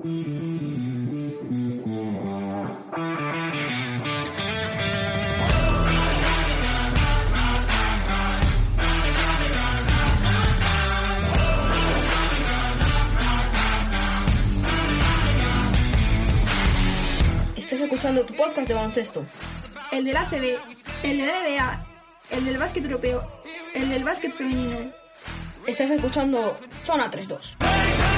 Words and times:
Estás 0.00 0.12
escuchando 17.82 18.24
tu 18.24 18.32
podcast 18.34 18.68
de 18.68 18.72
baloncesto. 18.74 19.26
El 19.92 20.06
del 20.06 20.16
ACB, 20.16 20.56
el 21.02 21.18
de 21.18 21.26
la 21.26 21.32
NBA, 21.42 21.86
el 22.30 22.44
del 22.46 22.56
básquet 22.56 22.84
europeo, 22.84 23.22
el 23.74 23.90
del 23.90 24.02
básquet 24.02 24.32
femenino. 24.32 24.78
Estás 25.66 25.90
escuchando 25.90 26.56
Zona 26.84 27.10
3-2. 27.10 28.09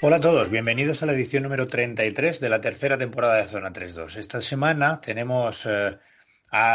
Hola 0.00 0.18
a 0.18 0.20
todos, 0.20 0.48
bienvenidos 0.48 1.02
a 1.02 1.06
la 1.06 1.12
edición 1.12 1.42
número 1.42 1.66
33 1.66 2.38
de 2.38 2.48
la 2.48 2.60
tercera 2.60 2.96
temporada 2.96 3.34
de 3.38 3.46
Zona 3.46 3.72
3-2. 3.72 4.16
Esta 4.18 4.40
semana 4.40 5.00
tenemos 5.00 5.66
eh, 5.66 5.98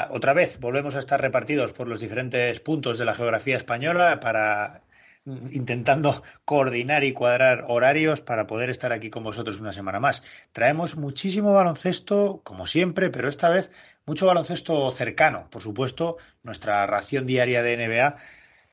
otra 0.09 0.33
vez, 0.33 0.59
volvemos 0.59 0.97
a 0.97 0.99
estar 0.99 1.21
repartidos 1.21 1.71
por 1.71 1.87
los 1.87 2.01
diferentes 2.01 2.59
puntos 2.59 2.97
de 2.97 3.05
la 3.05 3.13
geografía 3.13 3.55
española 3.55 4.19
para 4.19 4.81
mm, 5.23 5.53
intentando 5.53 6.21
coordinar 6.43 7.05
y 7.05 7.13
cuadrar 7.13 7.63
horarios 7.69 8.19
para 8.19 8.45
poder 8.45 8.69
estar 8.69 8.91
aquí 8.91 9.09
con 9.09 9.23
vosotros 9.23 9.61
una 9.61 9.71
semana 9.71 10.01
más. 10.01 10.21
Traemos 10.51 10.97
muchísimo 10.97 11.53
baloncesto, 11.53 12.41
como 12.43 12.67
siempre, 12.67 13.09
pero 13.09 13.29
esta 13.29 13.47
vez 13.47 13.71
mucho 14.05 14.25
baloncesto 14.25 14.91
cercano. 14.91 15.47
Por 15.49 15.61
supuesto, 15.61 16.17
nuestra 16.43 16.85
ración 16.87 17.25
diaria 17.25 17.63
de 17.63 17.77
NBA 17.77 18.17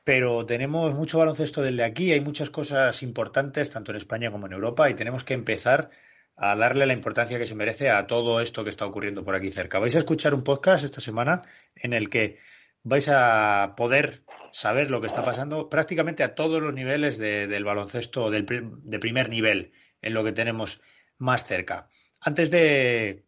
pero 0.03 0.45
tenemos 0.45 0.93
mucho 0.95 1.19
baloncesto 1.19 1.61
desde 1.61 1.83
aquí, 1.83 2.11
hay 2.11 2.21
muchas 2.21 2.49
cosas 2.49 3.03
importantes, 3.03 3.69
tanto 3.69 3.91
en 3.91 3.97
España 3.97 4.31
como 4.31 4.47
en 4.47 4.53
Europa, 4.53 4.89
y 4.89 4.93
tenemos 4.95 5.23
que 5.23 5.33
empezar 5.33 5.89
a 6.35 6.55
darle 6.55 6.85
la 6.85 6.93
importancia 6.93 7.37
que 7.37 7.45
se 7.45 7.55
merece 7.55 7.89
a 7.89 8.07
todo 8.07 8.41
esto 8.41 8.63
que 8.63 8.69
está 8.71 8.85
ocurriendo 8.85 9.23
por 9.23 9.35
aquí 9.35 9.51
cerca. 9.51 9.79
Vais 9.79 9.95
a 9.95 9.99
escuchar 9.99 10.33
un 10.33 10.43
podcast 10.43 10.83
esta 10.83 11.01
semana 11.01 11.41
en 11.75 11.93
el 11.93 12.09
que 12.09 12.39
vais 12.83 13.07
a 13.09 13.73
poder 13.77 14.23
saber 14.51 14.89
lo 14.89 15.01
que 15.01 15.07
está 15.07 15.23
pasando 15.23 15.69
prácticamente 15.69 16.23
a 16.23 16.33
todos 16.33 16.61
los 16.61 16.73
niveles 16.73 17.19
de- 17.19 17.45
del 17.47 17.63
baloncesto 17.63 18.31
del 18.31 18.45
de 18.47 18.99
primer 18.99 19.29
nivel, 19.29 19.71
en 20.01 20.13
lo 20.15 20.23
que 20.23 20.31
tenemos 20.31 20.81
más 21.19 21.45
cerca. 21.45 21.89
Antes 22.19 22.49
de 22.49 23.23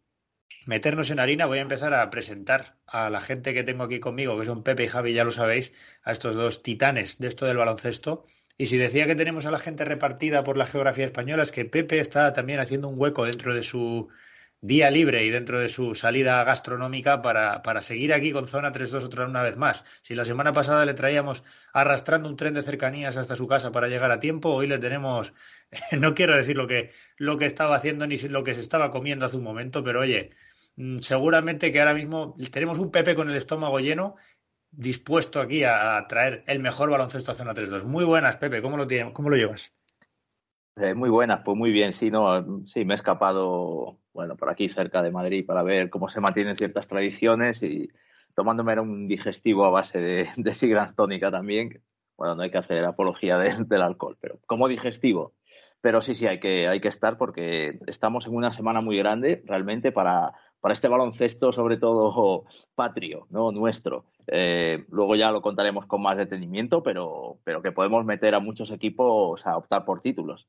meternos 0.66 1.10
en 1.10 1.20
harina, 1.20 1.46
voy 1.46 1.58
a 1.58 1.62
empezar 1.62 1.94
a 1.94 2.10
presentar 2.10 2.78
a 2.94 3.10
la 3.10 3.20
gente 3.20 3.52
que 3.54 3.64
tengo 3.64 3.82
aquí 3.82 3.98
conmigo, 3.98 4.38
que 4.38 4.46
son 4.46 4.62
Pepe 4.62 4.84
y 4.84 4.88
Javi, 4.88 5.12
ya 5.14 5.24
lo 5.24 5.32
sabéis, 5.32 5.72
a 6.04 6.12
estos 6.12 6.36
dos 6.36 6.62
titanes 6.62 7.18
de 7.18 7.26
esto 7.26 7.44
del 7.44 7.56
baloncesto. 7.56 8.24
Y 8.56 8.66
si 8.66 8.78
decía 8.78 9.06
que 9.06 9.16
tenemos 9.16 9.46
a 9.46 9.50
la 9.50 9.58
gente 9.58 9.84
repartida 9.84 10.44
por 10.44 10.56
la 10.56 10.66
geografía 10.66 11.04
española, 11.04 11.42
es 11.42 11.50
que 11.50 11.64
Pepe 11.64 11.98
está 11.98 12.32
también 12.32 12.60
haciendo 12.60 12.86
un 12.88 12.94
hueco 12.96 13.24
dentro 13.26 13.52
de 13.52 13.64
su 13.64 14.08
día 14.60 14.92
libre 14.92 15.24
y 15.24 15.30
dentro 15.30 15.58
de 15.58 15.68
su 15.68 15.96
salida 15.96 16.44
gastronómica 16.44 17.20
para, 17.20 17.62
para 17.62 17.82
seguir 17.82 18.12
aquí 18.12 18.30
con 18.30 18.46
Zona 18.46 18.70
3-2 18.70 19.02
otra 19.02 19.26
una 19.26 19.42
vez 19.42 19.56
más. 19.56 19.84
Si 20.02 20.14
la 20.14 20.24
semana 20.24 20.52
pasada 20.52 20.86
le 20.86 20.94
traíamos 20.94 21.42
arrastrando 21.72 22.28
un 22.28 22.36
tren 22.36 22.54
de 22.54 22.62
cercanías 22.62 23.16
hasta 23.16 23.34
su 23.34 23.48
casa 23.48 23.72
para 23.72 23.88
llegar 23.88 24.12
a 24.12 24.20
tiempo, 24.20 24.50
hoy 24.50 24.68
le 24.68 24.78
tenemos, 24.78 25.34
no 25.98 26.14
quiero 26.14 26.36
decir 26.36 26.56
lo 26.56 26.68
que, 26.68 26.92
lo 27.16 27.38
que 27.38 27.46
estaba 27.46 27.74
haciendo 27.74 28.06
ni 28.06 28.18
lo 28.18 28.44
que 28.44 28.54
se 28.54 28.60
estaba 28.60 28.92
comiendo 28.92 29.26
hace 29.26 29.36
un 29.36 29.42
momento, 29.42 29.82
pero 29.82 30.00
oye, 30.00 30.30
seguramente 31.00 31.70
que 31.72 31.80
ahora 31.80 31.94
mismo 31.94 32.36
tenemos 32.50 32.78
un 32.78 32.90
Pepe 32.90 33.14
con 33.14 33.30
el 33.30 33.36
estómago 33.36 33.78
lleno, 33.78 34.16
dispuesto 34.70 35.40
aquí 35.40 35.64
a, 35.64 36.04
traer 36.08 36.44
el 36.46 36.58
mejor 36.58 36.90
baloncesto 36.90 37.30
a 37.30 37.34
Zona 37.34 37.54
3-2. 37.54 37.84
Muy 37.84 38.04
buenas, 38.04 38.36
Pepe, 38.36 38.60
¿cómo 38.62 38.76
lo, 38.76 38.86
tiene- 38.86 39.12
cómo 39.12 39.30
lo 39.30 39.36
llevas? 39.36 39.72
Eh, 40.76 40.94
muy 40.94 41.08
buenas, 41.08 41.42
pues 41.44 41.56
muy 41.56 41.70
bien, 41.70 41.92
sí, 41.92 42.10
no, 42.10 42.66
sí, 42.66 42.84
me 42.84 42.94
he 42.94 42.96
escapado, 42.96 43.98
bueno, 44.12 44.36
por 44.36 44.50
aquí 44.50 44.68
cerca 44.68 45.02
de 45.02 45.12
Madrid 45.12 45.46
para 45.46 45.62
ver 45.62 45.88
cómo 45.88 46.08
se 46.08 46.20
mantienen 46.20 46.56
ciertas 46.56 46.88
tradiciones 46.88 47.62
y 47.62 47.88
tomándome 48.34 48.80
un 48.80 49.06
digestivo 49.06 49.64
a 49.64 49.70
base 49.70 49.98
de, 50.00 50.28
de 50.36 50.92
tónica 50.96 51.30
también. 51.30 51.80
Bueno, 52.16 52.34
no 52.34 52.42
hay 52.42 52.50
que 52.50 52.58
hacer 52.58 52.84
apología 52.84 53.38
de- 53.38 53.64
del 53.68 53.82
alcohol, 53.82 54.16
pero 54.20 54.40
como 54.46 54.66
digestivo. 54.66 55.34
Pero 55.80 56.00
sí, 56.00 56.14
sí, 56.14 56.26
hay 56.26 56.40
que, 56.40 56.66
hay 56.66 56.80
que 56.80 56.88
estar 56.88 57.18
porque 57.18 57.78
estamos 57.86 58.26
en 58.26 58.34
una 58.34 58.52
semana 58.52 58.80
muy 58.80 58.96
grande 58.96 59.42
realmente 59.44 59.92
para, 59.92 60.32
para 60.64 60.72
este 60.72 60.88
baloncesto, 60.88 61.52
sobre 61.52 61.76
todo 61.76 62.46
patrio, 62.74 63.26
¿no? 63.28 63.52
Nuestro. 63.52 64.06
Eh, 64.26 64.86
luego 64.88 65.14
ya 65.14 65.30
lo 65.30 65.42
contaremos 65.42 65.84
con 65.84 66.00
más 66.00 66.16
detenimiento, 66.16 66.82
pero, 66.82 67.36
pero 67.44 67.60
que 67.60 67.70
podemos 67.70 68.02
meter 68.06 68.34
a 68.34 68.40
muchos 68.40 68.70
equipos 68.70 69.46
a 69.46 69.58
optar 69.58 69.84
por 69.84 70.00
títulos. 70.00 70.48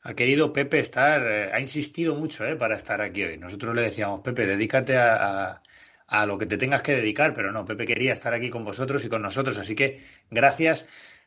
Ha 0.00 0.14
querido 0.14 0.54
Pepe 0.54 0.78
estar, 0.80 1.20
eh, 1.26 1.50
ha 1.52 1.60
insistido 1.60 2.14
mucho 2.14 2.46
eh, 2.46 2.56
para 2.56 2.76
estar 2.76 3.02
aquí 3.02 3.24
hoy. 3.24 3.36
Nosotros 3.36 3.74
le 3.74 3.82
decíamos, 3.82 4.22
Pepe, 4.22 4.46
dedícate 4.46 4.96
a, 4.96 5.50
a- 5.52 5.62
a 6.06 6.24
lo 6.24 6.38
que 6.38 6.46
te 6.46 6.56
tengas 6.56 6.80
que 6.80 6.92
dedicar, 6.96 7.34
pero 7.34 7.52
no, 7.52 7.66
Pepe 7.66 7.84
quería 7.84 8.14
estar 8.14 8.32
aquí 8.32 8.48
con 8.48 8.64
vosotros 8.64 9.04
y 9.04 9.10
con 9.10 9.20
nosotros. 9.20 9.58
Así 9.58 9.74
que 9.74 10.00
gracias 10.30 10.86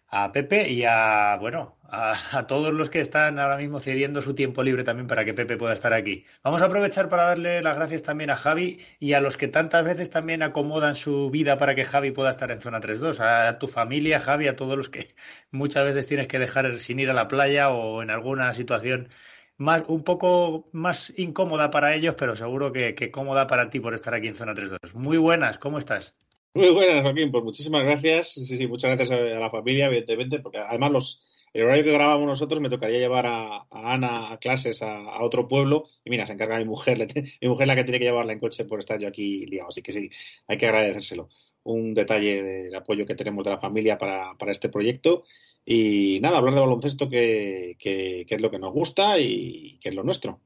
a 0.09 0.31
Pepe 0.31 0.69
y 0.69 0.83
a, 0.85 1.37
bueno, 1.39 1.77
a, 1.89 2.47
todos 2.47 2.73
los 2.73 2.89
que 2.89 2.99
están 2.99 3.39
ahora 3.39 3.57
mismo 3.57 3.79
cediendo 3.79 4.21
su 4.21 4.35
tiempo 4.35 4.63
libre 4.63 4.83
también 4.83 5.07
para 5.07 5.25
que 5.25 5.33
Pepe 5.33 5.57
pueda 5.57 5.73
estar 5.73 5.93
aquí. 5.93 6.25
Vamos 6.43 6.61
a 6.61 6.65
aprovechar 6.65 7.09
para 7.09 7.23
darle 7.23 7.61
las 7.61 7.75
gracias 7.75 8.03
también 8.03 8.29
a 8.29 8.35
Javi 8.35 8.79
y 8.99 9.13
a 9.13 9.21
los 9.21 9.37
que 9.37 9.47
tantas 9.47 9.83
veces 9.83 10.09
también 10.09 10.43
acomodan 10.43 10.95
su 10.95 11.29
vida 11.29 11.57
para 11.57 11.75
que 11.75 11.83
Javi 11.85 12.11
pueda 12.11 12.29
estar 12.29 12.51
en 12.51 12.61
Zona 12.61 12.79
3-2. 12.79 13.19
A 13.21 13.59
tu 13.59 13.67
familia, 13.67 14.19
Javi, 14.19 14.47
a 14.47 14.55
todos 14.55 14.77
los 14.77 14.89
que 14.89 15.07
muchas 15.51 15.83
veces 15.85 16.07
tienes 16.07 16.27
que 16.27 16.39
dejar 16.39 16.79
sin 16.79 16.99
ir 16.99 17.09
a 17.09 17.13
la 17.13 17.27
playa 17.27 17.69
o 17.69 18.01
en 18.01 18.09
alguna 18.11 18.53
situación 18.53 19.09
más, 19.57 19.83
un 19.87 20.03
poco 20.03 20.69
más 20.73 21.13
incómoda 21.17 21.69
para 21.71 21.95
ellos, 21.95 22.15
pero 22.17 22.35
seguro 22.35 22.71
que, 22.71 22.95
que 22.95 23.11
cómoda 23.11 23.47
para 23.47 23.69
ti 23.69 23.79
por 23.79 23.93
estar 23.93 24.13
aquí 24.13 24.27
en 24.27 24.35
Zona 24.35 24.53
3-2. 24.53 24.93
Muy 24.93 25.17
buenas, 25.17 25.57
¿cómo 25.59 25.79
estás? 25.79 26.15
Muy 26.57 26.71
buenas, 26.71 27.03
Joaquín. 27.03 27.31
Pues 27.31 27.43
muchísimas 27.43 27.83
gracias. 27.83 28.29
Sí, 28.33 28.45
sí, 28.45 28.65
muchas 28.65 28.95
gracias 28.95 29.11
a, 29.11 29.37
a 29.37 29.39
la 29.39 29.51
familia, 29.51 29.85
evidentemente, 29.85 30.39
porque 30.39 30.57
además 30.57 30.91
los, 30.91 31.27
el 31.53 31.63
horario 31.63 31.83
que 31.83 31.91
grabamos 31.91 32.25
nosotros 32.25 32.59
me 32.59 32.69
tocaría 32.71 32.97
llevar 32.97 33.27
a, 33.27 33.67
Ana 33.69 34.31
a 34.33 34.39
clases 34.39 34.81
a, 34.81 35.21
otro 35.21 35.47
pueblo. 35.47 35.83
Y 36.03 36.09
mira, 36.09 36.25
se 36.25 36.33
encarga 36.33 36.57
mi 36.57 36.65
mujer. 36.65 37.07
mi 37.41 37.47
mujer 37.47 37.67
la 37.67 37.75
que 37.75 37.83
tiene 37.83 37.99
que 37.99 38.05
llevarla 38.05 38.33
en 38.33 38.39
coche 38.39 38.65
por 38.65 38.79
estar 38.79 38.99
yo 38.99 39.07
aquí 39.07 39.45
liado. 39.45 39.69
Así 39.69 39.83
que 39.83 39.91
sí, 39.91 40.09
hay 40.47 40.57
que 40.57 40.65
agradecérselo. 40.65 41.29
Un 41.61 41.93
detalle 41.93 42.41
del 42.41 42.75
apoyo 42.75 43.05
que 43.05 43.13
tenemos 43.13 43.43
de 43.43 43.51
la 43.51 43.59
familia 43.59 43.99
para, 43.99 44.33
para 44.39 44.51
este 44.51 44.69
proyecto. 44.69 45.25
Y 45.63 46.19
nada, 46.21 46.37
hablar 46.39 46.55
de 46.55 46.61
baloncesto, 46.61 47.07
que, 47.07 47.75
que, 47.77 48.25
que 48.27 48.35
es 48.35 48.41
lo 48.41 48.49
que 48.49 48.57
nos 48.57 48.73
gusta 48.73 49.19
y 49.19 49.77
que 49.79 49.89
es 49.89 49.95
lo 49.95 50.01
nuestro. 50.03 50.41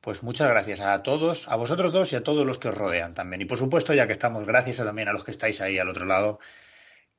Pues 0.00 0.22
muchas 0.22 0.48
gracias 0.48 0.80
a 0.80 1.02
todos, 1.02 1.46
a 1.48 1.56
vosotros 1.56 1.92
dos 1.92 2.12
y 2.12 2.16
a 2.16 2.22
todos 2.22 2.46
los 2.46 2.58
que 2.58 2.68
os 2.68 2.76
rodean 2.76 3.12
también. 3.12 3.42
Y 3.42 3.44
por 3.44 3.58
supuesto, 3.58 3.92
ya 3.92 4.06
que 4.06 4.12
estamos, 4.12 4.46
gracias 4.46 4.80
a 4.80 4.84
también 4.84 5.08
a 5.08 5.12
los 5.12 5.24
que 5.24 5.30
estáis 5.30 5.60
ahí 5.60 5.78
al 5.78 5.90
otro 5.90 6.06
lado, 6.06 6.38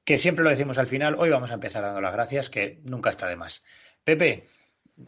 que 0.03 0.17
siempre 0.17 0.43
lo 0.43 0.49
decimos 0.49 0.79
al 0.79 0.87
final, 0.87 1.15
hoy 1.19 1.29
vamos 1.29 1.51
a 1.51 1.55
empezar 1.55 1.83
dando 1.83 2.01
las 2.01 2.13
gracias, 2.13 2.49
que 2.49 2.79
nunca 2.83 3.11
está 3.11 3.27
de 3.27 3.35
más. 3.35 3.63
Pepe, 4.03 4.45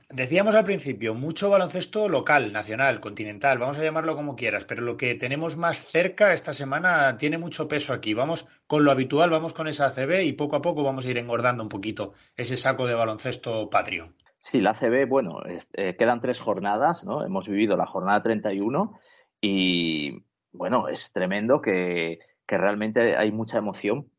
decíamos 0.10 0.54
al 0.54 0.66
principio, 0.66 1.16
mucho 1.16 1.50
baloncesto 1.50 2.08
local, 2.10 2.54
nacional, 2.54 3.00
continental, 3.00 3.58
vamos 3.58 3.78
a 3.78 3.84
llamarlo 3.84 4.16
como 4.16 4.36
quieras, 4.36 4.66
pero 4.66 4.84
lo 4.84 4.96
que 4.96 5.16
tenemos 5.16 5.58
más 5.58 5.84
cerca 5.86 6.34
esta 6.34 6.54
semana 6.54 7.18
tiene 7.18 7.40
mucho 7.40 7.68
peso 7.68 7.92
aquí. 7.94 8.14
Vamos 8.14 8.46
con 8.68 8.84
lo 8.84 8.92
habitual, 8.92 9.32
vamos 9.32 9.54
con 9.54 9.68
esa 9.68 9.88
ACB 9.88 10.22
y 10.24 10.34
poco 10.34 10.56
a 10.56 10.62
poco 10.62 10.84
vamos 10.84 11.06
a 11.06 11.10
ir 11.10 11.18
engordando 11.18 11.64
un 11.64 11.70
poquito 11.70 12.14
ese 12.36 12.56
saco 12.56 12.86
de 12.86 12.94
baloncesto 12.94 13.70
patrio. 13.72 14.14
Sí, 14.44 14.60
la 14.60 14.72
ACB, 14.72 15.08
bueno, 15.08 15.40
eh, 15.74 15.96
quedan 15.98 16.20
tres 16.22 16.40
jornadas, 16.40 17.04
¿no? 17.04 17.24
Hemos 17.26 17.48
vivido 17.48 17.78
la 17.78 17.86
jornada 17.86 18.22
31 18.22 19.00
y, 19.40 20.26
bueno, 20.52 20.90
es 20.90 21.12
tremendo 21.14 21.62
que, 21.62 22.20
que 22.46 22.58
realmente 22.58 23.16
hay 23.16 23.32
mucha 23.32 23.58
emoción 23.58 24.12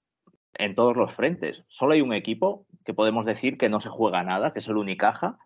en 0.58 0.74
todos 0.74 0.96
los 0.96 1.12
frentes. 1.14 1.64
Solo 1.68 1.92
hay 1.92 2.00
un 2.00 2.14
equipo 2.14 2.66
que 2.84 2.94
podemos 2.94 3.26
decir 3.26 3.58
que 3.58 3.68
no 3.68 3.80
se 3.80 3.90
juega 3.90 4.22
nada, 4.22 4.52
que 4.52 4.60
es 4.60 4.68
el 4.68 4.78
Unicaja. 4.78 5.38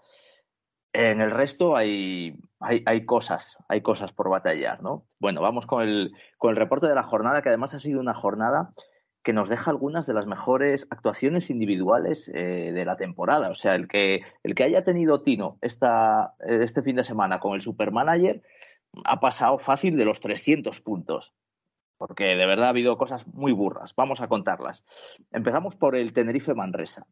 En 0.92 1.20
el 1.20 1.32
resto 1.32 1.76
hay, 1.76 2.36
hay, 2.60 2.82
hay 2.86 3.04
cosas, 3.04 3.56
hay 3.68 3.82
cosas 3.82 4.12
por 4.12 4.30
batallar, 4.30 4.82
¿no? 4.82 5.06
Bueno, 5.18 5.42
vamos 5.42 5.66
con 5.66 5.82
el, 5.82 6.12
con 6.38 6.50
el 6.50 6.56
reporte 6.56 6.86
de 6.86 6.94
la 6.94 7.02
jornada, 7.02 7.42
que 7.42 7.48
además 7.48 7.74
ha 7.74 7.80
sido 7.80 8.00
una 8.00 8.14
jornada 8.14 8.70
que 9.28 9.34
nos 9.34 9.50
deja 9.50 9.70
algunas 9.70 10.06
de 10.06 10.14
las 10.14 10.24
mejores 10.24 10.86
actuaciones 10.88 11.50
individuales 11.50 12.30
eh, 12.32 12.72
de 12.72 12.84
la 12.86 12.96
temporada. 12.96 13.50
O 13.50 13.54
sea, 13.54 13.74
el 13.74 13.86
que, 13.86 14.22
el 14.42 14.54
que 14.54 14.64
haya 14.64 14.84
tenido 14.84 15.20
Tino 15.20 15.58
esta, 15.60 16.32
este 16.40 16.80
fin 16.80 16.96
de 16.96 17.04
semana 17.04 17.38
con 17.38 17.54
el 17.54 17.60
Supermanager 17.60 18.40
ha 19.04 19.20
pasado 19.20 19.58
fácil 19.58 19.98
de 19.98 20.06
los 20.06 20.20
300 20.20 20.80
puntos. 20.80 21.34
Porque 21.98 22.24
de 22.24 22.46
verdad 22.46 22.68
ha 22.68 22.70
habido 22.70 22.96
cosas 22.96 23.26
muy 23.26 23.52
burras. 23.52 23.92
Vamos 23.94 24.22
a 24.22 24.28
contarlas. 24.28 24.82
Empezamos 25.30 25.76
por 25.76 25.94
el 25.94 26.14
Tenerife 26.14 26.54
Manresa. 26.54 27.06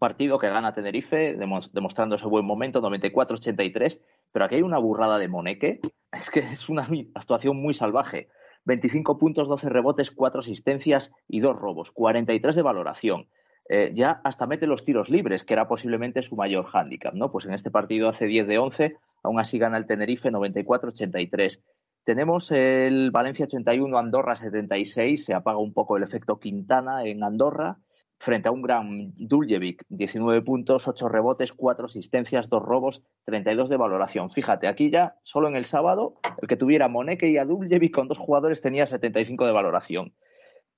Partido 0.00 0.38
que 0.38 0.48
gana 0.48 0.72
Tenerife, 0.72 1.36
demostrando 1.74 2.16
ese 2.16 2.24
buen 2.26 2.46
momento, 2.46 2.80
94-83. 2.80 4.00
Pero 4.32 4.46
aquí 4.46 4.54
hay 4.54 4.62
una 4.62 4.78
burrada 4.78 5.18
de 5.18 5.28
Moneque. 5.28 5.80
Es 6.10 6.30
que 6.30 6.40
es 6.40 6.70
una 6.70 6.88
actuación 7.14 7.58
muy 7.58 7.74
salvaje. 7.74 8.30
25 8.68 9.16
puntos, 9.16 9.48
12 9.48 9.70
rebotes, 9.70 10.10
4 10.10 10.40
asistencias 10.40 11.10
y 11.26 11.40
2 11.40 11.56
robos. 11.56 11.90
43 11.90 12.54
de 12.54 12.62
valoración. 12.62 13.26
Eh, 13.70 13.92
ya 13.94 14.20
hasta 14.24 14.46
mete 14.46 14.66
los 14.66 14.84
tiros 14.84 15.08
libres, 15.08 15.42
que 15.42 15.54
era 15.54 15.66
posiblemente 15.66 16.20
su 16.20 16.36
mayor 16.36 16.66
hándicap, 16.66 17.14
¿no? 17.14 17.32
Pues 17.32 17.46
en 17.46 17.54
este 17.54 17.70
partido 17.70 18.10
hace 18.10 18.26
10 18.26 18.46
de 18.46 18.58
11, 18.58 18.96
aún 19.22 19.40
así 19.40 19.58
gana 19.58 19.78
el 19.78 19.86
Tenerife 19.86 20.30
94-83. 20.30 21.60
Tenemos 22.04 22.50
el 22.50 23.10
Valencia 23.10 23.46
81, 23.46 23.98
Andorra 23.98 24.36
76, 24.36 25.24
se 25.24 25.32
apaga 25.32 25.58
un 25.58 25.72
poco 25.72 25.96
el 25.96 26.02
efecto 26.02 26.38
Quintana 26.38 27.04
en 27.04 27.24
Andorra, 27.24 27.78
frente 28.18 28.48
a 28.48 28.52
un 28.52 28.62
gran 28.62 29.12
Duljevic, 29.16 29.84
19 29.88 30.42
puntos, 30.42 30.88
8 30.88 31.08
rebotes, 31.08 31.52
4 31.52 31.86
asistencias, 31.86 32.48
2 32.48 32.62
robos, 32.62 33.02
32 33.24 33.68
de 33.68 33.76
valoración. 33.76 34.30
Fíjate, 34.30 34.66
aquí 34.66 34.90
ya, 34.90 35.16
solo 35.22 35.48
en 35.48 35.56
el 35.56 35.66
sábado, 35.66 36.14
el 36.42 36.48
que 36.48 36.56
tuviera 36.56 36.88
Moneke 36.88 37.28
y 37.28 37.38
a 37.38 37.44
Duljevic 37.44 37.94
con 37.94 38.08
dos 38.08 38.18
jugadores 38.18 38.60
tenía 38.60 38.86
75 38.86 39.46
de 39.46 39.52
valoración. 39.52 40.12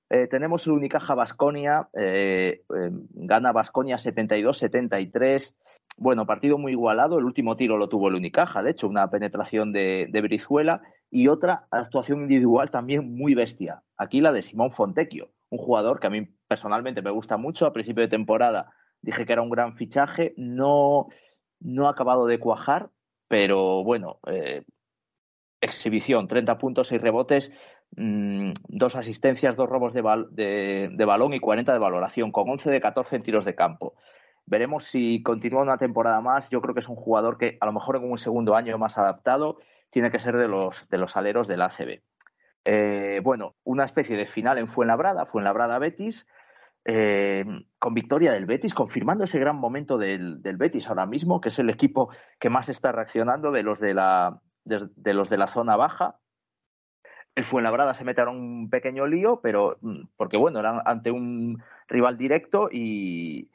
Eh, 0.09 0.27
tenemos 0.27 0.67
el 0.67 0.73
Unicaja 0.73 1.15
Basconia, 1.15 1.87
eh, 1.93 2.63
eh, 2.75 2.89
gana 3.13 3.53
Basconia 3.53 3.95
72-73. 3.95 5.55
Bueno, 5.97 6.25
partido 6.25 6.57
muy 6.57 6.73
igualado. 6.73 7.17
El 7.17 7.23
último 7.23 7.55
tiro 7.55 7.77
lo 7.77 7.87
tuvo 7.87 8.09
el 8.09 8.15
Unicaja, 8.15 8.61
de 8.61 8.71
hecho, 8.71 8.89
una 8.89 9.09
penetración 9.09 9.71
de, 9.71 10.07
de 10.11 10.21
Brizuela 10.21 10.81
y 11.09 11.29
otra 11.29 11.65
actuación 11.71 12.23
individual 12.23 12.71
también 12.71 13.15
muy 13.15 13.35
bestia. 13.35 13.83
Aquí 13.97 14.19
la 14.19 14.33
de 14.33 14.41
Simón 14.41 14.71
Fontecchio, 14.71 15.29
un 15.49 15.59
jugador 15.59 16.01
que 16.01 16.07
a 16.07 16.09
mí 16.09 16.27
personalmente 16.51 17.01
me 17.01 17.11
gusta 17.11 17.37
mucho. 17.37 17.65
A 17.65 17.71
principio 17.71 18.03
de 18.03 18.09
temporada 18.09 18.73
dije 19.01 19.25
que 19.25 19.31
era 19.31 19.41
un 19.41 19.49
gran 19.49 19.77
fichaje, 19.77 20.33
no, 20.35 21.07
no 21.61 21.87
ha 21.87 21.91
acabado 21.91 22.27
de 22.27 22.39
cuajar, 22.39 22.89
pero 23.29 23.85
bueno, 23.85 24.19
exhibición, 25.61 26.27
30 26.27 26.57
puntos, 26.57 26.89
6 26.89 27.01
rebotes, 27.01 27.51
Mm, 27.97 28.53
dos 28.69 28.95
asistencias, 28.95 29.55
dos 29.57 29.69
robos 29.69 29.93
de, 29.93 30.01
balón 30.01 31.33
y 31.33 31.39
40 31.39 31.73
de 31.73 31.79
valoración, 31.79 32.31
con 32.31 32.49
11 32.49 32.69
de 32.69 32.81
14 32.81 33.17
en 33.17 33.23
tiros 33.23 33.45
de 33.45 33.55
campo. 33.55 33.95
Veremos 34.45 34.85
si 34.85 35.21
continúa 35.23 35.61
una 35.61 35.77
temporada 35.77 36.21
más. 36.21 36.49
Yo 36.49 36.61
creo 36.61 36.73
que 36.73 36.79
es 36.79 36.89
un 36.89 36.95
jugador 36.95 37.37
que 37.37 37.57
a 37.59 37.65
lo 37.65 37.73
mejor 37.73 37.97
en 37.97 38.09
un 38.09 38.17
segundo 38.17 38.55
año 38.55 38.77
más 38.77 38.97
adaptado 38.97 39.57
tiene 39.89 40.09
que 40.09 40.19
ser 40.19 40.37
de 40.37 40.47
los, 40.47 40.87
de 40.89 40.97
los 40.97 41.17
aleros 41.17 41.47
del 41.47 41.61
ACB. 41.61 42.01
Eh, 42.63 43.19
bueno, 43.23 43.55
una 43.63 43.85
especie 43.85 44.15
de 44.15 44.25
final 44.25 44.57
en 44.57 44.67
Fuenlabrada, 44.67 45.25
Fuenlabrada-Betis, 45.25 46.25
eh, 46.85 47.45
con 47.77 47.93
victoria 47.93 48.31
del 48.31 48.45
Betis, 48.45 48.73
confirmando 48.73 49.23
ese 49.23 49.39
gran 49.39 49.57
momento 49.57 49.97
del, 49.97 50.41
del, 50.41 50.57
Betis 50.57 50.87
ahora 50.87 51.05
mismo, 51.05 51.39
que 51.39 51.49
es 51.49 51.59
el 51.59 51.69
equipo 51.69 52.09
que 52.39 52.49
más 52.49 52.69
está 52.69 52.91
reaccionando 52.91 53.51
de 53.51 53.63
los 53.63 53.79
de 53.79 53.93
la, 53.93 54.41
de 54.65 55.13
los 55.13 55.29
de 55.29 55.37
la 55.37 55.47
zona 55.47 55.75
baja. 55.75 56.17
El 57.35 57.43
Fuenlabrada 57.43 57.93
se 57.93 58.03
mete 58.03 58.23
un 58.23 58.69
pequeño 58.69 59.05
lío, 59.05 59.41
pero 59.41 59.77
mm, 59.81 60.07
porque 60.17 60.37
bueno, 60.37 60.59
era 60.59 60.81
ante 60.85 61.11
un 61.11 61.61
rival 61.87 62.17
directo 62.17 62.67
y, 62.71 63.50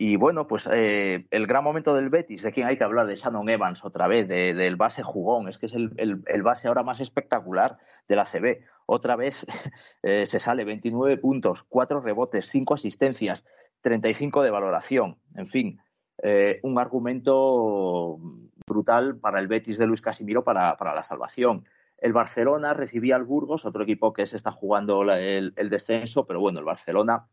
y 0.00 0.14
bueno, 0.14 0.46
pues 0.46 0.68
eh, 0.72 1.26
el 1.32 1.48
gran 1.48 1.64
momento 1.64 1.92
del 1.94 2.08
Betis, 2.08 2.42
de 2.42 2.52
quien 2.52 2.68
hay 2.68 2.78
que 2.78 2.84
hablar, 2.84 3.06
de 3.08 3.16
Shannon 3.16 3.48
Evans 3.48 3.84
otra 3.84 4.06
vez, 4.06 4.28
del 4.28 4.76
base 4.76 5.02
jugón, 5.02 5.48
es 5.48 5.58
que 5.58 5.66
es 5.66 5.74
el, 5.74 5.90
el, 5.96 6.42
base 6.42 6.68
ahora 6.68 6.84
más 6.84 7.00
espectacular 7.00 7.78
de 8.06 8.14
la 8.14 8.24
CB. 8.24 8.64
Otra 8.86 9.16
vez 9.16 9.44
eh, 10.04 10.26
se 10.26 10.38
sale 10.38 10.64
29 10.64 11.18
puntos, 11.18 11.64
4 11.68 12.00
rebotes, 12.00 12.48
5 12.48 12.74
asistencias, 12.74 13.44
35 13.80 14.42
de 14.42 14.50
valoración. 14.50 15.18
En 15.34 15.48
fin, 15.48 15.80
eh, 16.22 16.60
un 16.62 16.78
argumento 16.78 18.18
brutal 18.66 19.18
para 19.18 19.40
el 19.40 19.48
Betis 19.48 19.78
de 19.78 19.86
Luis 19.86 20.00
Casimiro 20.00 20.44
para, 20.44 20.76
para 20.76 20.94
la 20.94 21.02
salvación. 21.02 21.64
El 21.98 22.12
Barcelona 22.12 22.74
recibía 22.74 23.16
al 23.16 23.24
Burgos, 23.24 23.64
otro 23.64 23.82
equipo 23.82 24.12
que 24.12 24.26
se 24.26 24.36
está 24.36 24.52
jugando 24.52 25.02
el, 25.12 25.52
descenso, 25.70 26.26
pero 26.26 26.38
bueno, 26.38 26.60
el 26.60 26.64
Barcelona 26.64 27.26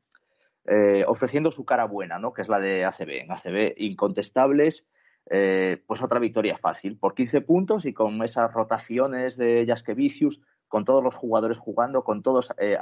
eh, 0.67 1.05
ofreciendo 1.07 1.51
su 1.51 1.63
cara 1.63 1.85
buena, 1.85 2.17
¿no? 2.17 2.33
Que 2.33 2.41
es 2.41 2.49
la 2.49 2.59
de 2.59 2.85
ACB. 2.85 3.21
En 3.21 3.31
ACB 3.31 3.75
incontestables, 3.77 4.83
eh, 5.29 5.83
pues 5.85 6.01
otra 6.01 6.19
victoria 6.19 6.57
fácil, 6.57 6.97
por 6.97 7.13
15 7.13 7.41
puntos 7.41 7.85
y 7.85 7.93
con 7.93 8.23
esas 8.23 8.51
rotaciones 8.51 9.37
de 9.37 9.65
Jaskevicius, 9.67 10.41
con 10.67 10.83
todos 10.83 11.03
los 11.03 11.13
jugadores 11.13 11.59
jugando, 11.59 12.03
con 12.03 12.23
todos 12.23 12.49
eh, 12.57 12.77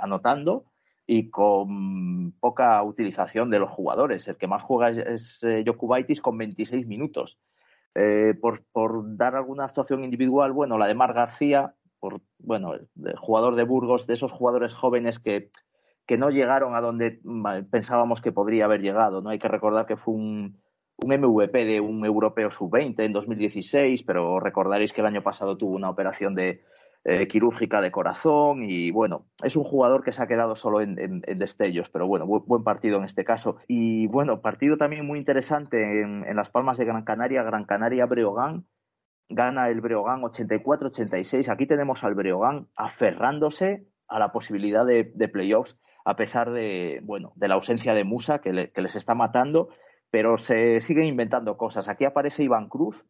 anotando 0.00 0.64
y 1.06 1.28
con 1.28 2.32
poca 2.40 2.82
utilización 2.82 3.50
de 3.50 3.58
los 3.58 3.70
jugadores. 3.70 4.26
El 4.26 4.36
que 4.36 4.46
más 4.46 4.62
juega 4.62 4.88
es, 4.90 5.40
es 5.42 5.66
Jokubaitis 5.66 6.22
con 6.22 6.38
26 6.38 6.86
minutos. 6.86 7.38
Por, 8.40 9.16
dar 9.16 9.34
alguna 9.34 9.64
actuación 9.64 10.04
individual, 10.04 10.52
bueno, 10.52 10.78
la 10.78 10.86
de 10.86 10.94
Mar 10.94 11.12
García, 11.12 11.74
por, 11.98 12.20
bueno, 12.38 12.74
jugador 13.16 13.56
de 13.56 13.64
Burgos, 13.64 14.06
de 14.06 14.14
esos 14.14 14.30
jugadores 14.30 14.72
jóvenes 14.72 15.18
que, 15.18 15.50
que 16.08 16.18
no 16.18 16.30
llegaron 16.30 16.74
a 16.74 16.80
donde 16.80 17.20
pensábamos 17.70 18.20
que 18.20 18.32
podría 18.32 18.64
haber 18.64 18.80
llegado, 18.80 19.22
¿no? 19.22 19.30
Hay 19.30 19.38
que 19.38 19.46
recordar 19.46 19.86
que 19.86 19.96
fue 19.96 20.14
un, 20.14 20.58
un 20.96 21.20
MVP 21.20 21.64
de 21.64 21.80
un 21.80 22.04
europeo 22.04 22.50
sub-20 22.50 23.04
en 23.04 23.12
2016, 23.12 24.02
pero 24.02 24.40
recordaréis 24.40 24.92
que 24.92 25.02
el 25.02 25.06
año 25.06 25.22
pasado 25.22 25.56
tuvo 25.56 25.76
una 25.76 25.90
operación 25.90 26.34
de, 26.34 26.62
eh, 27.04 27.28
quirúrgica 27.28 27.80
de 27.80 27.92
corazón 27.92 28.64
y 28.64 28.90
bueno, 28.90 29.24
es 29.42 29.56
un 29.56 29.64
jugador 29.64 30.02
que 30.02 30.12
se 30.12 30.20
ha 30.20 30.26
quedado 30.26 30.56
solo 30.56 30.80
en, 30.82 31.20
destellos, 31.38 31.88
pero 31.88 32.06
bueno, 32.06 32.26
buen, 32.26 32.64
partido 32.64 32.98
en 32.98 33.04
este 33.04 33.24
caso. 33.24 33.56
Y 33.68 34.08
bueno, 34.08 34.42
partido 34.42 34.76
también 34.76 35.06
muy 35.06 35.18
interesante 35.18 36.02
en, 36.02 36.36
Las 36.36 36.50
Palmas 36.50 36.76
de 36.76 36.84
Gran 36.84 37.04
Canaria, 37.04 37.44
Gran 37.44 37.64
Canaria 37.64 38.04
Breogán. 38.04 38.66
Gana 39.30 39.70
el 39.70 39.80
Breogán 39.80 40.22
84-86. 40.22 41.48
Aquí 41.48 41.66
tenemos 41.66 42.02
al 42.02 42.14
Breogán 42.14 42.66
aferrándose 42.76 43.86
a 44.08 44.18
la 44.18 44.32
posibilidad 44.32 44.84
de, 44.84 45.04
playoffs 45.32 45.78
a 46.08 46.16
pesar 46.16 46.52
de, 46.52 47.00
bueno, 47.02 47.34
de 47.36 47.48
la 47.48 47.56
ausencia 47.56 47.92
de 47.92 48.02
Musa 48.02 48.40
que, 48.40 48.50
les 48.50 48.96
está 48.96 49.14
matando, 49.14 49.68
pero 50.10 50.38
se 50.38 50.80
siguen 50.80 51.04
inventando 51.04 51.58
cosas. 51.58 51.86
Aquí 51.86 52.06
aparece 52.06 52.42
Iván 52.42 52.70
Cruz 52.70 53.04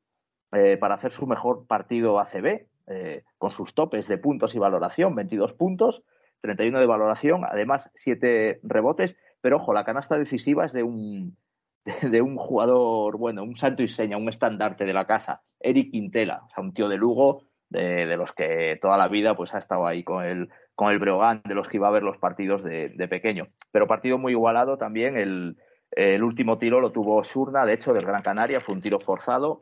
eh, 0.51 0.77
para 0.79 0.97
hacer 0.97 1.13
su 1.13 1.25
mejor 1.29 1.69
partido 1.69 2.19
ACB, 2.19 2.67
eh, 2.89 3.23
con 3.39 3.53
sus 3.53 3.73
topes 3.73 4.09
de 4.09 4.19
puntos 4.19 4.57
y 4.57 4.59
valoración, 4.59 5.15
22 5.15 5.53
puntos, 5.53 6.03
31 6.41 6.81
de 6.81 6.87
valoración, 6.87 7.45
además 7.45 7.89
7 7.95 8.59
rebotes, 8.65 9.15
pero 9.41 9.59
ojo, 9.59 9.73
la 9.73 9.85
canasta 9.85 10.19
decisiva 10.19 10.67
es 10.67 10.73
de 10.73 10.83
un, 10.83 11.37
de 12.03 12.21
un 12.21 12.37
jugador, 12.37 13.17
bueno, 13.17 13.45
un 13.45 13.55
santo 13.55 13.85
y 13.85 13.89
seña, 13.89 14.17
un 14.17 14.29
estandarte 14.29 14.85
de 14.85 14.93
la 14.93 15.07
casa, 15.07 15.43
Eric 15.61 15.93
Quintela, 15.93 16.43
o 16.47 16.49
sea, 16.49 16.65
un 16.65 16.75
tío 16.75 16.89
de 16.89 16.97
Lugo, 16.97 17.45
de, 17.69 18.07
de, 18.07 18.17
los 18.17 18.33
que 18.33 18.77
toda 18.81 18.97
la 18.97 19.07
vida 19.07 19.37
pues 19.37 19.55
ha 19.55 19.59
estado 19.59 19.87
ahí 19.87 20.03
con 20.03 20.25
el, 20.25 20.49
con 20.79 20.93
el 20.93 21.01
Breogán, 21.01 21.43
de 21.45 21.57
los 21.57 21.67
que 21.67 21.79
iba 21.79 21.89
a 21.89 21.91
ver 21.91 22.05
los 22.05 22.19
partidos 22.19 22.63
de, 22.63 22.91
de 22.91 23.09
pequeño. 23.09 23.49
Pero 23.73 23.89
partido 23.89 24.17
muy 24.17 24.31
igualado 24.31 24.79
también, 24.79 25.17
el, 25.17 25.57
el 25.91 26.23
último 26.23 26.57
tiro 26.57 26.81
lo 26.81 26.93
tuvo 26.93 27.25
Surna, 27.25 27.67
de 27.67 27.73
hecho, 27.73 27.93
del 27.93 28.07
Gran 28.07 28.23
Canaria, 28.23 28.61
fue 28.61 28.77
un 28.77 28.81
tiro 28.81 29.01
forzado, 29.01 29.59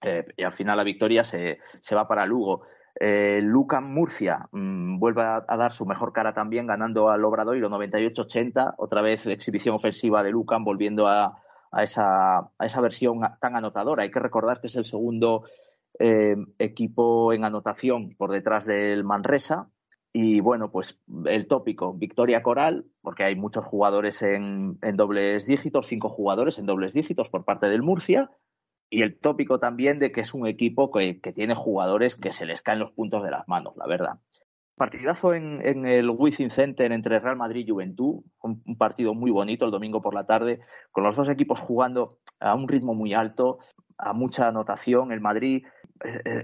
eh, 0.00 0.24
y 0.38 0.42
al 0.42 0.54
final 0.54 0.78
la 0.78 0.82
victoria 0.82 1.24
se, 1.24 1.58
se 1.82 1.94
va 1.94 2.08
para 2.08 2.24
Lugo. 2.24 2.62
Eh, 2.98 3.40
Lucan 3.42 3.92
Murcia 3.92 4.48
mm, 4.50 4.98
vuelve 4.98 5.20
a, 5.20 5.44
dar 5.58 5.74
su 5.74 5.84
mejor 5.84 6.14
cara 6.14 6.32
también, 6.32 6.66
ganando 6.66 7.10
al 7.10 7.22
Obradoiro 7.22 7.68
98-80. 7.68 8.76
Otra 8.78 9.02
vez 9.02 9.26
exhibición 9.26 9.74
ofensiva 9.74 10.22
de 10.22 10.30
Lucan, 10.30 10.64
volviendo 10.64 11.06
a, 11.06 11.38
a, 11.70 11.82
esa, 11.82 12.38
a, 12.38 12.64
esa, 12.64 12.80
versión 12.80 13.20
tan 13.42 13.56
anotadora. 13.56 14.04
Hay 14.04 14.10
que 14.10 14.20
recordar 14.20 14.62
que 14.62 14.68
es 14.68 14.76
el 14.76 14.86
segundo 14.86 15.44
eh, 15.98 16.34
equipo 16.58 17.34
en 17.34 17.44
anotación 17.44 18.14
por 18.16 18.30
detrás 18.30 18.64
del 18.64 19.04
Manresa. 19.04 19.68
Y 20.12 20.40
bueno, 20.40 20.72
pues 20.72 20.98
el 21.26 21.46
tópico, 21.46 21.94
victoria 21.94 22.42
coral, 22.42 22.84
porque 23.00 23.24
hay 23.24 23.36
muchos 23.36 23.64
jugadores 23.64 24.22
en, 24.22 24.78
en 24.82 24.96
dobles 24.96 25.46
dígitos, 25.46 25.86
cinco 25.86 26.08
jugadores 26.08 26.58
en 26.58 26.66
dobles 26.66 26.92
dígitos 26.92 27.28
por 27.28 27.44
parte 27.44 27.68
del 27.68 27.82
Murcia 27.82 28.30
y 28.90 29.02
el 29.02 29.18
tópico 29.18 29.60
también 29.60 30.00
de 30.00 30.10
que 30.10 30.20
es 30.20 30.34
un 30.34 30.46
equipo 30.48 30.90
que, 30.90 31.14
tiene 31.32 31.54
jugadores 31.54 32.16
que 32.16 32.32
se 32.32 32.44
les 32.44 32.60
caen 32.60 32.80
los 32.80 32.90
puntos 32.90 33.22
de 33.22 33.30
las 33.30 33.46
manos, 33.46 33.76
la 33.76 33.86
verdad. 33.86 34.18
Partidazo 34.74 35.34
en, 35.34 35.86
el 35.86 36.10
Wizzing 36.10 36.50
Center 36.50 36.90
entre 36.90 37.20
Real 37.20 37.36
Madrid 37.36 37.66
y 37.66 37.70
Juventud, 37.70 38.24
un, 38.42 38.76
partido 38.76 39.14
muy 39.14 39.30
bonito 39.30 39.64
el 39.64 39.70
domingo 39.70 40.02
por 40.02 40.14
la 40.14 40.26
tarde, 40.26 40.60
con 40.90 41.04
los 41.04 41.14
dos 41.14 41.28
equipos 41.28 41.60
jugando 41.60 42.18
a 42.40 42.54
un 42.54 42.66
ritmo 42.66 42.94
muy 42.94 43.14
alto, 43.14 43.58
a 43.96 44.12
mucha 44.12 44.48
anotación. 44.48 45.12
El 45.12 45.20
Madrid 45.20 45.64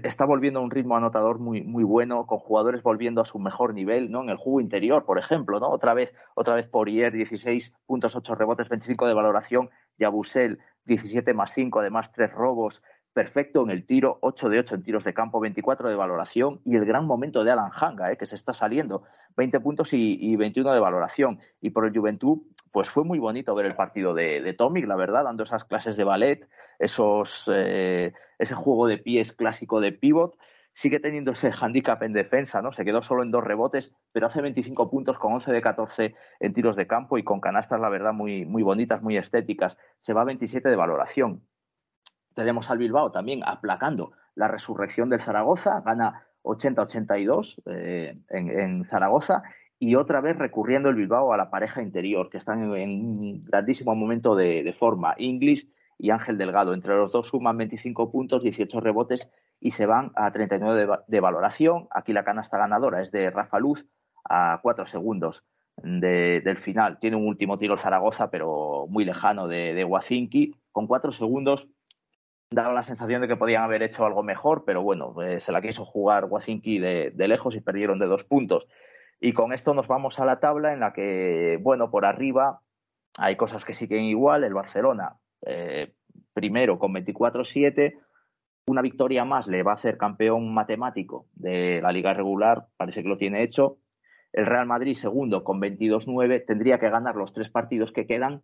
está 0.03 0.25
volviendo 0.25 0.59
a 0.59 0.63
un 0.63 0.71
ritmo 0.71 0.95
anotador 0.95 1.39
muy, 1.39 1.63
muy 1.63 1.83
bueno, 1.83 2.25
con 2.27 2.39
jugadores 2.39 2.83
volviendo 2.83 3.21
a 3.21 3.25
su 3.25 3.39
mejor 3.39 3.73
nivel, 3.73 4.11
¿no? 4.11 4.21
En 4.21 4.29
el 4.29 4.37
juego 4.37 4.61
interior, 4.61 5.05
por 5.05 5.17
ejemplo, 5.17 5.59
¿no? 5.59 5.69
Otra 5.69 5.93
vez, 5.93 6.13
otra 6.35 6.53
vez 6.55 6.67
Poirier, 6.67 7.11
16 7.11 7.73
puntos, 7.85 8.15
8 8.15 8.35
rebotes, 8.35 8.69
25 8.69 9.07
de 9.07 9.13
valoración, 9.13 9.69
Yabusel, 9.97 10.59
17 10.85 11.33
más 11.33 11.51
5, 11.55 11.79
además 11.79 12.11
3 12.11 12.31
robos, 12.31 12.83
perfecto 13.17 13.63
en 13.63 13.71
el 13.71 13.83
tiro, 13.83 14.19
8 14.21 14.47
de 14.47 14.59
8 14.59 14.75
en 14.75 14.83
tiros 14.83 15.03
de 15.03 15.15
campo, 15.15 15.39
24 15.39 15.89
de 15.89 15.95
valoración 15.95 16.61
y 16.63 16.75
el 16.75 16.85
gran 16.85 17.07
momento 17.07 17.43
de 17.43 17.49
Alan 17.49 17.71
Hanga, 17.73 18.11
eh, 18.11 18.15
que 18.15 18.27
se 18.27 18.35
está 18.35 18.53
saliendo, 18.53 19.05
20 19.35 19.59
puntos 19.59 19.91
y, 19.91 20.35
21 20.35 20.71
de 20.71 20.79
valoración. 20.79 21.39
Y 21.59 21.71
por 21.71 21.87
el 21.87 21.97
Juventud, 21.97 22.43
pues 22.71 22.91
fue 22.91 23.03
muy 23.03 23.17
bonito 23.17 23.55
ver 23.55 23.65
el 23.65 23.73
partido 23.73 24.13
de, 24.13 24.43
de 24.43 24.53
Tomic, 24.53 24.85
la 24.85 24.95
verdad, 24.95 25.23
dando 25.23 25.45
esas 25.45 25.63
clases 25.63 25.97
de 25.97 26.03
ballet, 26.03 26.47
esos, 26.77 27.49
eh, 27.51 28.13
ese 28.37 28.53
juego 28.53 28.85
de 28.85 28.99
pies 28.99 29.31
clásico 29.31 29.81
de 29.81 29.93
pivot. 29.93 30.37
Sigue 30.75 30.99
teniendo 30.99 31.31
ese 31.31 31.49
handicap 31.59 32.03
en 32.03 32.13
defensa, 32.13 32.61
¿no? 32.61 32.71
Se 32.71 32.85
quedó 32.85 33.01
solo 33.01 33.23
en 33.23 33.31
dos 33.31 33.43
rebotes, 33.43 33.91
pero 34.11 34.27
hace 34.27 34.43
25 34.43 34.91
puntos 34.91 35.17
con 35.17 35.33
11 35.33 35.51
de 35.51 35.61
14 35.63 36.15
en 36.39 36.53
tiros 36.53 36.75
de 36.75 36.85
campo 36.85 37.17
y 37.17 37.23
con 37.23 37.39
canastas, 37.39 37.81
la 37.81 37.89
verdad, 37.89 38.13
muy, 38.13 38.45
muy 38.45 38.61
bonitas, 38.61 39.01
muy 39.01 39.17
estéticas. 39.17 39.75
Se 40.01 40.13
va 40.13 40.21
a 40.21 40.25
27 40.25 40.69
de 40.69 40.75
valoración. 40.75 41.41
Tenemos 42.37 42.69
al 42.69 42.77
Bilbao 42.77 43.11
también 43.11 43.41
aplacando 43.43 44.11
la 44.35 44.47
resurrección 44.47 45.09
del 45.09 45.23
Zaragoza, 45.23 45.81
gana 45.81 46.27
80-82 46.43 47.55
eh, 47.65 48.15
en, 48.29 48.49
en, 48.51 48.85
Zaragoza 48.85 49.41
y 49.79 49.95
otra 49.95 50.21
vez 50.21 50.37
recurriendo 50.37 50.89
el 50.89 50.95
Bilbao 50.95 51.33
a 51.33 51.37
la 51.37 51.49
pareja 51.49 51.81
interior, 51.81 52.29
que 52.29 52.37
están 52.37 52.75
en, 52.75 52.91
un 52.91 53.43
grandísimo 53.43 53.95
momento 53.95 54.35
de, 54.35 54.71
forma, 54.77 55.15
Inglis 55.17 55.67
y 55.97 56.11
Ángel 56.11 56.37
Delgado. 56.37 56.75
Entre 56.75 56.95
los 56.95 57.11
dos 57.11 57.25
suman 57.29 57.57
25 57.57 58.11
puntos, 58.11 58.43
18 58.43 58.81
rebotes 58.81 59.27
y 59.59 59.71
se 59.71 59.87
van 59.87 60.11
a 60.13 60.31
39 60.31 60.85
de, 60.85 60.97
de 61.07 61.19
valoración. 61.19 61.87
Aquí 61.89 62.13
la 62.13 62.23
canasta 62.23 62.59
ganadora 62.59 63.01
es 63.01 63.09
de 63.09 63.31
Rafa 63.31 63.57
Luz 63.57 63.83
a 64.29 64.59
4 64.61 64.85
segundos 64.85 65.43
de, 65.77 66.41
del 66.41 66.57
final. 66.57 66.99
Tiene 66.99 67.15
un 67.15 67.25
último 67.25 67.57
tiro 67.57 67.77
Zaragoza, 67.77 68.29
pero 68.29 68.85
muy 68.89 69.05
lejano 69.05 69.47
de, 69.47 69.73
de. 69.73 70.51
Con 70.71 70.85
4 70.85 71.11
segundos 71.13 71.67
daba 72.49 72.73
la 72.73 72.83
sensación 72.83 73.21
de 73.21 73.27
que 73.27 73.35
podían 73.35 73.63
haber 73.63 73.83
hecho 73.83 74.05
algo 74.05 74.23
mejor, 74.23 74.63
pero 74.65 74.81
bueno, 74.81 75.21
eh, 75.21 75.39
se 75.39 75.51
la 75.51 75.61
quiso 75.61 75.85
jugar 75.85 76.25
Wazinki 76.25 76.79
de, 76.79 77.11
de, 77.13 77.27
lejos 77.27 77.55
y 77.55 77.61
perdieron 77.61 77.99
de 77.99 78.07
dos 78.07 78.23
puntos. 78.23 78.67
Y 79.19 79.33
con 79.33 79.51
esto 79.51 79.73
nos 79.73 79.87
vamos 79.87 80.19
a 80.19 80.25
la 80.25 80.39
tabla 80.39 80.73
en 80.73 80.79
la 80.79 80.93
que, 80.93 81.57
bueno, 81.61 81.89
por 81.89 82.05
arriba 82.05 82.61
hay 83.17 83.35
cosas 83.35 83.65
que 83.65 83.73
siguen 83.73 84.05
igual. 84.05 84.43
El 84.43 84.53
Barcelona, 84.53 85.17
eh, 85.45 85.93
primero 86.33 86.77
con 86.79 86.93
24-7, 86.93 87.97
una 88.67 88.81
victoria 88.81 89.25
más 89.25 89.47
le 89.47 89.63
va 89.63 89.71
a 89.71 89.75
hacer 89.75 89.97
campeón 89.97 90.53
matemático 90.53 91.27
de 91.33 91.81
la 91.81 91.91
liga 91.91 92.13
regular, 92.13 92.67
parece 92.77 93.01
que 93.01 93.09
lo 93.09 93.17
tiene 93.17 93.43
hecho. 93.43 93.79
El 94.33 94.45
Real 94.45 94.67
Madrid, 94.67 94.95
segundo, 94.95 95.43
con 95.43 95.59
22-9, 95.59 96.45
tendría 96.45 96.79
que 96.79 96.89
ganar 96.89 97.15
los 97.15 97.33
tres 97.33 97.49
partidos 97.49 97.91
que 97.91 98.05
quedan 98.05 98.43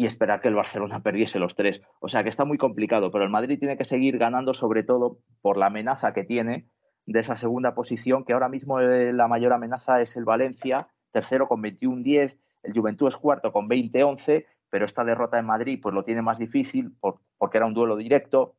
y 0.00 0.06
esperar 0.06 0.40
que 0.40 0.48
el 0.48 0.54
Barcelona 0.54 1.00
perdiese 1.02 1.38
los 1.38 1.54
tres. 1.54 1.82
O 2.00 2.08
sea 2.08 2.22
que 2.22 2.30
está 2.30 2.46
muy 2.46 2.56
complicado, 2.56 3.10
pero 3.10 3.22
el 3.22 3.28
Madrid 3.28 3.58
tiene 3.58 3.76
que 3.76 3.84
seguir 3.84 4.16
ganando, 4.16 4.54
sobre 4.54 4.82
todo 4.82 5.18
por 5.42 5.58
la 5.58 5.66
amenaza 5.66 6.14
que 6.14 6.24
tiene 6.24 6.70
de 7.04 7.20
esa 7.20 7.36
segunda 7.36 7.74
posición, 7.74 8.24
que 8.24 8.32
ahora 8.32 8.48
mismo 8.48 8.80
eh, 8.80 9.12
la 9.12 9.28
mayor 9.28 9.52
amenaza 9.52 10.00
es 10.00 10.16
el 10.16 10.24
Valencia, 10.24 10.88
tercero 11.12 11.48
con 11.48 11.62
21-10, 11.62 12.38
el 12.62 12.72
Juventud 12.72 13.08
es 13.08 13.16
cuarto 13.18 13.52
con 13.52 13.68
20-11, 13.68 14.46
pero 14.70 14.86
esta 14.86 15.04
derrota 15.04 15.38
en 15.38 15.44
Madrid 15.44 15.78
pues 15.82 15.94
lo 15.94 16.02
tiene 16.02 16.22
más 16.22 16.38
difícil 16.38 16.92
por, 16.98 17.20
porque 17.36 17.58
era 17.58 17.66
un 17.66 17.74
duelo 17.74 17.96
directo. 17.96 18.54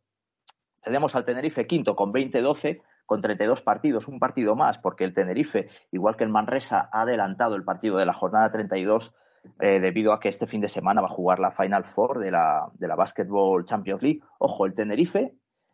Tenemos 0.84 1.16
al 1.16 1.26
Tenerife 1.26 1.66
quinto 1.66 1.96
con 1.96 2.14
20-12, 2.14 2.84
con 3.08 3.22
32 3.22 3.62
partidos, 3.64 4.08
un 4.08 4.20
partido 4.20 4.56
más, 4.56 4.78
porque 4.78 5.06
el 5.06 5.16
Tenerife, 5.16 5.70
igual 5.92 6.18
que 6.18 6.24
el 6.24 6.30
Manresa, 6.30 6.88
ha 6.92 7.02
adelantado 7.02 7.56
el 7.56 7.64
partido 7.64 7.98
de 7.98 8.06
la 8.06 8.14
jornada 8.14 8.52
32 8.52 9.12
eh, 9.60 9.80
debido 9.80 10.14
a 10.14 10.20
que 10.20 10.30
este 10.30 10.48
fin 10.48 10.62
de 10.62 10.70
semana 10.70 11.02
va 11.02 11.08
a 11.08 11.12
jugar 11.12 11.40
la 11.40 11.52
Final 11.52 11.86
Four 11.86 12.20
de 12.20 12.32
la, 12.32 12.70
de 12.74 12.88
la 12.88 12.96
Basketball 12.96 13.66
Champions 13.66 14.02
League. 14.04 14.22
Ojo, 14.40 14.66
el 14.66 14.74
Tenerife 14.74 15.34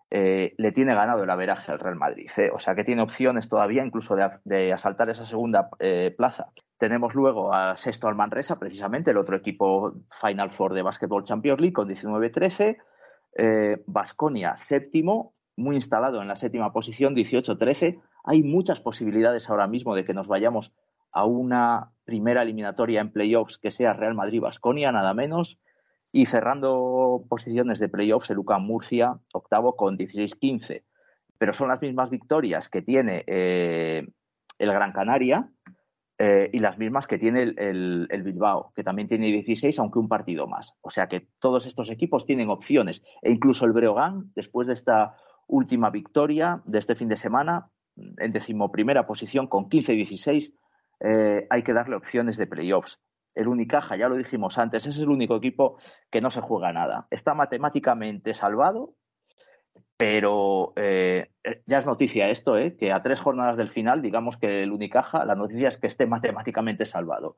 eh, 0.10 0.54
le 0.58 0.72
tiene 0.72 0.96
ganado 0.96 1.24
el 1.24 1.30
averaje 1.30 1.72
al 1.72 1.80
Real 1.80 1.96
Madrid. 1.96 2.30
¿eh? 2.38 2.50
O 2.54 2.60
sea 2.60 2.76
que 2.76 2.84
tiene 2.84 3.02
opciones 3.02 3.50
todavía 3.50 3.86
incluso 3.86 4.16
de, 4.16 4.30
de 4.46 4.74
asaltar 4.74 5.10
esa 5.10 5.26
segunda 5.26 5.70
plaza. 6.16 6.48
Tenemos 6.78 7.16
luego 7.16 7.54
a 7.54 7.76
sexto 7.78 8.08
al 8.08 8.16
Manresa, 8.16 8.60
precisamente, 8.60 9.12
el 9.12 9.18
otro 9.18 9.36
equipo 9.36 9.94
Final 10.22 10.52
Four 10.52 10.74
de 10.74 10.84
Basketball 10.84 11.24
Champions 11.24 11.60
League 11.60 11.74
con 11.74 11.90
19-13. 11.90 12.78
Basconia, 13.86 14.58
séptimo, 14.58 15.34
muy 15.56 15.76
instalado 15.76 16.22
en 16.22 16.28
la 16.28 16.36
séptima 16.36 16.72
posición, 16.72 17.16
18-13. 17.16 18.00
Hay 18.24 18.44
muchas 18.44 18.80
posibilidades 18.80 19.50
ahora 19.50 19.68
mismo 19.68 19.96
de 19.96 20.06
que 20.06 20.14
nos 20.14 20.28
vayamos 20.28 20.74
a 21.12 21.26
una 21.26 21.92
primera 22.08 22.42
eliminatoria 22.42 23.02
en 23.02 23.12
playoffs 23.12 23.58
que 23.58 23.70
sea 23.70 23.92
Real 23.92 24.16
Madrid-Basconia, 24.16 24.94
nada 24.94 25.14
menos. 25.14 25.60
Y 26.14 26.26
cerrando 26.26 27.26
posiciones 27.28 27.80
de 27.80 27.90
playoffs, 27.90 28.30
el 28.30 28.40
UCAM 28.40 28.64
Murcia, 28.64 29.20
octavo 29.34 29.76
con 29.76 29.98
16-15. 29.98 30.84
Pero 31.38 31.54
son 31.54 31.68
las 31.68 31.82
mismas 31.82 32.10
victorias 32.10 32.70
que 32.70 32.82
tiene 32.82 33.26
eh, 33.28 34.08
el 34.58 34.72
Gran 34.72 34.94
Canaria 34.94 35.50
eh, 36.18 36.50
y 36.54 36.60
las 36.60 36.78
mismas 36.78 37.08
que 37.08 37.20
tiene 37.20 37.44
el, 37.44 37.60
el, 37.60 38.08
el, 38.10 38.24
Bilbao, 38.24 38.72
que 38.74 38.86
también 38.86 39.10
tiene 39.10 39.28
16, 39.28 39.78
aunque 39.78 40.00
un 40.00 40.08
partido 40.08 40.48
más. 40.48 40.74
O 40.80 40.90
sea 40.90 41.08
que 41.08 41.28
todos 41.40 41.66
estos 41.66 41.90
equipos 41.90 42.26
tienen 42.26 42.50
opciones. 42.50 43.04
E 43.22 43.32
incluso 43.32 43.66
el 43.66 43.74
Breogán, 43.74 44.32
después 44.34 44.66
de 44.66 44.76
esta 44.76 45.18
última 45.46 45.90
victoria 45.90 46.62
de 46.64 46.80
este 46.80 46.96
fin 46.96 47.10
de 47.10 47.18
semana, 47.18 47.70
en 47.98 48.32
decimoprimera 48.32 49.06
posición 49.06 49.48
con 49.48 49.70
15-16, 49.70 50.54
eh, 51.00 51.48
hay 51.50 51.64
que 51.64 51.74
darle 51.74 51.96
opciones 51.96 52.38
de 52.38 52.48
playoffs 52.48 53.00
el 53.38 53.48
Unicaja, 53.48 53.96
ya 53.96 54.10
lo 54.10 54.16
dijimos 54.16 54.58
antes, 54.58 54.88
es 54.88 54.98
el 54.98 55.10
único 55.10 55.36
equipo 55.36 55.78
que 56.10 56.22
no 56.22 56.32
se 56.32 56.42
juega 56.42 56.74
nada. 56.74 57.08
Está 57.12 57.36
matemáticamente 57.36 58.34
salvado, 58.34 58.96
pero 59.96 60.74
eh, 60.76 61.30
ya 61.68 61.80
es 61.80 61.86
noticia 61.86 62.30
esto, 62.30 62.58
¿eh? 62.58 62.76
que 62.76 62.92
a 62.92 63.04
tres 63.04 63.20
jornadas 63.20 63.56
del 63.56 63.70
final, 63.70 64.02
digamos 64.02 64.38
que 64.38 64.64
el 64.64 64.72
Unicaja, 64.72 65.24
la 65.24 65.36
noticia 65.36 65.70
es 65.70 65.78
que 65.78 65.88
esté 65.88 66.08
matemáticamente 66.08 66.86
salvado. 66.88 67.38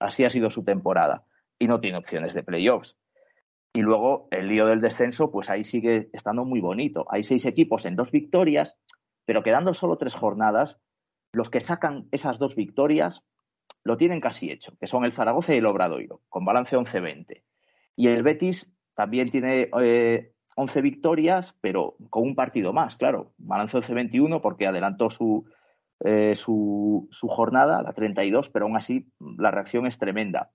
Así 0.00 0.24
ha 0.24 0.30
sido 0.30 0.50
su 0.50 0.64
temporada 0.64 1.24
y 1.60 1.68
no 1.68 1.80
tiene 1.80 1.98
opciones 1.98 2.34
de 2.34 2.42
playoffs. 2.42 2.96
Y 3.72 3.82
luego 3.82 4.26
el 4.32 4.48
lío 4.48 4.66
del 4.66 4.80
descenso, 4.80 5.30
pues 5.30 5.48
ahí 5.48 5.62
sigue 5.62 6.08
estando 6.12 6.44
muy 6.44 6.60
bonito. 6.60 7.06
Hay 7.08 7.22
seis 7.22 7.44
equipos 7.44 7.84
en 7.86 7.94
dos 7.94 8.10
victorias, 8.10 8.76
pero 9.24 9.44
quedando 9.44 9.74
solo 9.74 9.96
tres 9.96 10.14
jornadas, 10.14 10.78
los 11.36 11.50
que 11.50 11.60
sacan 11.60 12.08
esas 12.12 12.38
dos 12.38 12.56
victorias 12.56 13.22
lo 13.84 13.98
tienen 13.98 14.22
casi 14.22 14.50
hecho, 14.50 14.74
que 14.80 14.86
son 14.86 15.04
el 15.04 15.12
Zaragoza 15.12 15.52
y 15.54 15.58
el 15.58 15.66
Obradoiro, 15.66 16.22
con 16.30 16.46
balance 16.46 16.74
11-20. 16.74 17.42
Y 17.94 18.08
el 18.08 18.22
Betis 18.22 18.72
también 18.94 19.30
tiene 19.30 19.68
eh, 19.82 20.32
11 20.56 20.80
victorias, 20.80 21.54
pero 21.60 21.96
con 22.08 22.22
un 22.22 22.34
partido 22.34 22.72
más, 22.72 22.96
claro. 22.96 23.34
Balance 23.36 23.76
11-21 23.76 24.40
porque 24.40 24.66
adelantó 24.66 25.10
su, 25.10 25.44
eh, 26.00 26.36
su, 26.36 27.06
su, 27.10 27.28
jornada, 27.28 27.82
la 27.82 27.92
32, 27.92 28.48
pero 28.48 28.64
aún 28.64 28.78
así 28.78 29.06
la 29.20 29.50
reacción 29.50 29.86
es 29.86 29.98
tremenda. 29.98 30.52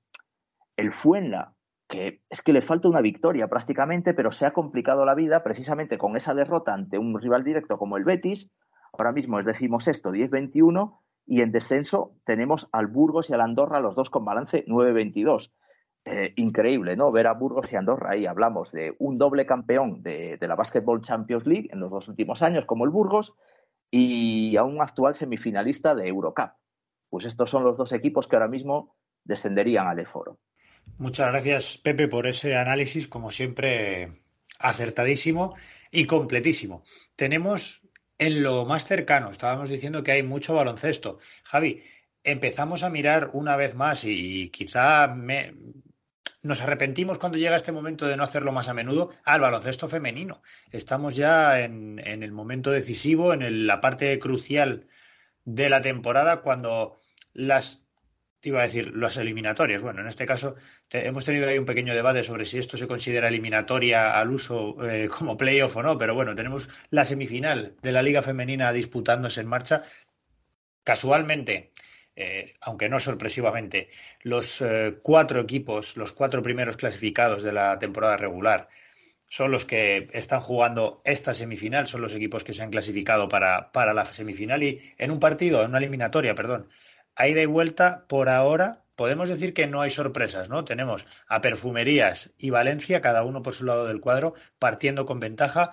El 0.77 0.91
Fuenla, 0.91 1.53
que 1.87 2.21
es 2.27 2.41
que 2.41 2.53
le 2.53 2.63
falta 2.63 2.87
una 2.87 3.01
victoria 3.01 3.47
prácticamente, 3.47 4.15
pero 4.15 4.31
se 4.31 4.47
ha 4.47 4.53
complicado 4.53 5.05
la 5.05 5.13
vida 5.13 5.43
precisamente 5.43 5.99
con 5.99 6.17
esa 6.17 6.33
derrota 6.33 6.73
ante 6.73 6.97
un 6.97 7.19
rival 7.21 7.43
directo 7.43 7.77
como 7.77 7.97
el 7.97 8.03
Betis. 8.03 8.49
Ahora 8.93 9.11
mismo 9.11 9.39
es 9.39 9.45
decimos 9.45 9.87
esto, 9.87 10.11
10-21, 10.11 10.99
y 11.25 11.41
en 11.41 11.51
descenso 11.51 12.15
tenemos 12.25 12.67
al 12.71 12.87
Burgos 12.87 13.29
y 13.29 13.33
al 13.33 13.41
Andorra, 13.41 13.79
los 13.79 13.95
dos 13.95 14.09
con 14.09 14.25
balance 14.25 14.65
9-22. 14.65 15.51
Eh, 16.03 16.33
increíble, 16.35 16.95
¿no? 16.95 17.11
Ver 17.11 17.27
a 17.27 17.33
Burgos 17.33 17.71
y 17.71 17.75
Andorra 17.75 18.11
ahí. 18.13 18.25
Hablamos 18.25 18.71
de 18.71 18.95
un 18.97 19.19
doble 19.19 19.45
campeón 19.45 20.01
de, 20.01 20.37
de, 20.37 20.47
la 20.47 20.55
Basketball 20.55 21.01
Champions 21.01 21.45
League 21.45 21.69
en 21.71 21.79
los 21.79 21.91
dos 21.91 22.07
últimos 22.07 22.41
años, 22.41 22.65
como 22.65 22.85
el 22.85 22.89
Burgos, 22.89 23.35
y 23.91 24.57
a 24.57 24.63
un 24.63 24.81
actual 24.81 25.13
semifinalista 25.13 25.93
de 25.93 26.07
Eurocup. 26.07 26.53
Pues 27.09 27.25
estos 27.25 27.49
son 27.49 27.63
los 27.63 27.77
dos 27.77 27.91
equipos 27.91 28.27
que 28.27 28.35
ahora 28.35 28.47
mismo 28.47 28.95
descenderían 29.23 29.87
al 29.87 29.99
Eforo. 29.99 30.39
Muchas 30.97 31.27
gracias, 31.27 31.77
Pepe, 31.77 32.07
por 32.07 32.25
ese 32.25 32.55
análisis, 32.55 33.07
como 33.07 33.31
siempre, 33.31 34.23
acertadísimo 34.59 35.55
y 35.91 36.05
completísimo. 36.05 36.83
Tenemos 37.15 37.81
en 38.21 38.43
lo 38.43 38.65
más 38.65 38.85
cercano, 38.85 39.31
estábamos 39.31 39.71
diciendo 39.71 40.03
que 40.03 40.11
hay 40.11 40.21
mucho 40.21 40.53
baloncesto. 40.53 41.17
Javi, 41.43 41.83
empezamos 42.23 42.83
a 42.83 42.91
mirar 42.91 43.31
una 43.33 43.55
vez 43.55 43.73
más 43.73 44.03
y, 44.03 44.49
quizá 44.49 45.07
me, 45.07 45.55
nos 46.43 46.61
arrepentimos 46.61 47.17
cuando 47.17 47.39
llega 47.39 47.55
este 47.55 47.71
momento 47.71 48.05
de 48.05 48.17
no 48.17 48.23
hacerlo 48.23 48.51
más 48.51 48.69
a 48.69 48.75
menudo 48.75 49.09
al 49.23 49.41
baloncesto 49.41 49.87
femenino. 49.87 50.43
Estamos 50.69 51.15
ya 51.15 51.61
en, 51.61 51.97
el 51.97 52.31
momento 52.31 52.69
decisivo, 52.69 53.33
en 53.33 53.65
la 53.65 53.81
parte 53.81 54.19
crucial 54.19 54.87
de 55.43 55.69
la 55.69 55.81
temporada, 55.81 56.41
cuando 56.41 56.99
las 57.33 57.87
te 58.41 58.49
iba 58.49 58.59
a 58.59 58.63
decir 58.65 58.95
las 58.95 59.17
eliminatorias. 59.17 59.81
Bueno, 59.81 60.01
en 60.01 60.07
este 60.07 60.25
caso 60.25 60.55
hemos 60.91 61.23
tenido 61.23 61.47
ahí 61.47 61.59
un 61.59 61.65
pequeño 61.65 61.93
debate 61.93 62.23
sobre 62.23 62.45
si 62.45 62.57
esto 62.57 62.75
se 62.75 62.87
considera 62.87 63.27
eliminatoria 63.27 64.19
al 64.19 64.31
uso 64.31 64.83
eh, 64.83 65.07
como 65.17 65.37
playoff 65.37 65.77
o 65.77 65.83
no, 65.83 65.97
pero 65.97 66.15
bueno, 66.15 66.35
tenemos 66.35 66.67
la 66.89 67.05
semifinal 67.05 67.75
de 67.81 67.91
la 67.91 68.01
Liga 68.01 68.23
Femenina 68.23 68.73
disputándose 68.73 69.41
en 69.41 69.47
marcha. 69.47 69.83
Casualmente, 70.83 71.71
eh, 72.15 72.55
aunque 72.61 72.89
no 72.89 72.99
sorpresivamente, 72.99 73.89
los 74.23 74.61
eh, 74.61 74.97
cuatro 75.03 75.39
equipos, 75.39 75.95
los 75.95 76.11
cuatro 76.11 76.41
primeros 76.41 76.77
clasificados 76.77 77.43
de 77.43 77.53
la 77.53 77.77
temporada 77.77 78.17
regular, 78.17 78.69
son 79.29 79.51
los 79.51 79.65
que 79.65 80.09
están 80.13 80.41
jugando 80.41 81.01
esta 81.05 81.35
semifinal, 81.35 81.85
son 81.87 82.01
los 82.01 82.15
equipos 82.15 82.43
que 82.43 82.53
se 82.53 82.63
han 82.63 82.71
clasificado 82.71 83.29
para, 83.29 83.71
para 83.71 83.93
la 83.93 84.05
semifinal 84.05 84.63
y 84.63 84.81
en 84.97 85.11
un 85.11 85.19
partido, 85.19 85.61
en 85.61 85.69
una 85.69 85.77
eliminatoria, 85.77 86.35
perdón, 86.35 86.67
a 87.15 87.27
ida 87.27 87.41
y 87.41 87.45
vuelta 87.45 88.05
por 88.07 88.29
ahora, 88.29 88.83
podemos 88.95 89.29
decir 89.29 89.53
que 89.53 89.67
no 89.67 89.81
hay 89.81 89.89
sorpresas, 89.89 90.49
¿no? 90.49 90.63
Tenemos 90.63 91.05
a 91.27 91.41
Perfumerías 91.41 92.31
y 92.37 92.49
Valencia, 92.49 93.01
cada 93.01 93.23
uno 93.23 93.41
por 93.41 93.53
su 93.53 93.65
lado 93.65 93.87
del 93.87 93.99
cuadro, 93.99 94.33
partiendo 94.59 95.05
con 95.05 95.19
ventaja 95.19 95.71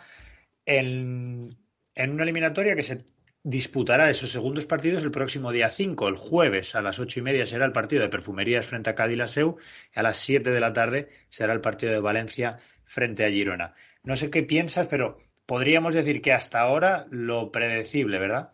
en, 0.64 1.56
una 1.96 2.22
eliminatoria 2.22 2.76
que 2.76 2.82
se 2.82 2.98
disputará 3.42 4.10
esos 4.10 4.30
segundos 4.30 4.66
partidos 4.66 5.02
el 5.04 5.10
próximo 5.10 5.52
día 5.52 5.70
5, 5.70 6.08
el 6.08 6.16
jueves 6.16 6.74
a 6.74 6.82
las 6.82 6.98
ocho 6.98 7.20
y 7.20 7.22
media 7.22 7.46
será 7.46 7.64
el 7.64 7.72
partido 7.72 8.02
de 8.02 8.08
Perfumerías 8.08 8.66
frente 8.66 8.90
a 8.90 8.94
Cádiz 8.94 9.36
y 9.36 9.98
a 9.98 10.02
las 10.02 10.16
7 10.18 10.50
de 10.50 10.60
la 10.60 10.72
tarde 10.72 11.08
será 11.28 11.52
el 11.52 11.60
partido 11.60 11.92
de 11.92 12.00
Valencia 12.00 12.58
frente 12.84 13.24
a 13.24 13.30
Girona. 13.30 13.74
No 14.02 14.16
sé 14.16 14.30
qué 14.30 14.42
piensas, 14.42 14.86
pero 14.86 15.18
podríamos 15.46 15.94
decir 15.94 16.20
que 16.20 16.32
hasta 16.32 16.60
ahora 16.60 17.06
lo 17.10 17.50
predecible, 17.50 18.18
¿verdad? 18.18 18.52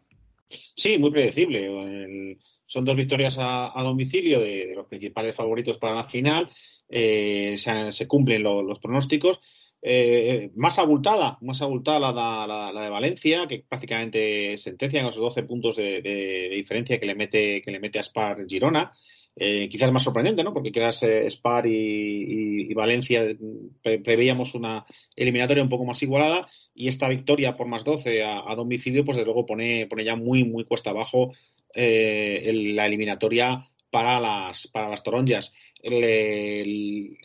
Sí, 0.76 0.98
muy 0.98 1.10
predecible. 1.10 2.38
Son 2.74 2.84
dos 2.84 2.96
victorias 2.96 3.38
a, 3.38 3.80
domicilio 3.84 4.40
de, 4.40 4.72
los 4.74 4.86
principales 4.86 5.36
favoritos 5.36 5.78
para 5.78 5.94
la 5.94 6.02
final. 6.02 6.50
Eh, 6.88 7.54
se, 7.56 8.08
cumplen 8.08 8.42
los 8.42 8.80
pronósticos. 8.80 9.38
Eh, 9.80 10.50
más 10.56 10.80
abultada, 10.80 11.38
más 11.40 11.62
abultada 11.62 12.00
la, 12.00 12.82
de 12.82 12.90
Valencia, 12.90 13.46
que 13.46 13.64
prácticamente 13.68 14.58
sentencia 14.58 15.02
con 15.02 15.10
esos 15.10 15.22
12 15.22 15.44
puntos 15.44 15.76
de, 15.76 16.50
diferencia 16.52 16.98
que 16.98 17.06
le 17.06 17.14
mete, 17.14 17.62
que 17.62 17.70
le 17.70 17.78
mete 17.78 18.00
a 18.00 18.02
Spar 18.02 18.44
Girona. 18.48 18.90
Eh, 19.36 19.68
quizás 19.68 19.92
más 19.92 20.02
sorprendente, 20.02 20.42
¿no? 20.42 20.52
Porque 20.52 20.72
quedas 20.72 21.04
Spar 21.28 21.66
y, 21.68 22.74
Valencia 22.74 23.22
preveíamos 24.02 24.56
una 24.56 24.84
eliminatoria 25.14 25.62
un 25.62 25.68
poco 25.68 25.84
más 25.84 26.02
igualada 26.02 26.48
y 26.74 26.88
esta 26.88 27.08
victoria 27.08 27.56
por 27.56 27.68
más 27.68 27.84
12 27.84 28.24
a, 28.24 28.52
domicilio, 28.56 29.04
pues 29.04 29.16
de 29.16 29.24
luego 29.24 29.46
pone, 29.46 29.86
pone 29.86 30.04
ya 30.04 30.16
muy, 30.16 30.42
muy 30.42 30.64
cuesta 30.64 30.90
abajo 30.90 31.32
eh, 31.74 32.50
la 32.74 32.86
eliminatoria 32.86 33.66
para 33.90 34.20
las, 34.20 34.68
para 34.68 34.88
las 34.88 35.02
toronjas. 35.02 35.52
sin 35.82 37.16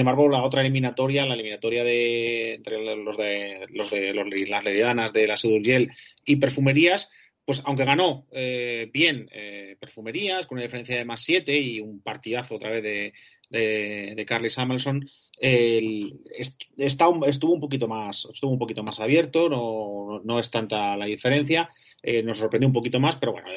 embargo, 0.00 0.28
la 0.28 0.42
otra 0.42 0.62
eliminatoria, 0.62 1.26
la 1.26 1.34
eliminatoria 1.34 1.84
de 1.84 2.54
entre 2.54 2.96
los 2.96 3.16
de, 3.16 3.66
los 3.70 3.90
de 3.90 4.46
las 4.48 4.64
leridanas 4.64 5.12
de 5.12 5.26
la 5.26 5.36
Sedurgel 5.36 5.90
y 6.24 6.36
perfumerías, 6.36 7.10
pues 7.44 7.62
aunque 7.64 7.84
ganó 7.84 8.26
eh, 8.32 8.90
bien 8.92 9.28
eh, 9.32 9.76
Perfumerías, 9.80 10.46
con 10.46 10.56
una 10.56 10.64
diferencia 10.64 10.96
de 10.96 11.04
más 11.04 11.22
7 11.22 11.58
y 11.58 11.80
un 11.80 12.02
partidazo 12.02 12.56
otra 12.56 12.70
vez 12.70 12.82
de, 12.82 13.14
de, 13.48 14.14
de 14.16 14.24
Carly 14.26 14.50
Samuelson, 14.50 15.08
estuvo 15.40 17.12
un 17.52 17.60
poquito 17.60 17.88
más, 17.88 18.28
estuvo 18.32 18.50
un 18.50 18.58
poquito 18.58 18.82
más 18.82 19.00
abierto, 19.00 19.48
no, 19.48 20.20
no 20.24 20.38
es 20.38 20.50
tanta 20.50 20.96
la 20.96 21.06
diferencia. 21.06 21.68
Eh, 22.02 22.22
nos 22.22 22.38
sorprendió 22.38 22.68
un 22.68 22.72
poquito 22.72 23.00
más, 23.00 23.16
pero 23.16 23.32
bueno, 23.32 23.48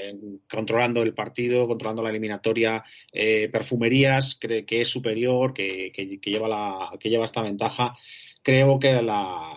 controlando 0.52 1.04
el 1.04 1.14
partido, 1.14 1.68
controlando 1.68 2.02
la 2.02 2.10
eliminatoria, 2.10 2.84
Perfumerías 3.52 4.38
cree 4.40 4.66
que 4.66 4.82
es 4.82 4.88
superior, 4.88 5.54
que, 5.54 5.92
que, 5.94 6.32
lleva 6.32 6.48
la, 6.48 6.90
que 7.00 7.10
lleva 7.10 7.26
esta 7.26 7.44
ventaja. 7.44 7.96
Creo 8.44 8.80
que 8.80 9.02
la, 9.02 9.54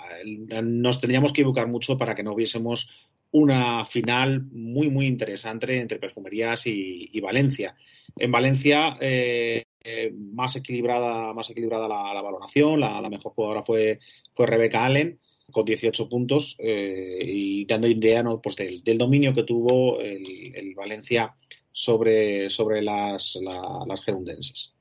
nos 0.62 1.00
tendríamos 1.00 1.32
que 1.32 1.40
equivocar 1.40 1.66
mucho 1.68 1.96
para 1.96 2.14
que 2.14 2.22
no 2.22 2.34
hubiésemos 2.34 2.90
una 3.34 3.84
final 3.84 4.44
muy, 4.52 4.90
muy 4.90 5.06
interesante 5.06 5.80
entre 5.80 5.98
Perfumerías 5.98 6.68
y, 6.68 7.20
Valencia. 7.20 7.74
En 8.16 8.30
Valencia, 8.30 8.96
eh, 9.00 9.64
eh, 9.82 10.12
más 10.12 10.54
equilibrada, 10.54 11.34
más 11.34 11.50
equilibrada 11.50 11.88
la, 11.88 12.22
valoración, 12.22 12.78
la, 12.78 13.08
mejor 13.10 13.32
jugadora 13.32 13.64
fue, 13.64 13.98
fue 14.34 14.46
Rebeca 14.46 14.84
Allen 14.84 15.18
con 15.50 15.64
18 15.64 16.08
puntos 16.08 16.56
eh, 16.58 17.18
y 17.22 17.64
dando 17.66 17.86
idea 17.86 18.24
pues, 18.42 18.56
del, 18.56 18.98
dominio 18.98 19.34
que 19.34 19.44
tuvo 19.44 20.00
el, 20.00 20.74
Valencia 20.74 21.34
sobre, 21.70 22.50
sobre 22.50 22.82
las, 22.82 23.38
las 23.86 24.04
gerundenses. 24.04 24.72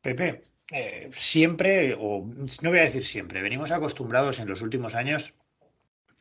Pepe, 0.00 0.42
siempre, 1.10 1.94
o 1.98 2.26
no 2.62 2.70
voy 2.70 2.78
a 2.78 2.84
decir 2.84 3.04
siempre, 3.04 3.40
venimos 3.40 3.70
acostumbrados 3.70 4.38
en 4.38 4.48
los 4.48 4.60
últimos 4.60 4.94
años 4.94 5.32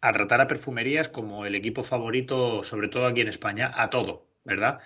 a 0.03 0.11
tratar 0.11 0.41
a 0.41 0.47
perfumerías 0.47 1.07
como 1.07 1.45
el 1.45 1.55
equipo 1.55 1.81
favorito, 1.81 2.63
sobre 2.63 2.89
todo 2.89 3.05
aquí 3.05 3.21
en 3.21 3.29
España, 3.29 3.71
a 3.73 3.89
todo, 3.89 4.27
¿verdad? 4.43 4.79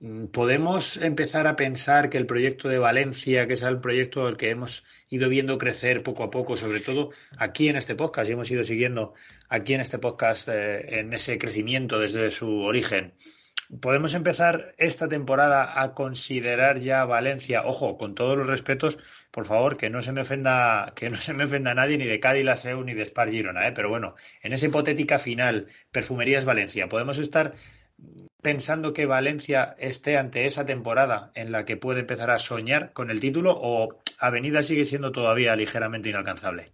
Mm, 0.00 0.26
Podemos 0.26 0.96
empezar 0.96 1.46
a 1.46 1.56
pensar 1.56 2.08
que 2.08 2.18
el 2.18 2.26
proyecto 2.26 2.68
de 2.68 2.78
Valencia, 2.78 3.46
que 3.46 3.54
es 3.54 3.62
el 3.62 3.80
proyecto 3.80 4.26
al 4.26 4.36
que 4.36 4.50
hemos 4.50 4.84
ido 5.08 5.28
viendo 5.28 5.58
crecer 5.58 6.02
poco 6.02 6.22
a 6.24 6.30
poco, 6.30 6.56
sobre 6.56 6.80
todo 6.80 7.10
aquí 7.36 7.68
en 7.68 7.76
este 7.76 7.94
podcast, 7.96 8.28
y 8.28 8.32
hemos 8.32 8.50
ido 8.50 8.64
siguiendo 8.64 9.14
aquí 9.48 9.74
en 9.74 9.80
este 9.80 9.98
podcast 9.98 10.48
eh, 10.48 11.00
en 11.00 11.12
ese 11.12 11.38
crecimiento 11.38 11.98
desde 11.98 12.30
su 12.30 12.60
origen. 12.60 13.14
Podemos 13.82 14.14
empezar 14.14 14.74
esta 14.78 15.08
temporada 15.08 15.82
a 15.82 15.92
considerar 15.92 16.78
ya 16.78 17.04
Valencia, 17.04 17.64
ojo, 17.66 17.98
con 17.98 18.14
todos 18.14 18.38
los 18.38 18.46
respetos, 18.46 18.98
por 19.30 19.44
favor, 19.44 19.76
que 19.76 19.90
no 19.90 20.00
se 20.00 20.12
me 20.12 20.22
ofenda, 20.22 20.92
que 20.96 21.10
no 21.10 21.18
se 21.18 21.34
me 21.34 21.44
ofenda 21.44 21.74
nadie, 21.74 21.98
ni 21.98 22.06
de 22.06 22.18
Cádiz 22.18 22.44
Laseu, 22.44 22.82
ni 22.82 22.94
de 22.94 23.04
Spar 23.04 23.30
Girona, 23.30 23.68
¿eh? 23.68 23.72
pero 23.74 23.90
bueno, 23.90 24.14
en 24.42 24.54
esa 24.54 24.66
hipotética 24.66 25.18
final, 25.18 25.66
Perfumerías 25.90 26.46
Valencia, 26.46 26.88
podemos 26.88 27.18
estar 27.18 27.54
pensando 28.42 28.92
que 28.92 29.06
Valencia 29.06 29.74
esté 29.78 30.16
ante 30.16 30.46
esa 30.46 30.64
temporada 30.64 31.30
en 31.34 31.52
la 31.52 31.64
que 31.64 31.76
puede 31.76 32.00
empezar 32.00 32.30
a 32.30 32.38
soñar 32.38 32.92
con 32.92 33.10
el 33.10 33.20
título 33.20 33.54
o 33.60 33.88
Avenida 34.18 34.62
sigue 34.62 34.84
siendo 34.84 35.12
todavía 35.12 35.56
ligeramente 35.56 36.10
inalcanzable. 36.10 36.66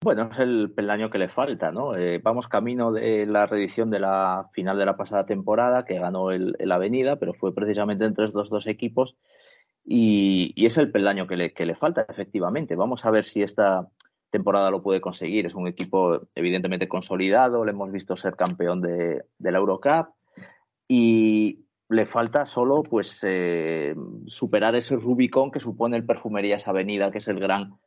Bueno, 0.00 0.30
es 0.32 0.38
el 0.38 0.70
peldaño 0.74 1.10
que 1.10 1.18
le 1.18 1.28
falta, 1.28 1.72
¿no? 1.72 1.96
Eh, 1.96 2.20
vamos 2.22 2.46
camino 2.46 2.92
de 2.92 3.26
la 3.26 3.46
reedición 3.46 3.90
de 3.90 3.98
la 3.98 4.48
final 4.52 4.78
de 4.78 4.86
la 4.86 4.96
pasada 4.96 5.26
temporada, 5.26 5.84
que 5.84 5.98
ganó 5.98 6.30
el, 6.30 6.54
Avenida, 6.70 7.16
pero 7.16 7.34
fue 7.34 7.52
precisamente 7.52 8.04
entre 8.04 8.26
estos 8.26 8.48
dos 8.48 8.68
equipos 8.68 9.16
y, 9.84 10.54
es 10.64 10.76
el 10.76 10.92
peldaño 10.92 11.26
que 11.26 11.36
le, 11.36 11.52
que 11.52 11.66
le 11.66 11.74
falta, 11.74 12.06
efectivamente. 12.08 12.76
Vamos 12.76 13.04
a 13.04 13.10
ver 13.10 13.24
si 13.24 13.42
esta 13.42 13.88
temporada 14.30 14.70
lo 14.70 14.82
puede 14.82 15.00
conseguir. 15.00 15.46
Es 15.46 15.54
un 15.54 15.66
equipo 15.66 16.28
evidentemente 16.34 16.88
consolidado, 16.88 17.64
le 17.64 17.72
hemos 17.72 17.90
visto 17.90 18.16
ser 18.16 18.36
campeón 18.36 18.80
de, 18.80 19.24
la 19.38 19.58
Eurocup 19.58 20.08
y 20.88 21.66
le 21.90 22.06
falta 22.06 22.46
solo 22.46 22.82
pues 22.82 23.18
eh, 23.22 23.94
superar 24.26 24.74
ese 24.74 24.96
Rubicón 24.96 25.50
que 25.50 25.60
supone 25.60 25.96
el 25.96 26.04
Perfumerías 26.04 26.66
Avenida, 26.66 27.10
que 27.10 27.18
es 27.18 27.28
el 27.28 27.38
gran 27.38 27.78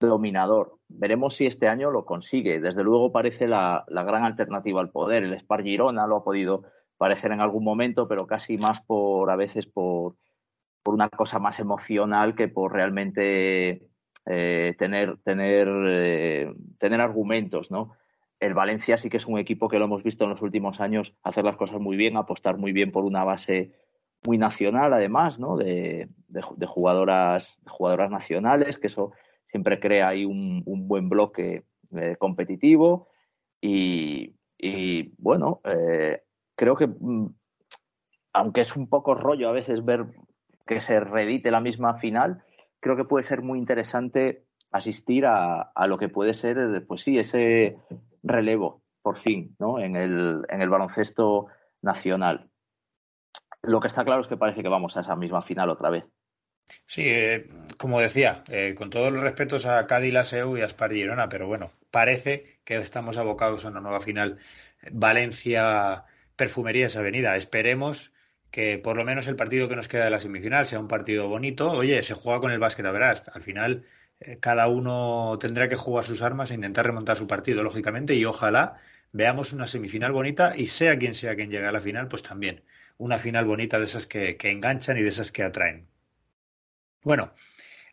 dominador. 0.00 0.78
Veremos 0.88 1.34
si 1.34 1.46
este 1.46 1.68
año 1.68 1.90
lo 1.90 2.04
consigue. 2.04 2.60
Desde 2.60 2.82
luego 2.82 3.12
parece 3.12 3.46
la, 3.48 3.84
gran 3.88 4.24
alternativa 4.24 4.80
al 4.80 4.90
poder. 4.90 5.24
El 5.24 5.38
Spar 5.38 5.62
Girona 5.62 6.06
lo 6.06 6.16
ha 6.16 6.24
podido 6.24 6.64
parecer 6.96 7.32
en 7.32 7.40
algún 7.40 7.64
momento, 7.64 8.08
pero 8.08 8.26
casi 8.26 8.56
más 8.56 8.80
por 8.82 9.30
a 9.30 9.36
veces 9.36 9.66
por, 9.66 10.16
por 10.82 10.94
una 10.94 11.08
cosa 11.08 11.38
más 11.38 11.58
emocional 11.58 12.34
que 12.34 12.48
por 12.48 12.72
realmente 12.72 13.88
eh, 14.26 14.74
tener, 14.78 15.18
tener, 15.24 15.68
eh, 15.86 16.54
tener 16.78 17.00
argumentos, 17.00 17.70
¿no? 17.70 17.92
El 18.40 18.54
Valencia 18.54 18.98
sí 18.98 19.08
que 19.08 19.16
es 19.16 19.26
un 19.26 19.38
equipo 19.38 19.68
que 19.68 19.78
lo 19.78 19.86
hemos 19.86 20.02
visto 20.02 20.24
en 20.24 20.30
los 20.30 20.42
últimos 20.42 20.80
años 20.80 21.14
hacer 21.22 21.44
las 21.44 21.56
cosas 21.56 21.80
muy 21.80 21.96
bien, 21.96 22.16
apostar 22.16 22.58
muy 22.58 22.72
bien 22.72 22.92
por 22.92 23.04
una 23.04 23.24
base 23.24 23.72
muy 24.26 24.38
nacional, 24.38 24.92
además, 24.92 25.38
¿no? 25.38 25.56
De, 25.56 26.08
jugadoras, 26.66 27.58
jugadoras 27.66 28.10
nacionales, 28.10 28.78
que 28.78 28.88
eso 28.88 29.12
siempre 29.46 29.78
crea 29.80 30.08
ahí 30.08 30.24
un, 30.24 30.62
buen 30.64 31.08
bloque 31.08 31.64
eh, 31.96 32.16
competitivo 32.18 33.08
y, 33.60 34.34
bueno, 35.18 35.60
eh, 35.64 36.22
creo 36.54 36.76
que 36.76 36.86
mm, 36.86 37.28
aunque 38.34 38.62
es 38.62 38.76
un 38.76 38.88
poco 38.88 39.14
rollo 39.14 39.48
a 39.48 39.52
veces 39.52 39.84
ver 39.84 40.06
que 40.66 40.80
se 40.80 41.00
reedite 41.00 41.50
la 41.50 41.60
misma 41.60 41.94
final, 41.94 42.42
creo 42.80 42.96
que 42.96 43.04
puede 43.04 43.24
ser 43.24 43.42
muy 43.42 43.58
interesante 43.58 44.44
asistir 44.70 45.24
a, 45.24 45.72
lo 45.86 45.98
que 45.98 46.08
puede 46.08 46.34
ser, 46.34 46.84
pues 46.86 47.02
sí, 47.02 47.18
ese 47.18 47.76
relevo, 48.24 48.82
por 49.02 49.20
fin, 49.20 49.54
¿no? 49.60 49.78
en, 49.78 49.94
el, 49.94 50.44
en 50.48 50.60
el 50.60 50.68
baloncesto 50.68 51.46
nacional. 51.82 52.50
Lo 53.62 53.80
que 53.80 53.86
está 53.86 54.04
claro 54.04 54.22
es 54.22 54.26
que 54.26 54.36
parece 54.36 54.62
que 54.62 54.68
vamos 54.68 54.96
a 54.96 55.00
esa 55.00 55.14
misma 55.14 55.42
final 55.42 55.70
otra 55.70 55.90
vez. 55.90 56.04
Sí, 56.86 57.02
eh, 57.06 57.46
como 57.76 58.00
decía, 58.00 58.42
eh, 58.48 58.74
con 58.74 58.90
todos 58.90 59.12
los 59.12 59.22
respetos 59.22 59.66
a 59.66 59.86
Cádiz, 59.86 60.12
la 60.12 60.24
SEU 60.24 60.56
y 60.56 60.62
a 60.62 60.68
Spar 60.68 60.92
Girona, 60.92 61.28
pero 61.28 61.46
bueno, 61.46 61.70
parece 61.90 62.58
que 62.64 62.76
estamos 62.76 63.18
abocados 63.18 63.64
a 63.64 63.68
una 63.68 63.80
nueva 63.80 64.00
final. 64.00 64.38
Valencia, 64.90 66.04
Perfumerías 66.36 66.96
Avenida. 66.96 67.36
Esperemos 67.36 68.12
que 68.50 68.78
por 68.78 68.96
lo 68.96 69.04
menos 69.04 69.26
el 69.28 69.36
partido 69.36 69.68
que 69.68 69.76
nos 69.76 69.88
queda 69.88 70.04
de 70.04 70.10
la 70.10 70.20
semifinal 70.20 70.66
sea 70.66 70.80
un 70.80 70.88
partido 70.88 71.28
bonito. 71.28 71.70
Oye, 71.72 72.02
se 72.02 72.14
juega 72.14 72.40
con 72.40 72.50
el 72.50 72.58
básquet 72.58 72.86
a 72.86 72.92
verás. 72.92 73.28
Al 73.28 73.42
final, 73.42 73.84
cada 74.40 74.68
uno 74.68 75.38
tendrá 75.40 75.68
que 75.68 75.76
jugar 75.76 76.04
sus 76.04 76.22
armas 76.22 76.50
e 76.50 76.54
intentar 76.54 76.86
remontar 76.86 77.16
su 77.16 77.26
partido, 77.26 77.62
lógicamente, 77.62 78.14
y 78.14 78.24
ojalá 78.24 78.78
veamos 79.12 79.52
una 79.52 79.66
semifinal 79.66 80.12
bonita 80.12 80.54
y 80.56 80.66
sea 80.66 80.98
quien 80.98 81.14
sea 81.14 81.36
quien 81.36 81.50
llegue 81.50 81.66
a 81.66 81.72
la 81.72 81.80
final, 81.80 82.08
pues 82.08 82.22
también 82.22 82.64
una 82.98 83.18
final 83.18 83.44
bonita 83.44 83.78
de 83.78 83.84
esas 83.84 84.06
que 84.06 84.36
enganchan 84.42 84.98
y 84.98 85.02
de 85.02 85.08
esas 85.08 85.32
que 85.32 85.42
atraen. 85.42 85.88
Bueno, 87.02 87.34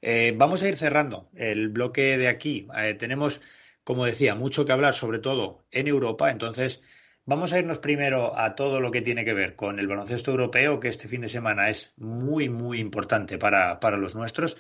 eh, 0.02 0.34
vamos 0.36 0.64
a 0.64 0.70
ir 0.70 0.78
cerrando 0.78 1.30
el 1.36 1.70
bloque 1.70 2.18
de 2.18 2.28
aquí. 2.28 2.68
Eh, 2.78 2.96
tenemos, 2.96 3.42
como 3.84 4.06
decía, 4.06 4.36
mucho 4.36 4.66
que 4.66 4.72
hablar, 4.72 4.94
sobre 4.94 5.20
todo 5.20 5.60
en 5.72 5.88
Europa. 5.88 6.32
Entonces, 6.32 6.82
Vamos 7.24 7.54
a 7.54 7.60
irnos 7.60 7.78
primero 7.78 8.38
a 8.38 8.56
todo 8.56 8.80
lo 8.80 8.90
que 8.90 9.02
tiene 9.04 9.24
que 9.24 9.34
ver 9.34 9.56
con 9.56 9.78
el 9.80 9.88
baloncesto 9.88 10.32
europeo, 10.32 10.80
que 10.80 10.88
este 10.88 11.08
fin 11.08 11.22
de 11.22 11.30
semana 11.30 11.70
es 11.70 11.94
muy, 11.98 12.50
muy 12.50 12.80
importante 12.80 13.38
para, 13.38 13.80
para 13.80 13.98
los 13.98 14.16
nuestros. 14.16 14.58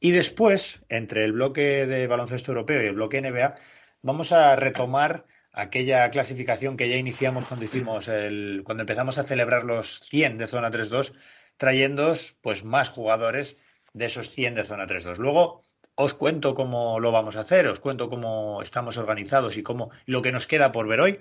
Y 0.00 0.12
después, 0.12 0.80
entre 0.88 1.24
el 1.24 1.32
bloque 1.32 1.86
de 1.86 2.06
baloncesto 2.06 2.52
europeo 2.52 2.82
y 2.82 2.86
el 2.86 2.94
bloque 2.94 3.20
NBA, 3.20 3.56
vamos 4.00 4.32
a 4.32 4.56
retomar 4.56 5.26
aquella 5.52 6.08
clasificación 6.10 6.78
que 6.78 6.88
ya 6.88 6.96
iniciamos 6.96 7.44
cuando 7.44 7.66
hicimos 7.66 8.08
el, 8.08 8.62
cuando 8.64 8.82
empezamos 8.82 9.18
a 9.18 9.24
celebrar 9.24 9.64
los 9.64 10.00
100 10.00 10.38
de 10.38 10.46
zona 10.46 10.70
3-2, 10.70 11.12
trayendo 11.58 12.14
pues 12.40 12.64
más 12.64 12.88
jugadores 12.88 13.58
de 13.92 14.06
esos 14.06 14.30
100 14.30 14.54
de 14.54 14.64
zona 14.64 14.86
3-2. 14.86 15.18
Luego 15.18 15.62
os 15.96 16.14
cuento 16.14 16.54
cómo 16.54 16.98
lo 16.98 17.12
vamos 17.12 17.36
a 17.36 17.40
hacer, 17.40 17.66
os 17.66 17.80
cuento 17.80 18.08
cómo 18.08 18.62
estamos 18.62 18.96
organizados 18.96 19.58
y 19.58 19.62
cómo 19.62 19.90
lo 20.06 20.22
que 20.22 20.32
nos 20.32 20.46
queda 20.46 20.72
por 20.72 20.88
ver 20.88 21.00
hoy, 21.00 21.18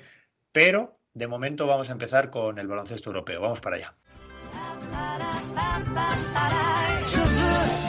pero 0.53 0.99
de 1.13 1.27
momento 1.27 1.67
vamos 1.67 1.89
a 1.89 1.93
empezar 1.93 2.29
con 2.29 2.59
el 2.59 2.67
baloncesto 2.67 3.09
europeo. 3.09 3.41
Vamos 3.41 3.59
para 3.59 3.75
allá. 3.75 3.95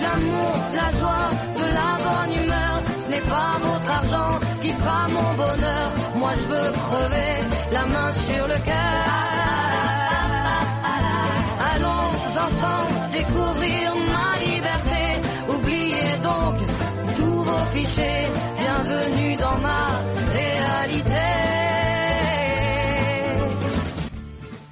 de 0.01 0.05
l'amour, 0.07 0.53
de 0.73 0.77
la 0.83 0.91
joie, 0.99 1.29
de 1.61 1.67
la 1.79 1.91
bonne 2.07 2.33
humeur. 2.41 2.75
Ce 3.05 3.09
n'est 3.11 3.27
pas 3.35 3.53
votre 3.67 3.91
argent 4.01 4.33
qui 4.63 4.73
fera 4.73 5.09
mon 5.09 5.31
bonheur. 5.43 5.89
Moi 6.17 6.33
je 6.41 6.45
veux 6.53 6.71
crever 6.85 7.33
la 7.73 7.85
main 7.87 8.13
sur 8.13 8.45
le 8.53 8.59
cœur. 8.71 9.03
Allons 11.73 12.11
ensemble 12.47 12.95
découvrir 13.13 13.87
ma 14.15 14.31
liberté. 14.47 15.03
Oubliez 15.55 16.11
donc 16.23 16.57
tous 17.17 17.43
vos 17.49 17.65
clichés. 17.73 18.27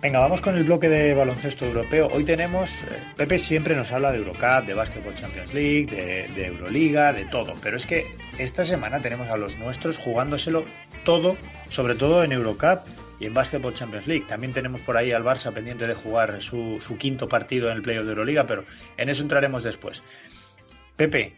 Venga, 0.01 0.21
vamos 0.21 0.41
con 0.41 0.57
el 0.57 0.63
bloque 0.63 0.89
de 0.89 1.13
baloncesto 1.13 1.67
europeo. 1.67 2.07
Hoy 2.13 2.23
tenemos, 2.23 2.83
eh, 2.83 3.03
Pepe 3.17 3.37
siempre 3.37 3.75
nos 3.75 3.91
habla 3.91 4.13
de 4.13 4.19
Eurocup, 4.19 4.65
de 4.65 4.73
Basketball 4.73 5.17
Champions 5.17 5.53
League, 5.53 5.87
de, 5.87 6.47
Euroliga, 6.47 7.13
de 7.13 7.25
todo. 7.25 7.55
Pero 7.61 7.77
es 7.77 7.85
que 7.85 8.07
esta 8.39 8.65
semana 8.65 9.01
tenemos 9.01 9.29
a 9.29 9.37
los 9.37 9.59
nuestros 9.59 9.99
jugándoselo 9.99 10.63
todo, 11.05 11.37
sobre 11.69 11.97
todo 11.97 12.23
en 12.23 12.31
Eurocup 12.31 12.87
y 13.19 13.27
en 13.27 13.35
Basketball 13.35 13.75
Champions 13.75 14.07
League. 14.07 14.25
También 14.29 14.53
tenemos 14.53 14.81
por 14.83 14.97
ahí 14.97 15.11
al 15.11 15.25
Barça 15.25 15.53
pendiente 15.53 15.89
de 15.89 15.95
jugar 15.95 16.41
su, 16.43 16.79
su 16.81 16.97
quinto 16.97 17.29
partido 17.29 17.69
en 17.69 17.75
el 17.75 17.83
playoff 17.83 18.05
de 18.05 18.11
Euroliga, 18.11 18.47
pero 18.47 18.65
en 18.97 19.09
eso 19.09 19.23
entraremos 19.23 19.65
después. 19.65 20.05
Pepe, 20.95 21.35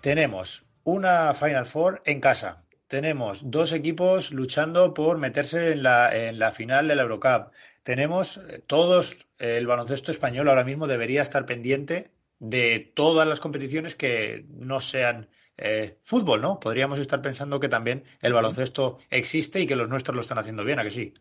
tenemos 0.00 0.64
una 0.84 1.34
Final 1.34 1.66
Four 1.66 2.00
en 2.06 2.20
casa. 2.20 2.64
Tenemos 2.88 3.50
dos 3.50 3.74
equipos 3.74 4.32
luchando 4.32 4.94
por 4.94 5.18
meterse 5.18 5.72
en 5.72 5.82
la, 5.82 6.14
en 6.16 6.38
la 6.38 6.50
final 6.50 6.88
de 6.88 6.96
la 6.96 7.02
Eurocup. 7.02 7.52
Tenemos 7.82 8.38
eh, 8.38 8.62
todos, 8.66 9.28
el 9.38 9.66
baloncesto 9.66 10.10
español 10.10 10.48
ahora 10.48 10.64
mismo 10.64 10.86
debería 10.86 11.20
estar 11.20 11.44
pendiente 11.44 12.10
de 12.38 12.90
todas 12.94 13.28
las 13.28 13.40
competiciones 13.40 13.94
que 13.94 14.46
no 14.48 14.80
sean 14.80 15.28
eh, 15.58 15.98
fútbol, 16.02 16.40
¿no? 16.40 16.60
Podríamos 16.60 16.98
estar 16.98 17.20
pensando 17.20 17.60
que 17.60 17.68
también 17.68 18.04
el 18.22 18.32
baloncesto 18.32 18.98
existe 19.10 19.60
y 19.60 19.66
que 19.66 19.76
los 19.76 19.90
nuestros 19.90 20.14
lo 20.14 20.22
están 20.22 20.38
haciendo 20.38 20.64
bien, 20.64 20.78
¿a 20.78 20.84
que 20.84 20.90
sí? 20.90 21.12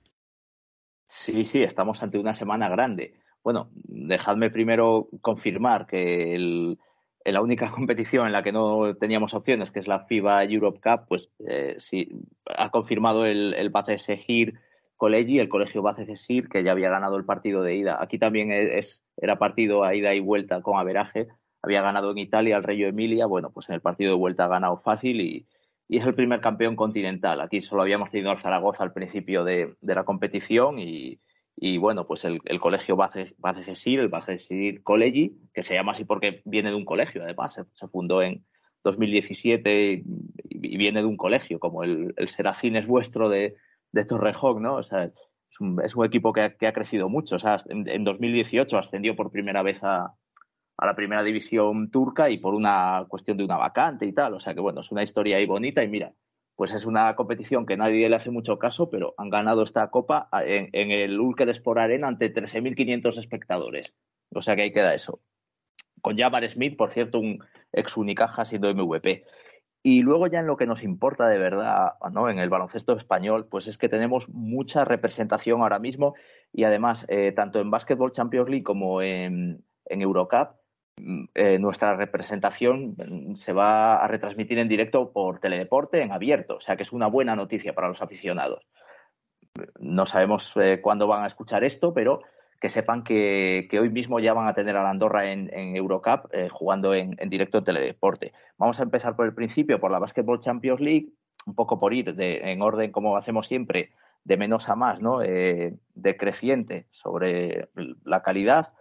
Sí, 1.08 1.44
sí, 1.44 1.64
estamos 1.64 2.02
ante 2.02 2.18
una 2.18 2.34
semana 2.34 2.70
grande. 2.70 3.16
Bueno, 3.44 3.72
dejadme 3.74 4.52
primero 4.52 5.10
confirmar 5.22 5.86
que 5.86 6.36
el, 6.36 6.80
la 7.34 7.42
única 7.42 7.72
competición 7.72 8.28
en 8.28 8.34
la 8.34 8.44
que 8.44 8.52
no 8.52 8.96
teníamos 8.96 9.34
opciones, 9.34 9.72
que 9.72 9.80
es 9.80 9.88
la 9.88 10.06
FIBA 10.06 10.46
Europe 10.46 10.80
Cup, 10.82 11.08
pues 11.08 11.30
eh, 11.48 11.76
sí, 11.80 12.10
ha 12.46 12.70
confirmado 12.70 13.26
el, 13.26 13.54
el 13.54 14.00
Segir 14.00 14.60
Collegi, 14.96 15.40
el 15.40 15.50
colegio 15.50 15.84
Segir, 15.96 16.50
que 16.50 16.64
ya 16.64 16.72
había 16.72 16.90
ganado 16.90 17.18
el 17.18 17.26
partido 17.26 17.64
de 17.64 17.76
ida. 17.76 18.02
Aquí 18.02 18.18
también 18.18 18.52
es, 18.52 19.04
era 19.18 19.38
partido 19.38 19.84
a 19.84 19.96
ida 19.96 20.14
y 20.16 20.20
vuelta 20.20 20.62
con 20.62 20.80
averaje. 20.80 21.28
Había 21.62 21.82
ganado 21.82 22.12
en 22.12 22.18
Italia 22.18 22.58
el 22.58 22.64
Reggio 22.64 22.88
Emilia. 22.88 23.26
Bueno, 23.26 23.52
pues 23.52 23.70
en 23.70 23.76
el 23.76 23.82
partido 23.82 24.12
de 24.12 24.18
vuelta 24.18 24.46
ha 24.46 24.48
ganado 24.48 24.78
fácil 24.78 25.22
y, 25.22 25.48
y 25.88 25.98
es 25.98 26.06
el 26.06 26.16
primer 26.16 26.42
campeón 26.42 26.76
continental. 26.76 27.42
Aquí 27.42 27.62
solo 27.62 27.82
habíamos 27.82 28.10
tenido 28.10 28.32
al 28.32 28.40
Zaragoza 28.40 28.84
al 28.84 28.94
principio 28.94 29.44
de, 29.44 29.76
de 29.82 29.96
la 29.96 30.04
competición 30.04 30.80
y, 30.80 31.20
y 31.60 31.80
bueno, 31.80 32.06
pues 32.06 32.24
el, 32.24 32.40
el 32.46 32.60
colegio 32.60 32.96
Bacesir, 32.96 34.00
el 34.00 34.10
Bacesir 34.10 34.84
Collegi, 34.84 35.36
que 35.56 35.64
se 35.64 35.74
llama 35.74 35.94
así 35.94 36.06
porque 36.06 36.44
viene 36.46 36.70
de 36.70 36.76
un 36.76 36.86
colegio, 36.86 37.24
además, 37.24 37.56
se, 37.74 37.88
fundó 37.88 38.22
en 38.22 38.46
2017 38.84 40.04
y, 40.50 40.78
viene 40.78 41.00
de 41.00 41.08
un 41.08 41.18
colegio, 41.18 41.60
como 41.60 41.84
el, 41.84 42.14
el 42.18 42.30
Serafín 42.30 42.76
es 42.76 42.86
vuestro 42.86 43.28
de, 43.28 43.56
de 43.92 44.06
Torrejón, 44.06 44.62
¿no? 44.62 44.76
O 44.76 44.84
sea, 44.84 45.06
es 45.06 45.60
un, 45.60 45.82
es 45.84 45.96
un 45.96 46.06
equipo 46.06 46.32
que 46.32 46.42
ha, 46.42 46.56
que 46.56 46.68
ha, 46.68 46.74
crecido 46.74 47.10
mucho. 47.10 47.38
O 47.38 47.40
sea, 47.40 47.64
en, 47.70 47.90
en 47.90 48.04
2018 48.04 48.78
ascendió 48.78 49.16
por 49.16 49.32
primera 49.32 49.64
vez 49.64 49.84
a, 49.84 50.14
a, 50.78 50.86
la 50.86 50.96
primera 50.96 51.24
división 51.24 51.90
turca 51.90 52.30
y 52.30 52.38
por 52.38 52.54
una 52.54 53.06
cuestión 53.08 53.38
de 53.38 53.44
una 53.44 53.58
vacante 53.58 54.06
y 54.06 54.14
tal. 54.14 54.36
O 54.36 54.40
sea 54.40 54.54
que, 54.54 54.60
bueno, 54.60 54.82
es 54.82 54.92
una 54.92 55.04
historia 55.04 55.38
ahí 55.38 55.48
bonita 55.48 55.84
y 55.84 55.88
mira, 55.88 56.14
pues 56.58 56.74
es 56.74 56.86
una 56.86 57.16
competición 57.16 57.68
que 57.68 57.78
nadie 57.78 58.10
le 58.10 58.16
hace 58.16 58.32
mucho 58.32 58.58
caso, 58.58 58.90
pero 58.90 59.14
han 59.18 59.30
ganado 59.30 59.62
esta 59.62 59.88
copa 59.92 60.28
en, 60.44 60.70
en 60.74 60.90
el 60.90 61.20
Ulker 61.20 61.50
Sport 61.50 61.80
Arena 61.80 62.08
ante 62.08 62.34
13.500 62.34 63.20
espectadores. 63.20 63.94
O 64.34 64.42
sea 64.42 64.56
que 64.56 64.64
ahí 64.64 64.74
queda 64.74 64.96
eso. 64.96 65.22
Con 66.02 66.18
Jabbar 66.18 66.50
Smith, 66.50 66.76
por 66.76 66.92
cierto, 66.94 67.20
un 67.20 67.44
ex 67.72 67.96
Unicaja 67.96 68.44
siendo 68.44 68.74
MVP. 68.74 69.24
Y 69.84 70.02
luego 70.02 70.26
ya 70.26 70.40
en 70.40 70.48
lo 70.48 70.58
que 70.58 70.66
nos 70.66 70.84
importa 70.84 71.28
de 71.28 71.38
verdad, 71.38 71.92
¿no? 72.12 72.28
En 72.28 72.40
el 72.40 72.50
baloncesto 72.50 72.98
español, 72.98 73.48
pues 73.48 73.68
es 73.68 73.78
que 73.78 73.88
tenemos 73.88 74.28
mucha 74.28 74.84
representación 74.84 75.62
ahora 75.62 75.78
mismo 75.78 76.16
y 76.52 76.64
además, 76.64 77.06
eh, 77.08 77.34
tanto 77.34 77.60
en 77.60 77.70
Basketball 77.70 78.14
Champions 78.14 78.50
League 78.50 78.64
como 78.64 79.04
en 79.04 79.62
Eurocup, 79.86 80.58
eh, 81.36 81.60
nuestra 81.60 81.96
representación 81.96 82.96
se 83.36 83.54
va 83.54 83.98
a 83.98 84.08
retransmitir 84.08 84.58
en 84.58 84.68
directo 84.68 85.12
por 85.12 85.40
Teledeporte 85.40 86.02
en 86.02 86.12
abierto, 86.12 86.56
o 86.56 86.62
sea 86.62 86.76
que 86.76 86.84
es 86.84 86.92
una 86.92 87.06
buena 87.06 87.36
noticia 87.36 87.76
para 87.76 87.88
los 87.88 88.02
aficionados. 88.02 88.66
No 89.80 90.08
sabemos 90.08 90.52
eh, 90.56 90.80
cuándo 90.82 91.08
van 91.08 91.24
a 91.24 91.28
escuchar 91.28 91.64
esto, 91.64 91.94
pero 91.94 92.22
que 92.60 92.70
sepan 92.70 93.04
que, 93.04 93.70
hoy 93.80 93.90
mismo 93.92 94.20
ya 94.20 94.34
van 94.34 94.48
a 94.48 94.56
tener 94.56 94.76
a 94.76 94.82
la 94.82 94.90
Andorra 94.90 95.32
en, 95.32 95.54
en 95.54 95.76
Eurocup 95.76 96.34
eh, 96.34 96.50
jugando 96.50 96.96
en, 96.96 97.16
directo 97.30 97.60
en 97.60 97.64
Teledeporte. 97.64 98.34
Vamos 98.58 98.80
a 98.80 98.84
empezar 98.84 99.16
por 99.16 99.28
el 99.28 99.36
principio, 99.36 99.80
por 99.80 99.92
la 99.92 100.00
Basketball 100.00 100.42
Champions 100.42 100.82
League, 100.82 101.10
un 101.46 101.54
poco 101.54 101.80
por 101.80 101.94
ir 101.94 102.16
de, 102.16 102.52
en 102.52 102.64
orden, 102.64 102.92
como 102.92 103.16
hacemos 103.18 103.46
siempre, 103.46 103.92
de 104.24 104.38
menos 104.38 104.68
a 104.68 104.76
más, 104.76 105.00
¿no? 105.00 105.20
Decreciente 105.94 106.88
sobre 106.92 107.70
la 108.04 108.24
calidad. 108.24 108.74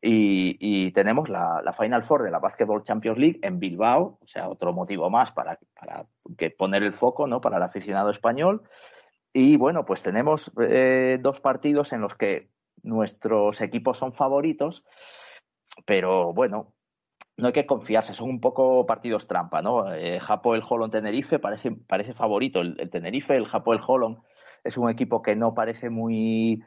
Y, 0.00 0.92
tenemos 0.92 1.28
la, 1.28 1.74
Final 1.76 2.04
Four 2.04 2.22
de 2.22 2.30
la 2.30 2.38
Basketball 2.38 2.84
Champions 2.84 3.18
League 3.18 3.38
en 3.42 3.58
Bilbao, 3.58 4.18
o 4.22 4.26
sea, 4.26 4.48
otro 4.48 4.72
motivo 4.72 5.10
más 5.10 5.32
para, 5.32 5.58
para 5.78 6.06
que 6.36 6.50
poner 6.50 6.82
el 6.82 6.94
foco 6.94 7.26
¿no? 7.26 7.40
para 7.40 7.56
el 7.56 7.62
aficionado 7.62 8.10
español. 8.10 8.62
Y 9.32 9.56
bueno, 9.56 9.84
pues 9.84 10.02
tenemos 10.02 10.50
eh, 10.60 11.18
dos 11.20 11.40
partidos 11.40 11.92
en 11.92 12.00
los 12.00 12.14
que 12.14 12.48
nuestros 12.82 13.60
equipos 13.60 13.98
son 13.98 14.12
favoritos, 14.12 14.84
pero 15.84 16.32
bueno, 16.32 16.74
no 17.36 17.48
hay 17.48 17.52
que 17.52 17.66
confiarse, 17.66 18.14
son 18.14 18.30
un 18.30 18.40
poco 18.40 18.86
partidos 18.86 19.26
trampa, 19.26 19.62
¿no? 19.62 19.92
Eh, 19.92 20.18
Japo 20.18 20.54
el 20.54 20.62
Holland 20.68 20.92
Tenerife 20.92 21.38
parece, 21.38 21.70
parece 21.70 22.14
favorito, 22.14 22.60
el, 22.60 22.90
Tenerife, 22.90 23.36
el 23.36 23.46
Japo 23.46 23.72
el 23.72 23.80
Holland 23.86 24.18
es 24.64 24.76
un 24.76 24.90
equipo 24.90 25.22
que 25.22 25.36
no 25.36 25.54
parece 25.54 25.88
muy 25.88 26.62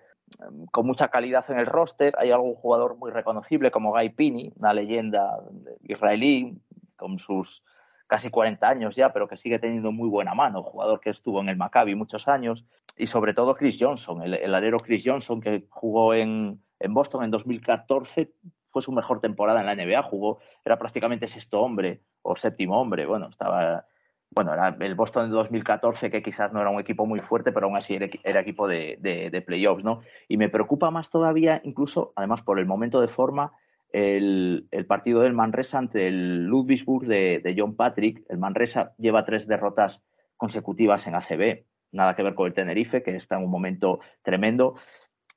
con 0.72 0.86
mucha 0.86 1.10
calidad 1.10 1.46
en 1.50 1.60
el 1.60 1.66
roster. 1.66 2.14
Hay 2.18 2.32
algún 2.32 2.56
jugador 2.56 2.98
muy 2.98 3.12
reconocible 3.12 3.72
como 3.72 3.92
Guy 3.92 4.10
Pini, 4.10 4.54
una 4.58 4.74
leyenda 4.74 5.38
israelí 5.84 6.58
con 6.96 7.20
sus 7.20 7.64
casi 8.12 8.30
40 8.30 8.68
años 8.68 8.96
ya, 8.96 9.14
pero 9.14 9.30
que 9.30 9.38
sigue 9.38 9.58
teniendo 9.58 9.94
muy 9.94 10.10
buena 10.10 10.34
mano, 10.34 10.64
jugador 10.64 11.00
que 11.00 11.12
estuvo 11.12 11.40
en 11.40 11.48
el 11.48 11.56
Maccabi 11.56 11.96
muchos 11.96 12.28
años, 12.28 12.66
y 12.98 13.08
sobre 13.08 13.34
todo 13.34 13.56
Chris 13.56 13.78
Johnson, 13.80 14.22
el, 14.22 14.34
el 14.34 14.54
alero 14.54 14.80
Chris 14.80 15.04
Johnson 15.06 15.40
que 15.40 15.66
jugó 15.70 16.14
en, 16.14 16.62
en, 16.80 16.94
Boston 16.94 17.24
en 17.24 17.32
2014, 17.32 18.34
fue 18.70 18.82
su 18.82 18.92
mejor 18.92 19.22
temporada 19.22 19.62
en 19.62 19.66
la 19.66 19.76
NBA, 19.76 20.04
jugó, 20.04 20.40
era 20.66 20.78
prácticamente 20.78 21.30
sexto 21.30 21.62
hombre 21.62 22.02
o 22.22 22.36
séptimo 22.36 22.82
hombre, 22.82 23.06
bueno, 23.06 23.30
estaba 23.30 23.86
bueno, 24.34 24.54
era 24.54 24.76
el 24.80 24.96
Boston 24.96 25.30
de 25.30 25.36
2014, 25.36 26.10
que 26.10 26.24
quizás 26.24 26.54
no 26.54 26.62
era 26.62 26.70
un 26.70 26.80
equipo 26.80 27.06
muy 27.06 27.20
fuerte, 27.20 27.52
pero 27.52 27.68
aún 27.68 27.76
así 27.76 27.96
era, 27.96 28.40
equipo 28.40 28.68
de, 28.68 29.44
playoffs, 29.46 29.84
¿no? 29.84 30.02
Y 30.30 30.38
me 30.38 30.48
preocupa 30.48 30.90
más 30.90 31.10
todavía, 31.10 31.62
incluso, 31.66 32.14
además 32.16 32.42
por 32.42 32.58
el 32.58 32.66
momento 32.66 33.02
de 33.02 33.10
forma, 33.10 33.52
el, 33.92 34.68
el 34.72 34.86
partido 34.86 35.20
del 35.20 35.34
Manresa 35.34 35.80
ante 35.80 36.08
el 36.08 36.46
Ludwigsburg 36.46 37.08
de, 37.08 37.56
John 37.58 37.76
Patrick. 37.76 38.24
El 38.30 38.38
Manresa 38.38 38.94
lleva 38.98 39.26
tres 39.26 39.48
derrotas 39.48 40.02
consecutivas 40.38 41.06
en 41.08 41.16
ACB, 41.16 41.66
nada 41.92 42.16
que 42.16 42.24
ver 42.24 42.34
con 42.34 42.48
el 42.48 42.54
Tenerife, 42.54 43.04
que 43.04 43.18
está 43.18 43.36
en 43.36 43.44
un 43.44 43.52
momento 43.52 44.00
tremendo. 44.24 44.76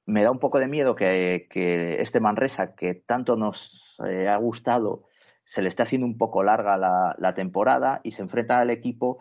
Me 0.07 0.22
da 0.22 0.30
un 0.30 0.38
poco 0.38 0.61
de 0.61 0.68
miedo 0.68 0.94
que, 0.94 1.48
que 1.50 2.00
este 2.00 2.20
Manresa, 2.20 2.76
que 2.76 2.94
tanto 2.94 3.35
nos 3.35 3.96
eh, 4.07 4.28
ha 4.28 4.37
gustado, 4.37 5.02
se 5.44 5.62
le 5.62 5.68
está 5.68 5.85
haciendo 5.85 6.07
un 6.07 6.18
poco 6.18 6.42
larga 6.42 6.76
la, 6.76 7.35
temporada 7.35 8.00
y 8.02 8.12
se 8.12 8.22
enfrenta 8.22 8.61
al 8.61 8.70
equipo 8.70 9.18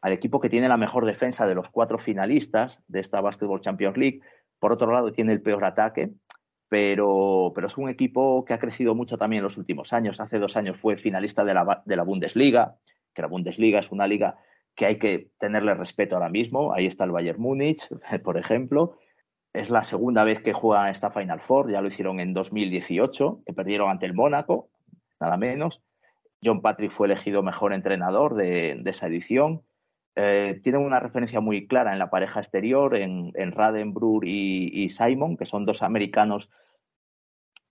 al 0.00 0.12
equipo 0.12 0.40
que 0.40 0.48
tiene 0.48 0.68
la 0.68 0.78
mejor 0.78 1.04
defensa 1.04 1.46
de 1.46 1.54
los 1.54 1.68
cuatro 1.68 1.98
finalistas 1.98 2.78
de 2.88 3.00
esta 3.00 3.20
Basketball 3.20 3.60
Champions 3.60 3.96
League. 3.96 4.20
Por 4.58 4.72
otro 4.72 4.90
lado, 4.90 5.12
tiene 5.12 5.32
el 5.32 5.42
peor 5.42 5.64
ataque, 5.64 6.10
pero, 6.68 7.52
pero 7.54 7.66
es 7.66 7.76
un 7.76 7.90
equipo 7.90 8.44
que 8.44 8.54
ha 8.54 8.58
crecido 8.58 8.94
mucho 8.94 9.18
también 9.18 9.40
en 9.40 9.44
los 9.44 9.58
últimos 9.58 9.92
años. 9.92 10.18
Hace 10.18 10.38
dos 10.38 10.56
años 10.56 10.78
fue 10.78 10.96
finalista 10.96 11.44
de 11.44 11.54
la, 11.54 11.82
de 11.84 11.96
la 11.96 12.02
Bundesliga, 12.04 12.76
que 13.14 13.22
la 13.22 13.28
Bundesliga 13.28 13.80
es 13.80 13.92
una 13.92 14.06
liga 14.06 14.38
que 14.74 14.86
hay 14.86 14.98
que 14.98 15.28
tenerle 15.38 15.74
respeto 15.74 16.16
ahora 16.16 16.30
mismo. 16.30 16.72
Ahí 16.72 16.86
está 16.86 17.04
el 17.04 17.12
Bayern 17.12 17.40
Múnich, 17.40 17.86
por 18.24 18.38
ejemplo. 18.38 18.96
Es 19.52 19.68
la 19.68 19.84
segunda 19.84 20.24
vez 20.24 20.40
que 20.40 20.54
juega 20.54 20.90
esta 20.90 21.10
Final 21.10 21.40
Four, 21.40 21.70
ya 21.70 21.82
lo 21.82 21.88
hicieron 21.88 22.18
en 22.20 22.32
2018, 22.32 23.42
que 23.44 23.52
perdieron 23.52 23.90
ante 23.90 24.06
el 24.06 24.14
Mónaco, 24.14 24.70
nada 25.22 25.36
menos. 25.36 25.80
John 26.44 26.60
Patrick 26.60 26.92
fue 26.92 27.06
elegido 27.06 27.42
mejor 27.42 27.72
entrenador 27.72 28.34
de, 28.34 28.82
esa 28.84 29.06
edición. 29.06 29.62
Eh, 30.16 30.60
tienen 30.62 30.82
una 30.82 31.00
referencia 31.00 31.40
muy 31.40 31.66
clara 31.66 31.92
en 31.92 31.98
la 31.98 32.10
pareja 32.10 32.40
exterior, 32.40 32.96
en, 32.96 33.32
en 33.34 33.52
Radenbrur 33.52 34.26
y, 34.26 34.90
Simon, 34.90 35.36
que 35.36 35.46
son 35.46 35.64
dos 35.64 35.82
americanos 35.82 36.50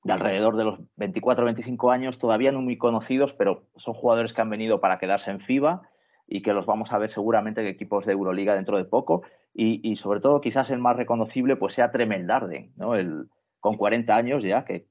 de 0.04 0.14
alrededor 0.14 0.58
de 0.58 0.64
los 0.64 0.80
24 0.96 1.44
o 1.44 1.46
25 1.46 1.92
años, 1.92 2.18
todavía 2.18 2.52
no 2.52 2.62
muy 2.62 2.78
conocidos, 2.78 3.34
pero 3.34 3.68
son 3.76 3.94
jugadores 3.94 4.34
que 4.34 4.42
han 4.42 4.50
venido 4.50 4.80
para 4.80 4.98
quedarse 4.98 5.30
en 5.30 5.42
FIBA 5.42 5.84
y 6.26 6.42
que 6.42 6.54
los 6.54 6.66
vamos 6.66 6.92
a 6.92 6.98
ver 6.98 7.12
seguramente 7.12 7.62
en 7.62 7.68
equipos 7.68 8.06
de 8.06 8.14
Euroliga 8.14 8.56
dentro 8.56 8.78
de 8.78 8.86
poco. 8.86 9.22
Y, 9.54 9.98
sobre 9.98 10.22
todo, 10.22 10.40
quizás 10.40 10.70
el 10.70 10.80
más 10.80 10.96
reconocible 10.96 11.58
pues 11.58 11.74
sea 11.74 11.92
Tremel 11.92 12.26
Darden, 12.26 12.72
¿no? 12.78 12.96
El, 12.96 13.28
con 13.62 13.78
40 13.78 14.14
años 14.14 14.44
ya, 14.44 14.66
que 14.66 14.88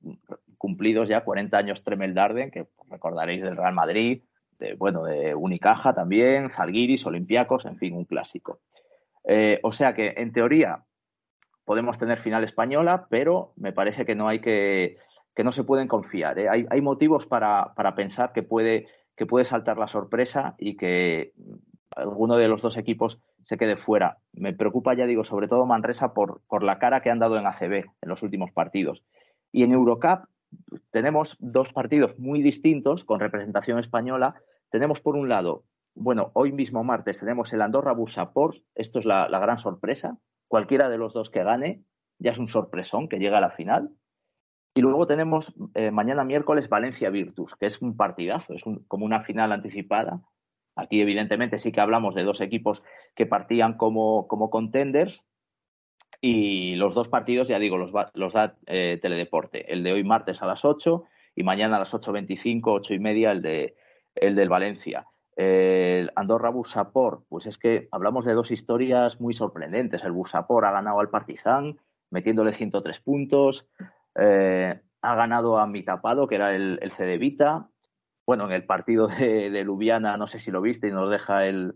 cumplidos 0.57 1.09
ya 1.09 1.23
40 1.23 1.59
años 1.59 1.85
Tremel 1.85 2.15
que 2.51 2.67
recordaréis 2.89 3.43
del 3.43 3.57
Real 3.57 3.75
Madrid, 3.75 4.23
de, 4.59 4.75
bueno, 4.75 5.05
de 5.05 5.35
Unicaja 5.35 5.93
también, 5.93 6.51
Zalgiris, 6.51 7.05
Olympiacos, 7.05 7.67
en 7.67 7.77
fin, 7.77 7.95
un 7.95 8.07
clásico. 8.07 8.61
Eh, 9.25 9.61
o 9.63 9.73
sea 9.73 9.95
que, 9.95 10.15
en 10.17 10.33
teoría, 10.33 10.85
podemos 11.65 11.99
tener 11.99 12.21
final 12.21 12.45
española, 12.45 13.07
pero 13.11 13.53
me 13.57 13.73
parece 13.73 14.07
que 14.07 14.15
no 14.15 14.29
hay 14.29 14.41
que, 14.41 14.97
que 15.35 15.45
no 15.45 15.53
se 15.53 15.65
pueden 15.65 15.89
confiar. 15.89 16.39
¿eh? 16.39 16.49
Hay, 16.49 16.67
hay, 16.71 16.81
motivos 16.81 17.27
para, 17.27 17.75
para 17.75 17.95
pensar 17.95 18.33
que 18.33 18.43
puede 18.43 18.87
que 19.21 19.27
puede 19.27 19.45
saltar 19.45 19.77
la 19.77 19.87
sorpresa 19.87 20.55
y 20.57 20.79
que 20.79 21.35
alguno 21.95 22.39
de 22.39 22.49
los 22.49 22.63
dos 22.63 22.79
equipos 22.79 23.21
se 23.51 23.59
quede 23.59 23.77
fuera. 23.77 24.19
Me 24.33 24.55
preocupa, 24.55 24.95
ya 24.95 25.07
digo, 25.07 25.25
sobre 25.25 25.49
todo 25.49 25.67
Manresa 25.67 26.15
por, 26.15 26.41
por 26.47 26.63
la 26.63 26.79
cara 26.79 27.01
que 27.01 27.11
han 27.11 27.19
dado 27.19 27.37
en 27.37 27.49
ACB 27.49 27.73
en 28.01 28.09
los 28.09 28.23
últimos 28.23 28.53
partidos. 28.53 29.03
Y 29.51 29.65
en 29.65 29.73
Eurocup 29.73 30.29
tenemos 30.93 31.37
dos 31.41 31.73
partidos 31.73 32.17
muy 32.17 32.43
distintos 32.43 33.05
con 33.05 33.19
representación 33.19 33.81
española. 33.81 34.37
Tenemos 34.71 35.01
por 35.01 35.17
un 35.17 35.29
lado, 35.29 35.65
bueno, 35.97 36.31
hoy 36.35 36.53
mismo 36.53 36.85
martes 36.85 37.19
tenemos 37.19 37.53
el 37.53 37.63
Andorra 37.63 37.93
Busaport, 37.93 38.59
esto 38.77 39.01
es 39.01 39.05
la, 39.05 39.29
la 39.29 39.41
gran 39.41 39.59
sorpresa. 39.59 40.17
Cualquiera 40.47 40.89
de 40.89 40.99
los 40.99 41.13
dos 41.13 41.29
que 41.29 41.43
gane 41.43 41.83
ya 42.21 42.31
es 42.31 42.39
un 42.39 42.47
sorpresón 42.47 43.09
que 43.09 43.19
llega 43.19 43.39
a 43.39 43.41
la 43.41 43.51
final. 43.51 43.91
Y 44.77 44.81
luego 44.81 45.09
tenemos 45.09 45.53
eh, 45.75 45.91
mañana 45.91 46.23
miércoles 46.23 46.69
Valencia 46.69 47.11
Virtus, 47.11 47.57
que 47.57 47.67
es 47.67 47.83
un 47.83 47.97
partidazo, 47.97 48.55
es 48.55 48.63
como 48.87 49.05
una 49.05 49.25
final 49.25 49.51
anticipada. 49.51 50.21
Aquí, 50.81 51.01
evidentemente, 51.01 51.59
sí 51.59 51.73
que 51.73 51.81
hablamos 51.81 52.15
de 52.15 52.25
dos 52.25 52.41
equipos 52.41 52.83
que 53.15 53.27
partían 53.27 53.75
como, 53.77 54.27
como 54.29 54.49
contenders. 54.49 55.23
Y 56.23 56.77
los 56.77 56.95
dos 56.95 57.09
partidos, 57.09 57.49
ya 57.49 57.59
digo, 57.59 57.77
los, 57.77 57.93
los 58.15 58.33
da 58.33 58.57
eh, 58.67 58.99
Teledeporte. 59.01 59.73
El 59.73 59.83
de 59.83 59.93
hoy 59.93 60.05
martes 60.05 60.43
a 60.43 60.47
las 60.47 60.65
8 60.65 61.05
y 61.35 61.43
mañana 61.43 61.77
a 61.77 61.81
las 61.81 61.93
8.25, 61.93 62.63
8 62.65 62.95
y 62.95 62.99
media, 62.99 63.31
el, 63.33 63.43
de, 63.43 63.77
el 64.15 64.35
del 64.35 64.49
Valencia. 64.49 65.07
El 65.37 66.11
Andorra 66.17 66.51
Busapor, 66.51 67.25
pues 67.29 67.47
es 67.47 67.59
que 67.59 67.89
hablamos 67.93 68.25
de 68.25 68.35
dos 68.35 68.51
historias 68.51 69.21
muy 69.21 69.35
sorprendentes. 69.35 70.05
El 70.05 70.13
Busapor 70.13 70.65
ha 70.65 70.73
ganado 70.73 71.01
al 71.01 71.11
Partizan 71.11 71.79
metiéndole 72.11 72.55
103 72.55 73.01
puntos. 73.01 73.67
Eh, 74.15 74.81
ha 75.03 75.15
ganado 75.15 75.59
a 75.59 75.67
mi 75.67 75.83
tapado, 75.83 76.27
que 76.27 76.35
era 76.37 76.55
el, 76.55 76.79
el 76.83 76.93
Cedevita. 76.93 77.69
Bueno, 78.31 78.45
en 78.45 78.53
el 78.53 78.63
partido 78.63 79.09
de, 79.09 79.51
de, 79.51 79.65
Lubiana, 79.65 80.17
no 80.17 80.29
sé 80.29 80.39
si 80.39 80.53
lo 80.53 80.61
viste, 80.61 80.87
y 80.87 80.93
nos 80.93 81.11
deja 81.11 81.47
el, 81.47 81.75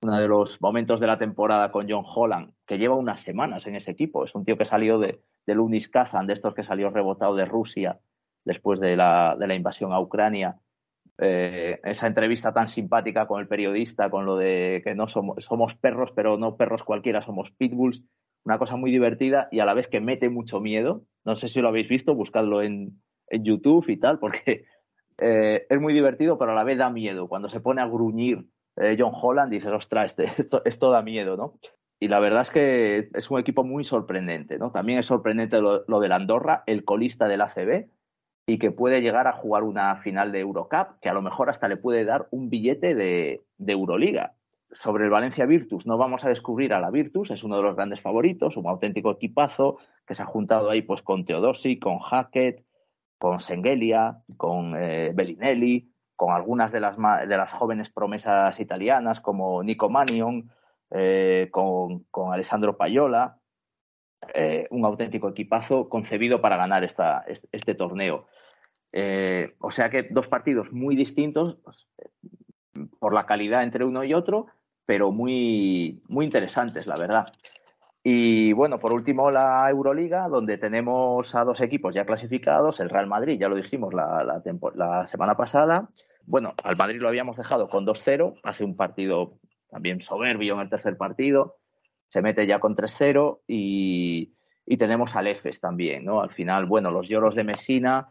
uno 0.00 0.18
de 0.18 0.26
los 0.26 0.60
momentos 0.60 0.98
de 0.98 1.06
la 1.06 1.16
temporada 1.16 1.70
con 1.70 1.88
John 1.88 2.04
Holland, 2.04 2.54
que 2.66 2.76
lleva 2.76 2.96
unas 2.96 3.22
semanas 3.22 3.68
en 3.68 3.76
ese 3.76 3.92
equipo. 3.92 4.24
Es 4.24 4.34
un 4.34 4.44
tío 4.44 4.58
que 4.58 4.64
salió 4.64 4.98
de, 4.98 5.22
del 5.46 5.60
Unis 5.60 5.88
Kazan, 5.88 6.26
de 6.26 6.32
estos 6.32 6.54
que 6.54 6.64
salió 6.64 6.90
rebotado 6.90 7.36
de 7.36 7.44
Rusia 7.44 8.00
después 8.44 8.80
de 8.80 8.96
la, 8.96 9.36
de 9.38 9.46
la 9.46 9.54
invasión 9.54 9.92
a 9.92 10.00
Ucrania. 10.00 10.56
Eh, 11.18 11.78
esa 11.84 12.08
entrevista 12.08 12.52
tan 12.52 12.66
simpática 12.66 13.28
con 13.28 13.40
el 13.40 13.46
periodista, 13.46 14.10
con 14.10 14.26
lo 14.26 14.36
de 14.36 14.82
que 14.82 14.96
no 14.96 15.06
somos, 15.06 15.44
somos 15.44 15.76
perros, 15.76 16.10
pero 16.16 16.36
no 16.36 16.56
perros 16.56 16.82
cualquiera, 16.82 17.22
somos 17.22 17.52
pitbulls 17.52 18.02
una 18.42 18.58
cosa 18.58 18.74
muy 18.74 18.90
divertida 18.90 19.46
y 19.52 19.60
a 19.60 19.64
la 19.64 19.74
vez 19.74 19.86
que 19.86 20.00
mete 20.00 20.30
mucho 20.30 20.58
miedo. 20.58 21.04
No 21.24 21.36
sé 21.36 21.46
si 21.46 21.60
lo 21.60 21.68
habéis 21.68 21.88
visto, 21.88 22.16
buscadlo 22.16 22.60
en, 22.60 23.00
en 23.28 23.44
YouTube 23.44 23.88
y 23.88 23.98
tal, 23.98 24.18
porque 24.18 24.64
eh, 25.22 25.66
es 25.68 25.80
muy 25.80 25.92
divertido, 25.92 26.38
pero 26.38 26.52
a 26.52 26.54
la 26.54 26.64
vez 26.64 26.78
da 26.78 26.90
miedo. 26.90 27.28
Cuando 27.28 27.48
se 27.48 27.60
pone 27.60 27.80
a 27.80 27.86
gruñir 27.86 28.46
eh, 28.76 28.96
John 28.98 29.12
Holland, 29.14 29.50
dices, 29.50 29.70
ostras, 29.70 30.14
este, 30.16 30.24
esto, 30.64 30.90
da 30.90 31.02
miedo, 31.02 31.36
¿no? 31.36 31.54
Y 32.00 32.08
la 32.08 32.18
verdad 32.18 32.42
es 32.42 32.50
que 32.50 33.08
es 33.14 33.30
un 33.30 33.38
equipo 33.38 33.62
muy 33.62 33.84
sorprendente, 33.84 34.58
¿no? 34.58 34.72
También 34.72 34.98
es 34.98 35.06
sorprendente 35.06 35.60
lo, 35.60 35.84
lo 35.86 36.00
del 36.00 36.12
Andorra, 36.12 36.64
el 36.66 36.84
colista 36.84 37.28
del 37.28 37.42
ACB, 37.42 37.86
y 38.46 38.58
que 38.58 38.72
puede 38.72 39.00
llegar 39.00 39.28
a 39.28 39.32
jugar 39.32 39.62
una 39.62 39.96
final 39.98 40.32
de 40.32 40.40
Eurocup, 40.40 40.98
que 41.00 41.08
a 41.08 41.14
lo 41.14 41.22
mejor 41.22 41.48
hasta 41.48 41.68
le 41.68 41.76
puede 41.76 42.04
dar 42.04 42.26
un 42.32 42.50
billete 42.50 42.96
de, 42.96 43.42
de 43.56 43.72
Euroliga 43.72 44.34
sobre 44.72 45.04
el 45.04 45.10
Valencia 45.10 45.46
Virtus 45.46 45.86
no 45.86 45.98
vamos 45.98 46.24
a 46.24 46.28
descubrir 46.28 46.72
a 46.72 46.80
la 46.80 46.90
Virtus, 46.90 47.30
es 47.30 47.44
uno 47.44 47.56
de 47.56 47.62
los 47.62 47.76
grandes 47.76 48.00
favoritos, 48.00 48.56
un 48.56 48.66
auténtico 48.66 49.12
equipazo 49.12 49.78
que 50.06 50.14
se 50.14 50.22
ha 50.22 50.26
juntado 50.26 50.70
ahí 50.70 50.82
pues 50.82 51.02
con 51.02 51.24
Teodosi, 51.24 51.78
con 51.78 51.98
Hackett, 51.98 52.64
con 53.22 53.38
Sengelia, 53.38 54.18
con 54.36 54.74
eh, 54.74 55.12
Bellinelli, 55.14 55.88
con 56.16 56.32
algunas 56.32 56.72
de 56.72 56.80
las, 56.80 56.96
de 56.96 57.36
las 57.36 57.52
jóvenes 57.52 57.88
promesas 57.88 58.58
italianas 58.58 59.20
como 59.20 59.62
Nico 59.62 59.88
Manion, 59.88 60.50
eh, 60.90 61.46
con, 61.52 62.00
con, 62.10 62.32
Alessandro 62.32 62.76
Payola, 62.76 63.38
eh, 64.34 64.66
un 64.72 64.84
auténtico 64.84 65.28
equipazo 65.28 65.88
concebido 65.88 66.40
para 66.40 66.56
ganar 66.56 66.82
esta, 66.82 67.22
este, 67.28 67.46
este 67.52 67.76
torneo. 67.76 68.26
Eh, 68.90 69.54
o 69.60 69.70
sea 69.70 69.88
que 69.88 70.02
dos 70.10 70.26
partidos 70.26 70.72
muy 70.72 70.96
distintos 70.96 71.58
por 72.98 73.14
la 73.14 73.24
calidad 73.24 73.62
entre 73.62 73.84
uno 73.84 74.02
y 74.02 74.14
otro, 74.14 74.48
pero 74.84 75.12
muy, 75.12 76.02
muy 76.08 76.24
interesantes, 76.24 76.88
la 76.88 76.96
verdad. 76.96 77.32
Y 78.04 78.52
bueno, 78.52 78.80
por 78.80 78.92
último, 78.92 79.30
la 79.30 79.68
Euroliga, 79.70 80.28
donde 80.28 80.58
tenemos 80.58 81.34
a 81.34 81.44
dos 81.44 81.60
equipos 81.60 81.94
ya 81.94 82.04
clasificados, 82.04 82.80
el 82.80 82.90
Real 82.90 83.06
Madrid, 83.06 83.38
ya 83.38 83.48
lo 83.48 83.54
dijimos 83.54 83.94
la, 83.94 84.24
la, 84.24 84.42
la 84.74 85.06
semana 85.06 85.36
pasada. 85.36 85.88
Bueno, 86.24 86.54
al 86.64 86.76
Madrid 86.76 87.00
lo 87.00 87.08
habíamos 87.08 87.36
dejado 87.36 87.68
con 87.68 87.86
2-0, 87.86 88.40
hace 88.42 88.64
un 88.64 88.76
partido 88.76 89.38
también 89.70 90.00
soberbio 90.00 90.54
en 90.54 90.60
el 90.60 90.70
tercer 90.70 90.96
partido, 90.96 91.56
se 92.08 92.22
mete 92.22 92.46
ya 92.46 92.58
con 92.58 92.76
3-0 92.76 93.40
y, 93.46 94.34
y, 94.66 94.76
tenemos 94.76 95.16
al 95.16 95.28
EFES 95.28 95.60
también, 95.60 96.04
¿no? 96.04 96.20
Al 96.20 96.30
final, 96.30 96.66
bueno, 96.66 96.90
los 96.90 97.08
lloros 97.08 97.34
de 97.34 97.44
Messina, 97.44 98.08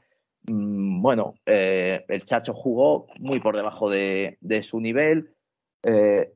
mmm, 0.49 1.01
bueno, 1.01 1.35
eh, 1.45 2.03
el 2.07 2.25
Chacho 2.25 2.53
jugó 2.53 3.07
muy 3.19 3.39
por 3.39 3.55
debajo 3.55 3.89
de, 3.89 4.37
de 4.41 4.63
su 4.63 4.79
nivel, 4.79 5.35
eh, 5.83 6.33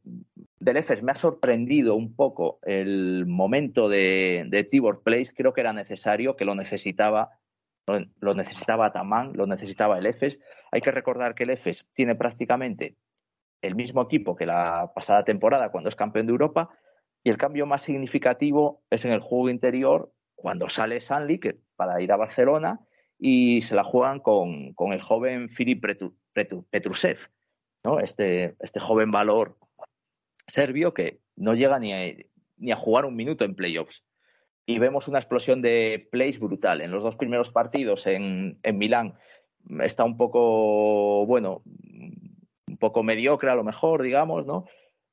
del 0.60 0.78
EFES 0.78 1.04
me 1.04 1.12
ha 1.12 1.16
sorprendido 1.16 1.96
un 1.96 2.16
poco 2.16 2.60
el 2.64 3.26
momento 3.28 3.88
de, 3.90 4.46
de 4.48 4.64
Tibor 4.64 5.04
Place. 5.04 5.34
Creo 5.36 5.54
que 5.54 5.62
era 5.62 5.74
necesario, 5.74 6.36
que 6.36 6.46
lo 6.46 6.56
necesitaba, 6.56 7.32
lo 8.20 8.34
necesitaba 8.34 8.92
Tamán, 8.92 9.34
lo 9.34 9.46
necesitaba 9.46 10.00
el 10.00 10.08
EFES. 10.08 10.40
Hay 10.72 10.82
que 10.82 10.92
recordar 10.92 11.36
que 11.36 11.44
el 11.44 11.52
EFES 11.52 11.86
tiene 11.94 12.16
prácticamente 12.16 12.96
el 13.62 13.76
mismo 13.76 14.02
equipo 14.02 14.36
que 14.36 14.46
la 14.46 14.92
pasada 14.94 15.24
temporada 15.24 15.70
cuando 15.70 15.90
es 15.90 15.96
campeón 15.96 16.26
de 16.26 16.32
Europa 16.32 16.70
y 17.24 17.30
el 17.30 17.38
cambio 17.38 17.66
más 17.66 17.82
significativo 17.82 18.84
es 18.90 19.06
en 19.06 19.12
el 19.12 19.20
juego 19.20 19.50
interior 19.50 20.12
cuando 20.36 20.70
sale 20.70 21.02
Sanli 21.02 21.40
que 21.40 21.58
para 21.76 22.02
ir 22.02 22.12
a 22.12 22.18
Barcelona 22.18 22.80
y 23.18 23.62
se 23.64 23.76
la 23.76 23.84
juegan 23.84 24.20
con, 24.20 24.74
con 24.74 24.94
el 24.94 25.02
joven 25.02 25.50
Filip 25.50 25.84
Petrusev 26.70 27.18
¿no? 27.86 28.00
Este, 28.00 28.56
este 28.60 28.80
joven 28.80 29.12
valor 29.12 29.58
serbio 30.48 30.94
que 30.94 31.20
no 31.36 31.54
llega 31.54 31.80
ni 31.80 31.94
a, 31.94 32.14
ni 32.58 32.72
a 32.72 32.76
jugar 32.76 33.06
un 33.06 33.16
minuto 33.16 33.46
en 33.46 33.56
playoffs. 33.56 34.04
Y 34.66 34.80
vemos 34.80 35.08
una 35.08 35.20
explosión 35.20 35.62
de 35.62 36.08
plays 36.12 36.40
brutal. 36.40 36.82
En 36.82 36.92
los 36.92 37.04
dos 37.04 37.16
primeros 37.16 37.52
partidos 37.52 38.08
en, 38.08 38.60
en 38.64 38.78
Milán 38.78 39.14
está 39.82 40.04
un 40.04 40.18
poco, 40.18 41.26
bueno, 41.26 41.62
un 42.68 42.78
poco 42.80 43.04
mediocre 43.04 43.50
a 43.52 43.56
lo 43.56 43.64
mejor, 43.64 44.02
digamos, 44.02 44.46
¿no? 44.46 44.66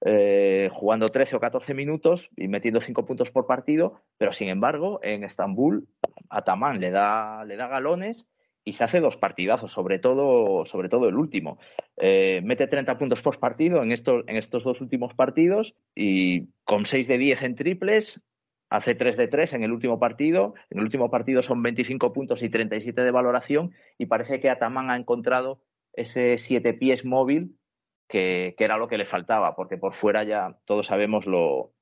Eh, 0.04 0.68
jugando 0.72 1.12
13 1.12 1.36
o 1.36 1.40
14 1.40 1.74
minutos 1.74 2.28
y 2.36 2.48
metiendo 2.48 2.80
5 2.80 3.06
puntos 3.06 3.30
por 3.30 3.46
partido, 3.46 4.00
pero 4.18 4.32
sin 4.32 4.48
embargo 4.48 4.98
en 5.04 5.22
Estambul 5.22 5.86
Ataman 6.28 6.80
le 6.80 6.90
da, 6.90 7.44
le 7.44 7.56
da 7.56 7.68
galones 7.68 8.26
y 8.64 8.74
se 8.74 8.84
hace 8.84 9.00
dos 9.00 9.16
partidazos, 9.16 9.72
sobre 9.72 9.98
todo, 9.98 10.64
sobre 10.66 10.88
todo 10.88 11.08
el 11.08 11.16
último. 11.16 11.58
Eh, 11.96 12.40
mete 12.44 12.66
30 12.66 12.98
puntos 12.98 13.20
por 13.20 13.38
partido 13.38 13.82
en 13.82 13.92
estos, 13.92 14.24
en 14.28 14.36
estos 14.36 14.64
dos 14.64 14.80
últimos 14.80 15.14
partidos 15.14 15.74
y 15.94 16.48
con 16.64 16.86
6 16.86 17.08
de 17.08 17.18
10 17.18 17.42
en 17.42 17.56
triples, 17.56 18.20
hace 18.70 18.94
3 18.94 19.16
de 19.16 19.28
3 19.28 19.54
en 19.54 19.64
el 19.64 19.72
último 19.72 19.98
partido. 19.98 20.54
En 20.70 20.78
el 20.78 20.84
último 20.84 21.10
partido 21.10 21.42
son 21.42 21.62
25 21.62 22.12
puntos 22.12 22.42
y 22.42 22.48
37 22.48 23.02
de 23.02 23.10
valoración 23.10 23.72
y 23.98 24.06
parece 24.06 24.40
que 24.40 24.50
Ataman 24.50 24.90
ha 24.90 24.96
encontrado 24.96 25.62
ese 25.92 26.38
siete 26.38 26.72
pies 26.72 27.04
móvil 27.04 27.56
que, 28.08 28.54
que, 28.56 28.64
era 28.64 28.78
lo 28.78 28.88
que 28.88 28.98
le 28.98 29.06
faltaba, 29.06 29.56
porque 29.56 29.76
por 29.76 29.94
fuera 29.94 30.22
ya 30.24 30.56
todos 30.64 30.86
sabemos 30.86 31.26
lo, 31.26 31.72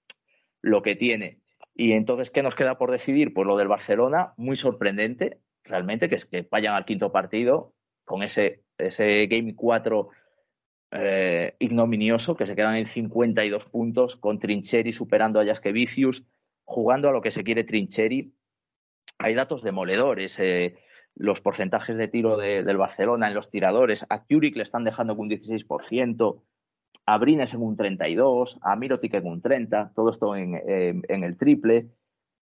lo 0.62 0.82
que 0.82 0.96
tiene. 0.96 1.40
Y 1.74 1.92
entonces, 1.92 2.30
¿qué 2.30 2.42
nos 2.42 2.54
queda 2.54 2.78
por 2.78 2.90
decidir? 2.90 3.32
Pues 3.32 3.46
lo 3.46 3.56
del 3.56 3.68
Barcelona, 3.68 4.34
muy 4.36 4.56
sorprendente, 4.56 5.38
realmente, 5.64 6.08
que 6.08 6.16
es 6.16 6.26
que 6.26 6.46
vayan 6.50 6.74
al 6.74 6.84
quinto 6.84 7.12
partido 7.12 7.74
con 8.04 8.22
ese, 8.22 8.64
ese 8.76 9.26
Game 9.26 9.54
4 9.54 10.08
eh, 10.92 11.54
ignominioso, 11.60 12.34
que 12.36 12.46
se 12.46 12.56
quedan 12.56 12.74
en 12.74 12.88
52 12.88 13.66
puntos, 13.66 14.16
con 14.16 14.40
Trincheri 14.40 14.92
superando 14.92 15.38
a 15.38 15.44
Jaskevicius, 15.44 16.24
jugando 16.64 17.08
a 17.08 17.12
lo 17.12 17.22
que 17.22 17.30
se 17.30 17.44
quiere 17.44 17.64
Trincheri. 17.64 18.34
Hay 19.18 19.34
datos 19.34 19.62
demoledores. 19.62 20.38
Eh, 20.40 20.76
los 21.14 21.40
porcentajes 21.40 21.96
de 21.96 22.08
tiro 22.08 22.36
del 22.36 22.76
Barcelona 22.76 23.28
en 23.28 23.34
los 23.34 23.50
tiradores. 23.50 24.06
A 24.08 24.24
Curic 24.24 24.56
le 24.56 24.62
están 24.62 24.84
dejando 24.84 25.16
con 25.16 25.26
un 25.26 25.30
16%, 25.30 26.42
a 27.06 27.18
Brines 27.18 27.52
en 27.52 27.62
un 27.62 27.76
32%, 27.76 28.58
a 28.62 28.76
Mirotic 28.76 29.14
en 29.14 29.26
un 29.26 29.42
30%, 29.42 29.92
todo 29.94 30.10
esto 30.10 30.34
en, 30.34 30.60
en 30.66 31.24
el 31.24 31.36
triple. 31.36 31.88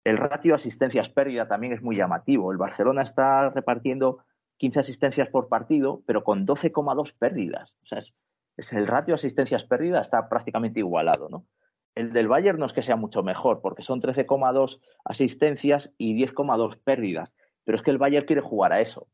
El 0.04 0.18
ratio 0.18 0.56
asistencias 0.56 1.10
pérdida 1.10 1.48
también 1.48 1.74
es 1.74 1.82
muy 1.82 1.96
llamativo. 1.96 2.52
El 2.52 2.58
Barcelona 2.58 3.04
está 3.04 3.50
repartiendo 3.50 4.24
15 4.58 4.80
asistencias 4.80 5.30
por 5.30 5.48
partido, 5.48 6.02
pero 6.06 6.24
con 6.24 6.46
12,2 6.46 7.14
pérdidas. 7.18 7.76
O 7.84 7.86
sea, 7.86 8.00
es, 8.00 8.74
el 8.74 8.88
ratio 8.88 9.16
asistencias 9.16 9.64
pérdida 9.64 10.02
está 10.02 10.28
prácticamente 10.30 10.80
igualado, 10.80 11.30
¿no? 11.30 11.46
El 11.94 12.14
del 12.14 12.28
Bayern 12.28 12.58
no 12.58 12.66
es 12.66 12.74
que 12.74 12.84
sea 12.84 12.96
mucho 12.96 13.22
mejor, 13.22 13.62
porque 13.62 13.84
son 13.84 14.02
13,2 14.02 14.80
asistencias 15.04 15.92
y 15.98 16.16
10,2 16.16 16.80
pérdidas. 16.84 17.34
Pero 17.64 17.78
es 17.78 17.84
que 17.84 17.92
el 17.92 17.98
Bayern 17.98 18.26
quiere 18.26 18.42
jugar 18.42 18.72
a 18.72 18.82
eso. 18.82 19.08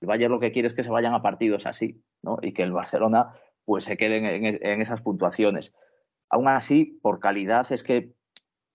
El 0.00 0.08
Bayern 0.08 0.32
lo 0.32 0.40
que 0.40 0.52
quiere 0.52 0.68
es 0.68 0.74
que 0.74 0.84
se 0.84 0.90
vayan 0.90 1.12
a 1.12 1.22
partidos 1.22 1.66
así, 1.66 2.02
¿no? 2.22 2.38
Y 2.40 2.52
que 2.52 2.62
el 2.62 2.72
Barcelona 2.72 3.34
pues 3.64 3.84
se 3.84 3.96
quede 3.96 4.18
en 4.72 4.82
esas 4.82 5.02
puntuaciones. 5.02 5.72
Aún 6.30 6.48
así, 6.48 6.98
por 7.02 7.20
calidad 7.20 7.70
es 7.72 7.82
que 7.82 8.12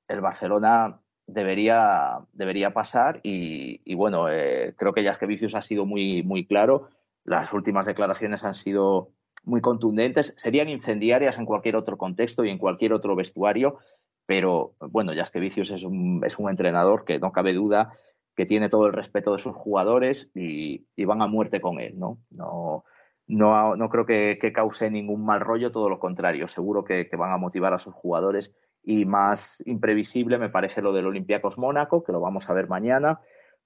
el 0.08 0.22
Barcelona 0.22 1.02
debería, 1.28 2.20
debería 2.34 2.74
pasar 2.74 3.20
y, 3.24 3.94
bueno, 3.96 4.30
eh, 4.30 4.74
creo 4.78 4.94
que 4.94 5.26
Vicius 5.26 5.56
ha 5.56 5.62
sido 5.62 5.86
muy, 5.86 6.24
muy 6.24 6.46
claro. 6.46 6.90
Las 7.24 7.54
últimas 7.54 7.86
declaraciones 7.86 8.44
han 8.44 8.56
sido 8.56 9.10
muy 9.44 9.62
contundentes. 9.62 10.34
Serían 10.38 10.70
incendiarias 10.70 11.38
en 11.38 11.46
cualquier 11.46 11.76
otro 11.76 11.98
contexto 11.98 12.44
y 12.44 12.50
en 12.50 12.58
cualquier 12.58 12.94
otro 12.94 13.16
vestuario, 13.16 13.78
pero 14.26 14.74
bueno, 14.80 15.12
Vicius 15.34 15.72
es 15.72 15.84
un, 15.84 16.22
es 16.26 16.38
un 16.38 16.50
entrenador 16.50 17.06
que 17.06 17.20
no 17.20 17.32
cabe 17.32 17.54
duda 17.54 17.94
que 18.36 18.46
tiene 18.46 18.70
todo 18.70 18.88
el 18.88 18.94
respeto 18.94 19.34
de 19.34 19.40
sus 19.40 19.56
jugadores 19.56 20.30
y, 20.36 20.86
van 21.06 21.22
a 21.22 21.28
muerte 21.28 21.62
con 21.62 21.80
él, 21.80 21.98
¿no? 21.98 22.20
No, 22.32 22.84
no, 23.28 23.76
no 23.76 23.90
creo 23.90 24.06
que, 24.06 24.52
cause 24.54 24.92
ningún 24.92 25.26
mal 25.26 25.40
rollo, 25.40 25.72
todo 25.72 25.90
lo 25.90 26.00
contrario. 26.00 26.48
Seguro 26.48 26.84
que, 26.84 27.08
que 27.08 27.16
van 27.16 27.32
a 27.32 27.38
motivar 27.38 27.74
a 27.74 27.80
sus 27.80 27.94
jugadores 27.94 28.52
y 28.86 29.06
más 29.06 29.62
imprevisible 29.66 30.38
me 30.38 30.50
parece 30.50 30.82
lo 30.82 30.94
del 30.94 31.08
Olympiacos 31.08 31.58
Mónaco, 31.58 32.04
que 32.04 32.12
lo 32.12 32.22
vamos 32.22 32.50
a 32.50 32.54
ver 32.54 32.70
mañana, 32.70 33.20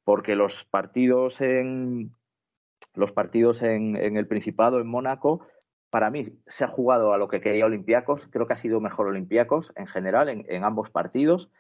porque 0.04 0.36
los 0.36 0.64
partidos 0.66 1.42
en 1.42 2.16
los 2.96 3.12
partidos 3.12 3.62
en, 3.62 3.96
el 3.96 4.28
Principado, 4.28 4.80
en 4.80 4.88
Mónaco, 4.88 5.46
para 5.90 6.10
mí 6.10 6.26
se 6.48 6.64
ha 6.64 6.68
jugado 6.68 7.14
a 7.14 7.18
lo 7.18 7.28
que 7.28 7.42
quería 7.42 7.66
Olympiacos, 7.66 8.28
creo 8.32 8.48
que 8.48 8.54
ha 8.54 8.58
sido 8.58 8.80
mejor 8.80 9.08
Olympiacos 9.08 9.72
en 9.76 9.88
general 9.88 10.30
en, 10.30 10.64
ambos 10.64 10.90
partidos, 10.90 11.52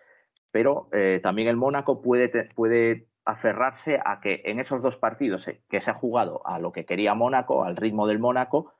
pero 0.51 0.89
eh, 0.91 1.19
también 1.21 1.47
el 1.47 1.55
Mónaco 1.55 2.01
puede, 2.01 2.49
puede 2.55 3.07
aferrarse 3.25 3.99
a 4.03 4.19
que 4.21 4.41
en 4.45 4.59
esos 4.59 4.81
dos 4.81 4.97
partidos 4.97 5.47
eh, 5.47 5.61
que 5.69 5.81
se 5.81 5.91
ha 5.91 5.93
jugado 5.93 6.45
a 6.47 6.59
lo 6.59 6.71
que 6.71 6.85
quería 6.85 7.13
Mónaco, 7.13 7.63
al 7.63 7.75
ritmo 7.75 8.07
del 8.07 8.19
Mónaco, 8.19 8.73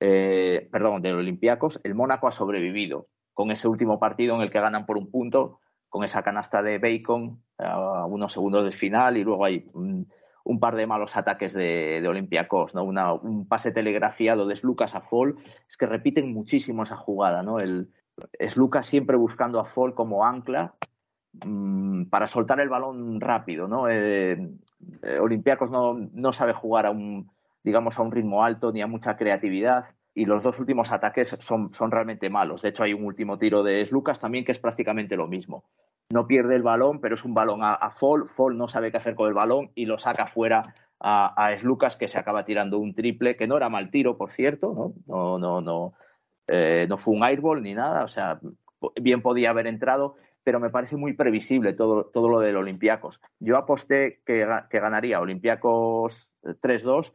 eh, 0.00 0.68
perdón, 0.72 1.02
del 1.02 1.14
Olympiacos, 1.14 1.80
el 1.84 1.94
Mónaco 1.94 2.26
ha 2.26 2.32
sobrevivido 2.32 3.08
con 3.34 3.50
ese 3.50 3.68
último 3.68 3.98
partido 3.98 4.34
en 4.36 4.42
el 4.42 4.50
que 4.50 4.60
ganan 4.60 4.86
por 4.86 4.96
un 4.96 5.10
punto, 5.10 5.60
con 5.88 6.04
esa 6.04 6.22
canasta 6.22 6.62
de 6.62 6.78
Bacon 6.78 7.40
a 7.58 8.06
unos 8.06 8.32
segundos 8.32 8.64
del 8.64 8.74
final 8.74 9.16
y 9.16 9.24
luego 9.24 9.44
hay 9.44 9.68
un, 9.74 10.08
par 10.60 10.76
de 10.76 10.86
malos 10.86 11.16
ataques 11.16 11.52
de, 11.52 12.00
de 12.00 12.08
Olympiacos, 12.08 12.74
¿no? 12.74 12.84
un 12.84 13.46
pase 13.46 13.70
telegrafiado 13.70 14.46
de 14.46 14.58
Lucas 14.62 14.94
a 14.94 15.02
Fall, 15.02 15.36
es 15.68 15.76
que 15.76 15.86
repiten 15.86 16.32
muchísimo 16.32 16.82
esa 16.82 16.96
jugada, 16.96 17.42
¿no? 17.42 17.60
El, 17.60 17.90
es 18.32 18.56
siempre 18.82 19.16
buscando 19.16 19.60
a 19.60 19.64
Fall 19.64 19.94
como 19.94 20.24
ancla 20.24 20.74
mm, 21.44 22.04
para 22.04 22.26
soltar 22.26 22.60
el 22.60 22.68
balón 22.68 23.20
rápido, 23.20 23.68
¿no? 23.68 23.88
Eh, 23.88 24.50
eh, 25.02 25.18
Olympiacos 25.20 25.70
no, 25.70 25.94
no 26.12 26.32
sabe 26.32 26.52
jugar 26.52 26.86
a 26.86 26.90
un, 26.90 27.30
digamos, 27.62 27.98
a 27.98 28.02
un 28.02 28.12
ritmo 28.12 28.44
alto 28.44 28.72
ni 28.72 28.82
a 28.82 28.86
mucha 28.86 29.16
creatividad 29.16 29.86
y 30.14 30.26
los 30.26 30.42
dos 30.42 30.58
últimos 30.58 30.92
ataques 30.92 31.36
son, 31.40 31.74
son 31.74 31.90
realmente 31.90 32.30
malos. 32.30 32.62
De 32.62 32.68
hecho, 32.68 32.84
hay 32.84 32.94
un 32.94 33.04
último 33.04 33.38
tiro 33.38 33.62
de 33.62 33.86
Lucas 33.90 34.20
también 34.20 34.44
que 34.44 34.52
es 34.52 34.58
prácticamente 34.58 35.16
lo 35.16 35.26
mismo. 35.26 35.64
No 36.10 36.26
pierde 36.26 36.54
el 36.54 36.62
balón, 36.62 37.00
pero 37.00 37.16
es 37.16 37.24
un 37.24 37.34
balón 37.34 37.62
a, 37.62 37.74
a 37.74 37.90
Fall. 37.90 38.28
Fall 38.28 38.56
no 38.56 38.68
sabe 38.68 38.90
qué 38.90 38.98
hacer 38.98 39.16
con 39.16 39.28
el 39.28 39.34
balón 39.34 39.70
y 39.74 39.86
lo 39.86 39.98
saca 39.98 40.26
fuera 40.26 40.74
a, 41.00 41.48
a 41.48 41.98
que 41.98 42.08
se 42.08 42.18
acaba 42.18 42.44
tirando 42.44 42.78
un 42.78 42.94
triple, 42.94 43.36
que 43.36 43.46
no 43.46 43.56
era 43.56 43.68
mal 43.68 43.90
tiro, 43.90 44.16
por 44.16 44.30
cierto, 44.30 44.72
¿no? 44.72 44.92
No, 45.06 45.38
no, 45.38 45.60
no, 45.60 45.94
eh, 46.46 46.86
no 46.88 46.98
fue 46.98 47.14
un 47.14 47.24
airball 47.24 47.62
ni 47.62 47.74
nada, 47.74 48.04
o 48.04 48.08
sea, 48.08 48.40
bien 49.00 49.20
podía 49.20 49.50
haber 49.50 49.66
entrado, 49.66 50.16
pero 50.44 50.60
me 50.60 50.70
parece 50.70 50.96
muy 50.96 51.14
previsible 51.14 51.72
todo, 51.72 52.04
todo 52.06 52.28
lo 52.28 52.40
del 52.40 52.56
Olympiacos. 52.56 53.20
Yo 53.40 53.56
aposté 53.56 54.20
que, 54.24 54.46
que 54.70 54.80
ganaría 54.80 55.20
Olympiacos 55.20 56.28
3-2 56.42 57.12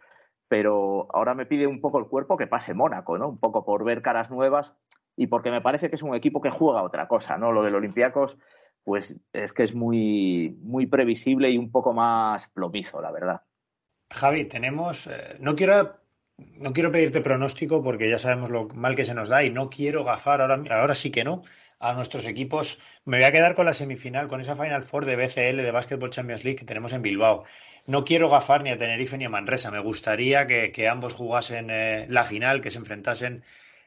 pero 0.50 1.08
ahora 1.14 1.36
me 1.36 1.46
pide 1.46 1.68
un 1.68 1.80
poco 1.80 2.00
el 2.00 2.08
cuerpo 2.08 2.36
que 2.36 2.48
pase 2.48 2.74
Mónaco, 2.74 3.18
¿no? 3.18 3.30
Un 3.30 3.40
poco 3.40 3.64
por 3.64 3.86
ver 3.86 4.02
caras 4.02 4.30
nuevas 4.30 4.74
y 5.16 5.28
porque 5.28 5.52
me 5.52 5.62
parece 5.62 5.90
que 5.90 5.96
es 5.96 6.04
un 6.04 6.16
equipo 6.16 6.42
que 6.42 6.50
juega 6.50 6.84
otra 6.84 7.08
cosa, 7.08 7.38
¿no? 7.38 7.52
Lo 7.52 7.64
del 7.64 7.76
Olympiacos, 7.76 8.38
pues 8.84 9.16
es 9.32 9.54
que 9.54 9.64
es 9.64 9.76
muy, 9.76 10.58
muy 10.62 10.88
previsible 10.88 11.50
y 11.52 11.58
un 11.58 11.72
poco 11.72 11.94
más 11.94 12.48
plomizo, 12.50 13.02
la 13.02 13.12
verdad. 13.12 13.42
Javi, 14.12 14.46
tenemos, 14.46 15.08
eh, 15.08 15.38
no 15.40 15.56
quiero 15.56 16.00
no 16.58 16.74
quiero 16.74 16.92
pedirte 16.92 17.22
pronóstico 17.22 17.84
porque 17.84 18.10
ya 18.10 18.18
sabemos 18.18 18.50
lo 18.50 18.70
mal 18.70 18.96
que 18.96 19.06
se 19.06 19.14
nos 19.14 19.30
da 19.30 19.44
y 19.44 19.50
no 19.50 19.70
quiero 19.70 20.04
gafar 20.04 20.42
ahora, 20.42 20.62
ahora 20.72 20.96
sí 20.96 21.12
que 21.12 21.24
no 21.24 21.44
a 21.80 21.94
nuestros 21.94 22.26
equipos. 22.26 22.80
Me 23.06 23.18
voy 23.18 23.26
a 23.26 23.32
quedar 23.32 23.56
con 23.56 23.66
la 23.66 23.74
semifinal, 23.74 24.28
con 24.28 24.42
esa 24.42 24.56
Final 24.56 24.84
Four 24.84 25.06
de 25.06 25.16
BCL 25.16 25.58
de 25.58 25.72
Basketball 25.72 26.10
Champions 26.10 26.44
League 26.44 26.60
que 26.60 26.66
tenemos 26.66 26.94
en 26.94 27.02
Bilbao. 27.02 27.46
No 27.88 28.04
quiero 28.04 28.30
gafar 28.30 28.64
ni 28.64 28.70
a 28.70 28.78
Tenerife 28.78 29.18
ni 29.18 29.26
a 29.26 29.30
Manresa. 29.30 29.72
Me 29.72 29.80
gustaría 29.80 30.46
que, 30.46 30.88
ambos 30.88 31.14
jugasen 31.14 31.70
eh, 31.70 32.06
la 32.10 32.24
final, 32.26 32.62
que 32.62 32.70
se 32.70 32.78
enfrentasen 32.78 33.44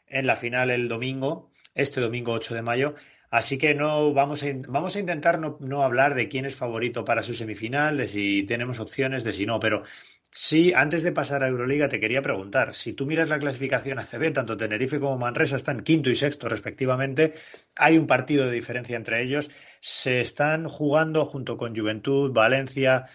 en 0.08 0.26
la 0.26 0.36
final 0.36 0.70
el 0.70 0.88
domingo, 0.88 1.50
este 1.74 2.00
domingo 2.00 2.32
8 2.32 2.54
de 2.54 2.62
mayo. 2.62 2.94
Así 3.30 3.56
que 3.58 3.74
no 3.74 4.12
vamos 4.12 4.42
a, 4.42 4.46
vamos 4.68 4.96
a 4.96 5.00
intentar 5.00 5.38
no, 5.38 5.56
no, 5.60 5.82
hablar 5.82 6.14
de 6.14 6.28
quién 6.28 6.44
es 6.44 6.54
favorito 6.56 7.04
para 7.04 7.22
su 7.22 7.34
semifinal, 7.34 7.96
de 7.96 8.06
si 8.06 8.42
tenemos 8.44 8.78
opciones, 8.78 9.24
de 9.24 9.32
si 9.32 9.46
no, 9.46 9.58
pero 9.58 9.84
sí, 10.32 10.72
antes 10.74 11.04
de 11.04 11.12
pasar 11.12 11.44
a 11.44 11.48
Euroliga 11.48 11.88
te 11.88 12.00
quería 12.00 12.22
preguntar, 12.22 12.74
si 12.74 12.92
tú 12.92 13.06
miras 13.06 13.28
la 13.28 13.38
clasificación 13.38 14.00
ACB, 14.00 14.32
tanto 14.32 14.56
Tenerife 14.56 14.98
como 14.98 15.16
Manresa 15.16 15.54
están 15.54 15.84
quinto 15.84 16.10
y 16.10 16.16
sexto 16.16 16.48
respectivamente, 16.48 17.34
hay 17.76 17.98
un 17.98 18.08
partido 18.08 18.46
de 18.46 18.52
diferencia 18.52 18.96
entre 18.96 19.22
ellos, 19.22 19.50
se 19.78 20.20
están 20.20 20.66
jugando 20.66 21.24
junto 21.24 21.56
con 21.56 21.76
Juventud, 21.76 22.32
Valencia, 22.32 23.06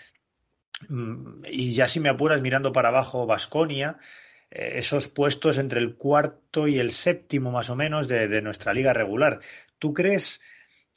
Mm, 0.89 1.43
y 1.49 1.73
ya 1.73 1.87
si 1.87 1.99
me 1.99 2.09
apuras 2.09 2.41
mirando 2.41 2.71
para 2.71 2.89
abajo, 2.89 3.25
Vasconia, 3.25 3.97
eh, 4.51 4.73
esos 4.75 5.07
puestos 5.07 5.57
entre 5.57 5.79
el 5.79 5.95
cuarto 5.95 6.67
y 6.67 6.79
el 6.79 6.91
séptimo 6.91 7.51
más 7.51 7.69
o 7.69 7.75
menos 7.75 8.07
de, 8.07 8.41
nuestra 8.41 8.73
liga 8.73 8.93
regular. 8.93 9.39
¿Tú 9.79 9.93
crees 9.93 10.41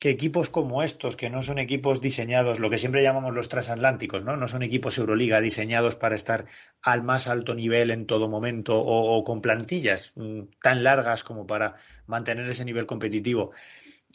que 0.01 0.09
equipos 0.09 0.49
como 0.49 0.83
estos, 0.83 1.15
que 1.15 1.29
no 1.29 1.43
son 1.43 1.59
equipos 1.59 2.01
diseñados, 2.01 2.59
lo 2.59 2.71
que 2.71 2.79
siempre 2.79 3.03
llamamos 3.03 3.35
los 3.35 3.51
transatlánticos, 3.51 4.25
¿no? 4.25 4.35
No 4.37 4.49
son 4.49 4.63
equipos 4.63 4.97
Euroliga 4.97 5.43
diseñados 5.43 5.95
para 5.95 6.17
estar 6.17 6.47
al 6.81 7.03
más 7.03 7.29
alto 7.29 7.55
nivel 7.55 7.91
en 7.91 8.07
todo 8.07 8.27
momento 8.27 8.81
o, 8.81 9.23
con 9.25 9.43
plantillas 9.43 10.15
mm, 10.17 10.41
tan 10.63 10.83
largas 10.83 11.23
como 11.23 11.47
para 11.47 11.77
mantener 12.07 12.47
ese 12.49 12.65
nivel 12.65 12.87
competitivo 12.87 13.53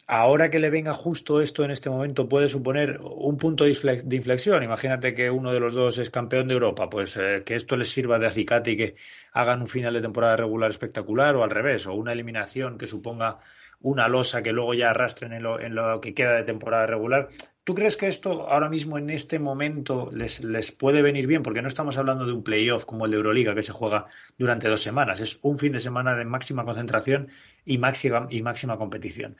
ahora 0.06 0.50
que 0.50 0.60
le 0.60 0.70
venga 0.70 0.92
justo 0.92 1.40
esto 1.40 1.64
en 1.64 1.70
este 1.70 1.90
momento 1.90 2.28
puede 2.28 2.48
suponer 2.48 2.98
un 3.00 3.36
punto 3.38 3.64
de 3.64 3.70
inflexión. 4.16 4.62
Imagínate 4.62 5.14
que 5.14 5.30
uno 5.30 5.52
de 5.52 5.60
los 5.60 5.74
dos 5.74 5.98
es 5.98 6.10
campeón 6.10 6.48
de 6.48 6.54
Europa, 6.54 6.88
pues 6.88 7.16
eh, 7.16 7.42
que 7.44 7.54
esto 7.54 7.76
les 7.76 7.90
sirva 7.90 8.18
de 8.18 8.26
acicate 8.26 8.72
y 8.72 8.76
que 8.76 8.96
hagan 9.32 9.60
un 9.60 9.66
final 9.66 9.94
de 9.94 10.00
temporada 10.02 10.36
regular 10.36 10.70
espectacular 10.70 11.34
o 11.36 11.42
al 11.42 11.50
revés, 11.50 11.86
o 11.86 11.94
una 11.94 12.12
eliminación 12.12 12.78
que 12.78 12.86
suponga 12.86 13.38
una 13.86 14.08
losa 14.08 14.42
que 14.42 14.52
luego 14.52 14.74
ya 14.74 14.90
arrastren 14.90 15.32
en 15.32 15.44
lo, 15.44 16.00
que 16.00 16.12
queda 16.12 16.34
de 16.34 16.42
temporada 16.42 16.86
regular. 16.86 17.28
¿Tú 17.62 17.72
crees 17.72 17.96
que 17.96 18.08
esto 18.08 18.48
ahora 18.48 18.68
mismo 18.68 18.98
en 18.98 19.10
este 19.10 19.38
momento 19.38 20.10
les, 20.12 20.42
les 20.42 20.72
puede 20.72 21.02
venir 21.02 21.28
bien? 21.28 21.44
Porque 21.44 21.62
no 21.62 21.68
estamos 21.68 21.96
hablando 21.96 22.26
de 22.26 22.32
un 22.32 22.42
playoff 22.42 22.84
como 22.84 23.04
el 23.04 23.12
de 23.12 23.18
Euroliga 23.18 23.54
que 23.54 23.62
se 23.62 23.70
juega 23.70 24.06
durante 24.36 24.68
dos 24.68 24.82
semanas. 24.82 25.20
Es 25.20 25.38
un 25.42 25.56
fin 25.56 25.70
de 25.70 25.78
semana 25.78 26.16
de 26.16 26.24
máxima 26.24 26.64
concentración 26.64 27.28
y 27.64 27.78
máxima, 27.78 28.26
y 28.28 28.42
máxima 28.42 28.76
competición. 28.76 29.36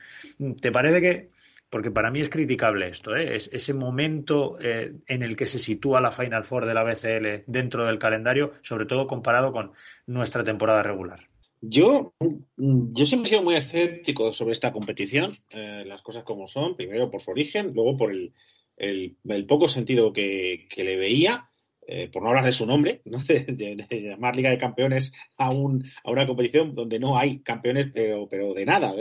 ¿Te 0.61 0.71
parece 0.71 1.01
que 1.01 1.29
porque 1.69 1.91
para 1.91 2.09
mí 2.09 2.21
es 2.21 2.29
criticable 2.29 2.87
esto, 2.87 3.17
¿eh? 3.17 3.35
es 3.35 3.49
ese 3.51 3.73
momento 3.73 4.57
eh, 4.61 4.93
en 5.07 5.23
el 5.23 5.35
que 5.35 5.45
se 5.45 5.59
sitúa 5.59 5.99
la 5.99 6.11
Final 6.11 6.45
Four 6.45 6.65
de 6.65 6.73
la 6.73 6.83
BCL 6.83 7.43
dentro 7.47 7.85
del 7.85 7.99
calendario, 7.99 8.53
sobre 8.61 8.85
todo 8.85 9.07
comparado 9.07 9.51
con 9.51 9.73
nuestra 10.05 10.45
temporada 10.45 10.83
regular. 10.83 11.27
Yo, 11.61 12.13
yo 12.57 13.05
siempre 13.05 13.27
he 13.27 13.29
sido 13.29 13.43
muy 13.43 13.55
escéptico 13.55 14.31
sobre 14.31 14.51
esta 14.51 14.71
competición, 14.71 15.37
eh, 15.49 15.83
las 15.85 16.01
cosas 16.01 16.23
como 16.23 16.47
son, 16.47 16.75
primero 16.75 17.09
por 17.09 17.21
su 17.21 17.31
origen, 17.31 17.73
luego 17.73 17.97
por 17.97 18.11
el, 18.11 18.33
el, 18.77 19.45
poco 19.47 19.67
sentido 19.67 20.13
que, 20.13 20.67
que 20.69 20.83
le 20.83 20.97
veía, 20.97 21.49
eh, 21.87 22.09
por 22.09 22.21
no 22.21 22.29
hablar 22.29 22.45
de 22.45 22.51
su 22.51 22.65
nombre, 22.65 23.01
¿no? 23.05 23.19
de, 23.23 23.87
llamar 23.89 24.35
Liga 24.35 24.49
de 24.49 24.57
Campeones 24.57 25.13
a, 25.37 25.49
un, 25.49 25.89
a 26.03 26.11
una 26.11 26.27
competición 26.27 26.75
donde 26.75 26.99
no 26.99 27.17
hay 27.17 27.39
campeones, 27.39 27.87
pero, 27.93 28.27
pero 28.29 28.53
de 28.53 28.65
nada. 28.65 28.93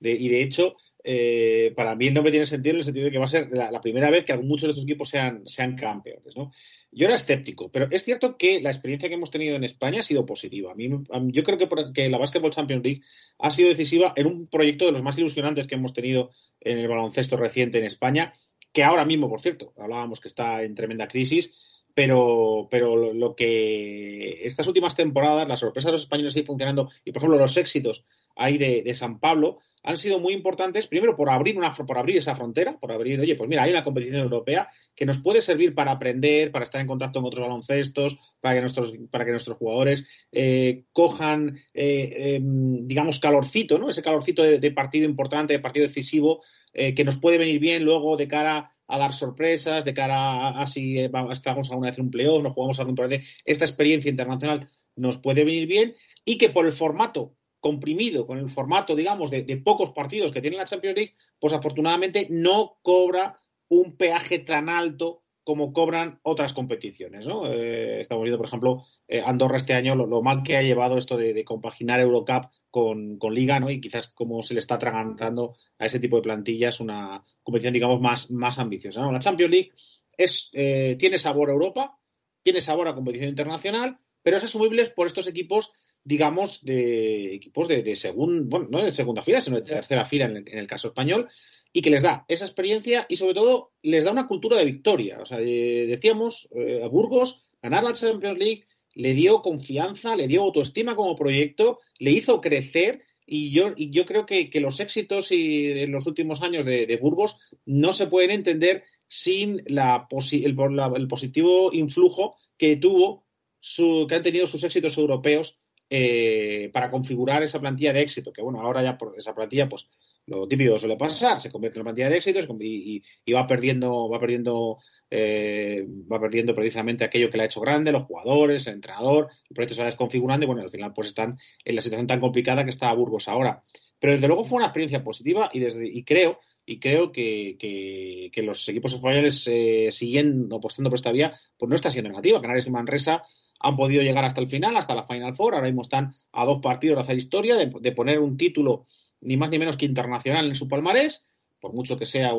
y 0.00 0.28
de 0.28 0.42
hecho, 0.42 0.74
eh, 1.06 1.74
para 1.76 1.94
mí 1.94 2.06
el 2.06 2.14
nombre 2.14 2.32
tiene 2.32 2.46
sentido 2.46 2.72
en 2.72 2.78
el 2.78 2.84
sentido 2.84 3.04
de 3.04 3.12
que 3.12 3.18
va 3.18 3.26
a 3.26 3.28
ser 3.28 3.50
la, 3.52 3.80
primera 3.82 4.08
vez 4.08 4.24
que 4.24 4.34
muchos 4.38 4.62
de 4.62 4.68
estos 4.70 4.84
equipos 4.84 5.10
sean, 5.10 5.76
campeones. 5.76 6.34
¿no? 6.34 6.50
Yo 6.90 7.04
era 7.04 7.14
escéptico, 7.14 7.70
pero 7.70 7.88
es 7.90 8.02
cierto 8.02 8.38
que 8.38 8.62
la 8.62 8.70
experiencia 8.70 9.10
que 9.10 9.16
hemos 9.16 9.30
tenido 9.30 9.54
en 9.54 9.64
España 9.64 10.00
ha 10.00 10.02
sido 10.02 10.24
positiva. 10.24 10.72
A 10.72 10.74
mí, 10.74 10.88
yo 11.32 11.44
creo 11.44 11.58
que, 11.58 11.68
que, 11.92 12.08
la 12.08 12.16
Basketball 12.16 12.52
Champions 12.52 12.82
League 12.82 13.02
ha 13.38 13.50
sido 13.50 13.68
decisiva 13.68 14.14
en 14.16 14.26
un 14.26 14.46
proyecto 14.46 14.86
de 14.86 14.92
los 14.92 15.02
más 15.02 15.18
ilusionantes 15.18 15.66
que 15.66 15.74
hemos 15.74 15.92
tenido 15.92 16.30
en 16.60 16.78
el 16.78 16.88
baloncesto 16.88 17.36
reciente 17.36 17.78
en 17.78 17.84
España, 17.84 18.32
que 18.72 18.82
ahora 18.82 19.04
mismo, 19.04 19.28
por 19.28 19.42
cierto, 19.42 19.74
hablábamos 19.76 20.20
que 20.20 20.28
está 20.28 20.62
en 20.62 20.74
tremenda 20.74 21.06
crisis, 21.06 21.84
pero, 21.92 22.66
pero 22.70 23.12
lo 23.12 23.36
que 23.36 24.40
estas 24.46 24.66
últimas 24.66 24.96
temporadas, 24.96 25.46
las 25.46 25.60
sorpresas 25.60 25.88
de 25.88 25.92
los 25.92 26.02
españoles 26.02 26.32
siguen 26.32 26.46
funcionando 26.46 26.90
y, 27.04 27.12
por 27.12 27.20
ejemplo, 27.20 27.38
los 27.38 27.56
éxitos 27.58 28.04
ahí 28.36 28.58
de 28.58 28.94
San 28.94 29.20
Pablo, 29.20 29.60
han 29.84 29.98
sido 29.98 30.18
muy 30.18 30.32
importantes, 30.32 30.86
primero 30.86 31.14
por 31.14 31.28
abrir, 31.28 31.58
una, 31.58 31.70
por 31.72 31.98
abrir 31.98 32.16
esa 32.16 32.34
frontera, 32.34 32.78
por 32.78 32.90
abrir, 32.90 33.20
oye, 33.20 33.36
pues 33.36 33.48
mira, 33.48 33.62
hay 33.62 33.70
una 33.70 33.84
competición 33.84 34.22
europea 34.22 34.70
que 34.96 35.04
nos 35.04 35.18
puede 35.18 35.42
servir 35.42 35.74
para 35.74 35.92
aprender, 35.92 36.50
para 36.50 36.62
estar 36.62 36.80
en 36.80 36.86
contacto 36.86 37.20
con 37.20 37.26
otros 37.26 37.46
baloncestos, 37.46 38.16
para 38.40 38.54
que 38.54 38.60
nuestros, 38.62 38.94
para 39.10 39.26
que 39.26 39.32
nuestros 39.32 39.58
jugadores 39.58 40.06
eh, 40.32 40.84
cojan, 40.92 41.58
eh, 41.74 42.36
em, 42.36 42.88
digamos, 42.88 43.20
calorcito, 43.20 43.78
¿no? 43.78 43.90
Ese 43.90 44.02
calorcito 44.02 44.42
de, 44.42 44.70
partido 44.70 45.04
importante, 45.04 45.52
de 45.52 45.58
partido 45.58 45.86
decisivo, 45.86 46.42
eh, 46.72 46.94
que 46.94 47.04
nos 47.04 47.18
puede 47.18 47.36
venir 47.36 47.60
bien 47.60 47.84
luego 47.84 48.16
de 48.16 48.26
cara 48.26 48.70
a 48.88 48.98
dar 48.98 49.12
sorpresas, 49.12 49.84
de 49.84 49.92
cara 49.92 50.48
a, 50.48 50.66
si 50.66 50.98
estamos 50.98 51.70
alguna 51.70 51.90
vez 51.90 51.98
en 51.98 52.06
un 52.06 52.10
playoff, 52.10 52.42
nos 52.42 52.54
jugamos 52.54 52.80
algún 52.80 52.94
partido. 52.94 53.20
Esta 53.44 53.66
experiencia 53.66 54.10
internacional 54.10 54.66
nos 54.96 55.18
puede 55.18 55.44
venir 55.44 55.66
bien 55.66 55.94
y 56.24 56.38
que 56.38 56.48
por 56.48 56.64
el 56.64 56.72
formato 56.72 57.34
comprimido 57.64 58.26
con 58.26 58.36
el 58.36 58.50
formato, 58.50 58.94
digamos, 58.94 59.30
de, 59.30 59.56
pocos 59.56 59.92
partidos 59.92 60.32
que 60.32 60.42
tiene 60.42 60.58
la 60.58 60.66
Champions 60.66 60.96
League, 60.96 61.14
pues 61.40 61.54
afortunadamente 61.54 62.26
no 62.28 62.76
cobra 62.82 63.38
un 63.68 63.96
peaje 63.96 64.40
tan 64.40 64.68
alto 64.68 65.22
como 65.44 65.72
cobran 65.72 66.20
otras 66.24 66.52
competiciones. 66.52 67.26
¿no? 67.26 67.50
Eh, 67.50 68.02
estamos 68.02 68.22
viendo, 68.22 68.36
por 68.36 68.48
ejemplo, 68.48 68.84
eh, 69.08 69.22
Andorra 69.24 69.56
este 69.56 69.72
año, 69.72 69.94
lo, 69.94 70.20
mal 70.20 70.42
que 70.42 70.58
ha 70.58 70.62
llevado 70.62 70.98
esto 70.98 71.16
de, 71.16 71.42
compaginar 71.42 72.00
Eurocup 72.00 72.50
con, 72.70 73.18
Liga, 73.30 73.58
¿no? 73.60 73.70
y 73.70 73.80
quizás 73.80 74.08
como 74.08 74.42
se 74.42 74.52
le 74.52 74.60
está 74.60 74.74
atragantando 74.74 75.56
a 75.78 75.86
ese 75.86 75.98
tipo 75.98 76.16
de 76.16 76.22
plantillas 76.22 76.80
una 76.80 77.24
competición, 77.42 77.72
digamos, 77.72 77.98
más, 77.98 78.30
más 78.30 78.58
ambiciosa. 78.58 79.10
La 79.10 79.20
Champions 79.20 79.50
League 79.50 79.72
es, 80.18 80.50
eh, 80.52 80.96
tiene 80.98 81.16
sabor 81.16 81.48
a 81.48 81.54
Europa, 81.54 81.98
tiene 82.42 82.60
sabor 82.60 82.88
a 82.88 82.94
competición 82.94 83.30
internacional, 83.30 83.96
pero 84.22 84.36
es 84.36 84.44
asumible 84.44 84.84
por 84.90 85.06
estos 85.06 85.26
equipos 85.26 85.72
digamos, 86.04 86.64
de 86.64 87.34
equipos 87.34 87.66
de, 87.66 87.82
de 87.82 88.12
bueno, 88.12 88.68
no 88.70 88.84
de 88.84 88.92
segunda 88.92 89.22
fila, 89.22 89.40
sino 89.40 89.56
de 89.56 89.62
tercera 89.62 90.04
fila 90.04 90.26
en 90.26 90.46
el, 90.46 90.66
caso 90.66 90.88
español, 90.88 91.28
y 91.72 91.82
que 91.82 91.90
les 91.90 92.02
da 92.02 92.24
esa 92.28 92.44
experiencia 92.44 93.06
y 93.08 93.16
sobre 93.16 93.34
todo 93.34 93.72
les 93.82 94.04
da 94.04 94.12
una 94.12 94.28
cultura 94.28 94.58
de 94.58 94.66
victoria. 94.66 95.20
O 95.20 95.26
sea, 95.26 95.40
eh, 95.40 95.86
decíamos, 95.88 96.48
eh, 96.54 96.82
a 96.84 96.88
Burgos, 96.88 97.50
ganar 97.62 97.82
la 97.82 97.94
Champions 97.94 98.38
League 98.38 98.64
le 98.94 99.14
dio 99.14 99.42
confianza, 99.42 100.14
le 100.14 100.28
dio 100.28 100.42
autoestima 100.42 100.94
como 100.94 101.16
proyecto, 101.16 101.80
le 101.98 102.12
hizo 102.12 102.40
crecer 102.40 103.00
y 103.26 103.50
yo, 103.50 103.72
y 103.74 103.90
yo 103.90 104.04
creo 104.04 104.26
que, 104.26 104.50
los 104.60 104.80
éxitos 104.80 105.32
y 105.32 105.70
en 105.70 105.90
los 105.90 106.06
últimos 106.06 106.42
años 106.42 106.66
de, 106.66 106.98
Burgos 107.00 107.38
no 107.64 107.92
se 107.92 108.06
pueden 108.06 108.30
entender 108.30 108.84
sin 109.06 109.62
la 109.66 110.06
el, 110.10 111.08
positivo 111.08 111.72
influjo 111.72 112.36
que 112.58 112.76
tuvo 112.76 113.24
su, 113.60 114.06
que 114.08 114.16
han 114.16 114.22
tenido 114.22 114.46
sus 114.46 114.62
éxitos 114.62 114.98
europeos 114.98 115.58
eh, 115.90 116.70
para 116.72 116.90
configurar 116.90 117.42
esa 117.42 117.60
plantilla 117.60 117.92
de 117.92 118.02
éxito, 118.02 118.32
que 118.32 118.42
bueno, 118.42 118.60
ahora 118.60 118.82
ya 118.82 118.96
por 118.96 119.14
esa 119.16 119.34
plantilla, 119.34 119.68
pues 119.68 119.88
lo 120.26 120.48
típico 120.48 120.78
suele 120.78 120.96
pasar, 120.96 121.40
se 121.40 121.50
convierte 121.50 121.78
en 121.78 121.82
una 121.82 121.88
plantilla 121.88 122.08
de 122.08 122.16
éxito 122.16 122.40
y, 122.60 123.02
va 123.32 123.46
perdiendo, 123.46 124.08
va 124.08 124.18
perdiendo, 124.18 124.78
eh, 125.10 125.86
va 126.10 126.18
perdiendo 126.18 126.54
precisamente 126.54 127.04
aquello 127.04 127.30
que 127.30 127.36
le 127.36 127.42
ha 127.42 127.46
hecho 127.46 127.60
grande, 127.60 127.92
los 127.92 128.04
jugadores, 128.04 128.66
el 128.66 128.74
entrenador, 128.74 129.28
el 129.48 129.54
proyecto 129.54 129.74
se 129.74 129.82
va 129.82 129.86
desconfigurando 129.86 130.44
y 130.44 130.46
bueno, 130.46 130.62
al 130.62 130.70
final 130.70 130.92
pues 130.94 131.08
están 131.08 131.38
en 131.64 131.76
la 131.76 131.82
situación 131.82 132.06
tan 132.06 132.20
complicada 132.20 132.64
que 132.64 132.70
está 132.70 132.92
Burgos 132.94 133.28
ahora. 133.28 133.62
Pero 133.98 134.14
desde 134.14 134.26
luego 134.26 134.44
fue 134.44 134.56
una 134.56 134.66
experiencia 134.66 135.04
positiva 135.04 135.48
y 135.52 135.60
desde, 135.60 135.86
y 135.86 136.04
creo, 136.04 136.40
y 136.66 136.78
creo 136.78 137.12
que, 137.12 137.56
que, 137.58 138.42
los 138.42 138.66
equipos 138.68 138.94
españoles 138.94 139.46
eh, 139.48 139.88
siguiendo 139.90 140.56
apostando 140.56 140.90
por 140.90 140.96
esta 140.96 141.12
vía, 141.12 141.38
pues 141.58 141.68
no 141.68 141.74
está 141.74 141.90
siendo 141.90 142.10
negativa. 142.10 142.40
Canarias 142.40 142.66
y 142.66 142.70
Manresa 142.70 143.22
han 143.64 143.76
podido 143.76 144.02
llegar 144.02 144.26
hasta 144.26 144.42
el 144.42 144.48
final, 144.50 144.76
hasta 144.76 144.94
la 144.94 145.06
Final 145.06 145.34
Four. 145.34 145.54
Ahora 145.54 145.66
mismo 145.66 145.80
están 145.80 146.14
a 146.32 146.44
dos 146.44 146.60
partidos 146.60 146.96
de 146.96 147.00
hacer 147.00 147.16
historia, 147.16 147.56
de, 147.56 147.92
poner 147.92 148.20
un 148.20 148.36
título 148.36 148.84
ni 149.22 149.38
más 149.38 149.48
ni 149.48 149.58
menos 149.58 149.78
que 149.78 149.86
internacional 149.86 150.46
en 150.46 150.54
su 150.54 150.68
palmarés, 150.68 151.26
por 151.60 151.72
mucho 151.72 151.96
que 151.98 152.04
sea 152.04 152.32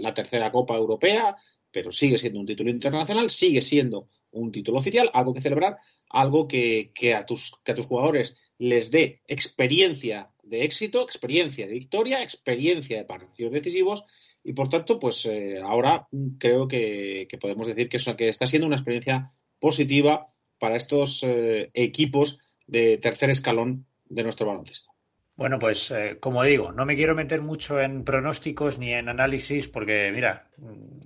la 0.00 0.12
tercera 0.12 0.50
Copa 0.50 0.74
Europea, 0.74 1.36
pero 1.70 1.92
sigue 1.92 2.18
siendo 2.18 2.40
un 2.40 2.46
título 2.46 2.70
internacional, 2.70 3.30
sigue 3.30 3.62
siendo 3.62 4.08
un 4.32 4.50
título 4.50 4.78
oficial, 4.78 5.08
algo 5.12 5.32
que 5.32 5.40
celebrar, 5.40 5.76
algo 6.10 6.48
que, 6.48 6.90
a, 7.16 7.24
tus, 7.24 7.54
que 7.62 7.70
a 7.70 7.74
tus 7.76 7.86
jugadores 7.86 8.36
les 8.58 8.90
dé 8.90 9.22
experiencia 9.28 10.30
de 10.42 10.64
éxito, 10.64 11.02
experiencia 11.02 11.68
de 11.68 11.74
victoria, 11.74 12.24
experiencia 12.24 12.98
de 12.98 13.04
partidos 13.04 13.52
decisivos 13.52 14.02
y 14.42 14.52
por 14.52 14.68
tanto, 14.68 14.98
pues 14.98 15.24
eh, 15.26 15.60
ahora 15.62 16.08
creo 16.38 16.66
que, 16.66 17.28
podemos 17.40 17.68
decir 17.68 17.88
que, 17.88 17.98
eso, 17.98 18.16
que 18.16 18.28
está 18.28 18.48
siendo 18.48 18.66
una 18.66 18.76
experiencia 18.76 19.32
positiva 19.60 20.32
para 20.58 20.76
estos 20.76 21.22
eh, 21.22 21.70
equipos 21.74 22.38
de 22.66 22.98
tercer 22.98 23.30
escalón 23.30 23.86
de 24.08 24.22
nuestro 24.22 24.46
baloncesto. 24.46 24.90
Bueno, 25.36 25.58
pues 25.58 25.90
eh, 25.90 26.16
como 26.18 26.42
digo, 26.42 26.72
no 26.72 26.86
me 26.86 26.96
quiero 26.96 27.14
meter 27.14 27.42
mucho 27.42 27.80
en 27.80 28.04
pronósticos 28.04 28.78
ni 28.78 28.92
en 28.92 29.08
análisis 29.08 29.68
porque, 29.68 30.10
mira, 30.12 30.48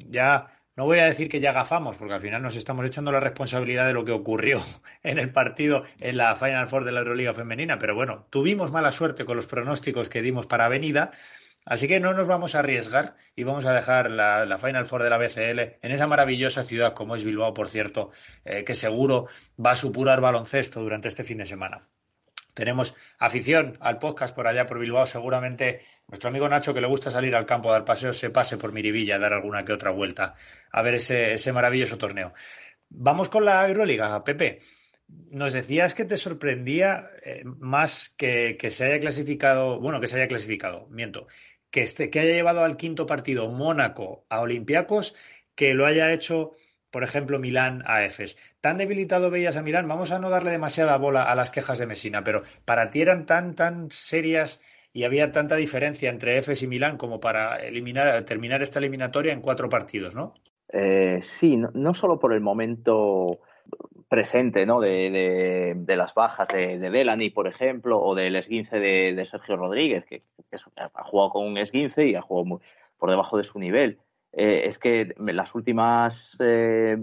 ya 0.09 0.61
no 0.77 0.85
voy 0.85 1.01
a 1.01 1.07
decir 1.07 1.29
que 1.29 1.41
ya 1.41 1.53
gafamos, 1.53 1.97
porque 1.97 2.15
al 2.15 2.21
final 2.21 2.41
nos 2.41 2.55
estamos 2.55 2.87
echando 2.87 3.11
la 3.11 3.19
responsabilidad 3.19 3.87
de 3.87 3.93
lo 3.93 4.05
que 4.05 4.13
ocurrió 4.13 4.61
en 5.03 5.19
el 5.19 5.33
partido 5.33 5.85
en 5.99 6.17
la 6.17 6.37
Final 6.37 6.69
Four 6.69 6.85
de 6.85 6.93
la 6.93 7.01
Euroliga 7.01 7.35
Femenina, 7.35 7.79
pero 7.79 7.95
bueno, 7.97 8.27
tuvimos 8.31 8.71
mala 8.71 8.93
suerte 8.93 9.25
con 9.25 9.37
los 9.37 9.47
pronósticos 9.47 10.09
que 10.09 10.23
dimos 10.23 10.47
para 10.47 10.67
Avenida 10.67 11.11
Así 11.71 11.87
que 11.87 12.01
no 12.01 12.13
nos 12.15 12.27
vamos 12.27 12.57
a 12.57 12.59
arriesgar 12.59 13.15
y 13.37 13.45
vamos 13.45 13.65
a 13.65 13.73
dejar 13.73 14.11
la, 14.11 14.59
Final 14.59 14.87
Four 14.87 15.05
de 15.05 15.11
la 15.11 15.19
BCL 15.19 15.61
en 15.81 15.93
esa 15.93 16.09
maravillosa 16.09 16.65
ciudad 16.65 16.95
como 16.95 17.15
es 17.15 17.23
Bilbao, 17.23 17.55
por 17.55 17.69
cierto, 17.69 18.11
eh, 18.45 18.65
que 18.65 18.75
seguro 18.75 19.29
va 19.65 19.71
a 19.71 19.77
supurar 19.77 20.21
baloncesto 20.21 20.81
durante 20.83 21.07
este 21.07 21.23
fin 21.23 21.39
de 21.39 21.47
semana. 21.47 21.87
Tenemos 22.55 22.97
afición 23.21 23.79
al 23.81 23.99
podcast 23.99 24.35
por 24.35 24.49
allá 24.49 24.67
por 24.67 24.81
Bilbao. 24.81 25.07
Seguramente 25.07 25.83
nuestro 26.09 26.31
amigo 26.31 26.49
Nacho, 26.49 26.75
que 26.75 26.81
le 26.81 26.89
gusta 26.89 27.13
salir 27.13 27.37
al 27.37 27.47
campo 27.47 27.71
a 27.71 27.75
dar 27.75 27.85
paseos, 27.85 28.19
se 28.19 28.31
pase 28.31 28.57
por 28.57 28.73
Miribilla 28.73 29.15
a 29.15 29.21
dar 29.21 29.33
alguna 29.33 29.65
que 29.65 29.73
otra 29.73 29.93
vuelta 29.93 30.35
a 30.73 30.83
ver 30.83 30.95
ese, 30.95 31.35
ese 31.35 31.53
maravilloso 31.53 31.99
torneo. 31.99 32.33
Vamos 32.89 33.29
con 33.29 33.45
la 33.45 33.69
Euroliga, 33.69 34.25
Pepe. 34.25 34.59
Nos 35.31 35.53
decías 35.53 35.95
que 35.95 36.05
te 36.05 36.17
sorprendía 36.17 37.11
eh, 37.25 37.43
más 37.45 38.09
que, 38.11 38.57
que 38.59 38.73
se 38.73 38.85
haya 38.85 39.01
clasificado, 39.01 39.81
bueno, 39.81 40.01
que 40.01 40.09
se 40.09 40.17
haya 40.17 40.29
clasificado, 40.29 40.87
miento, 40.89 41.27
que, 41.71 41.83
este, 41.83 42.11
que 42.11 42.21
haya 42.21 42.35
llevado 42.35 42.65
al 42.65 42.77
quinto 42.77 43.07
partido 43.07 43.49
Mónaco 43.49 44.25
a 44.29 44.41
Olympiacos 44.41 45.15
que 45.55 45.75
lo 45.75 45.87
haya 45.87 46.13
hecho, 46.13 46.53
por 46.91 47.05
ejemplo, 47.05 47.39
Milán 47.39 47.83
a 47.87 48.05
Efes. 48.05 48.37
Tan 48.61 48.77
debilitado 48.77 49.31
veías 49.31 49.57
a 49.57 49.63
Milán, 49.63 49.89
vamos 49.89 50.11
a 50.11 50.19
no 50.19 50.31
darle 50.31 50.51
demasiada 50.51 50.97
bola 50.97 51.25
a 51.25 51.35
las 51.35 51.51
quejas 51.51 51.79
de 51.79 51.87
Mesina, 51.87 52.25
pero 52.25 52.43
para 52.65 52.91
ti 52.91 53.03
eran 53.03 53.27
tan, 53.27 53.55
tan 53.55 53.91
serias 53.91 54.61
y 54.93 55.05
había 55.05 55.33
tanta 55.33 55.57
diferencia 55.57 56.11
entre 56.11 56.39
Efes 56.39 56.63
y 56.63 56.67
Milán 56.67 56.97
como 56.97 57.21
para 57.21 57.57
eliminar, 57.57 58.25
terminar 58.25 58.63
esta 58.63 58.79
eliminatoria 58.79 59.33
en 59.33 59.41
cuatro 59.41 59.69
partidos, 59.69 60.17
¿no? 60.17 60.35
Eh, 60.73 61.21
sí, 61.39 61.57
no, 61.57 61.95
solo 61.95 62.19
por 62.19 62.33
el 62.33 62.41
momento 62.41 63.41
presente 64.11 64.67
¿no? 64.67 64.81
de, 64.81 65.77
de, 65.77 65.97
las 65.97 66.13
bajas 66.15 66.49
de, 66.49 66.81
de 66.81 66.91
Delany, 66.91 67.31
por 67.31 67.47
ejemplo, 67.47 68.03
o 68.03 68.17
del 68.17 68.35
esguince 68.35 68.81
de, 68.81 69.25
Sergio 69.25 69.57
Rodríguez, 69.57 70.05
que, 70.05 70.25
ha 70.77 71.05
jugado 71.05 71.31
con 71.31 71.47
un 71.47 71.57
esguince 71.57 72.09
y 72.09 72.17
ha 72.17 72.21
jugado 72.21 72.61
por 72.99 73.09
debajo 73.09 73.39
de 73.39 73.45
su 73.45 73.61
nivel. 73.61 74.01
eh, 74.33 74.63
es 74.67 74.79
que 74.79 75.15
las 75.17 75.55
últimas 75.55 76.37
eh, 76.41 76.99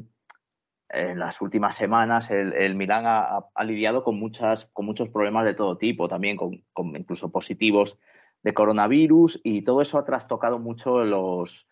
en 0.90 1.20
las 1.20 1.42
últimas 1.42 1.76
semanas 1.76 2.30
el, 2.30 2.76
Milán 2.76 3.06
ha, 3.06 3.64
lidiado 3.64 4.04
con 4.04 4.20
muchas 4.20 4.66
con 4.74 4.86
muchos 4.86 5.08
problemas 5.08 5.46
de 5.46 5.54
todo 5.54 5.78
tipo, 5.78 6.10
también 6.10 6.36
con, 6.36 6.62
incluso 6.96 7.32
positivos 7.32 7.98
de 8.44 8.54
coronavirus 8.54 9.40
y 9.44 9.62
todo 9.64 9.82
eso 9.82 9.98
ha 9.98 10.06
trastocado 10.06 10.60
mucho 10.60 11.06
los, 11.06 11.68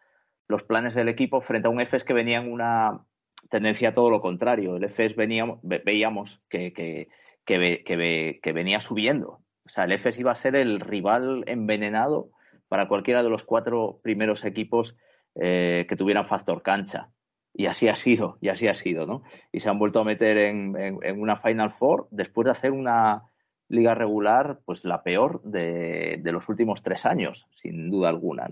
los 0.47 0.63
planes 0.63 0.95
del 0.95 1.09
equipo 1.09 1.41
frente 1.41 1.67
a 1.67 1.71
un 1.71 1.81
EFES 1.81 2.05
que 2.05 2.13
venía 2.13 2.39
en 2.39 2.51
una 2.51 3.05
tendencia 3.49 3.89
a 3.89 3.93
todo 3.93 4.09
lo 4.09 4.21
contrario. 4.21 4.75
El 4.75 4.83
EFES 4.83 5.15
veníamos, 5.15 5.59
veíamos 5.63 6.41
que, 6.49 6.73
que, 6.73 7.07
que, 7.45 8.53
venía 8.53 8.79
subiendo. 8.79 9.39
O 9.65 9.69
sea, 9.69 9.85
el 9.85 9.93
EFES 9.93 10.19
iba 10.19 10.31
a 10.31 10.35
ser 10.35 10.55
el 10.55 10.79
rival 10.79 11.43
envenenado 11.47 12.29
para 12.67 12.87
cualquiera 12.87 13.23
de 13.23 13.29
los 13.29 13.43
cuatro 13.43 13.99
primeros 14.03 14.43
equipos 14.45 14.95
eh, 15.35 15.85
que 15.87 15.95
tuvieran 15.95 16.27
factor 16.27 16.61
cancha. 16.61 17.09
Y 17.53 17.67
así 17.67 17.87
ha 17.87 17.95
sido, 17.95 18.37
y 18.41 18.49
así 18.49 18.67
ha 18.67 18.75
sido, 18.75 19.05
¿no? 19.05 19.23
Y 19.51 19.61
se 19.61 19.69
han 19.69 19.79
vuelto 19.79 20.01
a 20.01 20.03
meter 20.03 20.37
en, 20.37 20.75
una 21.17 21.37
Final 21.37 21.71
Four 21.71 22.07
después 22.11 22.45
de 22.45 22.51
hacer 22.51 22.71
una 22.71 23.23
liga 23.69 23.95
regular, 23.95 24.59
pues 24.65 24.83
la 24.83 25.03
peor 25.03 25.41
de, 25.43 26.19
los 26.25 26.49
últimos 26.49 26.83
tres 26.83 27.05
años, 27.05 27.47
sin 27.61 27.89
duda 27.89 28.09
alguna. 28.09 28.49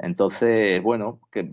Entonces, 0.00 0.82
bueno, 0.82 1.20
que 1.30 1.48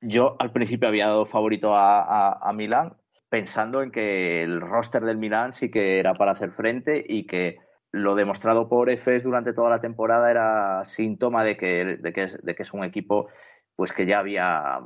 yo 0.00 0.36
al 0.38 0.52
principio 0.52 0.88
había 0.88 1.06
dado 1.06 1.26
favorito 1.26 1.74
a, 1.74 2.32
a, 2.32 2.52
Milán, 2.52 2.94
pensando 3.28 3.82
en 3.82 3.90
que 3.90 4.42
el 4.42 4.60
roster 4.60 5.04
del 5.04 5.18
Milán 5.18 5.52
sí 5.52 5.70
que 5.70 5.98
era 5.98 6.14
para 6.14 6.32
hacer 6.32 6.52
frente 6.52 7.04
y 7.06 7.26
que 7.26 7.58
lo 7.90 8.14
demostrado 8.14 8.68
por 8.68 8.90
EFES 8.90 9.24
durante 9.24 9.52
toda 9.52 9.70
la 9.70 9.80
temporada 9.80 10.30
era 10.30 10.84
síntoma 10.84 11.42
de 11.42 11.56
que, 11.56 11.96
de 11.96 12.12
que, 12.12 12.26
de 12.42 12.54
que 12.54 12.62
es 12.62 12.72
un 12.72 12.84
equipo 12.84 13.28
pues 13.76 13.92
que 13.92 14.06
ya 14.06 14.18
había 14.18 14.80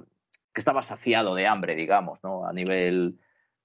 que 0.54 0.60
estaba 0.60 0.82
saciado 0.82 1.34
de 1.34 1.46
hambre, 1.46 1.74
digamos, 1.74 2.22
¿no? 2.22 2.46
A 2.46 2.52
nivel 2.52 3.18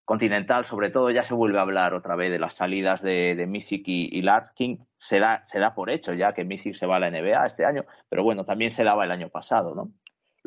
continental, 0.06 0.64
sobre 0.64 0.90
todo, 0.90 1.12
ya 1.12 1.24
se 1.24 1.34
vuelve 1.34 1.60
a 1.60 1.64
hablar 1.64 1.94
otra 1.94 2.16
vez 2.16 2.32
de 2.32 2.40
las 2.40 2.54
salidas 2.54 3.02
de, 3.02 3.36
de 3.36 3.66
y, 3.70 4.22
Larkin. 4.22 4.88
Se 4.98 5.20
da, 5.20 5.44
se 5.48 5.60
da 5.60 5.76
por 5.76 5.90
hecho 5.90 6.14
ya 6.14 6.34
que 6.34 6.46
Mythic 6.46 6.76
se 6.76 6.86
va 6.86 6.96
a 6.96 7.00
la 7.00 7.12
NBA 7.12 7.46
este 7.46 7.66
año, 7.66 7.84
pero 8.08 8.24
bueno, 8.24 8.46
también 8.46 8.72
se 8.72 8.86
daba 8.86 9.04
el 9.04 9.12
año 9.12 9.28
pasado, 9.28 9.76
¿no? 9.76 9.92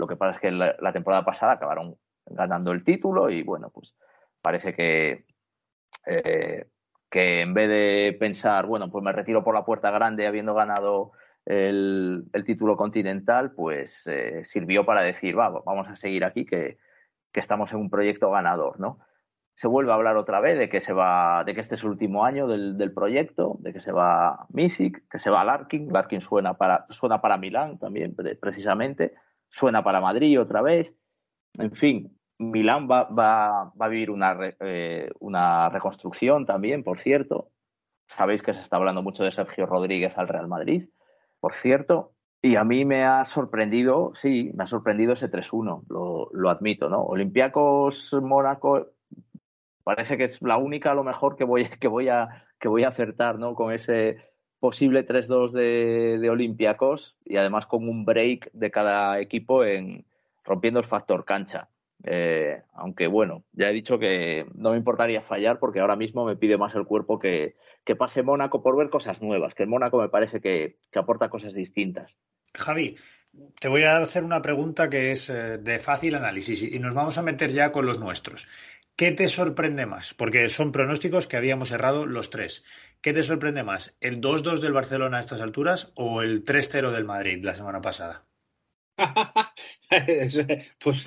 Lo 0.01 0.07
que 0.07 0.16
pasa 0.16 0.32
es 0.32 0.40
que 0.40 0.51
la, 0.51 0.92
temporada 0.92 1.24
pasada 1.24 1.53
acabaron 1.53 1.96
ganando 2.26 2.72
el 2.72 2.82
título 2.82 3.28
y 3.30 3.42
bueno, 3.42 3.70
pues 3.70 3.94
parece 4.40 4.74
que, 4.74 5.26
eh, 6.07 6.66
que 7.11 7.42
en 7.42 7.53
vez 7.53 7.68
de 7.68 8.16
pensar, 8.18 8.66
bueno, 8.66 8.90
pues 8.90 9.05
me 9.05 9.12
retiro 9.12 9.44
por 9.44 9.55
la 9.55 9.64
puerta 9.64 9.90
grande 9.90 10.26
habiendo 10.26 10.55
ganado 10.55 11.12
el, 11.44 12.24
título 12.46 12.76
continental, 12.76 13.53
pues 13.53 14.03
eh, 14.07 14.42
sirvió 14.44 14.86
para 14.86 15.03
decir, 15.03 15.38
va, 15.38 15.51
vamos 15.51 15.88
a 15.88 15.96
seguir 15.96 16.24
aquí, 16.24 16.46
que, 16.46 16.78
estamos 17.34 17.72
en 17.72 17.78
un 17.80 17.90
proyecto 17.90 18.30
ganador, 18.30 18.80
¿no? 18.80 18.98
Se 19.55 19.68
vuelve 19.68 19.92
a 19.92 19.94
hablar 19.94 20.16
otra 20.16 20.40
vez 20.40 20.59
de 20.59 20.68
que 20.68 20.80
se 20.80 20.92
va, 20.92 21.44
de 21.44 21.55
que 21.55 21.61
este 21.61 21.74
es 21.74 21.82
el 21.82 21.90
último 21.90 22.24
año 22.24 22.46
del, 22.46 22.92
proyecto, 22.92 23.57
de 23.61 23.72
que 23.72 23.80
se 23.80 23.92
va 23.92 24.46
Mythic, 24.48 25.07
que 25.09 25.18
se 25.18 25.30
va 25.30 25.44
Larkin, 25.44 25.92
Larkin 25.92 26.22
suena 26.22 26.55
para, 26.55 26.86
suena 26.88 27.20
para 27.20 27.36
Milán 27.36 27.78
también, 27.78 28.16
precisamente, 28.40 29.14
suena 29.51 29.84
para 29.84 30.01
Madrid 30.01 30.40
otra 30.40 30.62
vez. 30.62 30.92
En 31.59 31.72
fin, 31.72 32.16
Milán 32.38 32.88
va, 32.88 33.72
a 33.78 33.88
vivir 33.88 34.11
una, 34.11 34.36
eh, 34.61 35.11
una 35.20 35.68
reconstrucción 35.68 36.46
también, 36.46 36.82
por 36.82 36.98
cierto. 36.98 37.51
Sabéis 38.16 38.42
que 38.42 38.55
se 38.55 38.61
está 38.61 38.76
hablando 38.76 39.03
mucho 39.03 39.22
de 39.22 39.30
Sergio 39.30 39.66
Rodríguez 39.66 40.16
al 40.16 40.28
Real 40.28 40.48
Madrid 40.48 40.88
por 41.40 41.55
cierto. 41.55 42.12
Y 42.42 42.57
a 42.57 42.64
mí 42.64 42.86
me 42.86 43.05
ha 43.05 43.24
sorprendido, 43.26 44.12
sí, 44.14 44.51
me 44.55 44.64
ha 44.64 44.66
sorprendido 44.66 45.12
ese 45.12 45.30
3-1, 45.30 45.84
lo, 45.88 46.51
admito, 46.51 46.88
¿no? 46.88 47.03
Olympiacos 47.03 48.14
Mónaco 48.22 48.86
parece 49.84 50.16
que 50.16 50.24
es 50.24 50.40
la 50.40 50.57
única 50.57 50.92
a 50.92 50.94
lo 50.94 51.05
mejor 51.05 51.36
que 51.36 51.44
voy, 51.44 51.68
que 51.80 51.88
voy, 51.88 52.09
a, 52.09 52.46
que 52.59 52.68
voy 52.68 52.84
a 52.84 52.88
acertar, 52.88 53.38
¿no? 53.38 53.55
Con 53.55 53.72
ese 53.72 54.29
posible 54.61 55.06
3-2 55.06 55.50
de, 55.50 56.18
de 56.18 57.08
y 57.24 57.36
además 57.36 57.66
con 57.66 57.88
un 57.88 58.04
break 58.04 58.52
de 58.52 58.70
cada 58.70 59.18
equipo 59.18 59.64
en 59.64 60.04
rompiendo 60.44 60.80
el 60.80 60.86
factor 60.86 61.24
cancha. 61.24 61.68
Eh, 62.04 62.62
aunque 62.74 63.08
bueno, 63.08 63.44
ya 63.52 63.68
he 63.68 63.72
dicho 63.72 63.98
que 63.98 64.46
no 64.54 64.70
me 64.70 64.78
importaría 64.78 65.20
fallar 65.22 65.58
porque 65.58 65.80
ahora 65.80 65.96
mismo 65.96 66.24
me 66.24 66.36
pide 66.36 66.56
más 66.56 66.74
el 66.74 66.86
cuerpo 66.86 67.18
que, 67.18 67.56
que 67.84 67.96
pase 67.96 68.22
Mónaco 68.22 68.62
por 68.62 68.76
ver 68.76 68.88
cosas 68.88 69.20
nuevas, 69.20 69.54
que 69.54 69.64
el 69.64 69.68
Mónaco 69.68 70.00
me 70.00 70.08
parece 70.08 70.40
que, 70.40 70.78
aporta 70.94 71.28
cosas 71.28 71.52
distintas. 71.52 72.16
Javi, 72.54 72.96
te 73.61 73.68
voy 73.68 73.82
a 73.82 73.98
hacer 73.98 74.24
una 74.24 74.40
pregunta 74.40 74.88
que 74.88 75.12
es 75.12 75.28
eh, 75.28 75.58
de 75.58 75.78
fácil 75.78 76.14
análisis 76.14 76.62
y 76.62 76.78
nos 76.78 76.94
vamos 76.94 77.18
a 77.18 77.22
meter 77.22 77.50
ya 77.50 77.70
con 77.70 77.86
los 77.86 78.00
nuestros. 78.00 78.48
¿Qué 79.01 79.12
te 79.12 79.28
sorprende 79.28 79.86
más? 79.86 80.12
Porque 80.12 80.51
son 80.51 80.72
pronósticos 80.72 81.26
que 81.26 81.38
habíamos 81.38 81.70
errado 81.70 82.05
los 82.05 82.28
tres. 82.28 82.64
¿Qué 83.01 83.14
te 83.14 83.22
sorprende 83.22 83.64
más? 83.64 83.96
¿El 83.98 84.20
2-2 84.20 84.61
del 84.61 84.74
Barcelona 84.74 85.16
a 85.16 85.20
estas 85.20 85.40
alturas 85.40 85.90
o 85.94 86.20
el 86.20 86.44
3-0 86.44 86.90
del 86.90 87.07
Madrid 87.07 87.42
la 87.42 87.55
semana 87.55 87.80
pasada? 87.80 88.26
pues 90.78 91.07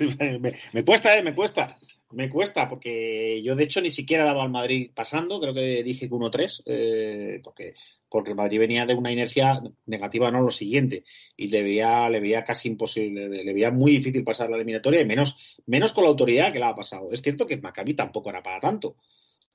me, 0.72 0.84
cuesta, 0.84 1.16
¿eh? 1.16 1.22
Me 1.22 1.36
cuesta. 1.36 1.78
Me 2.14 2.28
cuesta, 2.30 2.68
porque 2.68 3.42
yo 3.42 3.56
de 3.56 3.64
hecho 3.64 3.80
ni 3.80 3.90
siquiera 3.90 4.24
daba 4.24 4.44
al 4.44 4.50
Madrid 4.50 4.90
pasando, 4.94 5.40
creo 5.40 5.52
que 5.52 5.82
dije 5.82 6.08
que 6.08 6.14
1-3, 6.14 6.62
eh, 6.64 7.40
porque, 7.42 7.74
porque 8.08 8.30
el 8.30 8.36
Madrid 8.36 8.60
venía 8.60 8.86
de 8.86 8.94
una 8.94 9.10
inercia 9.10 9.60
negativa, 9.86 10.30
no 10.30 10.40
lo 10.40 10.50
siguiente, 10.50 11.04
y 11.36 11.48
le 11.48 11.62
veía, 11.62 12.08
le 12.08 12.20
veía 12.20 12.44
casi 12.44 12.68
imposible, 12.68 13.28
le 13.28 13.52
veía 13.52 13.72
muy 13.72 13.92
difícil 13.92 14.22
pasar 14.22 14.48
la 14.48 14.56
eliminatoria, 14.56 15.00
y 15.00 15.06
menos, 15.06 15.36
menos 15.66 15.92
con 15.92 16.04
la 16.04 16.10
autoridad 16.10 16.52
que 16.52 16.60
la 16.60 16.68
ha 16.68 16.74
pasado. 16.76 17.10
Es 17.10 17.20
cierto 17.20 17.46
que 17.46 17.56
Maccabi 17.56 17.94
tampoco 17.94 18.30
era 18.30 18.42
para 18.42 18.60
tanto, 18.60 18.94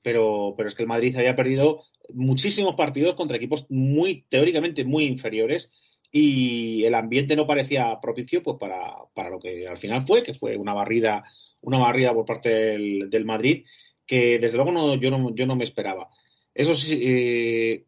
pero, 0.02 0.54
pero 0.56 0.68
es 0.68 0.74
que 0.74 0.82
el 0.82 0.88
Madrid 0.88 1.16
había 1.16 1.36
perdido 1.36 1.82
muchísimos 2.12 2.74
partidos 2.74 3.14
contra 3.14 3.38
equipos 3.38 3.64
muy, 3.70 4.26
teóricamente 4.28 4.84
muy 4.84 5.04
inferiores, 5.04 5.70
y 6.12 6.84
el 6.84 6.94
ambiente 6.94 7.36
no 7.36 7.46
parecía 7.46 8.00
propicio 8.00 8.42
pues 8.42 8.56
para, 8.58 8.94
para, 9.14 9.30
lo 9.30 9.38
que 9.38 9.66
al 9.66 9.78
final 9.78 10.02
fue, 10.02 10.22
que 10.22 10.34
fue 10.34 10.56
una 10.56 10.74
barrida, 10.74 11.24
una 11.62 11.78
barrida 11.78 12.12
por 12.14 12.24
parte 12.24 12.48
del, 12.48 13.24
Madrid, 13.24 13.64
que 14.06 14.38
desde 14.38 14.56
luego 14.56 14.72
no, 14.72 14.94
yo, 14.96 15.10
no, 15.10 15.34
yo 15.34 15.46
no 15.46 15.56
me 15.56 15.64
esperaba. 15.64 16.08
Eso 16.54 16.74
sí, 16.74 17.00
eh, 17.02 17.84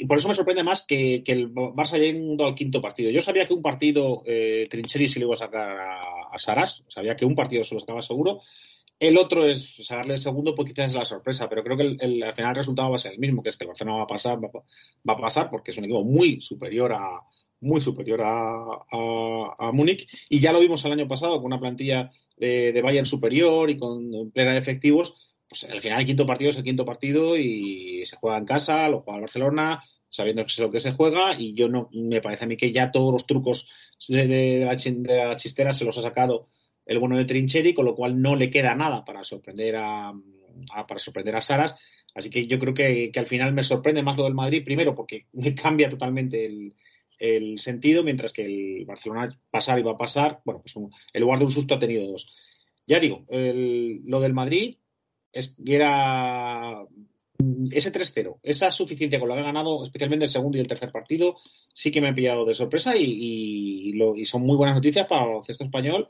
y 0.00 0.06
por 0.06 0.18
eso 0.18 0.28
me 0.28 0.34
sorprende 0.34 0.62
más 0.62 0.86
que, 0.86 1.22
que 1.24 1.32
el 1.32 1.52
Barça 1.52 1.94
haya 1.94 2.46
al 2.46 2.54
quinto 2.54 2.80
partido. 2.80 3.10
Yo 3.10 3.20
sabía 3.20 3.46
que 3.46 3.54
un 3.54 3.62
partido 3.62 4.22
eh, 4.26 4.66
Trincheri 4.70 5.08
se 5.08 5.18
le 5.18 5.24
iba 5.24 5.34
a 5.34 5.38
sacar 5.38 5.76
a, 5.76 6.38
Saras, 6.38 6.84
sabía 6.86 7.16
que 7.16 7.24
un 7.24 7.34
partido 7.34 7.64
se 7.64 7.74
lo 7.74 7.80
sacaba 7.80 8.00
seguro. 8.00 8.40
El 9.00 9.18
otro 9.18 9.48
es 9.48 9.74
sacarle 9.82 10.14
el 10.14 10.20
segundo, 10.20 10.54
pues 10.54 10.68
quizás 10.68 10.92
es 10.92 10.94
la 10.94 11.04
sorpresa, 11.04 11.48
pero 11.48 11.64
creo 11.64 11.76
que 11.76 11.96
el, 11.98 12.22
al 12.22 12.32
final 12.32 12.50
el 12.50 12.56
resultado 12.56 12.90
va 12.90 12.94
a 12.94 12.98
ser 12.98 13.12
el 13.12 13.18
mismo, 13.18 13.42
que 13.42 13.48
es 13.48 13.56
que 13.56 13.64
el 13.64 13.68
Barcelona 13.68 13.98
va 13.98 14.04
a 14.04 14.08
pasar, 14.08 14.38
va, 14.42 14.50
va 14.52 15.14
a 15.14 15.20
pasar 15.20 15.50
porque 15.50 15.72
es 15.72 15.78
un 15.78 15.84
equipo 15.84 16.04
muy 16.04 16.40
superior 16.40 16.92
a, 16.92 17.20
muy 17.60 17.80
superior 17.80 18.20
a, 18.22 18.78
a, 19.58 19.72
Múnich 19.72 20.08
y 20.28 20.40
ya 20.40 20.52
lo 20.52 20.60
vimos 20.60 20.84
el 20.84 20.92
año 20.92 21.08
pasado 21.08 21.36
con 21.36 21.46
una 21.46 21.60
plantilla 21.60 22.10
de, 22.36 22.72
de 22.72 22.82
Bayern 22.82 23.06
superior 23.06 23.70
y 23.70 23.76
con 23.76 24.30
plena 24.32 24.52
de 24.52 24.58
efectivos. 24.58 25.36
Pues 25.48 25.64
al 25.64 25.80
final 25.80 26.00
el 26.00 26.06
quinto 26.06 26.26
partido 26.26 26.50
es 26.50 26.56
el 26.58 26.64
quinto 26.64 26.84
partido 26.84 27.36
y 27.36 28.04
se 28.04 28.16
juega 28.16 28.38
en 28.38 28.44
casa, 28.44 28.88
lo 28.88 29.00
juega 29.00 29.16
el 29.16 29.22
Barcelona, 29.22 29.82
sabiendo 30.08 30.42
que 30.44 30.52
es 30.52 30.58
lo 30.58 30.70
que 30.70 30.80
se 30.80 30.92
juega 30.92 31.34
y 31.38 31.54
yo 31.54 31.68
no 31.68 31.88
me 31.92 32.20
parece 32.20 32.44
a 32.44 32.48
mí 32.48 32.56
que 32.56 32.72
ya 32.72 32.90
todos 32.90 33.12
los 33.12 33.26
trucos 33.26 33.68
de, 34.08 34.64
la, 34.64 35.36
chistera 35.36 35.72
se 35.72 35.84
los 35.84 35.98
ha 35.98 36.02
sacado 36.02 36.48
el 36.86 36.98
bueno 36.98 37.18
de 37.18 37.24
Trincheri, 37.24 37.74
con 37.74 37.84
lo 37.84 37.94
cual 37.94 38.20
no 38.20 38.36
le 38.36 38.50
queda 38.50 38.74
nada 38.74 39.04
para 39.04 39.24
sorprender 39.24 39.76
a, 39.76 40.12
para 40.86 40.98
sorprender 40.98 41.36
a 41.36 41.42
Saras. 41.42 41.76
Así 42.14 42.30
que 42.30 42.46
yo 42.46 42.58
creo 42.58 42.74
que, 42.74 43.10
que, 43.12 43.20
al 43.20 43.26
final 43.26 43.52
me 43.52 43.62
sorprende 43.62 44.02
más 44.02 44.16
lo 44.16 44.24
del 44.24 44.34
Madrid, 44.34 44.64
primero 44.64 44.94
porque 44.94 45.26
cambia 45.62 45.90
totalmente 45.90 46.46
el, 46.46 46.74
el 47.18 47.58
sentido, 47.58 48.02
mientras 48.02 48.32
que 48.32 48.44
el 48.44 48.84
Barcelona 48.84 49.38
pasar 49.50 49.78
y 49.78 49.82
va 49.82 49.92
a 49.92 49.98
pasar, 49.98 50.40
bueno, 50.44 50.62
pues 50.62 50.74
el 51.12 51.20
lugar 51.20 51.38
de 51.38 51.44
un 51.46 51.50
susto 51.50 51.74
ha 51.74 51.78
tenido 51.78 52.10
dos. 52.10 52.32
Ya 52.86 53.00
digo, 53.00 53.24
lo 53.28 54.20
del 54.20 54.34
Madrid 54.34 54.76
es, 55.32 55.56
era 55.64 56.86
ese 57.70 57.92
3-0, 57.92 58.38
esa 58.42 58.70
suficiencia 58.70 59.20
con 59.20 59.28
lo 59.28 59.34
que 59.34 59.40
ha 59.40 59.44
ganado, 59.44 59.82
especialmente 59.82 60.24
el 60.24 60.30
segundo 60.30 60.58
y 60.58 60.60
el 60.60 60.68
tercer 60.68 60.90
partido, 60.90 61.36
sí 61.72 61.90
que 61.90 62.00
me 62.00 62.08
ha 62.08 62.14
pillado 62.14 62.44
de 62.44 62.54
sorpresa 62.54 62.94
y, 62.96 63.94
son 64.24 64.42
muy 64.42 64.56
buenas 64.56 64.76
noticias 64.76 65.06
para 65.06 65.22
el 65.22 65.28
baloncesto 65.28 65.64
español. 65.64 66.08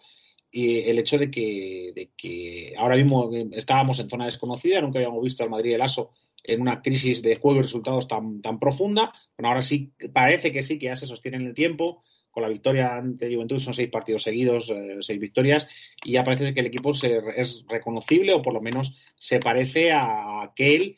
Y 0.51 0.79
el 0.79 0.99
hecho 0.99 1.19
de 1.19 1.31
que, 1.31 1.93
de 1.95 2.11
que 2.17 2.73
ahora 2.79 2.97
mismo 2.97 3.31
estábamos 3.53 3.99
en 3.99 4.09
zona 4.09 4.25
desconocida, 4.25 4.81
nunca 4.81 4.99
habíamos 4.99 5.23
visto 5.23 5.43
al 5.43 5.51
Madrid 5.51 5.75
el 5.75 5.83
ASO 5.83 6.13
en 6.49 6.63
una 6.63 6.81
crisis 6.83 7.23
de 7.23 7.37
juego 7.37 7.59
y 7.59 7.63
resultados 7.63 8.09
tan, 8.09 8.41
tan 8.41 8.59
profunda. 8.59 9.13
Bueno, 9.37 9.51
ahora 9.51 9.63
sí 9.63 9.93
parece 10.13 10.51
que 10.51 10.63
sí, 10.63 10.79
que 10.79 10.87
ya 10.87 10.97
se 10.97 11.07
sostiene 11.07 11.37
en 11.37 11.47
el 11.47 11.55
tiempo. 11.55 12.03
Con 12.31 12.43
la 12.43 12.49
victoria 12.49 12.97
ante 12.97 13.33
Juventud 13.33 13.59
son 13.59 13.75
seis 13.75 13.89
partidos 13.91 14.23
seguidos, 14.23 14.71
eh, 14.71 14.97
seis 15.01 15.19
victorias, 15.19 15.69
y 16.05 16.13
ya 16.13 16.25
parece 16.25 16.55
que 16.55 16.61
el 16.61 16.67
equipo 16.67 16.95
se, 16.95 17.21
es 17.37 17.65
reconocible 17.69 18.33
o 18.33 18.43
por 18.43 18.55
lo 18.55 18.61
menos 18.61 18.95
se 19.17 19.41
parece 19.41 19.93
a 19.93 20.43
aquel 20.43 20.97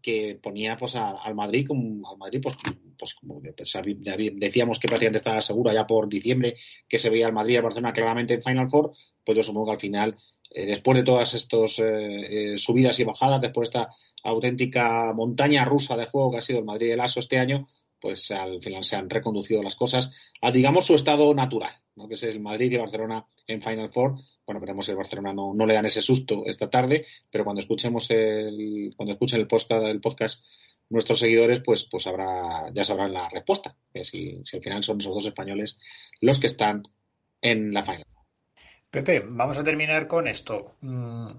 que, 0.00 0.38
ponía 0.40 0.76
pues 0.76 0.94
al 0.94 1.34
Madrid 1.34 1.66
como 1.66 2.08
al 2.08 2.18
Madrid 2.18 2.40
pues, 2.40 2.56
pues 2.96 3.14
como 3.14 3.40
decíamos 3.42 4.78
que 4.78 4.86
prácticamente 4.86 5.18
estaba 5.18 5.40
seguro 5.40 5.72
ya 5.72 5.86
por 5.86 6.08
diciembre 6.08 6.56
que 6.88 6.98
se 6.98 7.10
veía 7.10 7.26
al 7.26 7.32
Madrid 7.32 7.54
y 7.54 7.56
al 7.56 7.64
Barcelona 7.64 7.92
claramente 7.92 8.34
en 8.34 8.42
Final 8.42 8.70
Four 8.70 8.92
pues 9.24 9.36
yo 9.36 9.42
supongo 9.42 9.66
que 9.66 9.72
al 9.72 9.80
final 9.80 10.16
eh, 10.50 10.66
después 10.66 10.98
de 10.98 11.04
todas 11.04 11.32
estas 11.34 11.78
eh, 11.78 12.54
eh, 12.54 12.58
subidas 12.58 12.98
y 13.00 13.04
bajadas 13.04 13.40
después 13.40 13.70
de 13.70 13.78
esta 13.78 13.94
auténtica 14.24 15.12
montaña 15.14 15.64
rusa 15.64 15.96
de 15.96 16.06
juego 16.06 16.32
que 16.32 16.38
ha 16.38 16.42
sido 16.42 16.58
el 16.58 16.64
Madrid 16.64 16.88
y 16.88 16.92
el 16.92 17.00
ASO 17.00 17.20
este 17.20 17.38
año 17.38 17.66
pues 18.00 18.30
al 18.30 18.62
final 18.62 18.82
se 18.82 18.96
han 18.96 19.10
reconducido 19.10 19.62
las 19.62 19.76
cosas 19.76 20.12
a 20.40 20.50
digamos 20.50 20.86
su 20.86 20.94
estado 20.94 21.32
natural 21.34 21.72
¿no? 21.96 22.08
que 22.08 22.14
es 22.14 22.22
el 22.22 22.40
Madrid 22.40 22.72
y 22.72 22.76
Barcelona 22.76 23.26
en 23.46 23.62
Final 23.62 23.90
Four 23.92 24.16
bueno, 24.50 24.60
veremos 24.60 24.84
si 24.84 24.90
el 24.90 24.96
Barcelona 24.96 25.32
no, 25.32 25.54
no, 25.54 25.64
le 25.64 25.74
dan 25.74 25.86
ese 25.86 26.02
susto 26.02 26.42
esta 26.44 26.68
tarde, 26.68 27.06
pero 27.30 27.44
cuando 27.44 27.60
escuchemos 27.60 28.10
el, 28.10 28.92
cuando 28.96 29.12
escuchen 29.12 29.38
el 29.38 29.46
podcast, 29.46 29.84
el 29.84 30.00
podcast 30.00 30.44
nuestros 30.88 31.20
seguidores, 31.20 31.62
pues, 31.64 31.84
pues 31.84 32.08
habrá, 32.08 32.68
ya 32.74 32.82
sabrán 32.82 33.12
la 33.12 33.28
respuesta, 33.28 33.76
que 33.94 34.04
si, 34.04 34.44
si 34.44 34.56
al 34.56 34.62
final 34.64 34.82
son 34.82 35.00
esos 35.00 35.14
dos 35.14 35.26
españoles 35.26 35.78
los 36.20 36.40
que 36.40 36.48
están 36.48 36.82
en 37.40 37.72
la 37.72 37.84
final. 37.84 38.09
Pepe, 38.90 39.22
vamos 39.24 39.56
a 39.56 39.62
terminar 39.62 40.08
con 40.08 40.26
esto. 40.26 40.74
Mm, 40.80 41.30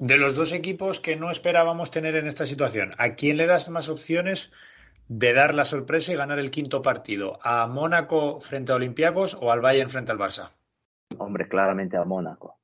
de 0.00 0.18
los 0.18 0.34
dos 0.34 0.52
equipos 0.52 0.98
que 0.98 1.14
no 1.14 1.30
esperábamos 1.30 1.92
tener 1.92 2.16
en 2.16 2.26
esta 2.26 2.46
situación, 2.46 2.90
¿a 2.98 3.14
quién 3.14 3.36
le 3.36 3.46
das 3.46 3.68
más 3.68 3.88
opciones 3.88 4.50
de 5.06 5.32
dar 5.32 5.54
la 5.54 5.64
sorpresa 5.64 6.12
y 6.12 6.16
ganar 6.16 6.40
el 6.40 6.50
quinto 6.50 6.82
partido? 6.82 7.38
¿A 7.42 7.68
Mónaco 7.68 8.40
frente 8.40 8.72
a 8.72 8.74
Olympiacos 8.74 9.38
o 9.40 9.52
al 9.52 9.60
Bayern 9.60 9.88
frente 9.88 10.10
al 10.10 10.18
Barça? 10.18 10.50
Hombre, 11.16 11.46
claramente 11.46 11.96
a 11.96 12.04
Mónaco. 12.04 12.58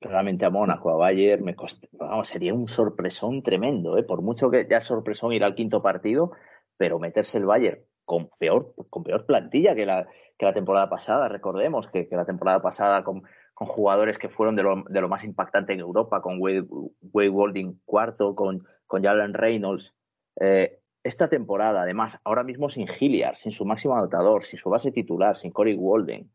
Claramente 0.00 0.44
a 0.44 0.50
Mónaco, 0.50 0.90
a 0.90 0.96
Bayern, 0.96 1.44
me 1.44 1.56
vamos, 1.92 2.28
sería 2.28 2.52
un 2.52 2.68
sorpresón 2.68 3.42
tremendo, 3.42 3.96
¿eh? 3.96 4.02
por 4.02 4.20
mucho 4.20 4.50
que 4.50 4.66
ya 4.68 4.78
es 4.78 4.84
sorpresón 4.84 5.32
ir 5.32 5.44
al 5.44 5.54
quinto 5.54 5.80
partido, 5.80 6.32
pero 6.76 6.98
meterse 6.98 7.38
el 7.38 7.46
Bayern 7.46 7.80
con 8.04 8.28
peor, 8.38 8.74
con 8.90 9.02
peor 9.02 9.24
plantilla 9.24 9.74
que 9.74 9.86
la, 9.86 10.06
que 10.38 10.46
la 10.46 10.52
temporada 10.52 10.88
pasada, 10.88 11.28
recordemos 11.28 11.88
que, 11.88 12.08
la 12.10 12.24
temporada 12.24 12.60
pasada 12.60 13.04
con, 13.04 13.22
con, 13.54 13.68
jugadores 13.68 14.18
que 14.18 14.28
fueron 14.28 14.56
de 14.56 14.62
lo, 14.62 14.84
de 14.88 15.00
lo 15.00 15.08
más 15.08 15.24
impactante 15.24 15.72
en 15.72 15.80
Europa, 15.80 16.20
con 16.20 16.40
Wade, 16.40 16.66
Wade 17.12 17.74
cuarto, 17.84 18.34
con, 18.34 18.66
con 18.86 19.02
Jalen 19.02 19.34
Reynolds. 19.34 19.94
Eh, 20.40 20.80
esta 21.04 21.28
temporada, 21.28 21.82
además, 21.82 22.18
ahora 22.24 22.42
mismo 22.42 22.70
sin 22.70 22.88
Hilliard, 22.88 23.36
sin 23.36 23.52
su 23.52 23.64
máximo 23.64 23.94
anotador, 23.94 24.44
sin 24.44 24.58
su 24.58 24.70
base 24.70 24.90
titular, 24.90 25.36
sin 25.36 25.50
Corey 25.50 25.74
Walden, 25.74 26.30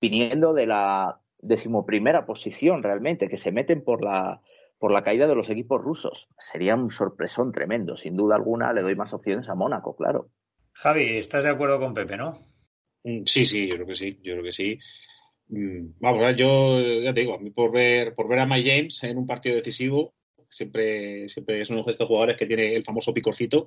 viniendo 0.00 0.52
de 0.52 0.66
la 0.66 1.20
decimoprimera 1.38 2.26
posición 2.26 2.82
realmente, 2.82 3.28
que 3.28 3.38
se 3.38 3.50
meten 3.50 3.82
por 3.82 4.04
la, 4.04 4.42
por 4.78 4.92
la 4.92 5.02
caída 5.02 5.26
de 5.26 5.34
los 5.34 5.48
equipos 5.48 5.82
rusos. 5.82 6.28
Sería 6.38 6.74
un 6.74 6.90
sorpresón 6.90 7.52
tremendo. 7.52 7.96
Sin 7.96 8.16
duda 8.16 8.36
alguna 8.36 8.72
le 8.72 8.82
doy 8.82 8.94
más 8.94 9.14
opciones 9.14 9.48
a 9.48 9.54
Mónaco, 9.54 9.96
claro. 9.96 10.28
Javi, 10.72 11.16
¿estás 11.16 11.44
de 11.44 11.50
acuerdo 11.50 11.80
con 11.80 11.94
Pepe, 11.94 12.16
no? 12.16 12.38
Mm, 13.08 13.24
sí, 13.24 13.46
sí, 13.46 13.66
yo 13.68 13.74
creo 13.76 13.86
que 13.86 13.94
sí, 13.94 14.18
yo 14.22 14.34
creo 14.34 14.44
que 14.44 14.52
sí. 14.52 14.78
Mm, 15.48 15.94
vamos, 16.00 16.36
yo 16.36 16.80
ya 17.00 17.14
te 17.14 17.20
digo, 17.20 17.34
a 17.34 17.38
mí 17.38 17.50
por 17.50 17.72
ver, 17.72 18.14
por 18.14 18.28
ver 18.28 18.40
a 18.40 18.46
Mike 18.46 18.70
James 18.70 19.02
en 19.04 19.16
un 19.16 19.26
partido 19.26 19.56
decisivo, 19.56 20.14
siempre, 20.50 21.28
siempre 21.28 21.62
es 21.62 21.70
uno 21.70 21.82
de 21.84 21.92
estos 21.92 22.06
jugadores 22.06 22.36
que 22.36 22.46
tiene 22.46 22.74
el 22.74 22.84
famoso 22.84 23.14
picorcito 23.14 23.64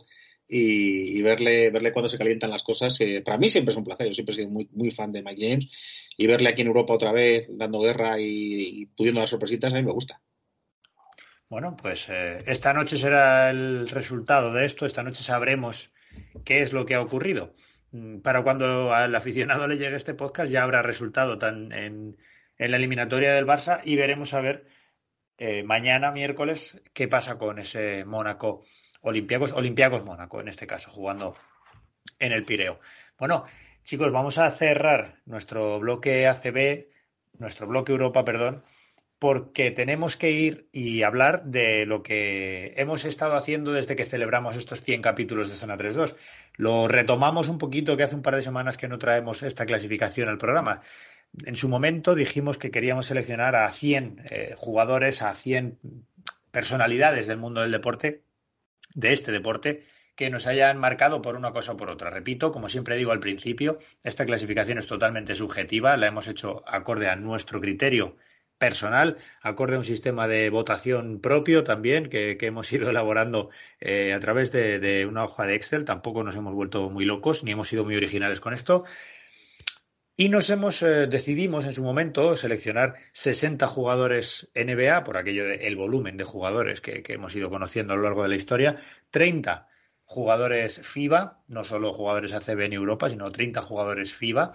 y, 0.47 1.21
verle, 1.23 1.71
verle 1.71 1.91
cuando 1.91 2.09
se 2.09 2.17
calientan 2.17 2.51
las 2.51 2.61
cosas, 2.63 2.99
eh, 3.01 3.21
para 3.25 3.37
mí 3.37 3.49
siempre 3.49 3.71
es 3.71 3.77
un 3.77 3.85
placer. 3.85 4.07
Yo 4.07 4.13
siempre 4.13 4.33
he 4.33 4.35
sido 4.37 4.49
muy, 4.49 4.67
muy 4.73 4.91
fan 4.91 5.11
de 5.11 5.23
Mike 5.23 5.49
James 5.49 5.71
y 6.17 6.27
verle 6.27 6.49
aquí 6.49 6.61
en 6.61 6.67
Europa 6.67 6.93
otra 6.93 7.11
vez 7.11 7.49
dando 7.57 7.79
guerra 7.79 8.19
y, 8.19 8.85
pudiendo 8.97 9.21
dar 9.21 9.29
sorpresitas, 9.29 9.73
a 9.73 9.77
mí 9.77 9.83
me 9.83 9.93
gusta. 9.93 10.21
Bueno, 11.49 11.75
pues 11.75 12.07
eh, 12.09 12.43
esta 12.45 12.73
noche 12.73 12.97
será 12.97 13.49
el 13.49 13.87
resultado 13.89 14.53
de 14.53 14.65
esto. 14.65 14.85
Esta 14.85 15.03
noche 15.03 15.23
sabremos 15.23 15.91
qué 16.45 16.61
es 16.61 16.73
lo 16.73 16.85
que 16.85 16.95
ha 16.95 17.01
ocurrido. 17.01 17.55
Mm, 17.91 18.19
para 18.21 18.43
cuando 18.43 18.93
al 18.93 19.13
aficionado 19.15 19.67
le 19.67 19.77
llegue 19.77 19.97
este 19.97 20.13
podcast 20.13 20.51
ya 20.51 20.63
habrá 20.63 20.81
resultado 20.81 21.37
tan 21.37 21.71
en, 21.71 22.17
en 22.57 22.71
la 22.71 22.77
eliminatoria 22.77 23.33
del 23.33 23.45
Barça 23.45 23.81
y 23.83 23.95
veremos 23.95 24.33
a 24.33 24.41
ver 24.41 24.65
eh, 25.37 25.63
mañana, 25.63 26.11
miércoles, 26.11 26.81
qué 26.93 27.07
pasa 27.07 27.37
con 27.37 27.59
ese 27.59 28.05
Mónaco 28.05 28.63
Olympiacos, 29.01 29.51
Olympiacos 29.53 30.05
Mónaco, 30.05 30.39
en 30.39 30.47
este 30.47 30.67
caso, 30.67 30.91
jugando 30.91 31.35
en 32.19 32.31
el 32.31 32.45
Pireo. 32.45 32.79
Bueno, 33.17 33.45
chicos, 33.81 34.11
vamos 34.11 34.37
a 34.37 34.49
cerrar 34.51 35.21
nuestro 35.25 35.79
bloque 35.79 36.27
ACB, 36.27 36.87
nuestro 37.39 37.67
bloque 37.67 37.91
Europa, 37.91 38.23
perdón, 38.23 38.63
porque 39.21 39.69
tenemos 39.69 40.17
que 40.17 40.31
ir 40.31 40.67
y 40.71 41.03
hablar 41.03 41.43
de 41.43 41.85
lo 41.85 42.01
que 42.01 42.73
hemos 42.77 43.05
estado 43.05 43.35
haciendo 43.35 43.71
desde 43.71 43.95
que 43.95 44.03
celebramos 44.03 44.57
estos 44.57 44.81
100 44.81 45.03
capítulos 45.03 45.51
de 45.51 45.57
Zona 45.57 45.77
3.2. 45.77 46.15
Lo 46.55 46.87
retomamos 46.87 47.47
un 47.47 47.59
poquito, 47.59 47.95
que 47.95 48.01
hace 48.01 48.15
un 48.15 48.23
par 48.23 48.35
de 48.35 48.41
semanas 48.41 48.77
que 48.77 48.87
no 48.87 48.97
traemos 48.97 49.43
esta 49.43 49.67
clasificación 49.67 50.27
al 50.27 50.39
programa. 50.39 50.81
En 51.45 51.55
su 51.55 51.69
momento 51.69 52.15
dijimos 52.15 52.57
que 52.57 52.71
queríamos 52.71 53.05
seleccionar 53.05 53.55
a 53.55 53.69
100 53.69 54.25
eh, 54.27 54.55
jugadores, 54.57 55.21
a 55.21 55.35
100 55.35 55.77
personalidades 56.49 57.27
del 57.27 57.37
mundo 57.37 57.61
del 57.61 57.69
deporte 57.69 58.23
de 58.95 59.13
este 59.13 59.31
deporte 59.31 59.83
que 60.15 60.31
nos 60.31 60.47
hayan 60.47 60.79
marcado 60.79 61.21
por 61.21 61.35
una 61.35 61.51
cosa 61.51 61.73
o 61.73 61.77
por 61.77 61.91
otra. 61.91 62.09
Repito, 62.09 62.51
como 62.51 62.69
siempre 62.69 62.97
digo 62.97 63.11
al 63.11 63.19
principio, 63.19 63.77
esta 64.03 64.25
clasificación 64.25 64.79
es 64.79 64.87
totalmente 64.87 65.35
subjetiva, 65.35 65.95
la 65.95 66.07
hemos 66.07 66.27
hecho 66.27 66.63
acorde 66.65 67.07
a 67.07 67.15
nuestro 67.15 67.61
criterio 67.61 68.17
personal, 68.61 69.17
acorde 69.41 69.73
a 69.75 69.79
un 69.79 69.83
sistema 69.83 70.27
de 70.27 70.51
votación 70.51 71.19
propio 71.19 71.63
también 71.63 72.09
que, 72.09 72.37
hemos 72.39 72.71
ido 72.71 72.91
elaborando 72.91 73.49
eh, 73.79 74.13
a 74.13 74.19
través 74.19 74.51
de, 74.51 74.77
de, 74.77 75.07
una 75.07 75.23
hoja 75.23 75.47
de 75.47 75.55
Excel. 75.55 75.83
Tampoco 75.83 76.23
nos 76.23 76.35
hemos 76.35 76.53
vuelto 76.53 76.89
muy 76.91 77.05
locos 77.05 77.43
ni 77.43 77.51
hemos 77.51 77.67
sido 77.67 77.83
muy 77.83 77.95
originales 77.95 78.39
con 78.39 78.53
esto. 78.53 78.85
Y 80.15 80.29
nos 80.29 80.51
hemos, 80.51 80.83
eh, 80.83 81.07
decidimos 81.07 81.65
en 81.65 81.73
su 81.73 81.81
momento 81.81 82.35
seleccionar 82.35 82.93
60 83.13 83.65
jugadores 83.65 84.51
NBA, 84.53 85.03
por 85.03 85.17
aquello 85.17 85.45
del 85.45 85.75
volumen 85.75 86.15
de 86.15 86.23
jugadores 86.23 86.79
que, 86.79 87.01
hemos 87.07 87.35
ido 87.35 87.49
conociendo 87.49 87.93
a 87.93 87.95
lo 87.95 88.03
largo 88.03 88.21
de 88.21 88.29
la 88.29 88.35
historia, 88.35 88.75
30 89.09 89.67
jugadores 90.03 90.79
FIBA, 90.87 91.41
no 91.47 91.63
solo 91.63 91.91
jugadores 91.91 92.33
ACB 92.33 92.61
en 92.61 92.73
Europa, 92.73 93.09
sino 93.09 93.31
30 93.31 93.61
jugadores 93.61 94.13
FIBA 94.13 94.51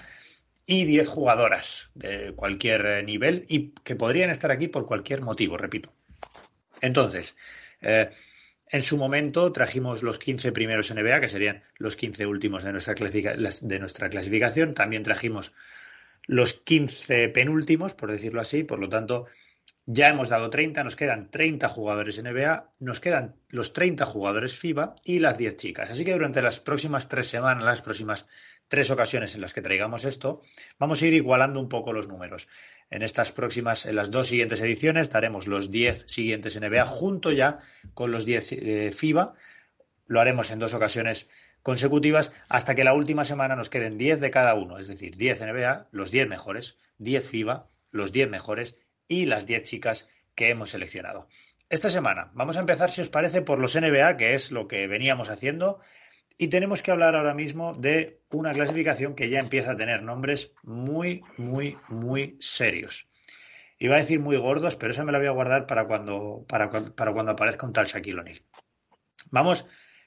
y 0.67 0.85
10 0.85 1.09
jugadoras 1.09 1.91
de 1.95 2.33
cualquier 2.35 2.87
eh, 2.87 3.03
nivel 3.03 3.47
y 3.49 3.71
que 3.85 3.95
podrían 3.95 4.31
estar 4.31 4.51
aquí 4.51 4.69
por 4.69 4.85
cualquier 4.85 5.23
motivo, 5.23 5.57
repito. 5.57 5.93
Entonces, 6.81 7.37
eh, 7.81 8.11
en 8.69 8.83
su 8.83 8.97
momento 8.97 9.53
trajimos 9.53 10.03
los 10.03 10.19
15 10.19 10.51
primeros 10.51 10.91
NBA, 10.93 11.21
que 11.21 11.29
serían 11.29 11.63
los 11.77 11.97
15 11.97 12.27
últimos 12.27 12.65
de 12.65 12.73
nuestra, 12.73 12.95
de 12.95 13.79
nuestra 13.79 14.11
clasificación. 14.11 14.75
También 14.75 15.05
trajimos 15.05 15.53
los 16.27 16.55
15 16.55 17.29
penúltimos, 17.29 17.95
por 17.95 18.11
decirlo 18.11 18.41
así. 18.41 18.65
Por 18.65 18.81
lo 18.81 18.89
tanto, 18.89 19.27
ya 19.85 20.09
hemos 20.09 20.31
dado 20.31 20.51
30, 20.51 20.83
nos 20.83 20.97
quedan 20.97 21.31
30 21.31 21.69
jugadores 21.69 22.21
NBA, 22.21 22.73
nos 22.81 22.99
quedan 22.99 23.37
los 23.51 23.73
30 23.73 24.05
jugadores 24.05 24.57
FIBA 24.57 24.97
y 25.05 25.21
las 25.21 25.39
10 25.39 25.57
chicas. 25.57 25.91
Así 25.91 26.05
que 26.05 26.13
durante 26.13 26.43
las 26.43 26.59
próximas 26.59 27.09
tres 27.09 27.29
semanas, 27.29 27.65
las 27.65 27.83
próximas 27.83 28.27
tres 28.69 28.91
ocasiones 28.91 29.35
en 29.35 29.41
las 29.41 29.55
que 29.55 29.63
traigamos 29.63 30.05
esto, 30.05 30.43
vamos 30.79 31.01
a 31.01 31.07
ir 31.07 31.15
igualando 31.15 31.61
un 31.61 31.69
poco 31.69 31.93
los 31.93 32.09
números. 32.09 32.49
En 32.91 33.03
estas 33.03 33.33
próximas, 33.33 33.87
en 33.87 33.97
las 33.97 34.11
dos 34.11 34.29
siguientes 34.29 34.61
ediciones, 34.61 35.11
daremos 35.11 35.47
los 35.47 35.71
10 35.71 36.05
siguientes 36.07 36.59
NBA 36.61 36.85
junto 36.87 37.33
ya 37.33 37.59
con 37.95 38.11
los 38.11 38.25
10 38.25 38.53
eh, 38.53 38.93
FIBA. 38.93 39.35
Lo 40.07 40.21
haremos 40.21 40.51
en 40.51 40.59
dos 40.59 40.75
ocasiones 40.75 41.29
consecutivas 41.63 42.31
hasta 42.49 42.77
que 42.77 42.85
la 42.85 42.95
última 42.95 43.25
semana 43.25 43.57
nos 43.57 43.71
queden 43.71 43.99
10 43.99 44.21
de 44.21 44.31
cada 44.31 44.55
uno, 44.55 44.79
es 44.79 44.87
decir, 44.87 45.17
10 45.17 45.43
NBA, 45.43 45.89
los 45.91 46.13
10 46.13 46.29
mejores, 46.29 46.79
10 46.99 47.29
FIBA, 47.29 47.69
los 47.91 48.13
10 48.13 48.31
mejores 48.31 48.77
y 49.09 49.25
las 49.25 49.47
10 49.47 49.63
chicas 49.65 50.09
que 50.37 50.51
hemos 50.51 50.71
seleccionado. 50.71 51.29
Esta 51.69 51.91
semana 51.91 52.31
vamos 52.35 52.57
a 52.57 52.61
empezar, 52.61 52.91
si 52.91 53.01
os 53.01 53.09
parece, 53.09 53.43
por 53.43 53.59
los 53.59 53.75
NBA, 53.75 54.17
que 54.17 54.35
es 54.35 54.53
lo 54.53 54.69
que 54.69 54.87
veníamos 54.87 55.29
haciendo 55.29 55.81
y 56.39 56.49
tenemos 56.49 56.83
que 56.83 56.91
hablar 56.91 57.15
ahora 57.15 57.35
mismo 57.35 57.75
de 57.75 58.21
una 58.31 58.53
clasificación 58.53 59.15
que 59.15 59.31
ya 59.31 59.39
empieza 59.39 59.73
a 59.73 59.77
tener 59.77 60.03
nombres 60.03 60.53
muy, 60.63 61.23
muy, 61.37 61.79
muy 61.89 62.37
serios. 62.41 63.09
Iba 63.79 63.97
a 63.97 63.99
decir 63.99 64.21
muy 64.21 64.37
gordos, 64.37 64.77
pero 64.77 64.93
esa 64.93 65.05
me 65.05 65.13
la 65.13 65.19
voy 65.19 65.29
a 65.29 65.33
guardar 65.33 65.67
para 65.67 65.87
cuando, 65.87 66.45
para, 66.49 66.69
cuando 66.69 67.33
aparezca 67.33 67.67
un 67.67 67.73
tal 67.73 67.87
Shaquille 67.87 68.21
O'Neal. 68.21 68.43
Vamos 69.31 69.67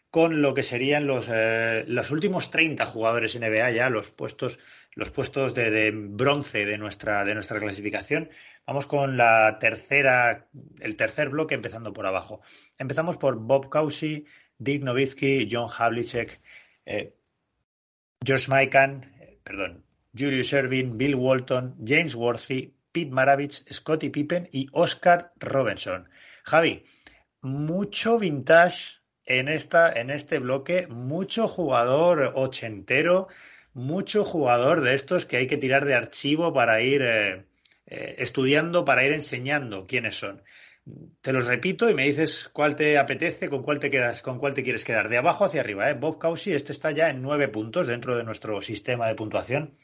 con 0.10 0.42
lo 0.42 0.56
que 0.56 0.64
serían 0.64 1.06
los, 1.06 1.30
eh, 1.32 1.84
los 1.88 2.10
últimos 2.10 2.50
30 2.50 2.86
jugadores 2.88 3.40
NBA 3.40 3.72
ya, 3.72 3.90
los 3.92 4.10
puestos, 4.10 4.60
los 4.96 5.12
puestos 5.12 5.54
de, 5.54 5.70
de, 5.70 5.92
bronce 5.92 6.66
de 6.66 6.80
nuestra, 6.80 7.24
de 7.26 7.36
nuestra 7.36 7.60
clasificación. 7.60 8.30
Vamos 8.66 8.88
con 8.88 9.18
la 9.18 9.58
tercera, 9.60 10.48
el 10.80 10.96
tercer 10.96 11.30
bloque 11.30 11.54
empezando 11.54 11.94
por 11.94 12.08
abajo. 12.08 12.42
Empezamos 12.80 13.18
por 13.18 13.36
Bob 13.36 13.70
Cousy, 13.70 14.26
Dick 14.60 14.84
Nowitzki, 14.84 15.48
John 15.50 15.70
Havlicek, 15.70 16.40
eh, 16.86 17.14
George 18.24 18.48
Mikan, 18.50 19.04
eh, 19.20 19.40
perdón, 19.44 19.84
Julius 20.14 20.54
Erving, 20.54 20.98
Bill 20.98 21.16
Walton, 21.16 21.76
James 21.84 22.16
Worthy, 22.16 22.74
Pete 22.92 23.12
Maravich, 23.12 23.64
Scottie 23.72 24.10
Pippen 24.10 24.50
y 24.52 24.68
Oscar 24.74 25.32
Robinson. 25.40 26.10
Javi, 26.44 26.84
mucho 27.42 28.20
vintage 28.20 29.00
en, 29.26 29.48
esta, 29.48 29.94
en 29.94 30.10
este 30.10 30.40
bloque, 30.40 30.88
mucho 30.88 31.48
jugador 31.48 32.34
ochentero, 32.36 33.28
mucho 33.74 34.26
jugador 34.26 34.82
de 34.82 34.96
estos 34.96 35.26
que 35.26 35.38
hay 35.38 35.48
que 35.48 35.58
tirar 35.58 35.86
de 35.86 35.94
archivo 35.94 36.54
para 36.54 36.82
ir 36.82 37.02
eh, 37.04 37.46
estudiando, 38.18 38.84
para 38.84 39.06
ir 39.06 39.14
enseñando 39.14 39.88
quiénes 39.88 40.16
son. 40.16 40.42
Te 41.22 41.34
los 41.34 41.48
repito 41.48 41.90
y 41.90 41.94
me 41.94 42.06
dices 42.06 42.50
cuál 42.54 42.76
te 42.76 42.98
apetece, 42.98 43.50
con 43.50 43.62
cuál 43.62 43.80
te 43.80 43.90
quedas, 43.90 44.22
con 44.22 44.40
cuál 44.40 44.54
te 44.54 44.64
quieres 44.64 44.84
quedar. 44.84 45.10
De 45.10 45.18
abajo 45.18 45.46
hacia 45.46 45.62
arriba, 45.62 45.90
¿eh? 45.90 45.94
Bob 45.94 46.18
Cousy, 46.20 46.54
este 46.54 46.72
está 46.72 46.92
ya 46.92 47.10
en 47.10 47.22
nueve 47.22 47.48
puntos 47.48 47.88
dentro 47.88 48.16
de 48.16 48.24
nuestro 48.24 48.62
sistema 48.62 49.08
de 49.08 49.16
puntuación. 49.16 49.78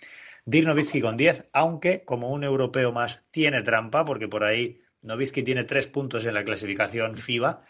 Dirk 0.45 0.67
Nowitzki 0.67 1.01
con 1.01 1.17
diez, 1.17 1.45
aunque 1.53 2.03
como 2.05 2.29
un 2.29 2.43
europeo 2.43 2.91
más 2.91 3.23
tiene 3.31 3.63
trampa, 3.63 4.05
porque 4.05 4.27
por 4.27 4.43
ahí 4.43 4.81
Nowitzki 5.01 5.43
tiene 5.43 5.63
tres 5.63 5.87
puntos 5.87 6.25
en 6.25 6.33
la 6.33 6.43
clasificación 6.43 7.17
FIBA, 7.17 7.65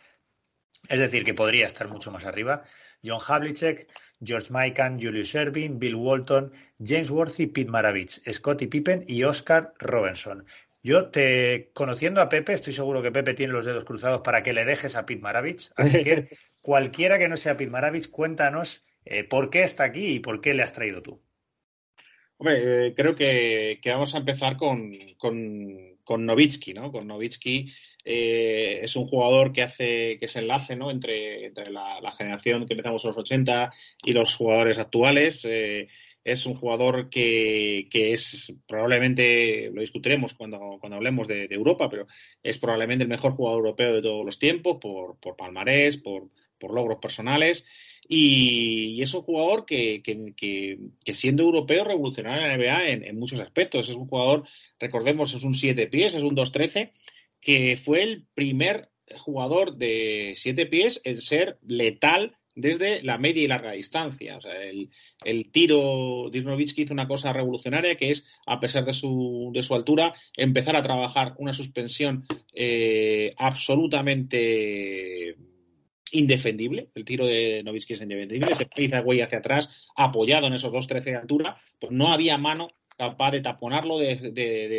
es 0.90 1.00
decir, 1.00 1.24
que 1.24 1.34
podría 1.34 1.66
estar 1.66 1.88
mucho 1.88 2.12
más 2.12 2.26
arriba. 2.26 2.64
John 3.04 3.20
Havlicek, 3.26 3.88
George 4.24 4.52
Mikan, 4.52 5.00
Julius 5.00 5.36
Erving, 5.36 5.80
Bill 5.80 5.96
Walton, 5.96 6.54
James 6.80 7.10
Worthy, 7.10 7.48
Pete 7.48 7.70
Maravich, 7.70 8.22
Scottie 8.32 8.68
Pippen 8.68 9.04
y 9.08 9.24
Oscar 9.24 9.74
Robinson. 9.80 10.46
Yo, 10.86 11.10
te, 11.10 11.72
conociendo 11.74 12.22
a 12.22 12.30
Pepe, 12.30 12.54
estoy 12.54 12.72
seguro 12.72 13.02
que 13.02 13.12
Pepe 13.12 13.34
tiene 13.34 13.54
los 13.54 13.66
dedos 13.66 13.86
cruzados 13.86 14.22
para 14.22 14.44
que 14.44 14.54
le 14.54 14.66
dejes 14.66 14.96
a 14.96 15.08
Pete 15.08 15.20
Maravich. 15.20 15.72
Así 15.76 16.04
que 16.04 16.30
cualquiera 16.62 17.18
que 17.18 17.28
no 17.28 17.38
sea 17.38 17.58
Pete 17.58 17.72
Maravich, 17.72 18.12
cuéntanos 18.12 18.86
eh, 19.04 19.24
por 19.24 19.50
qué 19.50 19.64
está 19.64 19.86
aquí 19.86 20.06
y 20.14 20.20
por 20.20 20.42
qué 20.42 20.54
le 20.54 20.62
has 20.62 20.74
traído 20.74 21.02
tú. 21.02 21.24
Hombre, 22.38 22.90
eh, 22.90 22.94
creo 22.94 23.16
que, 23.16 23.80
vamos 23.84 24.14
a 24.14 24.20
empezar 24.20 24.58
con, 24.58 24.92
con, 25.18 25.98
con 26.04 26.24
Novitsky, 26.24 26.76
¿no? 26.76 26.92
Con 26.92 27.08
Novitsky 27.08 27.74
eh, 28.04 28.82
es 28.84 28.96
un 28.96 29.08
jugador 29.08 29.52
que 29.52 29.64
hace 29.64 30.20
que 30.20 30.28
se 30.28 30.40
enlace 30.40 30.76
¿no? 30.76 30.92
entre, 30.92 31.52
la, 31.72 32.12
generación 32.16 32.68
que 32.68 32.74
empezamos 32.76 33.04
en 33.04 33.08
los 33.10 33.18
80 33.18 33.74
y 34.04 34.14
los 34.14 34.36
jugadores 34.36 34.78
actuales. 34.78 35.44
Eh, 35.46 35.88
es 36.26 36.48
un 36.48 36.56
jugador 36.56 37.10
que, 37.10 37.88
es 37.94 38.54
probablemente, 38.68 39.70
lo 39.72 39.82
discutiremos 39.82 40.34
cuando, 40.34 40.78
cuando 40.80 40.98
hablemos 40.98 41.28
de, 41.28 41.48
Europa, 41.52 41.88
pero 41.88 42.08
es 42.42 42.58
probablemente 42.58 43.04
el 43.04 43.10
mejor 43.10 43.34
jugador 43.34 43.60
europeo 43.60 43.94
de 43.94 44.02
todos 44.02 44.26
los 44.26 44.40
tiempos 44.40 44.78
por, 44.82 45.18
por 45.20 45.38
palmarés, 45.38 45.98
por, 45.98 46.30
logros 46.68 46.98
personales. 47.00 47.68
Y, 48.10 49.00
es 49.04 49.14
un 49.14 49.22
jugador 49.22 49.66
que, 49.66 50.02
siendo 51.14 51.44
europeo 51.44 51.84
revolucionará 51.84 52.48
la 52.48 52.58
NBA 52.58 52.90
en, 52.90 53.04
en, 53.04 53.20
muchos 53.20 53.40
aspectos. 53.40 53.88
Es 53.88 53.96
un 53.96 54.08
jugador, 54.08 54.48
recordemos, 54.80 55.36
es 55.36 55.44
un 55.44 55.54
7 55.54 55.86
pies, 55.88 56.16
es 56.16 56.24
un 56.24 56.36
2-13 56.36 56.90
que 57.40 57.78
fue 57.78 58.02
el 58.02 58.26
primer 58.34 58.90
jugador 59.18 59.76
de 59.78 60.34
siete 60.36 60.66
pies 60.66 61.02
en 61.04 61.22
ser 61.22 61.60
letal 61.62 62.36
desde 62.56 63.04
la 63.04 63.18
media 63.18 63.44
y 63.44 63.48
larga 63.48 63.74
distancia. 63.74 64.38
O 64.38 64.42
sea, 64.42 64.54
el, 64.64 65.52
tiro 65.52 66.30
de 66.32 66.40
hizo 66.58 66.94
una 66.94 67.08
cosa 67.08 67.34
revolucionaria 67.34 67.96
que 67.96 68.12
es, 68.12 68.26
a 68.46 68.60
pesar 68.60 68.86
de 68.86 68.94
su, 68.94 69.52
de 69.54 69.64
su 69.64 69.76
altura, 69.76 70.14
empezar 70.36 70.76
a 70.76 70.82
trabajar 70.82 71.36
una 71.38 71.54
suspensión 71.54 72.26
eh, 72.54 73.32
absolutamente 73.38 75.36
indefendible. 76.12 76.90
El 76.96 77.06
tiro 77.06 77.28
de 77.28 77.62
Novitsky 77.64 77.94
es 77.94 78.02
indefendible. 78.02 78.56
Se 78.56 78.66
pisa 78.66 79.02
güey 79.02 79.22
hacia 79.22 79.40
atrás, 79.40 79.90
apoyado 79.96 80.48
en 80.48 80.54
esos 80.54 80.72
2.13 80.72 81.04
de 81.04 81.16
altura. 81.16 81.58
Pues 81.80 81.92
no 81.92 82.08
había 82.08 82.38
mano 82.38 82.70
capaz 82.98 83.32
de 83.32 83.42
taponarlo, 83.42 83.98
de, 84.00 84.16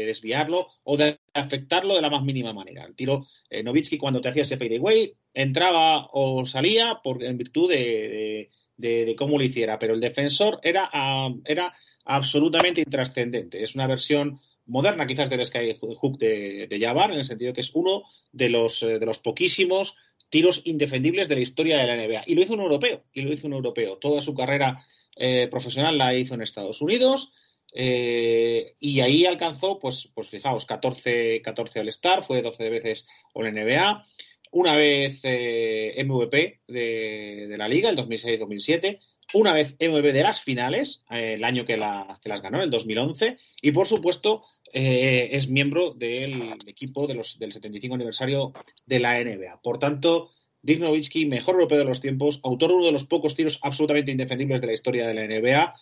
desviarlo 0.07 0.69
o 0.85 0.97
de 0.97 1.19
afectarlo 1.35 1.95
de 1.95 2.03
la 2.03 2.11
más 2.11 2.23
mínima 2.23 2.53
manera. 2.53 2.85
El 2.85 2.95
tiro 2.95 3.27
eh, 3.51 3.63
Novitsky 3.63 3.99
cuando 3.99 4.21
te 4.21 4.29
hacía 4.29 4.43
ese 4.43 4.57
way 4.79 5.13
entraba 5.35 6.09
o 6.13 6.47
salía 6.47 7.01
por, 7.03 7.23
en 7.23 7.37
virtud 7.37 7.71
de, 7.71 9.15
cómo 9.17 9.39
lo 9.39 9.45
hiciera, 9.45 9.79
pero 9.79 9.95
el 9.95 10.01
defensor 10.01 10.59
era, 10.63 10.91
era 11.45 11.75
absolutamente 12.05 12.81
intrascendente. 12.81 13.63
Es 13.63 13.75
una 13.75 13.87
versión 13.87 14.41
moderna 14.67 15.07
quizás 15.07 15.31
del 15.31 15.45
Skyhook 15.45 16.19
de, 16.19 16.67
de 16.69 16.81
Jabbar, 16.81 17.13
en 17.13 17.19
el 17.19 17.25
sentido 17.25 17.53
que 17.53 17.61
es 17.61 17.75
uno 17.75 18.03
de 18.33 18.49
los, 18.49 18.83
eh, 18.83 18.99
de 18.99 19.07
los 19.07 19.19
poquísimos 19.19 19.97
tiros 20.29 20.63
indefendibles 20.65 21.29
de 21.29 21.37
la 21.37 21.41
historia 21.41 21.79
de 21.79 21.87
la 21.87 21.97
NBA. 21.97 22.25
Y 22.27 22.35
lo 22.35 22.43
hizo 22.43 22.55
un 22.55 22.61
europeo, 22.61 23.05
y 23.13 23.23
lo 23.23 23.33
hizo 23.33 23.47
un 23.47 23.53
europeo. 23.53 23.99
Toda 23.99 24.23
su 24.23 24.35
carrera 24.35 24.85
eh, 25.17 25.49
profesional 25.49 25.97
la 25.97 26.15
hizo 26.15 26.35
en 26.35 26.43
Estados 26.43 26.83
Unidos 26.83 27.33
eh, 27.75 28.75
y 28.81 29.01
ahí 29.01 29.27
alcanzó, 29.27 29.79
pues, 29.79 30.11
pues 30.15 30.29
fijaos, 30.29 30.67
14, 30.67 31.43
14 31.43 31.81
All-Star, 31.81 32.23
fue 32.23 32.43
12 32.43 32.71
veces 32.71 33.07
All-NBA, 33.35 34.07
una 34.53 34.75
vez 34.77 35.21
eh, 35.25 36.03
MVP 36.05 36.61
de, 36.67 37.55
la 37.59 37.69
liga, 37.69 37.91
el 37.91 37.97
2006-2007, 37.97 38.99
una 39.35 39.53
vez 39.53 39.77
MVP 39.81 40.13
de 40.13 40.23
las 40.23 40.41
finales, 40.41 41.05
eh, 41.11 41.35
el 41.35 41.45
año 41.45 41.65
que, 41.65 41.77
las 41.77 42.43
ganó, 42.43 42.63
el 42.63 42.71
2011, 42.71 43.39
y 43.61 43.73
por 43.73 43.87
supuesto 43.87 44.43
es 44.73 45.49
miembro 45.49 45.95
del 45.95 46.55
equipo 46.67 47.07
de 47.07 47.15
los, 47.15 47.39
del 47.39 47.51
75 47.51 47.95
aniversario 47.95 48.53
de 48.85 49.01
la 49.01 49.23
NBA. 49.23 49.63
Por 49.63 49.79
tanto, 49.79 50.33
Dick 50.67 50.81
Nowitzki, 50.81 51.27
mejor 51.27 51.55
europeo 51.55 51.79
de 51.79 51.85
los 51.85 52.01
tiempos, 52.01 52.41
autor 52.43 52.71
de 52.71 52.75
uno 52.75 52.87
de 52.87 52.93
los 52.93 53.05
pocos 53.05 53.37
tiros 53.37 53.61
absolutamente 53.63 54.11
indefendibles 54.11 54.61
de 54.61 54.67
la 54.67 54.73
historia 54.73 55.07
de 55.07 55.15
la 55.15 55.25
NBA, 55.25 55.75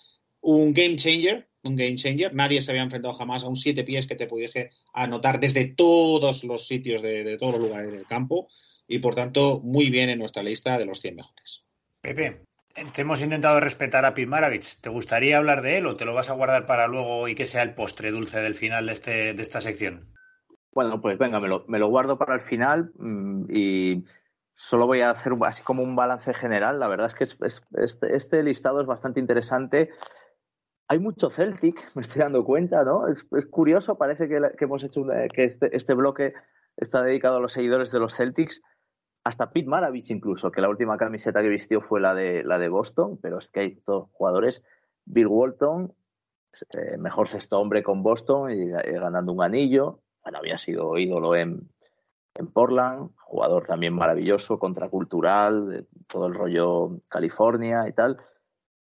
un 0.45 0.74
game 0.74 0.97
changer, 0.97 1.49
un 1.62 1.74
game 1.74 1.97
changer. 1.97 2.34
Nadie 2.34 2.62
se 2.62 2.70
había 2.70 2.82
enfrentado 2.82 3.14
jamás 3.14 3.45
a 3.45 3.49
un 3.49 3.57
siete 3.57 3.82
pies 3.82 4.07
que 4.07 4.14
te 4.14 4.26
pudiese 4.26 4.70
anotar 4.92 5.40
desde 5.40 5.66
todos 5.66 6.45
los 6.45 6.66
sitios 6.66 7.03
de, 7.03 7.36
todos 7.38 7.55
los 7.55 7.62
lugares 7.62 7.92
del 7.92 8.07
campo 8.07 8.49
y 8.86 8.99
por 8.99 9.14
tanto 9.14 9.61
muy 9.61 9.88
bien 9.88 10.11
en 10.11 10.18
nuestra 10.18 10.42
lista 10.42 10.76
de 10.78 10.84
los 10.84 11.01
100 11.01 11.16
mejores. 11.16 11.64
Pepe, 12.03 12.42
te 12.92 13.01
hemos 13.01 13.22
intentado 13.22 13.59
respetar 13.59 14.05
a 14.05 14.12
Pete 14.12 14.26
Maravich. 14.26 14.80
¿Te 14.82 14.90
gustaría 14.90 15.38
hablar 15.38 15.62
de 15.62 15.78
él 15.78 15.86
o 15.86 15.97
te 15.97 16.05
lo 16.05 16.12
vas 16.12 16.28
a 16.28 16.34
guardar 16.34 16.66
para 16.66 16.86
luego 16.86 17.26
y 17.28 17.34
que 17.34 17.47
sea 17.47 17.62
el 17.62 17.74
postre 17.74 18.11
dulce 18.11 18.40
del 18.40 18.55
final 18.55 18.86
de, 18.86 18.92
este, 18.92 19.32
de 19.32 19.42
esta 19.42 19.62
sección? 19.62 20.12
Bueno, 20.72 21.01
pues 21.01 21.16
venga, 21.16 21.40
me 21.40 21.49
lo, 21.49 21.64
me 21.68 21.78
lo 21.78 21.88
guardo 21.88 22.18
para 22.18 22.34
el 22.34 22.42
final 22.42 22.92
mm, 22.99 23.45
y 23.49 24.05
solo 24.55 24.86
voy 24.86 25.01
a 25.01 25.11
hacer 25.11 25.32
así 25.47 25.62
como 25.62 25.82
un 25.82 25.97
balance 25.97 26.34
general. 26.34 26.78
La 26.78 26.88
verdad 26.88 27.07
es 27.07 27.14
que 27.14 27.26
este 28.12 28.42
listado 28.42 28.82
es 28.82 28.86
bastante 28.86 29.20
interesante 29.20 29.88
hay 30.89 30.99
mucho 30.99 31.30
Celtic, 31.30 31.76
me 31.95 32.03
estoy 32.03 32.20
dando 32.20 32.45
cuenta, 32.45 32.85
¿no? 32.85 33.09
Es, 33.09 33.24
curioso, 33.51 33.97
parece 33.97 34.28
que, 34.28 34.41
hemos 34.59 34.82
hecho 34.82 35.05
que 35.32 35.45
este, 35.45 35.76
este, 35.76 35.95
bloque 35.95 36.35
está 36.76 37.03
dedicado 37.03 37.37
a 37.37 37.41
los 37.41 37.53
seguidores 37.53 37.91
de 37.91 38.01
los 38.01 38.14
Celtics, 38.14 38.61
hasta 39.24 39.51
Pete 39.51 39.68
Maravich 39.68 40.11
incluso, 40.11 40.51
que 40.51 40.61
la 40.61 40.68
última 40.68 40.99
camiseta 40.99 41.41
que 41.41 41.49
vistió 41.49 41.80
fue 41.80 42.01
la 42.01 42.14
de, 42.14 42.45
la 42.45 42.59
de 42.59 42.68
Boston, 42.68 43.18
pero 43.22 43.39
es 43.39 43.49
que 43.49 43.61
hay 43.61 43.76
todos 43.76 44.11
jugadores, 44.12 44.62
Bill 45.07 45.28
Walton, 45.28 45.95
eh, 46.72 46.99
mejor 46.99 47.28
sexto 47.28 47.59
hombre 47.59 47.82
con 47.82 48.03
Boston 48.03 48.51
y, 48.51 48.68
ganando 48.68 49.32
un 49.32 49.43
anillo, 49.43 50.01
bueno, 50.22 50.39
había 50.39 50.59
sido 50.59 50.97
ídolo 50.99 51.35
en, 51.37 51.70
en 52.35 52.47
Portland, 52.49 53.11
jugador 53.16 53.66
también 53.66 53.95
maravilloso, 53.95 54.59
contracultural, 54.59 55.87
todo 56.07 56.26
el 56.26 56.35
rollo 56.35 57.01
California 57.09 57.89
y 57.89 57.93
tal. 57.93 58.18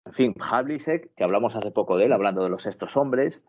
En 0.06 0.12
fin, 0.12 0.34
Havlicek, 0.38 1.14
que 1.16 1.24
hablamos 1.24 1.56
hace 1.56 1.72
poco 1.72 1.96
de 1.98 2.04
él, 2.04 2.12
hablando 2.12 2.44
de 2.44 2.48
los 2.48 2.64
estos 2.66 2.96
hombres. 2.96 3.42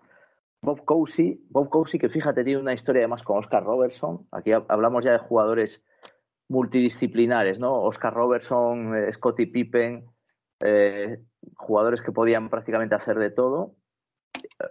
Bob 0.64 0.84
Cousy, 0.86 1.46
Bob 1.50 1.70
Cousy, 1.70 2.00
que 2.00 2.10
fíjate, 2.10 2.44
tiene 2.44 2.60
una 2.60 2.74
historia 2.74 3.02
además 3.02 3.22
con 3.22 3.38
Oscar 3.38 3.64
Robertson. 3.64 4.28
Aquí 4.32 4.52
hablamos 4.52 5.06
ya 5.06 5.12
de 5.12 5.20
jugadores 5.20 5.84
multidisciplinares, 6.50 7.60
¿no? 7.60 7.84
Oscar 7.84 8.14
Robertson, 8.14 8.96
eh, 8.96 9.12
Scottie 9.12 9.48
Pippen, 9.48 10.06
eh, 10.62 11.20
jugadores 11.56 12.02
que 12.02 12.12
podían 12.12 12.50
prácticamente 12.50 12.96
hacer 12.96 13.20
de 13.20 13.30
todo. 13.30 13.76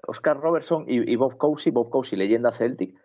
Oscar 0.08 0.40
Robertson 0.40 0.86
y, 0.88 1.14
Bob 1.14 1.36
Cousy, 1.36 1.70
Bob 1.70 1.90
Cousy, 1.90 2.16
leyenda 2.16 2.50
Celtic. 2.52 2.98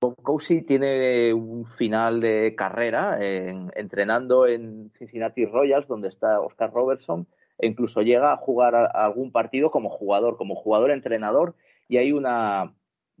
Bob 0.00 0.14
Cousy 0.22 0.62
tiene 0.62 1.34
un 1.34 1.66
final 1.66 2.20
de 2.20 2.54
carrera 2.56 3.18
entrenando 3.20 4.46
en 4.46 4.90
Cincinnati 4.96 5.44
Royals, 5.46 5.86
donde 5.88 6.08
está 6.08 6.40
Oscar 6.40 6.72
Robertson 6.72 7.26
e 7.62 7.66
incluso 7.68 8.02
llega 8.02 8.32
a 8.32 8.36
jugar 8.36 8.74
algún 8.74 9.30
partido 9.30 9.70
como 9.70 9.88
jugador, 9.88 10.36
como 10.36 10.56
jugador-entrenador, 10.56 11.54
y 11.88 11.96
hay 11.96 12.10
una 12.12 12.74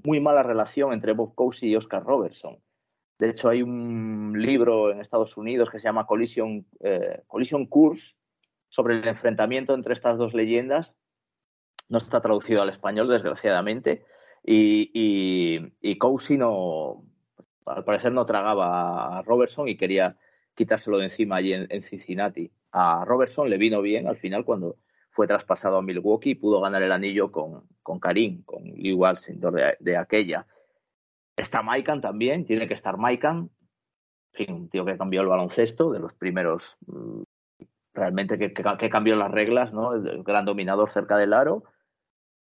muy 0.04 0.18
mala 0.18 0.42
relación 0.42 0.92
entre 0.92 1.12
Bob 1.12 1.34
Cousy 1.36 1.68
y 1.68 1.76
Oscar 1.76 2.02
Robertson. 2.02 2.58
De 3.20 3.30
hecho, 3.30 3.48
hay 3.48 3.62
un 3.62 4.34
libro 4.36 4.90
en 4.90 5.00
Estados 5.00 5.36
Unidos 5.36 5.70
que 5.70 5.78
se 5.78 5.84
llama 5.84 6.06
Collision, 6.06 6.66
eh, 6.80 7.22
Course 7.70 8.16
sobre 8.68 8.98
el 8.98 9.06
enfrentamiento 9.06 9.74
entre 9.74 9.94
estas 9.94 10.18
dos 10.18 10.34
leyendas. 10.34 10.92
No 11.88 11.98
está 11.98 12.20
traducido 12.20 12.62
al 12.62 12.70
español, 12.70 13.08
desgraciadamente. 13.08 14.04
Y, 14.44 15.70
y, 15.80 15.98
Cousy 15.98 16.36
no, 16.36 17.04
al 17.64 17.84
parecer 17.84 18.10
no 18.10 18.26
tragaba 18.26 19.18
a 19.18 19.22
Robertson 19.22 19.68
y 19.68 19.76
quería 19.76 20.16
quitárselo 20.54 20.98
de 20.98 21.06
encima 21.06 21.36
allí 21.36 21.52
en 21.52 21.82
Cincinnati 21.84 22.50
a 22.72 23.04
Robertson 23.04 23.48
le 23.48 23.58
vino 23.58 23.82
bien 23.82 24.08
al 24.08 24.16
final 24.16 24.44
cuando 24.44 24.76
fue 25.10 25.26
traspasado 25.26 25.76
a 25.76 25.82
Milwaukee 25.82 26.30
y 26.30 26.34
pudo 26.34 26.60
ganar 26.60 26.82
el 26.82 26.90
anillo 26.90 27.30
con, 27.30 27.64
con 27.82 28.00
Karim, 28.00 28.42
con 28.44 28.64
Lee 28.64 28.94
Walsington 28.94 29.54
de, 29.78 29.96
aquella. 29.96 30.46
Está 31.36 31.62
Maikan 31.62 32.00
también, 32.00 32.46
tiene 32.46 32.66
que 32.66 32.74
estar 32.74 32.96
Maikan. 32.96 33.50
un 34.48 34.70
tío 34.70 34.86
que 34.86 34.96
cambió 34.96 35.20
el 35.20 35.28
baloncesto, 35.28 35.90
de 35.92 36.00
los 36.00 36.14
primeros 36.14 36.76
mm, 36.86 37.22
realmente 37.92 38.38
que, 38.38 38.54
que, 38.54 38.90
cambió 38.90 39.14
las 39.14 39.30
reglas, 39.30 39.74
¿no? 39.74 39.92
El, 39.92 40.22
gran 40.22 40.46
dominador 40.46 40.90
cerca 40.90 41.18
del 41.18 41.34
aro. 41.34 41.64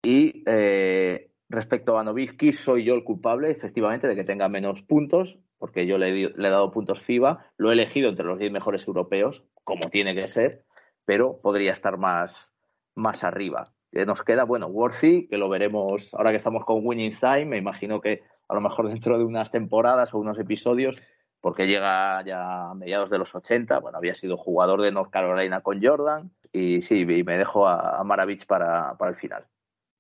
Y 0.03 0.43
eh, 0.45 1.31
respecto 1.49 1.99
a 1.99 2.05
Novitsky, 2.05 2.53
soy 2.53 2.85
yo 2.85 2.93
el 2.93 3.05
culpable, 3.05 3.51
efectivamente, 3.51 4.07
de 4.07 4.17
que 4.17 4.25
tenga 4.25 4.51
menos 4.51 4.83
puntos, 4.83 5.39
porque 5.61 5.87
yo 5.87 5.99
le, 5.99 6.25
he 6.25 6.33
dado 6.37 6.73
puntos 6.73 7.03
FIBA, 7.03 7.45
lo 7.59 7.71
he 7.71 7.75
elegido 7.75 8.09
entre 8.09 8.25
los 8.25 8.39
10 8.39 8.51
mejores 8.51 8.89
europeos, 8.89 9.45
como 9.63 9.91
tiene 9.91 10.15
que 10.15 10.27
ser, 10.27 10.65
pero 11.05 11.39
podría 11.43 11.73
estar 11.73 11.99
más, 11.99 12.51
más 12.95 13.23
arriba. 13.23 13.65
Eh, 13.93 14.07
nos 14.07 14.23
queda, 14.23 14.45
bueno, 14.45 14.69
Worthy, 14.69 15.29
que 15.29 15.37
lo 15.37 15.51
veremos 15.51 16.13
ahora 16.15 16.31
que 16.31 16.39
estamos 16.39 16.65
con 16.65 16.81
Winning 16.83 17.19
Time, 17.21 17.45
me 17.45 17.59
imagino 17.59 18.01
que 18.01 18.23
a 18.49 18.55
lo 18.55 18.63
mejor 18.63 18.89
dentro 18.93 19.19
de 19.19 19.25
unas 19.25 19.51
temporadas 19.51 20.15
o 20.15 20.19
unos 20.19 20.39
episodios 20.39 20.97
porque 21.43 21.67
llega 21.67 22.23
ya 22.25 22.71
a 22.71 22.75
mediados 22.75 23.11
de 23.11 23.19
los 23.19 23.35
80, 23.35 23.79
bueno, 23.81 23.99
había 23.99 24.15
sido 24.15 24.37
jugador 24.37 24.83
de 24.83 24.93
North 24.93 25.11
Carolina 25.11 25.61
con 25.61 25.83
Jordan 25.83 26.31
y 26.53 26.83
sí, 26.83 27.05
me 27.05 27.39
dejo 27.39 27.69
a, 27.69 28.03
Maravich 28.03 28.47
para, 28.47 28.95
para 28.99 29.13
el 29.13 29.17
final, 29.17 29.45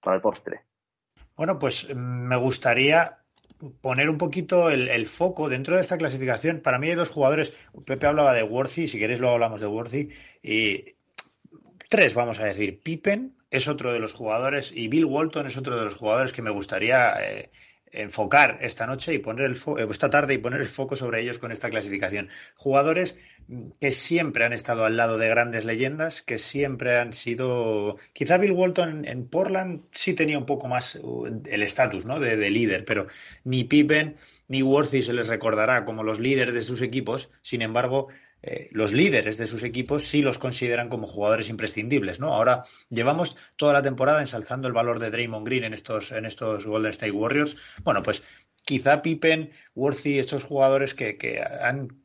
para 0.02 0.16
el 0.16 0.22
postre. 0.22 0.62
Bueno, 1.36 1.58
pues 1.58 1.88
mm, 1.94 2.28
me 2.28 2.36
gustaría 2.36 3.19
poner 3.80 4.08
un 4.08 4.18
poquito 4.18 4.70
el, 4.70 5.06
foco 5.06 5.48
dentro 5.48 5.74
de 5.74 5.80
esta 5.80 5.98
clasificación. 5.98 6.60
Para 6.60 6.78
mí 6.78 6.88
hay 6.88 6.94
dos 6.94 7.08
jugadores, 7.08 7.52
Pepe 7.84 8.06
hablaba 8.06 8.34
de 8.34 8.42
Worthy, 8.42 8.88
si 8.88 8.98
queréis 8.98 9.20
luego 9.20 9.34
hablamos 9.34 9.60
de 9.60 9.66
Worthy, 9.66 10.08
y 10.42 10.84
tres 11.88 12.14
vamos 12.14 12.40
a 12.40 12.44
decir. 12.44 12.80
Pippen 12.82 13.36
es 13.50 13.68
otro 13.68 13.92
de 13.92 14.00
los 14.00 14.12
jugadores 14.12 14.72
y 14.74 14.88
Bill 14.88 15.04
Walton 15.04 15.46
es 15.46 15.56
otro 15.56 15.76
de 15.76 15.84
los 15.84 15.94
jugadores 15.94 16.32
que 16.32 16.42
me 16.42 16.50
gustaría 16.50 17.14
eh, 17.20 17.50
enfocar 17.92 18.58
esta 18.60 18.86
noche 18.86 19.14
y 19.14 19.18
poner 19.18 19.46
el 19.46 19.56
eh, 19.56 19.86
esta 19.90 20.10
tarde 20.10 20.34
y 20.34 20.38
poner 20.38 20.60
el 20.60 20.66
foco 20.66 20.96
sobre 20.96 21.22
ellos 21.22 21.38
con 21.38 21.52
esta 21.52 21.70
clasificación. 21.70 22.28
Jugadores 22.56 23.16
que 23.80 23.92
siempre 23.92 24.44
han 24.44 24.52
estado 24.52 24.84
al 24.84 24.96
lado 24.96 25.18
de 25.18 25.28
grandes 25.28 25.64
leyendas, 25.64 26.22
que 26.22 26.38
siempre 26.38 26.96
han 26.96 27.12
sido. 27.12 27.96
Quizá 28.12 28.38
Bill 28.38 28.52
Walton 28.52 29.04
en 29.06 29.26
Portland 29.26 29.82
sí 29.90 30.14
tenía 30.14 30.38
un 30.38 30.46
poco 30.46 30.68
más 30.68 30.96
uh, 31.02 31.26
el 31.48 31.62
estatus 31.62 32.04
¿no? 32.04 32.20
de, 32.20 32.36
de, 32.36 32.50
líder, 32.50 32.84
pero 32.84 33.06
ni 33.44 33.64
Pippen 33.64 34.16
ni 34.48 34.62
Worthy 34.62 35.02
se 35.02 35.12
les 35.12 35.28
recordará 35.28 35.84
como 35.84 36.02
los 36.02 36.18
líderes 36.20 36.54
de 36.54 36.60
sus 36.60 36.82
equipos. 36.82 37.30
Sin 37.42 37.62
embargo, 37.62 38.08
eh, 38.42 38.68
los 38.72 38.92
líderes 38.92 39.38
de 39.38 39.46
sus 39.46 39.62
equipos 39.62 40.04
sí 40.06 40.22
los 40.22 40.38
consideran 40.38 40.88
como 40.88 41.06
jugadores 41.06 41.48
imprescindibles, 41.48 42.20
¿no? 42.20 42.34
Ahora 42.34 42.64
llevamos 42.88 43.36
toda 43.56 43.72
la 43.72 43.82
temporada 43.82 44.20
ensalzando 44.20 44.68
el 44.68 44.74
valor 44.74 44.98
de 44.98 45.10
Draymond 45.10 45.46
Green 45.46 45.64
en 45.64 45.74
estos, 45.74 46.12
en 46.12 46.24
estos 46.24 46.66
Golden 46.66 46.90
State 46.92 47.12
Warriors. 47.12 47.56
Bueno, 47.82 48.02
pues 48.02 48.22
quizá 48.64 49.02
Pippen, 49.02 49.50
Worthy, 49.74 50.18
estos 50.18 50.44
jugadores 50.44 50.94
que, 50.94 51.16
que 51.18 51.42
han 51.42 52.02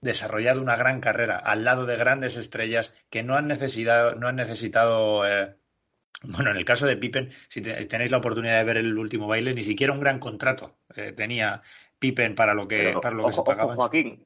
desarrollado 0.00 0.60
una 0.60 0.76
gran 0.76 1.00
carrera 1.00 1.36
al 1.36 1.64
lado 1.64 1.86
de 1.86 1.96
grandes 1.96 2.36
estrellas 2.36 2.94
que 3.10 3.22
no 3.22 3.34
han 3.34 3.46
necesitado, 3.46 4.14
no 4.14 4.28
han 4.28 4.36
necesitado 4.36 5.26
eh, 5.26 5.56
bueno, 6.22 6.50
en 6.50 6.56
el 6.56 6.64
caso 6.64 6.86
de 6.86 6.96
Pippen, 6.96 7.30
si 7.48 7.60
tenéis 7.60 8.10
la 8.10 8.18
oportunidad 8.18 8.58
de 8.58 8.64
ver 8.64 8.76
el 8.78 8.96
último 8.96 9.26
baile, 9.26 9.54
ni 9.54 9.62
siquiera 9.62 9.92
un 9.92 10.00
gran 10.00 10.18
contrato 10.18 10.78
eh, 10.94 11.12
tenía 11.12 11.62
Pippen 11.98 12.34
para 12.34 12.54
lo 12.54 12.66
que, 12.66 12.94
para 13.00 13.14
lo 13.14 13.26
que 13.26 13.32
se 13.32 13.42
pagaba. 13.42 13.74
Joaquín, 13.74 14.24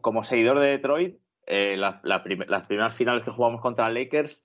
como, 0.00 0.24
seguidor 0.24 0.58
de 0.60 0.68
Detroit, 0.68 1.18
eh, 1.46 1.76
las 1.76 2.22
primeras 2.22 2.96
finales 2.96 3.24
que 3.24 3.30
jugamos 3.30 3.60
contra 3.60 3.90
Lakers, 3.90 4.42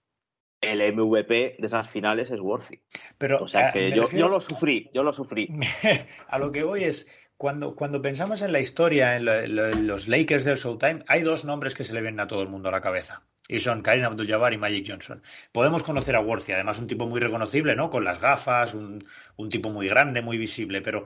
el 0.62 0.80
MVP 0.94 1.58
de 1.60 1.68
esas 1.68 1.90
finales 1.90 2.32
es 2.32 2.40
Worthy. 2.40 2.82
Pero, 3.18 3.44
o 3.44 3.48
sea 3.48 3.72
que 3.72 3.92
yo, 3.92 4.10
yo, 4.12 4.28
lo 4.28 4.42
sufrí, 4.42 4.90
yo 4.94 5.04
lo 5.04 5.14
sufrí. 5.14 5.48
a 6.28 6.40
lo 6.40 6.52
que 6.52 6.64
voy 6.64 6.84
es, 6.84 7.08
cuando, 7.38 7.76
cuando 7.76 8.02
pensamos 8.02 8.42
en 8.42 8.52
la 8.52 8.60
historia, 8.60 9.16
en, 9.16 9.88
los 9.88 10.08
Lakers 10.08 10.46
del 10.46 10.58
Showtime, 10.58 11.04
hay 11.08 11.22
dos 11.22 11.46
nombres 11.46 11.76
que 11.76 11.84
se 11.84 11.94
le 11.94 12.02
vienen 12.02 12.20
a 12.20 12.28
todo 12.28 12.42
el 12.42 12.50
mundo 12.50 12.70
a 12.70 12.72
la 12.72 12.82
cabeza. 12.82 13.24
Y 13.48 13.60
son 13.60 13.82
Karim 13.82 14.04
Abdul-Jabbar 14.06 14.54
y 14.54 14.58
Magic 14.58 14.86
Johnson. 14.90 15.22
Podemos 15.52 15.84
conocer 15.84 16.16
a 16.16 16.20
Worthy, 16.20 16.54
además 16.54 16.80
un 16.80 16.88
tipo 16.88 17.06
muy 17.06 17.22
reconocible, 17.22 17.76
¿no? 17.76 17.90
Con 17.90 18.04
las 18.04 18.20
gafas, 18.20 18.74
un, 18.74 19.06
un 19.38 19.50
tipo 19.50 19.70
muy 19.70 19.88
grande, 19.88 20.22
muy 20.22 20.38
visible. 20.38 20.82
Pero 20.82 21.06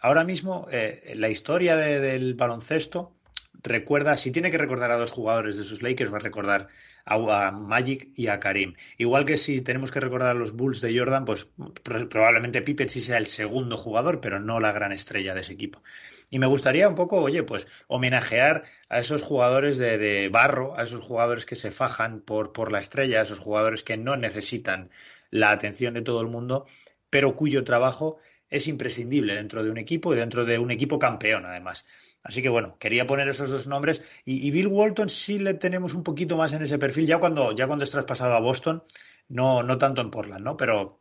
ahora 0.00 0.24
mismo 0.24 0.68
eh, 0.70 1.14
la 1.16 1.28
historia 1.28 1.76
del 1.76 2.34
baloncesto 2.34 3.16
recuerda, 3.62 4.16
si 4.16 4.30
tiene 4.30 4.50
que 4.50 4.58
recordar 4.58 4.90
a 4.90 4.96
dos 4.96 5.10
jugadores 5.10 5.56
de 5.56 5.64
sus 5.64 5.82
Lakers, 5.82 6.12
va 6.12 6.16
a 6.16 6.20
recordar 6.20 6.68
a, 7.04 7.50
Magic 7.50 8.10
y 8.14 8.28
a 8.28 8.40
Karim. 8.40 8.74
Igual 8.98 9.24
que 9.24 9.36
si 9.36 9.60
tenemos 9.60 9.90
que 9.90 10.00
recordar 10.00 10.30
a 10.30 10.38
los 10.38 10.52
Bulls 10.52 10.80
de 10.80 10.96
Jordan, 10.96 11.24
pues 11.24 11.48
probablemente 11.82 12.62
Pippen 12.62 12.88
sí 12.88 13.00
sea 13.00 13.18
el 13.18 13.26
segundo 13.26 13.76
jugador, 13.76 14.20
pero 14.20 14.40
no 14.40 14.60
la 14.60 14.72
gran 14.72 14.92
estrella 14.92 15.34
de 15.34 15.40
ese 15.40 15.52
equipo. 15.52 15.82
Y 16.30 16.38
me 16.38 16.46
gustaría 16.46 16.88
un 16.88 16.94
poco, 16.94 17.20
oye, 17.20 17.42
pues 17.42 17.66
homenajear 17.88 18.64
a 18.88 18.98
esos 18.98 19.22
jugadores 19.22 19.78
de, 19.78 20.28
barro, 20.30 20.78
a 20.78 20.84
esos 20.84 21.04
jugadores 21.04 21.44
que 21.44 21.56
se 21.56 21.70
fajan 21.70 22.20
por, 22.20 22.52
por 22.52 22.72
la 22.72 22.80
estrella, 22.80 23.20
a 23.20 23.22
esos 23.22 23.38
jugadores 23.38 23.82
que 23.82 23.96
no 23.96 24.16
necesitan 24.16 24.90
la 25.30 25.50
atención 25.50 25.94
de 25.94 26.02
todo 26.02 26.20
el 26.20 26.28
mundo, 26.28 26.66
pero 27.10 27.36
cuyo 27.36 27.64
trabajo 27.64 28.18
es 28.48 28.68
imprescindible 28.68 29.34
dentro 29.34 29.64
de 29.64 29.70
un 29.70 29.78
equipo 29.78 30.12
y 30.12 30.16
dentro 30.16 30.44
de 30.44 30.58
un 30.58 30.70
equipo 30.70 30.98
campeón, 30.98 31.46
además. 31.46 31.86
Así 32.22 32.40
que 32.40 32.48
bueno, 32.48 32.76
quería 32.78 33.06
poner 33.06 33.28
esos 33.28 33.50
dos 33.50 33.66
nombres. 33.66 34.02
Y, 34.24 34.50
Bill 34.50 34.68
Walton 34.68 35.08
sí 35.08 35.38
le 35.38 35.54
tenemos 35.54 35.94
un 35.94 36.04
poquito 36.04 36.36
más 36.36 36.52
en 36.52 36.62
ese 36.62 36.78
perfil, 36.78 37.06
ya 37.06 37.18
cuando, 37.18 37.52
ya 37.52 37.66
cuando 37.66 37.84
es 37.84 37.90
traspasado 37.90 38.34
a 38.34 38.40
Boston, 38.40 38.84
no, 39.28 39.62
no 39.62 39.78
tanto 39.78 40.00
en 40.00 40.10
Portland, 40.10 40.44
¿no? 40.44 40.56
Pero, 40.56 41.00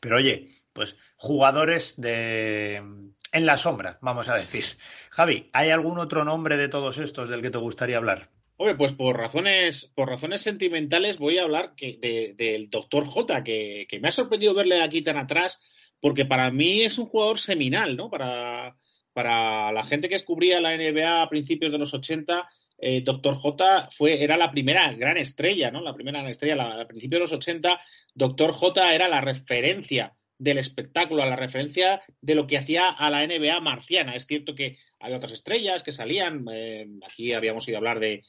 pero 0.00 0.16
oye, 0.16 0.62
pues 0.72 0.96
jugadores 1.16 2.00
de 2.00 2.76
en 2.76 3.46
la 3.46 3.56
sombra, 3.58 3.98
vamos 4.00 4.28
a 4.28 4.34
decir. 4.34 4.64
Javi, 5.10 5.50
¿hay 5.52 5.70
algún 5.70 5.98
otro 5.98 6.24
nombre 6.24 6.56
de 6.56 6.68
todos 6.68 6.98
estos 6.98 7.28
del 7.28 7.42
que 7.42 7.50
te 7.50 7.58
gustaría 7.58 7.98
hablar? 7.98 8.30
Oye, 8.56 8.74
pues 8.74 8.92
por 8.92 9.16
razones, 9.16 9.92
por 9.94 10.08
razones 10.08 10.40
sentimentales 10.40 11.18
voy 11.18 11.38
a 11.38 11.42
hablar 11.42 11.74
que 11.76 12.34
del 12.36 12.70
doctor 12.70 13.06
J, 13.06 13.44
que, 13.44 13.86
que 13.88 14.00
me 14.00 14.08
ha 14.08 14.12
sorprendido 14.12 14.54
verle 14.54 14.82
aquí 14.82 15.02
tan 15.02 15.16
atrás, 15.16 15.60
porque 16.00 16.24
para 16.24 16.50
mí 16.50 16.80
es 16.80 16.98
un 16.98 17.06
jugador 17.06 17.38
seminal, 17.38 17.96
¿no? 17.96 18.10
Para, 18.10 18.76
para 19.12 19.72
la 19.72 19.84
gente 19.84 20.08
que 20.08 20.14
descubría 20.14 20.60
la 20.60 20.76
NBA 20.76 21.22
a 21.22 21.28
principios 21.28 21.72
de 21.72 21.78
los 21.78 21.92
80, 21.94 22.48
eh, 22.78 23.02
Doctor 23.02 23.34
J 23.34 23.88
fue, 23.90 24.22
era 24.22 24.36
la 24.36 24.50
primera 24.50 24.92
gran 24.92 25.16
estrella, 25.16 25.70
¿no? 25.70 25.80
La 25.80 25.94
primera 25.94 26.20
gran 26.20 26.30
estrella. 26.30 26.80
a 26.80 26.86
principios 26.86 27.18
de 27.18 27.24
los 27.24 27.32
80, 27.32 27.80
Doctor 28.14 28.52
J 28.52 28.94
era 28.94 29.08
la 29.08 29.20
referencia 29.20 30.14
del 30.38 30.58
espectáculo, 30.58 31.26
la 31.26 31.34
referencia 31.34 32.00
de 32.20 32.34
lo 32.36 32.46
que 32.46 32.58
hacía 32.58 32.88
a 32.90 33.10
la 33.10 33.26
NBA 33.26 33.60
marciana. 33.60 34.14
Es 34.14 34.26
cierto 34.26 34.54
que 34.54 34.78
hay 35.00 35.12
otras 35.12 35.32
estrellas 35.32 35.82
que 35.82 35.90
salían, 35.90 36.44
eh, 36.52 36.86
aquí 37.04 37.32
habíamos 37.32 37.66
ido 37.68 37.76
a 37.76 37.78
hablar 37.78 37.98
de, 37.98 38.22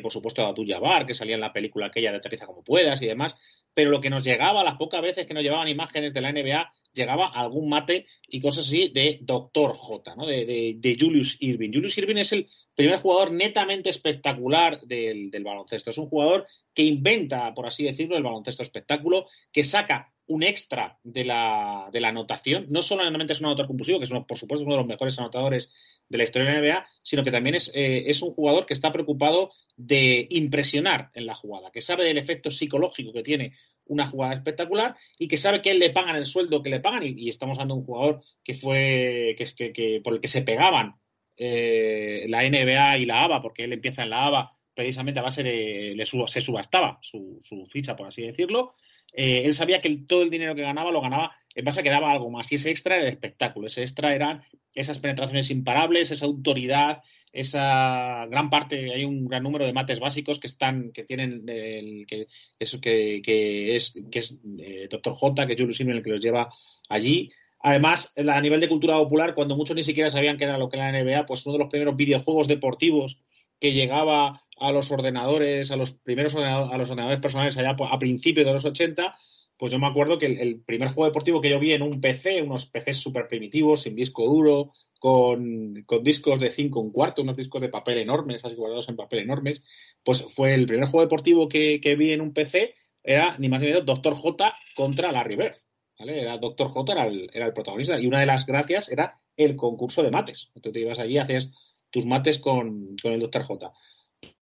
por 0.00 0.12
supuesto, 0.12 0.42
de 0.42 0.48
Abdul 0.48 0.68
Jabbar, 0.68 1.06
que 1.06 1.14
salía 1.14 1.34
en 1.34 1.40
la 1.40 1.52
película 1.52 1.86
aquella 1.86 2.12
de 2.12 2.18
Aterriza 2.18 2.46
como 2.46 2.62
puedas 2.62 3.02
y 3.02 3.06
demás, 3.06 3.36
pero 3.74 3.90
lo 3.90 4.00
que 4.00 4.10
nos 4.10 4.24
llegaba, 4.24 4.62
las 4.62 4.76
pocas 4.76 5.02
veces 5.02 5.26
que 5.26 5.34
nos 5.34 5.42
llevaban 5.42 5.68
imágenes 5.68 6.14
de 6.14 6.20
la 6.20 6.32
NBA, 6.32 6.72
llegaba 6.96 7.28
algún 7.28 7.68
mate 7.68 8.06
y 8.28 8.40
cosas 8.40 8.66
así 8.66 8.88
de 8.88 9.18
Doctor 9.22 9.74
J, 9.76 10.16
¿no? 10.16 10.26
de, 10.26 10.96
Julius 10.98 11.36
Irving. 11.40 11.70
Julius 11.72 11.96
Irving 11.98 12.16
es 12.16 12.32
el 12.32 12.48
primer 12.74 12.98
jugador 12.98 13.32
netamente 13.32 13.90
espectacular 13.90 14.80
del, 14.80 15.30
baloncesto. 15.44 15.90
Es 15.90 15.98
un 15.98 16.08
jugador 16.08 16.46
que 16.74 16.82
inventa, 16.82 17.54
por 17.54 17.66
así 17.66 17.84
decirlo, 17.84 18.16
el 18.16 18.22
baloncesto 18.22 18.62
espectáculo, 18.62 19.26
que 19.52 19.62
saca 19.62 20.12
un 20.28 20.42
extra 20.42 20.98
de 21.04 21.24
la, 21.24 21.88
de 21.92 22.00
la 22.00 22.08
anotación. 22.08 22.66
No 22.68 22.82
solamente 22.82 23.32
es 23.32 23.40
un 23.40 23.46
anotador 23.46 23.68
compulsivo, 23.68 23.98
que 23.98 24.06
es 24.06 24.10
por 24.10 24.38
supuesto 24.38 24.64
uno 24.64 24.74
de 24.74 24.80
los 24.80 24.88
mejores 24.88 25.18
anotadores 25.18 25.70
de 26.08 26.18
la 26.18 26.24
historia 26.24 26.48
de 26.48 26.54
la 26.54 26.60
NBA, 26.60 26.86
sino 27.02 27.22
que 27.22 27.30
también 27.30 27.56
eh, 27.56 28.04
es 28.06 28.22
un 28.22 28.32
jugador 28.32 28.66
que 28.66 28.74
está 28.74 28.92
preocupado 28.92 29.52
de 29.76 30.26
impresionar 30.30 31.10
en 31.14 31.26
la 31.26 31.34
jugada, 31.34 31.70
que 31.70 31.80
sabe 31.80 32.04
del 32.04 32.18
efecto 32.18 32.50
psicológico 32.50 33.12
que 33.12 33.22
tiene 33.22 33.52
una 33.86 34.08
jugada 34.08 34.34
espectacular 34.34 34.96
y 35.18 35.28
que 35.28 35.36
sabe 35.36 35.62
que 35.62 35.70
él 35.70 35.78
le 35.78 35.90
pagan 35.90 36.16
el 36.16 36.26
sueldo 36.26 36.62
que 36.62 36.70
le 36.70 36.80
pagan 36.80 37.02
y, 37.04 37.28
estamos 37.28 37.58
hablando 37.58 37.74
de 37.74 37.80
un 37.80 37.86
jugador 37.86 38.22
que 38.44 38.54
fue 38.54 39.36
que, 39.38 39.72
que, 39.72 40.00
por 40.02 40.14
el 40.14 40.20
que 40.20 40.28
se 40.28 40.42
pegaban 40.42 40.96
eh, 41.36 42.26
la 42.28 42.42
NBA 42.48 42.98
y 42.98 43.06
la 43.06 43.24
ABA 43.24 43.42
porque 43.42 43.64
él 43.64 43.72
empieza 43.72 44.02
en 44.02 44.10
la 44.10 44.26
ABA 44.26 44.50
precisamente 44.74 45.20
a 45.20 45.22
base 45.22 45.42
de 45.42 45.94
le 45.96 46.04
se 46.04 46.40
subastaba 46.40 46.98
su, 47.00 47.40
ficha 47.70 47.96
por 47.96 48.08
así 48.08 48.22
decirlo. 48.22 48.72
Eh, 49.12 49.42
él 49.46 49.54
sabía 49.54 49.80
que 49.80 49.88
todo 50.06 50.22
el 50.22 50.30
dinero 50.30 50.54
que 50.54 50.62
ganaba 50.62 50.90
lo 50.90 51.00
ganaba 51.00 51.34
en 51.54 51.64
base 51.64 51.80
a 51.80 51.82
que 51.82 51.88
daba 51.88 52.12
algo 52.12 52.30
más. 52.30 52.52
Y 52.52 52.56
ese 52.56 52.70
extra 52.70 52.96
era 52.96 53.04
el 53.04 53.12
espectáculo 53.12 53.68
ese 53.68 53.82
extra 53.82 54.14
eran 54.14 54.42
esas 54.74 54.98
penetraciones 54.98 55.50
imparables 55.50 56.10
esa 56.10 56.26
autoridad 56.26 57.02
esa 57.32 58.26
gran 58.26 58.50
parte, 58.50 58.92
hay 58.92 59.04
un 59.04 59.26
gran 59.26 59.42
número 59.42 59.66
de 59.66 59.72
mates 59.72 60.00
básicos 60.00 60.38
que 60.38 60.46
están, 60.46 60.92
que 60.92 61.04
tienen 61.04 61.48
el, 61.48 62.06
que, 62.06 62.28
eso 62.58 62.80
que, 62.80 63.20
que 63.22 63.76
es, 63.76 64.00
que 64.10 64.18
es 64.18 64.38
eh, 64.58 64.88
Doctor 64.90 65.14
J, 65.14 65.46
que 65.46 65.52
es 65.52 65.60
Julius 65.60 65.80
Irving 65.80 65.96
el 65.96 66.02
que 66.02 66.10
los 66.10 66.24
lleva 66.24 66.50
allí. 66.88 67.30
Además, 67.60 68.14
a 68.16 68.40
nivel 68.40 68.60
de 68.60 68.68
cultura 68.68 68.94
popular, 68.96 69.34
cuando 69.34 69.56
muchos 69.56 69.76
ni 69.76 69.82
siquiera 69.82 70.08
sabían 70.08 70.36
qué 70.36 70.44
era 70.44 70.58
lo 70.58 70.68
que 70.68 70.76
era 70.76 70.92
la 70.92 71.02
NBA, 71.02 71.26
pues 71.26 71.44
uno 71.46 71.54
de 71.54 71.64
los 71.64 71.70
primeros 71.70 71.96
videojuegos 71.96 72.48
deportivos 72.48 73.18
que 73.58 73.72
llegaba 73.72 74.42
a 74.58 74.72
los 74.72 74.90
ordenadores, 74.90 75.70
a 75.70 75.76
los 75.76 75.92
primeros 75.92 76.34
ordenadores, 76.34 76.74
a 76.74 76.78
los 76.78 76.90
ordenadores 76.90 77.20
personales 77.20 77.56
allá 77.56 77.76
a 77.78 77.98
principios 77.98 78.46
de 78.46 78.52
los 78.52 78.64
80, 78.64 79.16
pues 79.58 79.72
yo 79.72 79.78
me 79.78 79.86
acuerdo 79.86 80.18
que 80.18 80.26
el, 80.26 80.60
primer 80.60 80.88
juego 80.88 81.06
deportivo 81.06 81.40
que 81.40 81.50
yo 81.50 81.58
vi 81.58 81.72
en 81.72 81.82
un 81.82 82.00
PC, 82.00 82.42
unos 82.42 82.66
PCs 82.66 82.98
súper 82.98 83.26
primitivos, 83.26 83.82
sin 83.82 83.96
disco 83.96 84.24
duro, 84.26 84.70
con, 85.06 86.02
discos 86.02 86.40
de 86.40 86.50
5 86.50 86.80
un 86.80 86.90
cuarto, 86.90 87.22
unos 87.22 87.36
discos 87.36 87.60
de 87.60 87.68
papel 87.68 87.98
enormes, 87.98 88.44
así 88.44 88.56
guardados 88.56 88.88
en 88.88 88.96
papel 88.96 89.20
enormes, 89.20 89.62
pues 90.02 90.22
fue 90.34 90.52
el 90.52 90.66
primer 90.66 90.88
juego 90.88 91.06
deportivo 91.06 91.48
que, 91.48 91.78
vi 91.96 92.10
en 92.10 92.20
un 92.20 92.32
PC, 92.32 92.74
era 93.04 93.38
ni 93.38 93.48
más 93.48 93.62
ni 93.62 93.68
menos 93.68 93.86
Doctor 93.86 94.16
J 94.16 94.52
contra 94.74 95.12
Larry 95.12 95.36
Bird. 95.36 95.54
¿vale? 95.96 96.22
Era 96.22 96.38
Doctor 96.38 96.70
J, 96.70 96.92
era 96.92 97.06
el, 97.06 97.30
era 97.32 97.46
el 97.46 97.52
protagonista, 97.52 98.00
y 98.00 98.08
una 98.08 98.18
de 98.18 98.26
las 98.26 98.46
gracias 98.46 98.90
era 98.90 99.20
el 99.36 99.54
concurso 99.54 100.02
de 100.02 100.10
mates. 100.10 100.50
Entonces 100.56 100.72
te 100.72 100.80
ibas 100.80 100.98
allí 100.98 101.18
hacías 101.18 101.52
tus 101.90 102.04
mates 102.04 102.40
con, 102.40 102.96
con 103.00 103.12
el 103.12 103.20
Doctor 103.20 103.44
J 103.44 103.72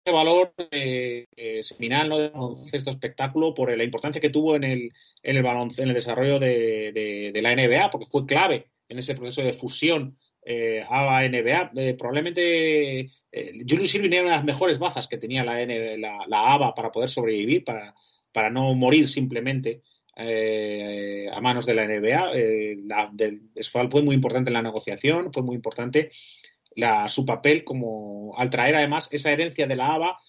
valor 0.09 0.53
eh, 0.71 1.25
seminal 1.63 2.07
¿no? 2.07 2.19
de 2.19 2.29
baloncesto 2.29 2.91
espectáculo 2.91 3.55
por 3.55 3.75
la 3.75 3.83
importancia 3.83 4.21
que 4.21 4.29
tuvo 4.29 4.55
en 4.55 4.63
el, 4.63 4.93
en 5.23 5.35
el, 5.37 5.45
en 5.45 5.87
el 5.87 5.93
desarrollo 5.95 6.39
de, 6.39 7.31
la 7.41 7.55
NBA, 7.55 7.89
porque 7.89 8.05
fue 8.05 8.27
clave 8.27 8.67
en 8.87 8.99
ese 8.99 9.15
proceso 9.15 9.41
de 9.41 9.53
fusión 9.53 10.17
eh, 10.47 10.85
ABA-NBA. 10.87 11.71
Eh, 11.75 11.95
probablemente 11.97 12.99
eh, 13.31 13.65
Julius 13.67 13.95
Irving 13.95 14.11
era 14.11 14.21
una 14.21 14.31
de 14.31 14.37
las 14.37 14.45
mejores 14.45 14.77
bazas 14.77 15.07
que 15.07 15.17
tenía 15.17 15.43
la, 15.43 15.65
la, 16.27 16.53
ABA 16.53 16.75
para 16.75 16.91
poder 16.91 17.09
sobrevivir, 17.09 17.63
para, 17.63 17.95
para 18.31 18.51
no 18.51 18.73
morir 18.75 19.07
simplemente. 19.07 19.81
a 20.17 21.41
manos 21.41 21.65
de 21.65 21.73
la 21.73 21.87
NBA. 21.87 22.31
fue 23.89 24.01
muy 24.03 24.15
importante 24.15 24.49
en 24.49 24.53
la 24.53 24.61
negociación, 24.61 25.33
fue 25.33 25.43
muy 25.43 25.55
importante 25.55 26.11
su 27.07 27.25
papel 27.25 27.63
como 27.63 28.33
al 28.37 28.49
traer 28.49 28.75
además 28.75 29.09
esa 29.11 29.31
herencia 29.31 29.67
de 29.67 29.75
la 29.75 29.93
ABA 29.95 30.19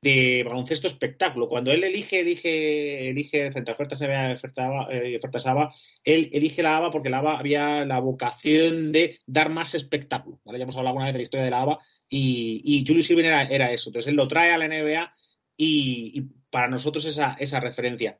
de 0.00 0.44
baloncesto 0.44 0.86
espectáculo. 0.86 1.48
Cuando 1.48 1.72
él 1.72 1.82
elige, 1.82 2.20
elige, 2.20 3.10
elige 3.10 3.50
frente 3.50 3.70
a 3.70 3.74
ofertas 3.74 4.00
eh, 4.02 5.16
ofertas 5.18 5.46
ABA, 5.46 5.74
él 6.04 6.30
elige 6.32 6.62
la 6.62 6.76
ABA 6.76 6.90
porque 6.90 7.10
la 7.10 7.18
ABA 7.18 7.38
había 7.38 7.84
la 7.84 7.98
vocación 7.98 8.92
de 8.92 9.18
dar 9.26 9.50
más 9.50 9.74
espectáculo. 9.74 10.40
Ya 10.44 10.56
hemos 10.56 10.76
hablado 10.76 10.90
alguna 10.90 11.06
vez 11.06 11.14
de 11.14 11.18
la 11.18 11.22
historia 11.22 11.44
de 11.44 11.50
la 11.50 11.62
ABA 11.62 11.78
y, 12.08 12.60
y 12.64 12.86
Julius 12.86 13.10
Irving 13.10 13.24
era, 13.24 13.72
eso. 13.72 13.90
Entonces 13.90 14.08
él 14.08 14.16
lo 14.16 14.28
trae 14.28 14.52
a 14.52 14.58
la 14.58 14.68
NBA 14.68 15.12
y, 15.56 16.22
para 16.50 16.68
nosotros 16.68 17.04
esa, 17.04 17.34
esa 17.34 17.60
referencia. 17.60 18.18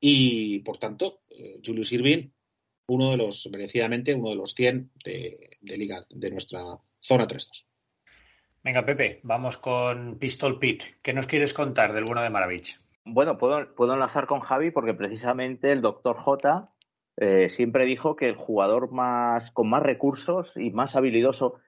Y 0.00 0.60
por 0.60 0.78
tanto, 0.78 1.22
eh, 1.30 1.60
Julius 1.64 1.92
Irving, 1.92 2.28
uno 2.88 3.12
de 3.12 3.16
los, 3.16 3.48
merecidamente, 3.50 4.14
uno 4.14 4.30
de 4.30 4.36
los 4.36 4.54
100 4.54 4.92
de, 5.04 5.56
de 5.60 5.76
liga 5.78 6.06
de 6.10 6.30
nuestra 6.30 6.78
zona 7.00 7.26
3-2. 7.26 7.64
Venga, 8.64 8.86
Pepe, 8.86 9.20
vamos 9.24 9.58
con 9.58 10.18
Pistol 10.18 10.58
Pete. 10.58 10.96
¿Qué 11.02 11.12
nos 11.12 11.26
quieres 11.26 11.52
contar 11.52 11.92
del 11.92 12.04
bueno 12.04 12.22
de 12.22 12.30
Maravich? 12.30 12.80
Bueno, 13.04 13.36
puedo, 13.36 13.74
puedo 13.74 13.92
enlazar 13.92 14.26
con 14.26 14.40
Javi 14.40 14.70
porque 14.70 14.94
precisamente 14.94 15.70
el 15.70 15.82
doctor 15.82 16.16
J 16.16 16.70
eh, 17.18 17.50
siempre 17.50 17.84
dijo 17.84 18.16
que 18.16 18.26
el 18.26 18.36
jugador 18.36 18.90
más 18.90 19.50
con 19.50 19.68
más 19.68 19.82
recursos 19.82 20.50
y 20.56 20.70
más 20.70 20.96
habilidoso 20.96 21.60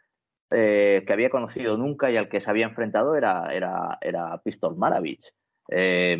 eh, 0.51 1.05
que 1.07 1.13
había 1.13 1.29
conocido 1.29 1.77
nunca 1.77 2.11
y 2.11 2.17
al 2.17 2.31
que 2.31 2.41
se 2.41 2.49
había 2.49 2.65
enfrentado 2.65 3.15
era, 3.15 3.53
era, 3.53 3.99
era 4.01 4.41
Pistol 4.43 4.75
Maravich. 4.79 5.35
Eh, 5.69 6.17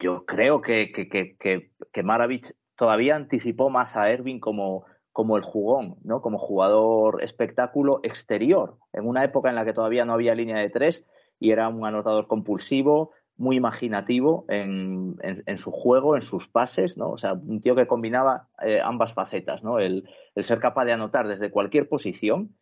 yo 0.00 0.26
creo 0.26 0.60
que, 0.60 0.90
que, 0.90 1.08
que, 1.08 1.70
que 1.92 2.02
Maravich 2.02 2.52
todavía 2.74 3.14
anticipó 3.14 3.70
más 3.70 3.94
a 3.94 4.10
Ervin 4.10 4.40
como, 4.40 4.86
como 5.16 5.38
el 5.38 5.42
jugón, 5.44 5.96
¿no? 6.04 6.20
Como 6.20 6.36
jugador 6.36 7.24
espectáculo 7.24 8.00
exterior, 8.02 8.76
en 8.92 9.08
una 9.08 9.24
época 9.24 9.48
en 9.48 9.54
la 9.54 9.64
que 9.64 9.72
todavía 9.72 10.04
no 10.04 10.12
había 10.12 10.34
línea 10.34 10.58
de 10.58 10.68
tres 10.68 11.02
y 11.40 11.52
era 11.52 11.70
un 11.70 11.86
anotador 11.86 12.26
compulsivo, 12.26 13.12
muy 13.38 13.56
imaginativo 13.56 14.44
en, 14.48 15.16
su 15.56 15.70
juego, 15.70 16.16
en 16.16 16.20
sus 16.20 16.48
pases, 16.48 16.98
¿no? 16.98 17.12
O 17.12 17.16
sea, 17.16 17.32
un 17.32 17.62
tío 17.62 17.74
que 17.74 17.86
combinaba 17.86 18.48
eh, 18.60 18.82
ambas 18.84 19.14
facetas, 19.14 19.64
¿no? 19.64 19.78
El, 19.78 20.06
ser 20.36 20.60
capaz 20.60 20.84
de 20.84 20.92
anotar 20.92 21.26
desde 21.26 21.50
cualquier 21.50 21.88
posición. 21.88 22.54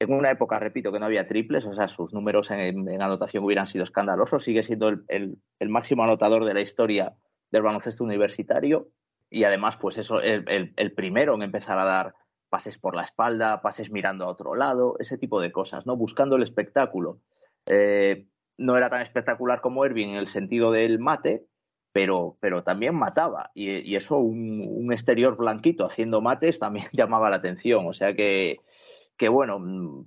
En 0.00 0.12
una 0.12 0.32
época, 0.32 0.58
repito, 0.58 0.90
que 0.90 0.98
no 0.98 1.06
había 1.06 1.28
triples, 1.28 1.64
o 1.66 1.74
sea, 1.76 1.86
sus 1.86 2.12
números 2.12 2.50
en, 2.50 3.00
anotación 3.00 3.44
hubieran 3.44 3.68
sido 3.68 3.84
escandalosos. 3.84 4.42
Sigue 4.42 4.64
siendo 4.64 4.88
el, 4.88 5.04
el 5.06 5.68
máximo 5.68 6.02
anotador 6.02 6.46
de 6.46 6.54
la 6.54 6.62
historia 6.62 7.14
del 7.52 7.62
baloncesto 7.62 8.02
universitario 8.02 8.88
y 9.32 9.44
además, 9.44 9.76
pues 9.80 9.96
eso, 9.96 10.20
el, 10.20 10.72
el, 10.76 10.92
primero 10.92 11.34
en 11.34 11.42
empezar 11.42 11.78
a 11.78 11.84
dar 11.84 12.14
pases 12.50 12.76
por 12.76 12.94
la 12.94 13.02
espalda, 13.02 13.62
pases 13.62 13.90
mirando 13.90 14.26
a 14.26 14.28
otro 14.28 14.54
lado, 14.54 14.96
ese 14.98 15.16
tipo 15.16 15.40
de 15.40 15.50
cosas, 15.50 15.86
¿no? 15.86 15.96
Buscando 15.96 16.36
el 16.36 16.42
espectáculo. 16.42 17.18
Eh, 17.66 18.26
no 18.58 18.76
era 18.76 18.90
tan 18.90 19.00
espectacular 19.00 19.62
como 19.62 19.86
Erwin 19.86 20.10
en 20.10 20.16
el 20.16 20.28
sentido 20.28 20.70
del 20.70 20.98
mate, 20.98 21.46
pero, 21.92 22.36
pero 22.40 22.62
también 22.62 22.94
mataba. 22.94 23.50
Y, 23.54 23.96
eso, 23.96 24.18
un, 24.18 24.92
exterior 24.92 25.34
blanquito 25.36 25.86
haciendo 25.86 26.20
mates 26.20 26.58
también 26.58 26.86
llamaba 26.92 27.30
la 27.30 27.36
atención. 27.36 27.86
O 27.86 27.94
sea 27.94 28.14
que, 28.14 28.58
que 29.16 29.30
bueno, 29.30 29.58
mm, 29.60 30.04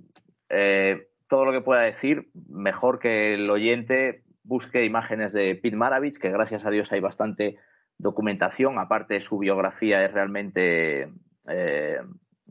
eh, 0.50 1.08
todo 1.28 1.46
lo 1.46 1.52
que 1.52 1.62
pueda 1.62 1.82
decir, 1.82 2.30
mejor 2.48 3.00
que 3.00 3.34
el 3.34 3.50
oyente 3.50 4.22
busque 4.44 4.84
imágenes 4.84 5.32
de 5.32 5.56
Pete 5.56 5.76
Maravich, 5.76 6.18
que 6.18 6.30
gracias 6.30 6.64
a 6.64 6.70
Dios 6.70 6.92
hay 6.92 7.00
bastante 7.00 7.58
documentación, 7.98 8.78
aparte 8.78 9.20
su 9.20 9.38
biografía 9.38 10.04
es 10.04 10.12
realmente 10.12 11.12
eh, 11.48 12.00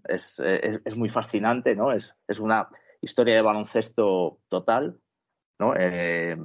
es, 0.08 0.96
muy 0.96 1.10
fascinante, 1.10 1.76
¿no? 1.76 1.92
Es, 1.92 2.14
una 2.40 2.70
historia 3.02 3.36
de 3.36 3.42
baloncesto 3.42 4.40
total, 4.50 5.00
¿no? 5.60 5.74
Eh, 5.78 6.38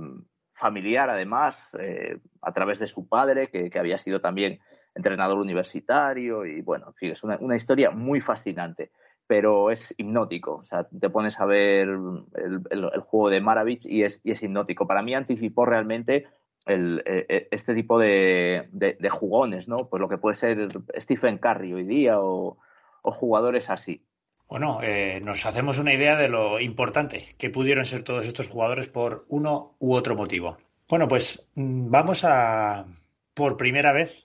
familiar 0.54 1.10
además, 1.10 1.56
eh, 1.78 2.18
a 2.42 2.52
través 2.52 2.78
de 2.78 2.88
su 2.88 3.08
padre, 3.08 3.48
que, 3.48 3.70
había 3.78 3.98
sido 3.98 4.20
también 4.20 4.60
entrenador 4.94 5.38
universitario, 5.38 6.44
y 6.44 6.60
bueno, 6.60 6.94
es 7.00 7.22
una, 7.22 7.56
historia 7.56 7.90
muy 7.90 8.20
fascinante, 8.20 8.90
pero 9.26 9.70
es 9.70 9.94
hipnótico. 9.96 10.56
O 10.56 10.64
sea, 10.64 10.84
te 10.84 11.08
pones 11.08 11.38
a 11.38 11.46
ver 11.46 11.88
el, 11.88 13.00
juego 13.06 13.30
de 13.30 13.40
Maravich 13.40 13.86
y 13.86 14.02
es, 14.02 14.20
y 14.24 14.32
es 14.32 14.42
hipnótico. 14.42 14.86
Para 14.86 15.02
mí 15.02 15.14
anticipó 15.14 15.64
realmente 15.64 16.26
e, 16.70 17.26
e, 17.28 17.48
este 17.50 17.74
tipo 17.74 17.98
de, 17.98 18.68
jugones, 19.10 19.68
¿no? 19.68 19.88
Pues 19.88 20.00
lo 20.00 20.08
que 20.08 20.18
puede 20.18 20.36
ser 20.36 20.68
Stephen 20.98 21.38
Curry 21.38 21.72
hoy 21.72 21.84
día 21.84 22.20
o, 22.20 22.58
jugadores 23.02 23.70
así. 23.70 24.04
Bueno, 24.48 24.80
eh, 24.82 25.20
nos 25.22 25.46
hacemos 25.46 25.78
una 25.78 25.94
idea 25.94 26.16
de 26.16 26.28
lo 26.28 26.60
importante 26.60 27.26
que 27.38 27.50
pudieron 27.50 27.86
ser 27.86 28.02
todos 28.02 28.26
estos 28.26 28.48
jugadores 28.48 28.88
por 28.88 29.24
uno 29.28 29.76
u 29.78 29.94
otro 29.94 30.16
motivo. 30.16 30.58
Bueno, 30.88 31.06
pues 31.06 31.48
mm, 31.54 31.90
vamos 31.90 32.24
a, 32.24 32.86
por 33.34 33.56
primera 33.56 33.92
vez, 33.92 34.24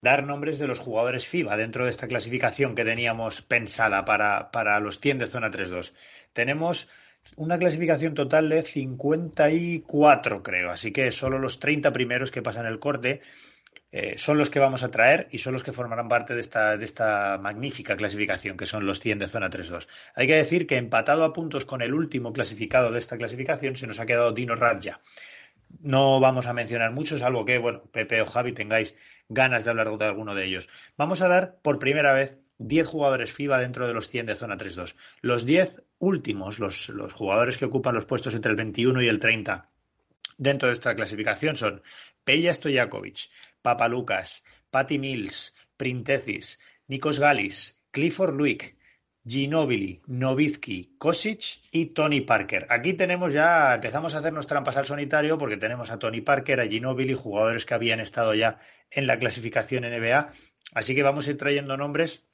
dar 0.00 0.24
nombres 0.24 0.58
de 0.58 0.68
los 0.68 0.78
jugadores 0.78 1.26
FIBA 1.26 1.56
dentro 1.56 1.84
de 1.84 1.90
esta 1.90 2.06
clasificación 2.06 2.74
que 2.74 2.84
teníamos 2.84 3.42
pensada 3.42 4.04
para, 4.04 4.50
para 4.50 4.78
los 4.80 5.00
100 5.00 5.18
de 5.18 5.26
zona 5.26 5.50
3-2. 5.50 5.92
Tenemos 6.32 6.88
una 7.36 7.58
clasificación 7.58 8.14
total 8.14 8.48
de 8.48 8.62
54, 8.62 10.42
creo. 10.42 10.70
Así 10.70 10.92
que 10.92 11.10
solo 11.10 11.38
los 11.38 11.58
30 11.60 11.92
primeros 11.92 12.30
que 12.30 12.42
pasan 12.42 12.66
el 12.66 12.78
corte 12.78 13.20
eh, 13.90 14.18
son 14.18 14.36
los 14.36 14.50
que 14.50 14.58
vamos 14.58 14.82
a 14.82 14.90
traer 14.90 15.28
y 15.30 15.38
son 15.38 15.54
los 15.54 15.64
que 15.64 15.72
formarán 15.72 16.08
parte 16.08 16.34
de 16.34 16.40
esta, 16.40 16.76
de 16.76 16.84
esta 16.84 17.38
magnífica 17.38 17.96
clasificación, 17.96 18.56
que 18.56 18.66
son 18.66 18.84
los 18.86 19.00
100 19.00 19.20
de 19.20 19.28
zona 19.28 19.48
3-2. 19.48 19.88
Hay 20.14 20.26
que 20.26 20.34
decir 20.34 20.66
que 20.66 20.76
empatado 20.76 21.24
a 21.24 21.32
puntos 21.32 21.64
con 21.64 21.80
el 21.80 21.94
último 21.94 22.32
clasificado 22.32 22.92
de 22.92 22.98
esta 22.98 23.16
clasificación 23.16 23.76
se 23.76 23.86
nos 23.86 23.98
ha 23.98 24.06
quedado 24.06 24.32
Dino 24.32 24.54
Radja. 24.56 25.00
No 25.80 26.20
vamos 26.20 26.46
a 26.46 26.52
mencionar 26.52 26.92
muchos, 26.92 27.20
salvo 27.20 27.44
que, 27.44 27.58
bueno, 27.58 27.82
Pepe 27.90 28.20
o 28.20 28.26
Javi 28.26 28.52
tengáis 28.52 28.94
ganas 29.28 29.64
de 29.64 29.70
hablar 29.70 29.96
de 29.96 30.04
alguno 30.04 30.34
de 30.34 30.44
ellos. 30.44 30.68
Vamos 30.96 31.22
a 31.22 31.28
dar 31.28 31.56
por 31.62 31.78
primera 31.78 32.12
vez 32.12 32.38
10 32.58 32.86
jugadores 32.86 33.32
FIBA 33.32 33.60
dentro 33.60 33.86
de 33.86 33.94
los 33.94 34.08
100 34.08 34.26
de 34.26 34.34
zona 34.34 34.56
3-2. 34.56 34.94
Los 35.20 35.46
10 35.46 35.82
últimos, 35.98 36.58
los, 36.58 36.90
jugadores 37.12 37.56
que 37.56 37.64
ocupan 37.64 37.94
los 37.94 38.04
puestos 38.04 38.34
entre 38.34 38.50
el 38.50 38.56
21 38.56 39.02
y 39.02 39.08
el 39.08 39.18
30 39.18 39.70
dentro 40.36 40.68
de 40.68 40.74
esta 40.74 40.94
clasificación 40.94 41.56
son 41.56 41.82
Peja 42.24 42.54
Stojakovic, 42.54 43.30
Papa 43.62 43.88
Lucas, 43.88 44.44
Patty 44.70 44.98
Mills, 44.98 45.54
Printesis, 45.76 46.58
Nikos 46.86 47.18
Galis, 47.18 47.82
Clifford 47.90 48.34
Luick, 48.34 48.76
Ginobili, 49.26 50.00
Novitsky, 50.06 50.94
Kosic 50.96 51.60
y 51.70 51.86
Tony 51.86 52.22
Parker. 52.22 52.66
Aquí 52.70 52.94
tenemos 52.94 53.32
ya, 53.32 53.74
empezamos 53.74 54.14
a 54.14 54.18
hacernos 54.18 54.46
trampas 54.46 54.76
al 54.76 54.86
solitario 54.86 55.36
porque 55.36 55.56
tenemos 55.56 55.90
a 55.90 55.98
Tony 55.98 56.22
Parker, 56.22 56.60
a 56.60 56.66
Ginobili, 56.66 57.14
jugadores 57.14 57.66
que 57.66 57.74
habían 57.74 58.00
estado 58.00 58.34
ya 58.34 58.58
en 58.90 59.06
la 59.06 59.18
clasificación 59.18 59.84
NBA. 59.84 60.32
Así 60.72 60.94
que 60.94 61.02
vamos 61.02 61.26
a 61.26 61.30
ir 61.30 61.36
trayendo 61.36 61.76
nombres 61.76 62.27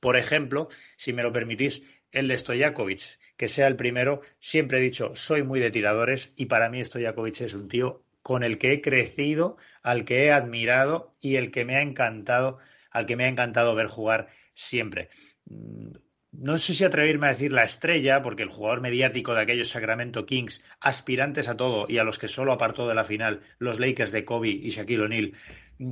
por 0.00 0.16
ejemplo, 0.16 0.68
si 0.96 1.12
me 1.12 1.22
lo 1.22 1.32
permitís, 1.32 1.82
el 2.10 2.28
de 2.28 2.38
Stojakovic, 2.38 3.18
que 3.36 3.48
sea 3.48 3.66
el 3.66 3.76
primero. 3.76 4.20
Siempre 4.38 4.78
he 4.78 4.82
dicho, 4.82 5.14
soy 5.14 5.42
muy 5.42 5.60
de 5.60 5.70
tiradores 5.70 6.32
y 6.36 6.46
para 6.46 6.68
mí 6.68 6.84
Stojakovic 6.84 7.40
es 7.40 7.54
un 7.54 7.68
tío 7.68 8.04
con 8.22 8.44
el 8.44 8.58
que 8.58 8.72
he 8.72 8.80
crecido, 8.80 9.56
al 9.82 10.04
que 10.04 10.24
he 10.24 10.32
admirado 10.32 11.10
y 11.20 11.36
el 11.36 11.50
que 11.50 11.64
me 11.64 11.76
ha 11.76 11.82
encantado, 11.82 12.58
al 12.90 13.06
que 13.06 13.16
me 13.16 13.24
ha 13.24 13.28
encantado 13.28 13.74
ver 13.74 13.86
jugar 13.86 14.28
siempre. 14.54 15.08
Mm, 15.46 15.92
no 16.32 16.56
sé 16.56 16.72
si 16.72 16.82
atreverme 16.82 17.26
a 17.26 17.30
decir 17.30 17.52
la 17.52 17.64
estrella, 17.64 18.22
porque 18.22 18.42
el 18.42 18.48
jugador 18.48 18.80
mediático 18.80 19.34
de 19.34 19.42
aquellos 19.42 19.68
Sacramento 19.68 20.24
Kings, 20.24 20.64
aspirantes 20.80 21.46
a 21.48 21.56
todo 21.56 21.86
y 21.88 21.98
a 21.98 22.04
los 22.04 22.18
que 22.18 22.28
solo 22.28 22.52
apartó 22.52 22.88
de 22.88 22.94
la 22.94 23.04
final 23.04 23.42
los 23.58 23.78
Lakers 23.78 24.12
de 24.12 24.24
Kobe 24.24 24.48
y 24.48 24.70
Shaquille 24.70 25.02
O'Neal, 25.02 25.32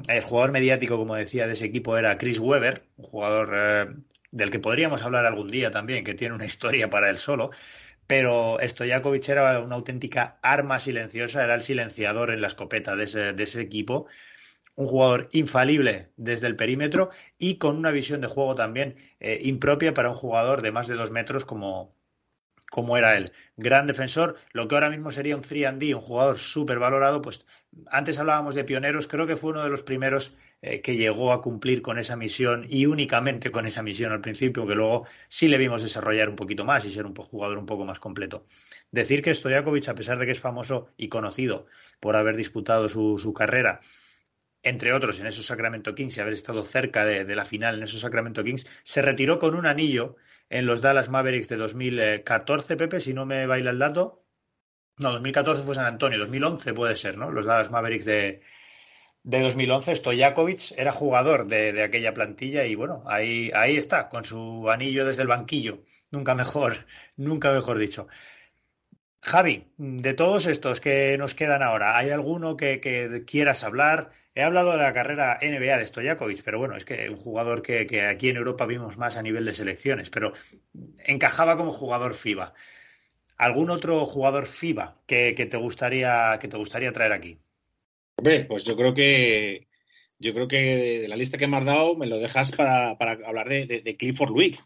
El 0.09 0.22
jugador 0.22 0.53
mediático, 0.53 0.97
como 0.97 1.16
decía, 1.16 1.47
de 1.47 1.55
ese 1.55 1.64
equipo 1.64 1.97
era 1.97 2.18
Chris 2.18 2.38
Weber, 2.38 2.84
un 2.97 3.05
jugador 3.05 3.51
eh, 3.55 3.86
del 4.30 4.51
que 4.51 4.61
podríamos 4.61 5.03
hablar 5.03 5.26
algún 5.26 5.49
día 5.49 5.70
también, 5.70 6.05
que 6.05 6.14
tiene 6.14 6.34
una 6.34 6.45
historia 6.53 6.91
para 6.91 7.11
él 7.11 7.18
solo. 7.18 7.51
Pero 8.07 8.59
Stojakovic 8.62 9.28
era 9.28 9.61
una 9.61 9.76
auténtica 9.76 10.38
arma 10.43 10.78
silenciosa, 10.78 11.45
era 11.45 11.55
el 11.55 11.62
silenciador 11.62 12.30
en 12.30 12.41
la 12.41 12.49
escopeta 12.49 12.97
de 12.97 13.05
ese, 13.05 13.61
equipo 13.61 14.07
un 14.76 14.86
jugador 14.86 15.28
infalible 15.32 16.11
desde 16.16 16.47
el 16.47 16.57
perímetro 16.57 17.11
y 17.38 17.59
con 17.59 17.76
una 17.76 17.91
visión 17.91 18.20
de 18.20 18.28
juego 18.28 18.55
también 18.55 18.97
eh, 19.20 19.41
impropia 19.43 19.93
para 19.95 20.11
un 20.11 20.16
jugador 20.16 20.62
de 20.62 20.72
más 20.72 20.88
de 20.88 20.95
dos 20.95 21.11
metros 21.11 21.45
como, 21.45 21.95
como 22.70 22.96
era 22.96 23.16
él. 23.18 23.32
Gran 23.56 23.86
defensor, 23.86 24.36
lo 24.52 24.66
que 24.66 24.76
ahora 24.76 24.88
mismo 24.88 25.12
sería 25.12 25.36
un 25.36 25.42
3D, 25.42 25.94
un 25.94 26.00
jugador 26.00 26.38
súper 26.38 26.78
valorado, 26.78 27.20
pues 27.20 27.44
antes 27.90 28.18
hablábamos 28.18 28.54
de 28.54 28.64
pioneros, 28.64 29.06
creo 29.06 29.26
que 29.26 29.36
fue 29.36 29.50
uno 29.50 29.62
de 29.62 29.68
los 29.68 29.82
primeros 29.82 30.34
eh, 30.62 30.80
que 30.80 30.96
llegó 30.96 31.32
a 31.32 31.42
cumplir 31.42 31.82
con 31.82 31.98
esa 31.98 32.16
misión 32.16 32.64
y 32.68 32.86
únicamente 32.86 33.50
con 33.50 33.66
esa 33.66 33.82
misión 33.82 34.12
al 34.12 34.22
principio, 34.22 34.66
que 34.66 34.74
luego 34.74 35.06
sí 35.28 35.48
le 35.48 35.58
vimos 35.58 35.82
desarrollar 35.82 36.30
un 36.30 36.36
poquito 36.36 36.64
más 36.64 36.84
y 36.86 36.90
ser 36.90 37.04
un 37.04 37.14
jugador 37.14 37.58
un 37.58 37.66
poco 37.66 37.84
más 37.84 38.00
completo. 38.00 38.46
Decir 38.90 39.20
que 39.20 39.34
Stojakovic, 39.34 39.88
a 39.88 39.94
pesar 39.94 40.18
de 40.18 40.26
que 40.26 40.32
es 40.32 40.40
famoso 40.40 40.88
y 40.96 41.08
conocido 41.08 41.66
por 42.00 42.16
haber 42.16 42.36
disputado 42.36 42.88
su, 42.88 43.18
su 43.18 43.34
carrera 43.34 43.80
entre 44.62 44.92
otros 44.92 45.20
en 45.20 45.26
esos 45.26 45.46
Sacramento 45.46 45.94
Kings 45.94 46.16
y 46.16 46.20
haber 46.20 46.34
estado 46.34 46.62
cerca 46.62 47.04
de, 47.04 47.34
la 47.34 47.44
final 47.44 47.76
en 47.76 47.82
esos 47.82 48.00
Sacramento 48.00 48.44
Kings, 48.44 48.66
se 48.82 49.02
retiró 49.02 49.38
con 49.38 49.54
un 49.54 49.66
anillo 49.66 50.16
en 50.51 50.66
los 50.66 50.82
Dallas 50.82 51.09
Mavericks 51.09 51.48
de 51.48 51.57
2014, 51.57 52.76
Pepe, 52.76 53.01
si 53.01 53.14
no 53.14 53.24
me 53.24 53.46
baila 53.46 53.70
el 53.70 53.78
dato. 53.78 54.26
No, 54.98 55.12
2014 55.12 55.62
fue 55.62 55.74
San 55.76 55.86
Antonio, 55.86 56.18
2011 56.18 56.74
puede 56.74 56.96
ser, 56.96 57.16
¿no? 57.16 57.30
Los 57.30 57.46
Dallas 57.46 57.70
Mavericks 57.70 58.05
de, 58.05 58.42
de 59.22 59.40
2011, 59.40 59.96
Stojakovic 59.96 60.72
era 60.76 60.92
jugador 60.92 61.46
de, 61.46 61.82
aquella 61.82 62.12
plantilla 62.12 62.66
y 62.66 62.74
bueno, 62.74 63.05
ahí, 63.07 63.51
ahí 63.55 63.76
está, 63.76 64.09
con 64.09 64.24
su 64.24 64.68
anillo 64.70 65.07
desde 65.07 65.22
el 65.22 65.28
banquillo. 65.28 65.84
Nunca 66.11 66.34
mejor, 66.34 66.86
nunca 67.16 67.53
mejor 67.53 67.78
dicho. 67.78 68.09
Javi, 69.22 69.72
de 69.76 70.14
todos 70.14 70.46
estos 70.46 70.80
que 70.80 71.16
nos 71.18 71.34
quedan 71.34 71.62
ahora, 71.62 71.96
¿hay 71.96 72.11
alguno 72.11 72.57
que, 72.57 72.80
que 72.80 73.24
quieras 73.24 73.62
hablar? 73.64 74.11
He 74.34 74.42
hablado 74.42 74.72
de 74.72 74.78
la 74.78 74.92
carrera 74.92 75.38
NBA 75.42 75.78
de 75.78 75.86
Stojakovic, 75.86 76.42
pero 76.44 76.58
bueno, 76.58 76.76
es 76.76 76.84
que 76.84 77.08
un 77.10 77.16
jugador 77.16 77.62
que, 77.62 78.06
aquí 78.06 78.28
en 78.28 78.36
Europa 78.36 78.64
vimos 78.64 78.96
más 78.96 79.16
a 79.16 79.22
nivel 79.22 79.44
de 79.44 79.54
selecciones, 79.54 80.08
pero 80.08 80.32
encajaba 81.04 81.56
como 81.56 81.72
jugador 81.72 82.14
FIBA. 82.14 82.54
¿Algún 83.36 83.70
otro 83.70 84.04
jugador 84.06 84.46
FIBA 84.46 85.00
que, 85.06 85.32
te 85.32 85.56
gustaría 85.56 86.38
que 86.40 86.46
te 86.46 86.56
gustaría 86.56 86.92
traer 86.92 87.12
aquí? 87.12 87.40
Hombre, 88.16 88.44
pues 88.44 88.64
yo 88.64 88.76
creo 88.76 88.94
que 88.94 89.66
yo 90.18 90.32
creo 90.34 90.46
que 90.46 91.00
de 91.00 91.08
la 91.08 91.16
lista 91.16 91.38
que 91.38 91.48
me 91.48 91.56
has 91.56 91.64
dado 91.64 91.96
me 91.96 92.06
lo 92.06 92.18
dejas 92.18 92.52
para, 92.52 92.90
hablar 92.90 93.48
de, 93.48 93.96
Clifford 93.98 94.30
Luick. 94.30 94.62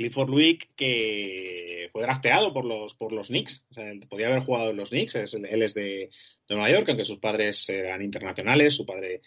Clifford 0.00 0.30
Luick 0.30 0.70
que 0.76 1.86
fue 1.92 2.02
drafteado 2.02 2.54
por 2.54 2.64
los, 2.64 2.94
por 2.94 3.12
los 3.12 3.28
Knicks. 3.28 3.66
Podía 4.08 4.28
haber 4.28 4.40
jugado 4.40 4.70
en 4.70 4.78
los 4.78 4.88
Knicks. 4.88 5.14
él 5.14 5.62
es 5.62 5.74
de, 5.74 6.08
Nueva 6.48 6.70
York, 6.70 6.86
aunque 6.88 7.04
sus 7.04 7.18
padres 7.18 7.68
eran 7.68 8.02
internacionales. 8.02 8.74
Su 8.74 8.86
padre, 8.86 9.20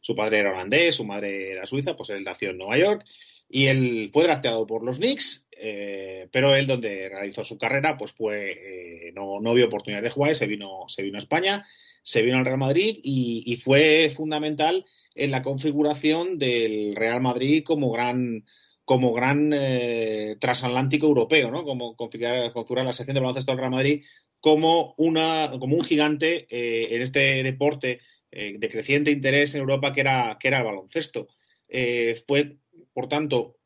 su 0.00 0.14
padre 0.14 0.38
era 0.38 0.52
holandés, 0.52 0.94
su 0.94 1.04
madre 1.04 1.50
era 1.50 1.66
suiza, 1.66 1.96
pues 1.96 2.10
él 2.10 2.22
nació 2.22 2.50
en 2.50 2.58
Nueva 2.58 2.78
York. 2.78 3.04
Y 3.48 3.66
él 3.66 4.10
fue 4.12 4.22
drafteado 4.22 4.68
por 4.68 4.84
los 4.84 4.98
Knicks, 4.98 5.48
eh, 5.50 6.28
pero 6.30 6.54
él 6.54 6.68
donde 6.68 7.08
realizó 7.08 7.42
su 7.42 7.58
carrera, 7.58 7.98
pues 7.98 8.12
fue, 8.12 9.08
eh, 9.08 9.12
no, 9.12 9.40
no 9.40 9.52
vio 9.52 9.66
oportunidad 9.66 10.02
de 10.02 10.10
jugar 10.10 10.30
y 10.30 10.36
se 10.36 10.46
vino, 10.46 10.84
se 10.86 11.02
vino 11.02 11.16
a 11.16 11.20
España, 11.20 11.66
se 12.02 12.22
vino 12.22 12.38
al 12.38 12.44
Real 12.44 12.58
Madrid 12.58 13.00
y 13.02 13.56
fue 13.56 14.10
fundamental 14.14 14.86
en 15.16 15.32
la 15.32 15.42
configuración 15.42 16.38
del 16.38 16.94
Real 16.94 17.20
Madrid 17.20 17.64
como 17.64 17.90
gran 17.90 18.44
como 18.90 19.12
gran 19.12 19.52
eh, 19.52 20.34
transatlántico 20.40 21.06
europeo, 21.06 21.52
¿no? 21.52 21.62
Como 21.62 21.94
configurar, 21.94 22.84
la 22.84 22.92
sección 22.92 23.14
de 23.14 23.20
baloncesto 23.20 23.52
del 23.52 23.60
Real 23.60 23.70
Madrid 23.70 24.02
como, 24.40 24.94
una, 24.96 25.52
como 25.60 25.76
un 25.76 25.84
gigante 25.84 26.48
eh, 26.50 26.96
en 26.96 27.00
este 27.00 27.44
deporte 27.44 28.00
eh, 28.32 28.54
de 28.58 28.68
creciente 28.68 29.12
interés 29.12 29.54
en 29.54 29.60
Europa 29.60 29.92
que 29.92 30.00
era, 30.00 30.36
que 30.40 30.48
era 30.48 30.58
el 30.58 30.64
baloncesto. 30.64 31.28
fue, 32.26 32.56
por 32.92 33.06
tanto, 33.06 33.58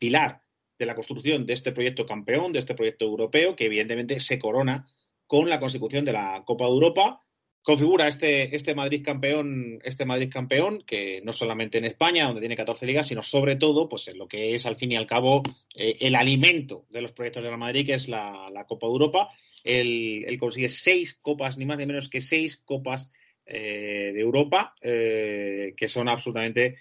pilar 0.00 0.42
de 0.80 0.86
la 0.86 0.96
construcción 0.96 1.46
de 1.46 1.52
este 1.52 1.70
proyecto 1.70 2.04
campeón, 2.04 2.52
de 2.52 2.58
este 2.58 2.74
proyecto 2.74 3.04
europeo, 3.04 3.54
que 3.54 3.66
evidentemente 3.66 4.18
se 4.18 4.40
corona 4.40 4.88
con 5.28 5.48
la 5.48 5.60
consecución 5.60 6.04
de 6.04 6.14
la 6.14 6.42
Copa 6.44 6.64
de 6.64 6.72
Europa 6.72 7.22
configura 7.62 8.08
este, 8.08 8.54
este 8.54 8.74
Madrid 8.74 9.04
campeón, 9.04 9.80
este 9.84 10.04
Madrid 10.04 10.30
campeón, 10.32 10.82
que 10.86 11.20
no 11.24 11.32
solamente 11.32 11.78
en 11.78 11.84
España, 11.84 12.26
donde 12.26 12.40
tiene 12.40 12.56
14 12.56 12.86
ligas, 12.86 13.08
sino 13.08 13.22
sobre 13.22 13.56
todo, 13.56 13.88
pues 13.88 14.08
en 14.08 14.18
lo 14.18 14.28
que 14.28 14.54
es 14.54 14.66
al 14.66 14.76
fin 14.76 14.92
y 14.92 14.96
al 14.96 15.06
cabo 15.06 15.42
eh, 15.74 15.96
el 16.00 16.14
alimento 16.14 16.86
de 16.90 17.02
los 17.02 17.12
proyectos 17.12 17.44
de 17.44 17.50
la 17.50 17.56
Madrid, 17.56 17.86
que 17.86 17.94
es 17.94 18.08
la, 18.08 18.64
Copa 18.66 18.86
de 18.86 18.92
Europa. 18.92 19.28
Él, 19.62 20.36
consigue 20.38 20.68
seis 20.68 21.14
copas, 21.14 21.58
ni 21.58 21.66
más 21.66 21.78
ni 21.78 21.86
menos 21.86 22.08
que 22.08 22.20
seis 22.20 22.56
copas 22.56 23.12
eh, 23.44 24.12
de 24.14 24.20
Europa, 24.20 24.74
eh, 24.80 25.74
que 25.76 25.88
son 25.88 26.08
absolutamente 26.08 26.76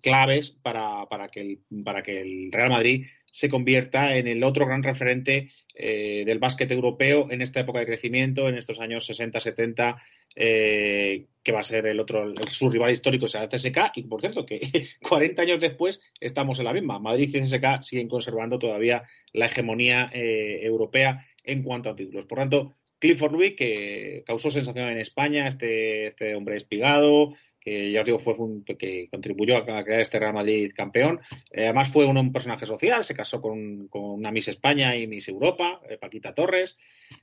claves 0.00 0.52
para, 0.52 1.04
para, 1.06 1.28
que 1.28 1.40
el, 1.40 1.58
para 1.84 2.02
que 2.02 2.20
el 2.20 2.50
Real 2.50 2.70
Madrid 2.70 3.04
se 3.34 3.48
convierta 3.48 4.16
en 4.16 4.28
el 4.28 4.44
otro 4.44 4.64
gran 4.64 4.84
referente 4.84 5.50
eh, 5.74 6.22
del 6.24 6.38
básquet 6.38 6.70
europeo 6.70 7.26
en 7.30 7.42
esta 7.42 7.58
época 7.58 7.80
de 7.80 7.86
crecimiento, 7.86 8.48
en 8.48 8.56
estos 8.56 8.78
años 8.78 9.10
60-70, 9.10 10.00
eh, 10.36 11.26
que 11.42 11.50
va 11.50 11.58
a 11.58 11.64
ser 11.64 11.88
el 11.88 11.98
otro, 11.98 12.32
su 12.48 12.70
rival 12.70 12.92
histórico 12.92 13.26
será 13.26 13.42
el 13.42 13.50
CSK, 13.50 13.90
y 13.96 14.04
por 14.04 14.20
cierto, 14.20 14.46
que 14.46 14.60
40 15.02 15.42
años 15.42 15.60
después 15.60 16.00
estamos 16.20 16.60
en 16.60 16.66
la 16.66 16.72
misma. 16.72 17.00
Madrid 17.00 17.34
y 17.34 17.40
CSK 17.40 17.82
siguen 17.82 18.06
conservando 18.06 18.60
todavía 18.60 19.02
la 19.32 19.46
hegemonía 19.46 20.12
eh, 20.14 20.60
europea 20.62 21.26
en 21.42 21.64
cuanto 21.64 21.90
a 21.90 21.96
títulos. 21.96 22.26
Por 22.26 22.38
tanto, 22.38 22.76
Clifford 23.00 23.32
Louis, 23.32 23.54
que 23.56 24.22
causó 24.24 24.48
sensación 24.48 24.90
en 24.90 24.98
España, 24.98 25.48
este, 25.48 26.06
este 26.06 26.36
hombre 26.36 26.56
espigado, 26.56 27.34
que 27.64 27.90
ya 27.90 28.00
os 28.00 28.06
digo, 28.06 28.18
fue, 28.18 28.34
que 28.78 29.08
contribuyó 29.10 29.56
a 29.56 29.64
crear 29.64 30.00
este 30.00 30.18
Real 30.18 30.34
Madrid 30.34 30.70
campeón. 30.76 31.20
Eh, 31.50 31.64
además 31.64 31.88
fue 31.88 32.04
un, 32.04 32.30
personaje 32.30 32.66
social, 32.66 33.02
se 33.04 33.14
casó 33.14 33.40
con, 33.40 33.88
una 33.90 34.30
Miss 34.30 34.48
España 34.48 34.94
y 34.96 35.06
Miss 35.06 35.28
Europa, 35.28 35.80
eh, 35.88 35.96
Paquita 35.96 36.34
Torres, 36.34 36.76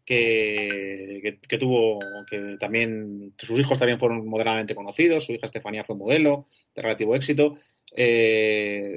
que, 0.03 1.37
que, 1.47 1.57
tuvo, 1.59 1.99
que 2.27 2.57
también, 2.59 3.33
sus 3.37 3.59
hijos 3.59 3.77
también 3.77 3.99
fueron 3.99 4.27
moderadamente 4.27 4.73
conocidos, 4.73 5.25
su 5.25 5.33
hija 5.33 5.45
Estefanía 5.45 5.83
fue 5.83 5.95
modelo 5.95 6.47
de 6.73 6.81
relativo 6.81 7.15
éxito. 7.15 7.59
Eh, 7.95 8.95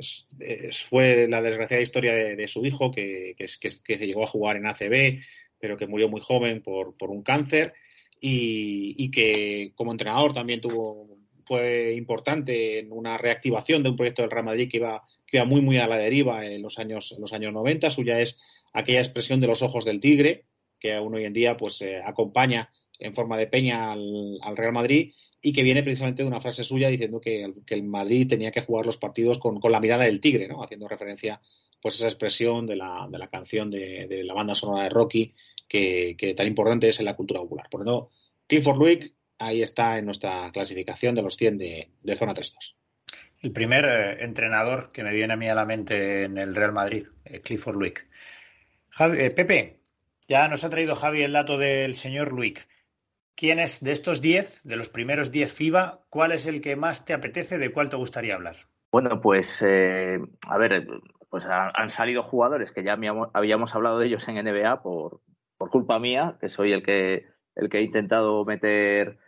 fue 0.88 1.28
la 1.28 1.42
desgraciada 1.42 1.82
historia 1.82 2.14
de, 2.14 2.48
su 2.48 2.64
hijo, 2.64 2.90
que, 2.90 3.34
que, 3.36 3.98
llegó 3.98 4.22
a 4.22 4.28
jugar 4.28 4.56
en 4.56 4.66
ACB, 4.66 5.20
pero 5.58 5.76
que 5.76 5.86
murió 5.86 6.08
muy 6.08 6.22
joven 6.22 6.62
por, 6.62 6.96
por 6.96 7.10
un 7.10 7.22
cáncer. 7.22 7.74
Y, 8.18 8.94
y, 8.96 9.10
que 9.10 9.72
como 9.74 9.92
entrenador 9.92 10.32
también 10.32 10.60
tuvo 10.62 11.23
fue 11.46 11.94
importante 11.94 12.78
en 12.78 12.92
una 12.92 13.18
reactivación 13.18 13.82
de 13.82 13.90
un 13.90 13.96
proyecto 13.96 14.22
del 14.22 14.30
Real 14.30 14.44
Madrid 14.44 14.68
que 14.70 14.78
iba, 14.78 15.02
que 15.26 15.38
iba 15.38 15.46
muy, 15.46 15.60
muy 15.60 15.78
a 15.78 15.86
la 15.86 15.98
deriva 15.98 16.44
en 16.46 16.62
los 16.62 16.78
años, 16.78 17.12
en 17.12 17.20
los 17.20 17.32
años 17.32 17.52
90. 17.52 17.90
Suya 17.90 18.20
es 18.20 18.40
aquella 18.72 19.00
expresión 19.00 19.40
de 19.40 19.46
los 19.46 19.62
ojos 19.62 19.84
del 19.84 20.00
tigre, 20.00 20.44
que 20.78 20.94
aún 20.94 21.14
hoy 21.14 21.24
en 21.24 21.32
día 21.32 21.56
pues 21.56 21.80
eh, 21.82 22.00
acompaña 22.04 22.70
en 22.98 23.14
forma 23.14 23.36
de 23.36 23.46
peña 23.46 23.92
al, 23.92 24.56
Real 24.56 24.72
Madrid 24.72 25.12
y 25.40 25.52
que 25.52 25.62
viene 25.62 25.82
precisamente 25.82 26.22
de 26.22 26.28
una 26.28 26.40
frase 26.40 26.64
suya 26.64 26.88
diciendo 26.88 27.20
que, 27.20 27.52
el 27.66 27.82
Madrid 27.84 28.28
tenía 28.28 28.50
que 28.50 28.62
jugar 28.62 28.86
los 28.86 28.96
partidos 28.96 29.38
con, 29.38 29.60
la 29.62 29.80
mirada 29.80 30.04
del 30.04 30.20
tigre, 30.20 30.48
¿no? 30.48 30.62
haciendo 30.62 30.88
referencia 30.88 31.40
pues 31.82 31.96
esa 31.96 32.06
expresión 32.06 32.66
de 32.66 32.76
la, 32.76 33.06
de 33.10 33.18
la 33.18 33.28
canción 33.28 33.70
de, 33.70 34.22
la 34.24 34.32
banda 34.32 34.54
sonora 34.54 34.84
de 34.84 34.88
Rocky 34.88 35.34
que, 35.68 36.34
tan 36.36 36.46
importante 36.46 36.88
es 36.88 36.98
en 36.98 37.06
la 37.06 37.16
cultura 37.16 37.40
popular. 37.40 37.68
Por 37.70 37.80
lo 37.80 37.84
tanto, 37.84 38.10
Clifford 38.46 38.78
Luick 38.78 39.14
ahí 39.38 39.62
está 39.62 39.98
en 39.98 40.06
nuestra 40.06 40.50
clasificación 40.52 41.14
de 41.14 41.22
los 41.22 41.36
100 41.36 41.58
de, 41.58 42.16
zona 42.16 42.34
3-2. 42.34 42.76
El 43.40 43.52
primer 43.52 43.84
eh, 43.84 44.24
entrenador 44.24 44.90
que 44.92 45.02
me 45.02 45.12
viene 45.12 45.34
a 45.34 45.36
mí 45.36 45.48
a 45.48 45.54
la 45.54 45.66
mente 45.66 46.24
en 46.24 46.38
el 46.38 46.54
Real 46.54 46.72
Madrid, 46.72 47.06
eh, 47.24 47.40
Clifford 47.40 47.76
Luick. 47.76 48.08
Eh, 49.16 49.30
Pepe, 49.30 49.80
ya 50.28 50.48
nos 50.48 50.64
ha 50.64 50.70
traído 50.70 50.94
Javi 50.94 51.22
el 51.22 51.32
dato 51.32 51.58
del 51.58 51.94
señor 51.94 52.32
Luick. 52.32 52.66
¿Quién 53.36 53.58
es 53.58 53.82
de 53.82 53.92
estos 53.92 54.20
10, 54.22 54.62
de 54.64 54.76
los 54.76 54.88
primeros 54.88 55.32
10 55.32 55.52
FIBA, 55.52 56.04
cuál 56.08 56.32
es 56.32 56.46
el 56.46 56.60
que 56.60 56.76
más 56.76 57.04
te 57.04 57.12
apetece, 57.12 57.58
de 57.58 57.72
cuál 57.72 57.88
te 57.88 57.96
gustaría 57.96 58.34
hablar? 58.34 58.56
Bueno, 58.92 59.20
pues 59.20 59.60
a 59.60 60.58
ver, 60.58 60.86
pues 61.28 61.44
han, 61.46 61.90
salido 61.90 62.22
jugadores 62.22 62.70
que 62.70 62.84
ya 62.84 62.92
habíamos, 62.92 63.74
hablado 63.74 63.98
de 63.98 64.06
ellos 64.06 64.28
en 64.28 64.36
NBA 64.36 64.82
por, 64.82 65.20
por 65.58 65.68
culpa 65.70 65.98
mía, 65.98 66.36
que 66.40 66.48
soy 66.48 66.72
el 66.72 66.84
que 66.84 67.26
el 67.54 67.68
que 67.68 67.78
he 67.78 67.82
intentado 67.82 68.44
meter 68.44 69.18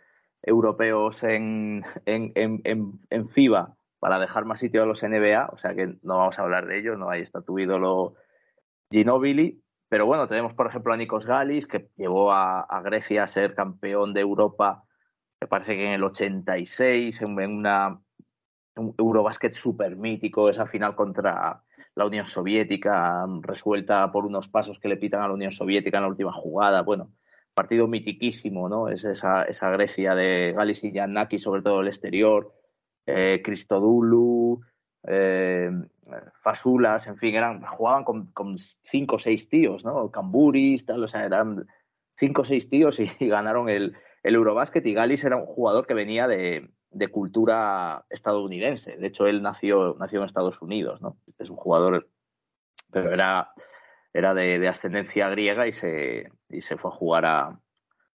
europeos 0.47 1.23
en, 1.23 1.83
en, 2.05 2.31
en, 2.35 2.61
en, 3.09 3.29
FIBA 3.29 3.75
para 3.99 4.19
dejar 4.19 4.45
más 4.45 4.59
sitio 4.59 4.81
a 4.81 4.85
los 4.85 5.03
NBA, 5.03 5.49
o 5.51 5.57
sea 5.57 5.75
que 5.75 5.97
no 6.01 6.17
vamos 6.17 6.39
a 6.39 6.43
hablar 6.43 6.65
de 6.65 6.79
ellos, 6.79 6.97
no 6.97 7.09
ahí 7.09 7.21
está 7.21 7.41
tu 7.41 7.59
ídolo 7.59 8.15
Ginobili, 8.89 9.61
pero 9.89 10.05
bueno, 10.05 10.27
tenemos 10.27 10.53
por 10.53 10.67
ejemplo 10.67 10.93
a 10.93 10.97
Nikos 10.97 11.25
Galis, 11.25 11.67
que 11.67 11.89
llevó 11.97 12.31
a, 12.31 12.81
Grecia 12.83 13.23
a 13.23 13.27
ser 13.27 13.53
campeón 13.53 14.13
de 14.13 14.21
Europa 14.21 14.83
me 15.39 15.47
parece 15.47 15.75
que 15.75 15.85
en 15.85 15.93
el 15.93 16.03
86, 16.03 17.21
en, 17.21 17.37
una 17.37 18.01
un 18.75 18.95
Eurobásquet 18.97 19.55
súper 19.55 19.95
mítico, 19.95 20.49
esa 20.49 20.67
final 20.67 20.95
contra 20.95 21.63
la 21.95 22.05
Unión 22.05 22.25
Soviética, 22.25 23.25
resuelta 23.41 24.11
por 24.11 24.25
unos 24.25 24.47
pasos 24.47 24.79
que 24.79 24.87
le 24.87 24.97
pitan 24.97 25.21
a 25.21 25.27
la 25.27 25.33
Unión 25.33 25.51
Soviética 25.51 25.97
en 25.97 26.03
la 26.03 26.09
última 26.09 26.31
jugada. 26.31 26.81
Bueno, 26.81 27.11
partido 27.57 27.87
mitiquísimo, 27.87 28.69
¿no? 28.69 28.87
Es 28.87 29.03
esa, 29.03 29.41
esa 29.43 29.71
Grecia 29.71 30.13
de 30.13 30.53
Galis 30.55 30.83
y 30.83 30.91
Giannaki, 30.91 31.39
sobre 31.39 31.63
todo 31.63 31.81
el 31.81 31.87
exterior, 31.87 32.53
eh, 33.07 33.41
Christodoulou, 33.43 34.61
eh, 35.07 35.71
Fasulas, 36.43 37.07
en 37.07 37.17
fin, 37.17 37.33
eran, 37.33 37.63
jugaban 37.63 38.03
con, 38.03 38.59
cinco 38.83 39.15
o 39.15 39.19
seis 39.19 39.49
tíos, 39.49 39.83
¿no? 39.83 40.11
Camburis, 40.11 40.85
tal, 40.85 41.03
o 41.03 41.07
sea, 41.07 41.25
eran 41.25 41.65
cinco 42.19 42.43
o 42.43 42.45
seis 42.45 42.69
tíos 42.69 42.99
y, 42.99 43.07
ganaron 43.27 43.69
el, 43.69 43.95
el 44.21 44.35
Eurobásquet 44.35 44.85
y 44.85 44.93
Galis 44.93 45.23
era 45.23 45.37
un 45.37 45.45
jugador 45.45 45.87
que 45.87 45.95
venía 45.95 46.27
de, 46.27 46.69
de 46.91 47.07
cultura 47.07 48.05
estadounidense. 48.11 48.97
De 48.97 49.07
hecho, 49.07 49.25
él 49.25 49.41
nació, 49.41 49.95
nació 49.99 50.19
en 50.19 50.25
Estados 50.27 50.61
Unidos, 50.61 51.01
¿no? 51.01 51.17
Es 51.39 51.49
un 51.49 51.57
jugador, 51.57 52.07
pero 52.91 53.11
era, 53.11 53.49
era 54.13 54.33
de, 54.33 54.67
ascendencia 54.67 55.29
griega 55.29 55.67
y 55.67 55.73
se, 55.73 56.31
y 56.49 56.61
se 56.61 56.77
fue 56.77 56.91
a 56.91 56.95
jugar 56.95 57.25
a, 57.25 57.59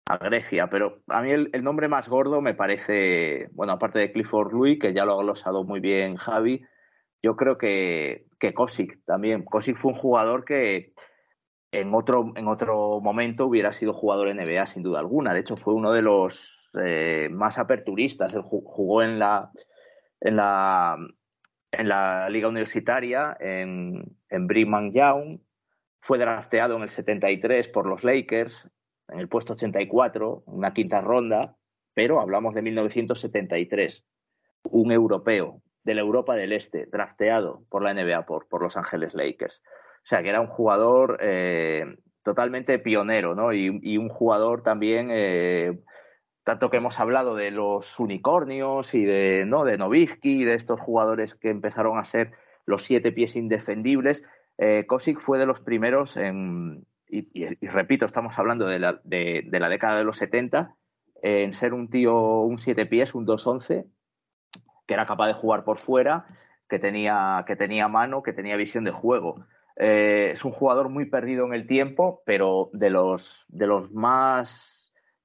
a 0.07 0.19
Grecia. 0.19 0.69
Pero 0.69 1.03
a 1.09 1.23
mí 1.23 1.31
el, 1.31 1.65
nombre 1.65 1.89
más 1.89 2.09
gordo 2.09 2.41
me 2.41 2.55
parece, 2.55 3.49
bueno, 3.53 3.75
aparte 3.75 3.99
de 3.99 4.13
Clifford 4.13 4.53
Louis, 4.53 4.79
que 4.79 4.95
ya 4.95 5.05
lo 5.05 5.19
ha 5.19 5.23
glosado 5.23 5.65
muy 5.65 5.81
bien 5.81 6.17
Javi, 6.17 6.65
yo 7.23 7.37
creo 7.37 7.57
que, 7.57 8.27
que 8.41 8.53
Kosic 8.53 9.05
también. 9.05 9.45
Kosic 9.45 9.77
fue 9.77 9.93
un 9.93 9.99
jugador 9.99 10.45
que 10.45 10.93
en 11.73 11.95
otro, 11.95 12.33
en 12.37 12.49
otro 12.49 13.01
momento 13.01 13.47
hubiera 13.47 13.73
sido 13.73 13.95
jugador 13.95 14.35
NBA, 14.35 14.67
sin 14.67 14.83
duda 14.83 15.01
alguna. 15.01 15.33
De 15.33 15.41
hecho, 15.41 15.57
fue 15.57 15.75
uno 15.75 15.93
de 15.93 16.03
los 16.03 16.53
eh, 16.75 17.29
más 17.31 17.59
aperturistas. 17.59 18.35
Él 18.35 18.43
jugó 18.43 19.03
en 19.03 19.19
la, 19.19 19.51
en 20.21 20.37
la, 20.37 20.97
en 21.73 21.89
la 21.89 22.29
liga 22.29 22.49
universitaria, 22.49 23.37
en, 23.41 24.05
en 24.29 24.47
Brigham 24.47 24.93
Young. 24.93 25.39
Fue 26.03 26.19
drafteado 26.19 26.77
en 26.77 26.83
el 26.83 26.91
73 26.91 27.69
por 27.69 27.87
los 27.87 28.05
Lakers, 28.05 28.69
en 29.09 29.21
el 29.21 29.29
puesto 29.29 29.55
84, 29.55 30.43
una 30.47 30.75
quinta 30.75 31.01
ronda, 31.01 31.57
pero 31.95 32.21
hablamos 32.21 32.55
de 32.55 32.63
1973. 32.63 34.05
Un 34.65 34.93
europeo 34.93 35.63
de 35.85 35.95
la 35.95 36.01
Europa 36.01 36.35
del 36.35 36.53
Este, 36.53 36.87
drafteado 36.87 37.63
por 37.69 37.83
la 37.83 37.95
NBA, 37.95 38.27
por, 38.27 38.49
por 38.49 38.63
Los 38.63 38.77
Ángeles 38.77 39.15
Lakers. 39.15 39.63
O 39.65 40.05
sea, 40.05 40.23
que 40.23 40.31
era 40.31 40.41
un 40.41 40.49
jugador 40.49 41.19
eh, 41.21 41.85
totalmente 42.25 42.79
pionero, 42.79 43.35
¿no? 43.35 43.53
Y, 43.53 43.97
un 43.97 44.09
jugador 44.09 44.63
también 44.63 45.09
eh, 45.11 45.79
tanto 46.45 46.71
que 46.71 46.79
hemos 46.79 46.99
hablado 46.99 47.37
de 47.37 47.53
los 47.53 47.99
unicornios 48.01 48.95
y 48.95 49.05
de, 49.05 49.45
¿no? 49.47 49.65
de 49.65 49.79
Novitsky 49.79 50.45
de 50.45 50.55
estos 50.55 50.81
jugadores 50.81 51.35
que 51.37 51.51
empezaron 51.51 51.99
a 51.99 52.05
ser 52.05 52.33
los 52.67 52.83
siete 52.83 53.13
pies 53.13 53.37
indefendibles, 53.37 54.23
eh, 54.59 54.85
Kosic 54.87 55.21
fue 55.21 55.39
de 55.39 55.47
los 55.47 55.61
primeros 55.61 56.17
en, 56.17 56.85
y, 57.13 57.45
repito, 57.67 58.07
estamos 58.07 58.39
hablando 58.39 58.67
de 58.67 58.79
la, 58.79 59.01
década 59.05 59.99
de 59.99 60.05
los 60.05 60.17
70, 60.17 60.75
en 61.23 61.53
ser 61.53 61.75
un 61.75 61.91
tío, 61.91 62.41
un 62.41 62.59
siete 62.59 62.87
pies, 62.87 63.15
un 63.15 63.27
2-11, 63.27 63.85
que 64.87 64.95
era 64.95 65.05
capaz 65.05 65.27
de 65.27 65.35
jugar 65.35 65.65
por 65.65 65.79
fuera, 65.79 66.25
que 66.71 66.79
tenía, 66.79 67.45
que 67.47 67.55
tenía 67.55 67.87
mano, 67.87 68.23
que 68.23 68.33
tenía 68.33 68.57
visión 68.57 68.85
de 68.85 68.93
juego. 68.93 69.45
Eh, 69.77 70.31
es 70.33 70.43
un 70.45 70.53
jugador 70.53 70.89
muy 70.89 71.05
perdido 71.05 71.45
en 71.45 71.53
el 71.53 71.67
tiempo, 71.67 72.23
pero 72.25 72.71
de 72.73 72.89
los, 72.89 73.45
de 73.49 73.67
los 73.67 73.93
más 73.93 74.69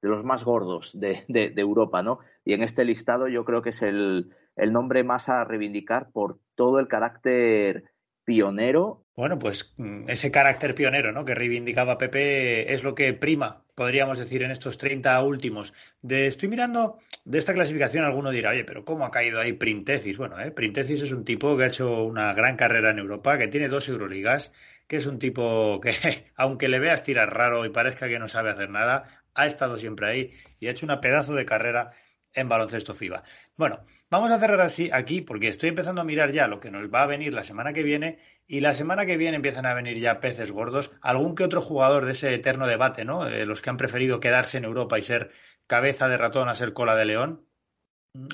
de 0.00 0.08
los 0.10 0.24
más 0.24 0.44
gordos 0.44 0.92
de, 0.94 1.24
Europa, 1.56 2.02
¿no? 2.02 2.20
Y 2.44 2.52
en 2.52 2.62
este 2.62 2.84
listado 2.84 3.26
yo 3.26 3.44
creo 3.44 3.62
que 3.62 3.70
es 3.70 3.82
el 3.82 4.30
nombre 4.56 5.02
más 5.02 5.28
a 5.28 5.42
reivindicar 5.42 6.12
por 6.12 6.38
todo 6.54 6.78
el 6.78 6.86
carácter 6.86 7.84
pionero. 8.28 9.06
Bueno, 9.16 9.38
pues 9.38 9.72
mm, 9.78 10.10
ese 10.10 10.30
carácter 10.30 10.74
pionero 10.74 11.12
¿no? 11.12 11.24
que 11.24 11.34
reivindicaba 11.34 11.96
Pepe 11.96 12.74
es 12.74 12.84
lo 12.84 12.94
que 12.94 13.14
prima, 13.14 13.64
podríamos 13.74 14.18
decir, 14.18 14.42
en 14.42 14.50
estos 14.50 14.76
30 14.76 15.22
últimos. 15.22 15.72
De, 16.02 16.26
estoy 16.26 16.50
mirando 16.50 16.98
de 17.24 17.38
esta 17.38 17.54
clasificación, 17.54 18.04
alguno 18.04 18.30
dirá, 18.30 18.50
oye, 18.50 18.64
pero 18.64 18.84
¿cómo 18.84 19.06
ha 19.06 19.10
caído 19.10 19.40
ahí 19.40 19.54
Printesis? 19.54 20.18
Bueno, 20.18 20.38
¿eh? 20.38 20.50
Printesis 20.50 21.00
es 21.00 21.10
un 21.10 21.24
tipo 21.24 21.56
que 21.56 21.64
ha 21.64 21.68
hecho 21.68 22.04
una 22.04 22.34
gran 22.34 22.56
carrera 22.56 22.90
en 22.90 22.98
Europa, 22.98 23.38
que 23.38 23.48
tiene 23.48 23.68
dos 23.68 23.88
Euroligas, 23.88 24.52
que 24.86 24.98
es 24.98 25.06
un 25.06 25.18
tipo 25.18 25.80
que, 25.80 25.94
aunque 26.36 26.68
le 26.68 26.78
veas 26.78 27.02
tirar 27.02 27.34
raro 27.34 27.64
y 27.64 27.70
parezca 27.70 28.08
que 28.08 28.18
no 28.18 28.28
sabe 28.28 28.50
hacer 28.50 28.68
nada, 28.68 29.22
ha 29.34 29.46
estado 29.46 29.78
siempre 29.78 30.06
ahí 30.06 30.32
y 30.60 30.66
ha 30.66 30.72
hecho 30.72 30.84
una 30.84 31.00
pedazo 31.00 31.34
de 31.34 31.46
carrera 31.46 31.92
en 32.34 32.48
baloncesto 32.48 32.94
FIBA. 32.94 33.22
Bueno, 33.56 33.84
vamos 34.10 34.30
a 34.30 34.38
cerrar 34.38 34.60
así 34.60 34.90
aquí 34.92 35.20
porque 35.20 35.48
estoy 35.48 35.70
empezando 35.70 36.00
a 36.00 36.04
mirar 36.04 36.30
ya 36.30 36.46
lo 36.46 36.60
que 36.60 36.70
nos 36.70 36.92
va 36.92 37.02
a 37.02 37.06
venir 37.06 37.34
la 37.34 37.44
semana 37.44 37.72
que 37.72 37.82
viene 37.82 38.18
y 38.46 38.60
la 38.60 38.74
semana 38.74 39.06
que 39.06 39.16
viene 39.16 39.36
empiezan 39.36 39.66
a 39.66 39.74
venir 39.74 39.98
ya 39.98 40.20
peces 40.20 40.52
gordos, 40.52 40.92
algún 41.00 41.34
que 41.34 41.44
otro 41.44 41.60
jugador 41.60 42.04
de 42.04 42.12
ese 42.12 42.34
eterno 42.34 42.66
debate, 42.66 43.04
¿no? 43.04 43.26
Eh, 43.26 43.46
los 43.46 43.62
que 43.62 43.70
han 43.70 43.76
preferido 43.76 44.20
quedarse 44.20 44.58
en 44.58 44.64
Europa 44.64 44.98
y 44.98 45.02
ser 45.02 45.30
cabeza 45.66 46.08
de 46.08 46.16
ratón 46.16 46.48
a 46.48 46.54
ser 46.54 46.72
cola 46.72 46.94
de 46.96 47.04
león. 47.04 47.46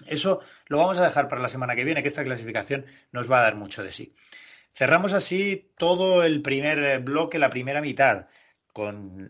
Eso 0.07 0.41
lo 0.67 0.79
vamos 0.79 0.99
a 0.99 1.05
dejar 1.05 1.29
para 1.29 1.43
la 1.43 1.49
semana 1.49 1.75
que 1.75 1.85
viene, 1.85 2.03
que 2.03 2.09
esta 2.09 2.25
clasificación 2.25 2.87
nos 3.13 3.31
va 3.31 3.41
a 3.41 3.43
dar 3.43 3.57
mucho 3.57 3.83
de 3.83 3.93
sí. 3.93 4.15
Cerramos 4.71 5.13
así 5.13 5.73
todo 5.77 6.25
el 6.25 6.43
primer 6.43 7.01
bloque, 7.01 7.39
la 7.39 7.51
primera 7.51 7.81
mitad 7.81 8.27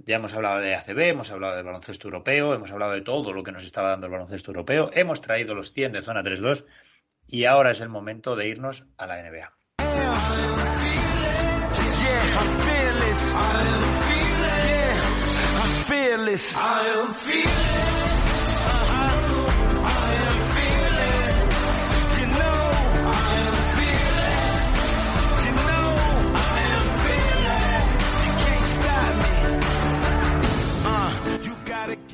ya 0.07 0.17
hemos 0.17 0.33
hablado 0.33 0.61
de 0.61 0.75
ACB, 0.75 0.99
hemos 1.01 1.31
hablado 1.31 1.57
del 1.57 1.65
baloncesto 1.65 2.09
europeo, 2.09 2.55
hemos 2.55 2.71
hablado 2.73 2.93
de 2.93 3.03
todo 3.03 3.33
lo 3.33 3.43
que 3.43 3.53
nos 3.53 3.65
estaba 3.65 3.91
dando 3.91 4.07
el 4.07 4.13
baloncesto 4.13 4.51
europeo, 4.51 4.91
hemos 4.95 5.21
traído 5.21 5.55
los 5.55 5.73
100 5.73 5.93
de 5.93 6.03
zona 6.03 6.23
3-2 6.23 6.65
y 7.29 7.45
ahora 7.45 7.71
es 7.71 7.81
el 7.81 7.89
momento 7.89 8.37
de 8.37 8.49
irnos 8.49 8.85
a 8.97 9.07
la 9.07 9.23
NBA. 9.23 9.53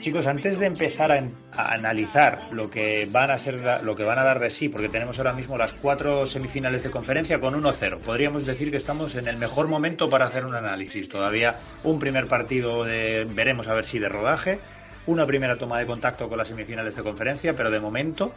Chicos, 0.01 0.27
antes 0.27 0.59
de 0.59 0.65
empezar 0.65 1.13
a, 1.13 1.23
analizar 1.53 2.49
lo 2.53 2.71
que 2.71 3.07
van 3.13 3.31
a 3.31 3.37
ser 3.37 3.83
lo 3.83 3.95
que 3.95 4.03
van 4.03 4.19
a 4.19 4.25
dar 4.25 4.41
de 4.41 4.49
sí, 4.49 4.71
porque 4.71 4.89
tenemos 4.89 5.19
ahora 5.19 5.35
mismo 5.35 5.59
las 5.59 5.75
cuatro 5.75 6.27
semifinales 6.27 6.83
de 6.85 6.91
conferencia 6.91 7.39
con 7.39 7.53
1-0, 7.55 8.03
podríamos 8.03 8.47
decir 8.47 8.71
que 8.71 8.79
estamos 8.79 9.15
en 9.15 9.29
el 9.29 9.37
mejor 9.37 9.69
momento 9.69 10.09
para 10.09 10.25
hacer 10.25 10.47
un 10.47 10.55
análisis. 10.55 11.11
Todavía 11.11 11.59
un 11.85 11.99
primer 11.99 12.29
partido 12.29 12.85
de 12.85 13.27
veremos 13.35 13.69
a 13.69 13.75
ver 13.75 13.85
si 13.85 13.99
de 13.99 14.09
rodaje, 14.09 14.59
una 15.07 15.27
primera 15.27 15.59
toma 15.59 15.79
de 15.79 15.85
contacto 15.85 16.31
con 16.31 16.39
las 16.39 16.49
semifinales 16.49 16.97
de 16.97 17.03
conferencia, 17.03 17.55
pero 17.55 17.71
de 17.71 17.81
momento 17.81 18.33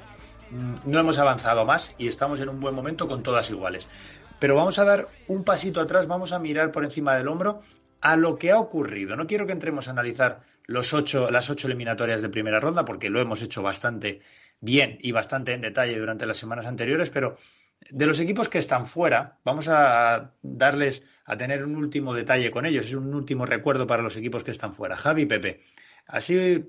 mm, 0.52 0.91
no 0.91 0.99
hemos 0.99 1.18
avanzado 1.18 1.65
más 1.65 1.94
y 1.98 2.10
estamos 2.10 2.41
en 2.41 2.49
un 2.49 2.60
buen 2.60 2.76
momento 2.76 3.07
con 3.07 3.23
todas 3.23 3.49
iguales. 3.49 3.88
Pero 4.38 4.56
vamos 4.56 4.80
a 4.80 4.84
dar 4.84 5.07
un 5.27 5.45
pasito 5.45 5.80
atrás, 5.80 6.07
vamos 6.07 6.34
a 6.34 6.40
mirar 6.40 6.73
por 6.73 6.84
encima 6.84 7.15
del 7.15 7.30
hombro 7.30 7.61
a 8.02 8.18
lo 8.18 8.38
que 8.38 8.52
ha 8.52 8.60
ocurrido. 8.60 9.15
No 9.15 9.27
quiero 9.27 9.48
que 9.48 9.53
entremos 9.53 9.88
a 9.88 9.91
analizar 9.91 10.41
los 10.65 10.94
ocho, 10.94 11.30
las 11.31 11.49
ocho 11.49 11.68
eliminatorias 11.68 12.22
de 12.22 12.30
primera 12.30 12.60
ronda, 12.60 12.85
porque 12.85 13.10
lo 13.10 13.22
hemos 13.22 13.41
hecho 13.41 13.61
bastante 13.61 14.22
bien 14.60 14.98
y 15.02 15.11
bastante 15.11 15.53
en 15.53 15.61
detalle 15.61 15.99
durante 15.99 16.26
las 16.26 16.38
semanas 16.38 16.65
anteriores, 16.65 17.10
pero 17.10 17.38
de 17.90 18.06
los 18.06 18.19
equipos 18.19 18.48
que 18.48 18.60
están 18.60 18.85
fuera, 18.85 19.40
vamos 19.44 19.68
a 19.69 20.34
darles 20.41 21.03
a 21.26 21.38
tener 21.38 21.64
un 21.64 21.76
último 21.76 22.14
detalle 22.14 22.52
con 22.52 22.65
ellos, 22.65 22.88
es 22.88 22.94
un 22.94 23.14
último 23.14 23.45
recuerdo 23.45 23.88
para 23.88 24.03
los 24.03 24.15
equipos 24.15 24.44
que 24.44 24.52
están 24.52 24.73
fuera. 24.73 24.95
Javi 24.95 25.23
y 25.23 25.26
Pepe, 25.26 25.60
así 26.07 26.65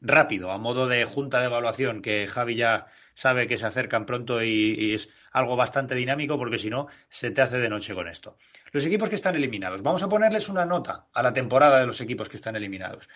rápido, 0.00 0.50
a 0.50 0.58
modo 0.58 0.86
de 0.88 1.04
junta 1.04 1.40
de 1.40 1.46
evaluación, 1.46 2.02
que 2.02 2.26
Javi 2.26 2.56
ya 2.56 2.86
sabe 3.14 3.46
que 3.46 3.56
se 3.56 3.66
acercan 3.66 4.06
pronto 4.06 4.42
y, 4.42 4.94
es 4.94 5.08
algo 5.36 5.54
bastante 5.54 5.94
dinámico 5.94 6.38
porque 6.38 6.56
si 6.56 6.70
no 6.70 6.88
se 7.10 7.30
te 7.30 7.42
hace 7.42 7.58
de 7.58 7.68
noche 7.68 7.94
con 7.94 8.08
esto. 8.08 8.38
Los 8.72 8.86
equipos 8.86 9.10
que 9.10 9.16
están 9.16 9.36
eliminados. 9.36 9.82
Vamos 9.82 10.02
a 10.02 10.08
ponerles 10.08 10.48
una 10.48 10.64
nota 10.64 11.08
a 11.12 11.22
la 11.22 11.34
temporada 11.34 11.78
de 11.78 11.86
los 11.86 12.00
equipos 12.00 12.30
que 12.30 12.36
están 12.36 12.56
eliminados. 12.56 13.10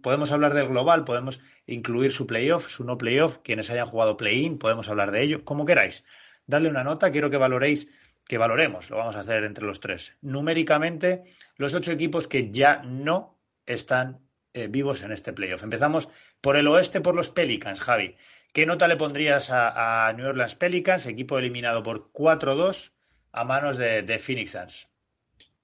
podemos 0.00 0.32
hablar 0.32 0.54
del 0.54 0.68
global, 0.68 1.04
podemos 1.04 1.40
incluir 1.66 2.10
su 2.10 2.26
playoff, 2.26 2.68
su 2.68 2.84
no 2.84 2.96
playoff, 2.96 3.40
quienes 3.44 3.68
hayan 3.68 3.84
jugado 3.84 4.16
play-in, 4.16 4.58
podemos 4.58 4.88
hablar 4.88 5.10
de 5.10 5.22
ello, 5.22 5.44
como 5.44 5.66
queráis. 5.66 6.04
Dadle 6.46 6.70
una 6.70 6.84
nota, 6.84 7.12
quiero 7.12 7.28
que 7.28 7.36
valoréis 7.36 7.86
que 8.26 8.38
valoremos, 8.38 8.88
lo 8.88 8.96
vamos 8.96 9.16
a 9.16 9.20
hacer 9.20 9.44
entre 9.44 9.66
los 9.66 9.80
tres. 9.80 10.16
Numéricamente, 10.22 11.24
los 11.56 11.74
ocho 11.74 11.92
equipos 11.92 12.28
que 12.28 12.50
ya 12.50 12.80
no 12.82 13.38
están 13.66 14.22
eh, 14.54 14.68
vivos 14.68 15.02
en 15.02 15.12
este 15.12 15.34
playoff. 15.34 15.64
Empezamos 15.64 16.08
por 16.40 16.56
el 16.56 16.66
oeste, 16.66 17.02
por 17.02 17.14
los 17.14 17.28
Pelicans, 17.28 17.80
Javi. 17.80 18.16
¿Qué 18.52 18.66
nota 18.66 18.86
le 18.86 18.96
pondrías 18.96 19.48
a, 19.50 20.12
New 20.14 20.26
Orleans 20.26 20.54
Pelicans, 20.56 21.06
equipo 21.06 21.38
eliminado 21.38 21.82
por 21.82 22.12
4-2 22.12 22.92
a 23.32 23.44
manos 23.44 23.78
de, 23.78 24.18
Phoenix 24.18 24.50
Suns? 24.50 24.88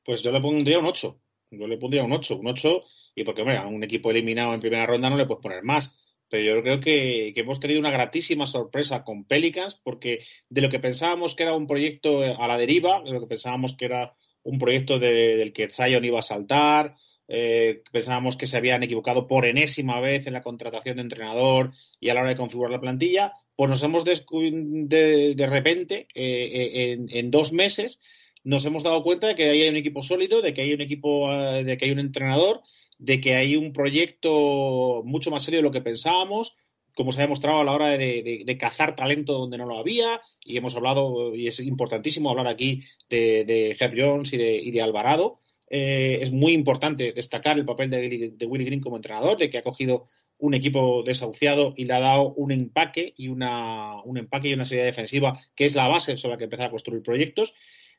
Pues 0.02 0.22
yo 0.22 0.32
le 0.32 0.40
pondría 0.40 0.78
un 0.78 0.86
8. 0.86 1.20
Yo 1.50 1.66
le 1.66 1.76
pondría 1.76 2.02
un 2.02 2.12
8. 2.12 2.38
Un 2.38 2.48
8 2.48 2.82
y 3.14 3.24
porque, 3.24 3.42
hombre, 3.42 3.58
a 3.58 3.66
un 3.66 3.84
equipo 3.84 4.10
eliminado 4.10 4.54
en 4.54 4.62
primera 4.62 4.86
ronda 4.86 5.10
no 5.10 5.18
le 5.18 5.26
puedes 5.26 5.42
poner 5.42 5.62
más. 5.62 5.98
pero 6.30 6.42
yo 6.42 6.62
creo 6.62 6.80
que, 6.80 7.34
hemos 7.36 7.60
tenido 7.60 7.78
una 7.78 7.90
gratísima 7.90 8.46
sorpresa 8.46 9.04
con 9.04 9.24
Pelicans, 9.24 9.78
porque 9.84 10.24
de 10.48 10.62
lo 10.62 10.70
que 10.70 10.78
pensábamos 10.78 11.34
que 11.34 11.42
era 11.42 11.54
un 11.54 11.66
proyecto 11.66 12.22
a 12.22 12.48
la 12.48 12.56
deriva, 12.56 13.02
de 13.02 13.10
lo 13.10 13.20
que 13.20 13.26
pensábamos 13.26 13.76
que 13.76 13.84
era 13.84 14.14
un 14.42 14.58
proyecto 14.58 14.98
del 14.98 15.52
que 15.52 15.68
Zion 15.70 16.06
iba 16.06 16.20
a 16.20 16.22
saltar, 16.22 16.96
eh, 17.28 17.82
pensábamos 17.92 18.36
que 18.36 18.46
se 18.46 18.56
habían 18.56 18.82
equivocado 18.82 19.26
por 19.26 19.46
enésima 19.46 20.00
vez 20.00 20.26
en 20.26 20.32
la 20.32 20.42
contratación 20.42 20.96
de 20.96 21.02
entrenador 21.02 21.72
y 22.00 22.08
a 22.08 22.14
la 22.14 22.20
hora 22.20 22.30
de 22.30 22.36
configurar 22.36 22.72
la 22.72 22.80
plantilla, 22.80 23.32
pues 23.54 23.70
nos 23.70 23.82
hemos 23.82 24.04
de, 24.04 25.34
de 25.36 25.46
repente, 25.46 26.08
eh, 26.14 26.92
en, 26.92 27.06
en, 27.10 27.30
dos 27.30 27.52
meses, 27.52 28.00
nos 28.44 28.64
hemos 28.64 28.82
dado 28.82 29.02
cuenta 29.02 29.28
de 29.28 29.34
que 29.34 29.50
hay 29.50 29.68
un 29.68 29.76
equipo 29.76 30.02
sólido, 30.02 30.42
de 30.42 30.54
que 30.54 30.62
hay 30.62 30.72
un 30.72 30.80
equipo, 30.80 31.32
eh, 31.32 31.64
de 31.64 31.76
que 31.76 31.84
hay 31.84 31.90
un 31.90 32.00
entrenador 32.00 32.62
de 32.98 33.20
que 33.20 33.36
hay 33.36 33.56
un 33.56 33.72
proyecto 33.72 35.02
mucho 35.04 35.30
más 35.30 35.44
serio 35.44 35.58
de 35.58 35.62
lo 35.62 35.70
que 35.70 35.80
pensábamos, 35.80 36.56
como 36.94 37.12
se 37.12 37.20
ha 37.20 37.22
demostrado 37.22 37.60
a 37.60 37.64
la 37.64 37.72
hora 37.72 37.96
de, 37.96 38.56
cazar 38.58 38.96
talento 38.96 39.34
donde 39.34 39.56
no 39.56 39.66
lo 39.66 39.78
había, 39.78 40.20
y 40.44 40.56
hemos 40.56 40.74
hablado, 40.74 41.34
y 41.34 41.46
es 41.46 41.60
importantísimo 41.60 42.28
hablar 42.28 42.48
aquí 42.48 42.82
de, 43.08 43.44
de 43.44 43.76
Herb 43.78 43.94
Jones 43.96 44.32
y 44.32 44.70
de, 44.70 44.82
Alvarado. 44.82 45.38
Eh, 45.70 46.18
es 46.22 46.32
muy 46.32 46.52
importante 46.52 47.12
destacar 47.12 47.58
el 47.58 47.64
papel 47.64 47.90
de, 47.90 48.46
Willy 48.46 48.64
Green 48.64 48.80
como 48.80 48.96
entrenador, 48.96 49.36
de 49.36 49.50
que 49.50 49.58
ha 49.58 49.62
cogido 49.62 50.06
un 50.38 50.54
equipo 50.54 51.02
desahuciado 51.02 51.74
y 51.76 51.84
le 51.84 51.94
ha 51.94 52.00
dado 52.00 52.32
un 52.34 52.52
empaque 52.52 53.12
y 53.16 53.28
una, 53.28 54.00
un 54.02 54.18
empaque 54.18 54.48
y 54.48 54.54
una 54.54 54.64
serie 54.64 54.84
defensiva 54.84 55.40
que 55.54 55.64
es 55.64 55.74
la 55.74 55.88
base 55.88 56.16
sobre 56.16 56.34
la 56.34 56.38
que 56.38 56.44
empezar 56.44 56.66
a 56.66 56.70
construir 56.70 57.02
proyectos. 57.02 57.54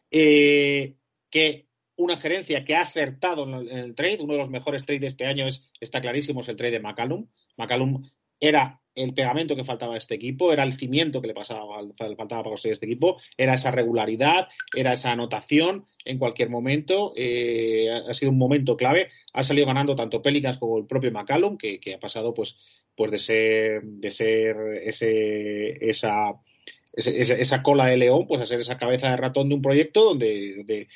Eh, 0.10 0.96
que 1.30 1.68
una 1.96 2.16
gerencia 2.16 2.64
que 2.64 2.76
ha 2.76 2.82
acertado 2.82 3.44
en 3.44 3.78
el, 3.78 3.96
trade. 3.96 4.20
Uno 4.22 4.34
de 4.34 4.40
los 4.40 4.50
mejores 4.50 4.86
trades 4.86 5.02
de 5.02 5.08
este 5.08 5.26
año 5.26 5.48
es, 5.48 5.70
está 5.82 6.00
clarísimo, 6.02 6.42
es 6.42 6.48
el 6.48 6.56
trade 6.56 6.72
de 6.72 6.80
McCallum. 6.80 7.28
McCallum 7.58 8.10
era 8.40 8.82
el 9.00 9.14
pegamento 9.14 9.56
que 9.56 9.64
faltaba 9.64 9.96
a 9.96 9.98
este 9.98 10.16
equipo, 10.16 10.52
era 10.52 10.64
el 10.64 10.74
cimiento 10.74 11.22
que 11.22 11.28
le 11.28 11.34
pasaba, 11.34 11.66
faltaba 11.98 12.28
para 12.28 12.44
construir 12.44 12.74
este 12.74 12.86
equipo, 12.86 13.18
era 13.38 13.54
esa 13.54 13.72
regularidad, 13.72 14.50
era 14.76 14.94
esa 14.94 15.12
anotación 15.12 15.86
en 16.06 16.18
cualquier 16.18 16.50
momento. 16.50 17.14
Eh, 17.16 17.90
ha 17.90 18.14
sido 18.14 18.32
un 18.32 18.38
momento 18.38 18.76
clave. 18.78 19.10
Ha 19.34 19.44
salido 19.44 19.68
ganando 19.68 19.96
tanto 19.96 20.22
Pelicans 20.22 20.58
como 20.58 20.78
el 20.78 20.86
propio 20.86 21.12
McCallum, 21.12 21.58
que, 21.58 21.80
ha 21.94 22.00
pasado 22.00 22.34
pues, 22.34 22.58
pues 22.96 23.12
de 23.12 23.20
ser, 23.20 23.84
de 23.84 24.12
ser 24.12 24.56
ese, 24.84 25.90
esa 25.90 26.34
esa 26.94 27.64
cola 27.64 27.86
de 27.88 27.98
león, 27.98 28.26
pues 28.28 28.42
a 28.42 28.46
ser 28.46 28.60
esa 28.60 28.78
cabeza 28.78 29.10
de 29.10 29.18
ratón 29.18 29.50
de 29.50 29.56
un 29.56 29.62
proyecto 29.62 30.04
donde, 30.04 30.88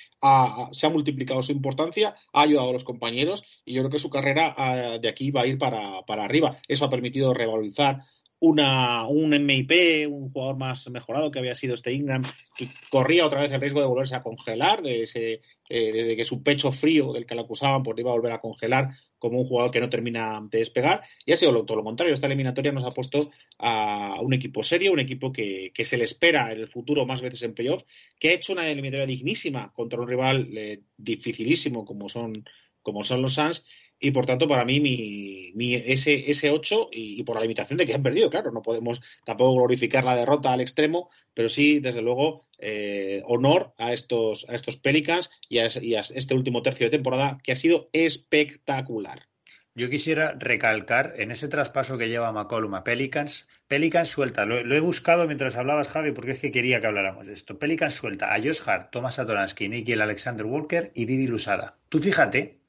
se 0.71 0.85
ha 0.85 0.89
multiplicado 0.89 1.43
su 1.43 1.51
importancia, 1.51 2.15
ha 2.33 2.41
ayudado 2.41 2.69
a 2.69 2.73
los 2.73 2.83
compañeros 2.83 3.43
y 3.65 3.73
yo 3.73 3.81
creo 3.81 3.91
que 3.91 3.99
su 3.99 4.09
carrera 4.09 4.53
ah, 4.57 4.97
de 4.99 5.09
aquí 5.09 5.31
va 5.31 5.41
a 5.41 5.47
ir 5.47 5.57
para, 5.57 6.01
para 6.05 6.25
arriba. 6.25 6.57
Eso 6.67 6.85
ha 6.85 6.89
permitido 6.89 7.33
revalorizar 7.33 8.01
una, 8.43 9.07
un 9.07 9.29
MIP, 9.29 10.05
un 10.09 10.29
jugador 10.29 10.57
más 10.57 10.89
mejorado 10.89 11.31
que 11.31 11.39
había 11.39 11.55
sido 11.55 11.75
este 11.75 11.93
Ingram, 11.93 12.23
que 12.57 12.67
corría 12.89 13.25
otra 13.25 13.39
vez 13.39 13.49
el 13.53 13.61
riesgo 13.61 13.79
de 13.79 13.87
volverse 13.87 14.15
a 14.15 14.21
congelar, 14.21 14.81
de, 14.81 15.03
ese, 15.03 15.39
eh, 15.69 16.15
que 16.17 16.25
su 16.25 16.43
pecho 16.43 16.73
frío 16.73 17.13
del 17.13 17.25
que 17.25 17.35
lo 17.35 17.43
acusaban 17.43 17.83
pues 17.83 17.97
iba 17.97 18.11
a 18.11 18.15
volver 18.15 18.33
a 18.33 18.41
congelar 18.41 18.89
como 19.23 19.39
un 19.39 19.47
jugador 19.47 19.71
que 19.71 19.79
no 19.79 19.87
termina 19.87 20.45
de 20.51 20.59
despegar. 20.59 21.01
Y 21.25 21.31
ha 21.31 21.37
sido 21.37 21.63
todo 21.63 21.77
lo 21.77 21.83
contrario. 21.85 22.13
Esta 22.13 22.27
eliminatoria 22.27 22.73
nos 22.73 22.83
ha 22.83 22.89
puesto 22.89 23.31
a 23.57 24.19
un 24.19 24.33
equipo 24.33 24.63
serio, 24.63 24.91
un 24.91 24.99
equipo 24.99 25.31
que, 25.31 25.71
se 25.73 25.97
le 25.97 26.03
espera 26.03 26.51
en 26.51 26.59
el 26.59 26.67
futuro 26.67 27.05
más 27.05 27.21
veces 27.21 27.41
en 27.43 27.53
playoffs, 27.53 27.85
que 28.19 28.29
ha 28.29 28.33
hecho 28.33 28.51
una 28.51 28.69
eliminatoria 28.69 29.05
dignísima 29.05 29.71
contra 29.71 30.01
un 30.01 30.09
rival 30.09 30.49
eh, 30.57 30.81
dificilísimo 30.97 31.85
como 31.85 32.09
son, 32.09 32.33
como 32.81 33.05
son 33.05 33.21
los 33.21 33.35
Suns 33.35 33.65
y 33.97 34.11
por 34.11 34.25
tanto 34.25 34.49
para 34.49 34.65
mí 34.65 34.81
mi, 34.81 35.75
ese, 35.75 36.29
ese 36.29 36.49
8 36.49 36.89
y, 36.91 37.23
por 37.23 37.37
la 37.37 37.43
limitación 37.43 37.77
de 37.77 37.85
que 37.85 37.93
han 37.93 38.03
perdido, 38.03 38.29
claro, 38.29 38.51
no 38.51 38.61
podemos 38.61 38.99
tampoco 39.25 39.55
glorificar 39.55 40.03
la 40.03 40.17
derrota 40.17 40.51
al 40.51 40.59
extremo, 40.59 41.09
pero 41.33 41.47
sí, 41.47 41.79
desde 41.79 42.01
luego, 42.01 42.43
eh, 42.65 43.21
honor 43.25 43.73
a 43.77 43.91
estos, 43.91 44.45
a 44.49 44.55
estos 44.55 44.77
Pelicans 44.77 45.29
y 45.49 45.59
a, 45.59 45.65
este 45.65 46.33
último 46.33 46.61
tercio 46.61 46.87
de 46.87 46.91
temporada 46.91 47.37
que 47.43 47.51
ha 47.51 47.55
sido 47.55 47.85
espectacular. 47.91 49.27
Yo 49.75 49.89
quisiera 49.89 50.35
recalcar 50.37 51.15
en 51.17 51.31
ese 51.31 51.47
traspaso 51.47 51.97
que 51.97 52.07
lleva 52.07 52.31
McCollum 52.31 52.75
a 52.75 52.83
Pelicans, 52.83 53.47
Pelicans 53.67 54.07
suelta, 54.07 54.45
lo, 54.45 54.57
he 54.57 54.79
buscado 54.79 55.25
mientras 55.25 55.57
hablabas 55.57 55.89
Javi 55.89 56.11
porque 56.11 56.31
es 56.31 56.39
que 56.39 56.51
quería 56.51 56.79
que 56.79 56.87
habláramos 56.87 57.27
de 57.27 57.33
esto. 57.33 57.57
Pelicans 57.57 57.95
suelta 57.95 58.33
a 58.33 58.37
Josh 58.37 58.61
Hart, 58.65 58.91
Thomas 58.91 59.19
Atoransky, 59.19 59.67
Nicky 59.67 59.93
Alexander 59.93 60.45
Walker 60.45 60.91
y 60.93 61.05
Didi 61.05 61.27
Lusada. 61.27 61.79
Tú 61.89 61.97
fíjate, 61.99 62.59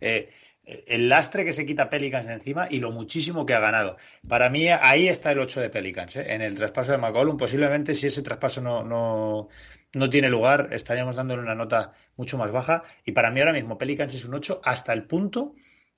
eh, 0.00 0.30
el 0.64 1.08
lastre 1.08 1.44
que 1.44 1.52
se 1.52 1.66
quita 1.66 1.90
Pelicans 1.90 2.28
encima 2.28 2.68
y 2.70 2.78
lo 2.78 2.92
muchísimo 2.92 3.44
que 3.44 3.54
ha 3.54 3.60
ganado. 3.60 3.96
Para 4.28 4.48
mí 4.48 4.68
ahí 4.68 5.08
está 5.08 5.32
el 5.32 5.40
8 5.40 5.60
de 5.60 5.70
Pelicans, 5.70 6.16
¿eh? 6.16 6.32
en 6.34 6.42
el 6.42 6.54
traspaso 6.54 6.92
de 6.92 6.98
McCollum. 6.98 7.36
Posiblemente 7.36 7.94
si 7.94 8.06
ese 8.06 8.22
traspaso 8.22 8.60
no, 8.60 8.84
no, 8.84 9.48
no, 9.94 10.10
tiene 10.10 10.28
lugar, 10.28 10.68
estaríamos 10.72 11.16
dándole 11.16 11.42
una 11.42 11.54
nota 11.54 11.92
mucho 12.16 12.38
más 12.38 12.52
baja. 12.52 12.84
Y 13.04 13.12
para 13.12 13.30
mí 13.30 13.40
ahora 13.40 13.52
mismo 13.52 13.78
Pelicans 13.78 14.14
es 14.14 14.24
un 14.24 14.34
8 14.34 14.60
hasta 14.64 14.92
el 14.92 15.04
punto 15.06 15.54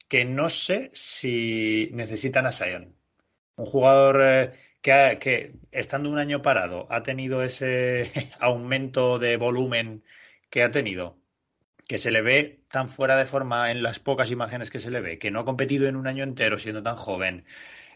que 0.08 0.24
no 0.24 0.48
sé 0.48 0.90
si 0.94 1.90
necesitan 1.92 2.46
a 2.46 2.52
Sion. 2.52 2.96
Un 3.56 3.66
jugador 3.66 4.22
eh, 4.22 4.52
que, 4.80 5.18
que 5.20 5.54
estando 5.72 6.10
un 6.10 6.18
año 6.18 6.42
parado 6.42 6.86
ha 6.90 7.02
tenido 7.02 7.42
ese 7.42 8.10
aumento 8.40 9.18
de 9.18 9.36
volumen 9.36 10.04
que 10.50 10.62
ha 10.62 10.70
tenido 10.70 11.23
que 11.94 11.98
se 11.98 12.10
le 12.10 12.22
ve 12.22 12.64
tan 12.68 12.88
fuera 12.88 13.14
de 13.14 13.24
forma 13.24 13.70
en 13.70 13.84
las 13.84 14.00
pocas 14.00 14.28
imágenes 14.32 14.68
que 14.68 14.80
se 14.80 14.90
le 14.90 15.00
ve, 15.00 15.16
que 15.16 15.30
no 15.30 15.38
ha 15.38 15.44
competido 15.44 15.86
en 15.86 15.94
un 15.94 16.08
año 16.08 16.24
entero 16.24 16.58
siendo 16.58 16.82
tan 16.82 16.96
joven 16.96 17.44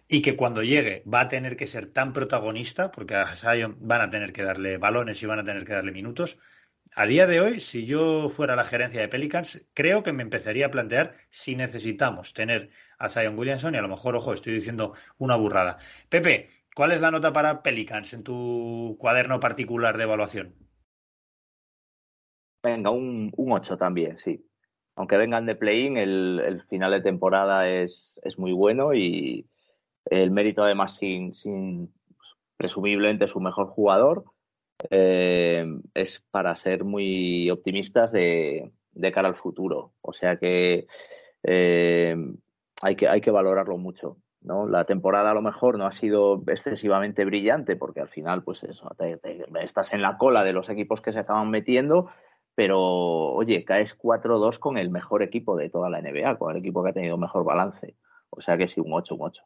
y 0.06 0.22
que 0.22 0.36
cuando 0.36 0.62
llegue 0.62 1.02
va 1.12 1.22
a 1.22 1.26
tener 1.26 1.56
que 1.56 1.66
ser 1.66 1.86
tan 1.86 2.12
protagonista, 2.12 2.92
porque 2.92 3.16
a 3.16 3.34
van 3.80 4.00
a 4.00 4.08
tener 4.08 4.32
que 4.32 4.44
darle 4.44 4.78
balones 4.78 5.20
y 5.20 5.26
van 5.26 5.40
a 5.40 5.42
tener 5.42 5.64
que 5.64 5.72
darle 5.72 5.90
minutos. 5.90 6.38
A 6.94 7.06
día 7.06 7.26
de 7.26 7.40
hoy, 7.40 7.58
si 7.58 7.86
yo 7.86 8.28
fuera 8.28 8.54
la 8.54 8.62
gerencia 8.62 9.00
de 9.00 9.08
Pelicans, 9.08 9.66
creo 9.74 10.04
que 10.04 10.12
me 10.12 10.22
empezaría 10.22 10.66
a 10.66 10.70
plantear 10.70 11.16
si 11.28 11.56
necesitamos 11.56 12.34
tener 12.34 12.70
a 13.00 13.08
Sion 13.08 13.36
Williamson 13.36 13.74
y 13.74 13.78
a 13.78 13.82
lo 13.82 13.88
mejor, 13.88 14.14
ojo, 14.14 14.32
estoy 14.32 14.54
diciendo 14.54 14.94
una 15.18 15.34
burrada. 15.34 15.78
Pepe, 16.08 16.50
¿cuál 16.72 16.92
es 16.92 17.00
la 17.00 17.10
nota 17.10 17.32
para 17.32 17.64
Pelicans 17.64 18.12
en 18.12 18.22
tu 18.22 18.96
cuaderno 19.00 19.40
particular 19.40 19.96
de 19.96 20.04
evaluación? 20.04 20.68
Venga, 22.73 22.90
un, 22.90 23.32
un 23.36 23.53
8 23.53 23.78
también, 23.78 24.16
sí. 24.16 24.45
Aunque 24.95 25.16
vengan 25.16 25.47
de 25.47 25.55
play-in, 25.55 25.97
el, 25.97 26.62
final 26.69 26.90
de 26.90 27.01
temporada 27.01 27.69
es, 27.69 28.20
es, 28.24 28.39
muy 28.39 28.53
bueno 28.53 28.95
y 28.95 29.47
el 30.07 30.31
mérito 30.31 30.62
además 30.62 30.97
sin, 30.97 31.35
sin 31.35 31.93
presumiblemente 32.57 33.28
su 33.28 33.40
mejor 33.40 33.69
jugador 33.69 34.24
eh, 34.90 35.65
es 35.95 36.23
para 36.31 36.55
ser 36.57 36.85
muy 36.85 37.51
optimistas 37.51 38.12
de, 38.12 38.73
de, 38.93 39.12
cara 39.12 39.28
al 39.28 39.36
futuro. 39.36 39.93
O 40.03 40.12
sea 40.12 40.36
que, 40.36 40.86
eh, 41.45 42.16
hay 42.82 42.97
que 42.97 43.09
hay 43.09 43.20
que 43.20 43.31
valorarlo 43.31 43.78
mucho. 43.78 44.19
¿no? 44.40 44.69
La 44.69 44.85
temporada 44.85 45.31
a 45.31 45.35
lo 45.35 45.43
mejor 45.43 45.78
no 45.78 45.86
ha 45.86 45.93
sido 45.93 46.43
excesivamente 46.49 47.24
brillante 47.24 47.77
porque 47.77 48.01
al 48.01 48.09
final, 48.09 48.43
pues 48.43 48.65
estás 48.65 49.93
en 49.93 50.03
la 50.03 50.19
cola 50.19 50.45
de 50.45 50.53
los 50.53 50.69
equipos 50.69 51.01
que 51.01 51.12
se 51.12 51.20
acaban 51.20 51.51
metiendo 51.51 52.11
pero 52.59 52.80
oye, 52.80 53.64
caes 53.64 53.97
4-2 53.97 54.59
con 54.59 54.78
el 54.78 54.90
mejor 54.90 55.22
equipo 55.22 55.56
de 55.56 55.70
toda 55.70 55.89
la 55.89 56.02
NBA, 56.02 56.39
con 56.39 56.51
el 56.51 56.56
equipo 56.56 56.82
que 56.82 56.90
ha 56.90 56.93
tenido 56.93 57.16
mejor 57.16 57.44
balance. 57.44 57.94
O 58.30 58.40
sea 58.40 58.59
que 58.59 58.66
sí, 58.66 58.80
un 58.80 58.93
8, 58.93 59.14
un 59.14 59.22
8. 59.22 59.43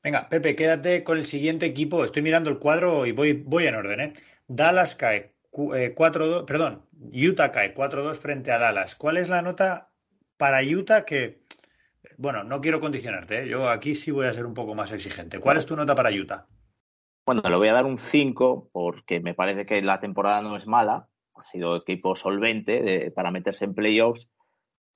Venga, 0.00 0.28
Pepe, 0.28 0.54
quédate 0.54 1.02
con 1.02 1.16
el 1.18 1.24
siguiente 1.24 1.66
equipo. 1.66 2.04
Estoy 2.04 2.22
mirando 2.22 2.48
el 2.48 2.60
cuadro 2.60 3.04
y 3.04 3.10
voy, 3.10 3.32
voy 3.32 3.66
en 3.66 3.74
orden. 3.74 4.00
¿eh? 4.00 4.12
Dallas 4.46 4.94
cae 4.94 5.32
4-2, 5.50 6.42
eh, 6.42 6.44
perdón, 6.46 6.86
Utah 7.12 7.50
cae 7.50 7.74
4-2 7.74 8.14
frente 8.14 8.52
a 8.52 8.60
Dallas. 8.60 8.94
¿Cuál 8.94 9.16
es 9.16 9.28
la 9.28 9.42
nota 9.42 9.90
para 10.36 10.62
Utah 10.62 11.04
que, 11.04 11.42
bueno, 12.16 12.44
no 12.44 12.60
quiero 12.60 12.78
condicionarte, 12.78 13.42
¿eh? 13.42 13.48
yo 13.48 13.68
aquí 13.68 13.96
sí 13.96 14.12
voy 14.12 14.28
a 14.28 14.32
ser 14.32 14.46
un 14.46 14.54
poco 14.54 14.76
más 14.76 14.92
exigente. 14.92 15.40
¿Cuál 15.40 15.56
es 15.56 15.66
tu 15.66 15.74
nota 15.74 15.96
para 15.96 16.10
Utah? 16.10 16.46
Bueno, 17.26 17.42
le 17.42 17.56
voy 17.56 17.66
a 17.66 17.72
dar 17.72 17.86
un 17.86 17.98
5 17.98 18.70
porque 18.70 19.18
me 19.18 19.34
parece 19.34 19.66
que 19.66 19.82
la 19.82 19.98
temporada 19.98 20.42
no 20.42 20.56
es 20.56 20.68
mala, 20.68 21.08
ha 21.40 21.42
sido 21.44 21.76
equipo 21.76 22.16
solvente 22.16 23.10
para 23.12 23.30
meterse 23.30 23.64
en 23.64 23.74
playoffs, 23.74 24.28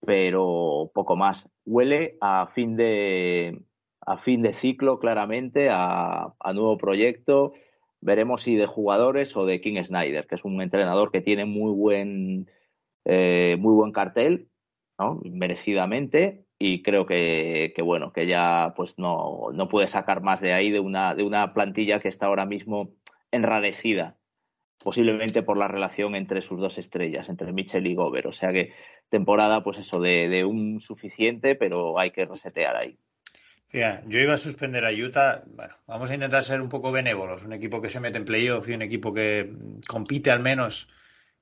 pero 0.05 0.91
poco 0.95 1.17
más. 1.17 1.49
Huele 1.65 2.17
a 2.21 2.49
fin 2.55 2.77
de, 2.77 3.63
a 4.01 4.19
fin 4.19 4.43
de 4.43 4.55
ciclo, 4.55 4.99
claramente, 4.99 5.69
a, 5.71 6.35
nuevo 6.55 6.77
proyecto. 6.79 7.55
Veremos 8.01 8.43
si 8.43 8.57
de 8.57 8.67
jugadores 8.67 9.37
o 9.37 9.47
de 9.47 9.61
King 9.61 9.83
Snyder, 9.83 10.27
que 10.27 10.35
es 10.35 10.45
un 10.45 10.61
entrenador 10.61 11.11
que 11.11 11.23
tiene 11.23 11.47
muy 11.47 11.73
buen, 11.73 12.51
eh, 13.05 13.57
muy 13.59 13.75
buen 13.75 13.93
cartel, 13.93 14.49
merecidamente, 15.25 16.45
y 16.59 16.83
creo 16.83 17.07
que, 17.07 17.73
que, 17.75 17.83
bueno, 17.83 18.13
que 18.13 18.27
ya 18.27 18.75
pues 18.77 18.95
no, 18.99 19.49
no 19.53 19.69
puede 19.69 19.89
sacar 19.89 20.23
más 20.23 20.41
de 20.41 20.53
ahí 20.53 20.71
de 20.71 20.81
una, 20.81 21.15
de 21.15 21.25
una 21.25 21.53
plantilla 21.55 22.01
que 22.01 22.09
está 22.09 22.27
ahora 22.27 22.47
mismo 22.47 22.91
enrarecida 23.33 24.17
posiblemente 24.83 25.43
por 25.43 25.57
la 25.57 25.69
relación 25.69 26.15
entre 26.15 26.43
sus 26.43 26.61
dos 26.61 26.79
estrellas, 26.79 27.29
entre 27.29 27.53
Mitchell 27.53 27.87
y 27.87 27.95
Gober. 27.95 28.27
O 28.27 28.33
sea 28.33 28.53
que 28.53 28.73
temporada, 29.09 29.63
pues 29.63 29.79
eso, 29.79 30.01
de, 30.01 30.45
un 30.45 30.81
suficiente, 30.81 31.55
pero 31.55 31.99
hay 31.99 32.11
que 32.11 32.25
resetear 32.25 32.77
ahí. 32.77 32.99
yo 33.73 34.21
iba 34.21 34.35
a 34.35 34.39
suspender 34.39 34.85
a 34.85 34.93
Utah. 34.93 35.43
Bueno, 35.47 35.75
vamos 35.87 36.11
a 36.11 36.15
intentar 36.15 36.43
ser 36.45 36.61
un 36.61 36.69
poco 36.69 36.93
benévolos. 36.93 37.45
Un 37.45 37.53
equipo 37.53 37.81
que 37.81 37.89
se 37.89 38.01
mete 38.01 38.19
en 38.19 38.25
playoff 38.25 38.69
y 38.69 38.73
un 38.73 38.83
equipo 38.83 39.15
que 39.15 39.51
compite 39.87 40.31
al 40.31 40.41
menos 40.41 40.89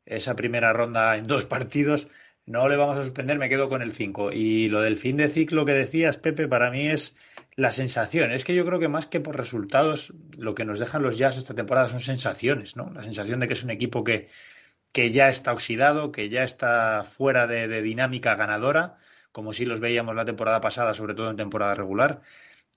esa 0.04 0.36
primera 0.36 0.72
ronda 0.72 1.16
en 1.16 1.26
dos 1.26 1.46
partidos. 1.46 2.09
No 2.44 2.68
le 2.68 2.76
vamos 2.76 2.98
a 2.98 3.02
suspender, 3.02 3.38
me 3.38 3.48
quedo 3.48 3.68
con 3.68 3.82
el 3.82 3.92
5. 3.92 4.32
Y 4.32 4.68
lo 4.68 4.80
del 4.82 4.96
fin 4.96 5.16
de 5.16 5.28
ciclo 5.28 5.64
que 5.64 5.72
decías, 5.72 6.18
Pepe, 6.18 6.48
para 6.48 6.70
mí 6.70 6.88
es 6.88 7.16
la 7.57 7.73
sensación. 7.73 8.33
Es 8.33 8.45
que 8.45 8.55
yo 8.55 8.65
creo 8.66 8.79
que 8.79 8.89
más 8.89 9.07
que 9.07 9.20
por 9.20 9.37
resultados, 9.37 10.12
lo 10.39 10.55
que 10.55 10.65
nos 10.65 10.79
dejan 10.79 11.03
los 11.03 11.19
Jazz 11.19 11.37
esta 11.37 11.55
temporada 11.55 11.89
son 11.89 12.01
sensaciones, 12.01 12.77
¿no? 12.77 12.91
La 12.93 13.03
sensación 13.03 13.41
de 13.41 13.47
que 13.47 13.55
es 13.55 13.65
un 13.65 13.70
equipo 13.70 14.05
que, 14.05 14.29
que 14.93 15.11
ya 15.11 15.29
está 15.29 15.53
oxidado, 15.53 16.12
que 16.12 16.29
ya 16.29 16.43
está 16.43 17.05
fuera 17.05 17.47
de 17.47 17.83
dinámica 17.83 18.35
ganadora 18.35 18.99
como 19.33 19.53
si 19.53 19.65
los 19.65 19.81
veíamos 19.81 20.15
la 20.15 20.24
temporada 20.24 20.61
pasada, 20.61 20.95
sobre 20.95 21.15
todo 21.15 21.31
en 21.31 21.37
temporada 21.37 21.74
regular, 21.74 22.20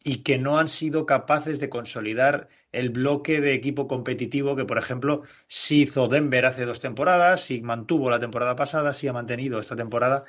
y 0.03 0.23
que 0.23 0.37
no 0.37 0.57
han 0.59 0.67
sido 0.67 1.05
capaces 1.05 1.59
de 1.59 1.69
consolidar 1.69 2.47
el 2.71 2.89
bloque 2.89 3.41
de 3.41 3.53
equipo 3.53 3.87
competitivo 3.87 4.55
que, 4.55 4.65
por 4.65 4.77
ejemplo, 4.77 5.23
sí 5.47 5.83
hizo 5.83 6.07
Denver 6.07 6.45
hace 6.45 6.65
dos 6.65 6.79
temporadas, 6.79 7.41
sí 7.41 7.61
mantuvo 7.61 8.09
la 8.09 8.19
temporada 8.19 8.55
pasada, 8.55 8.93
sí 8.93 9.07
ha 9.07 9.13
mantenido 9.13 9.59
esta 9.59 9.75
temporada, 9.75 10.25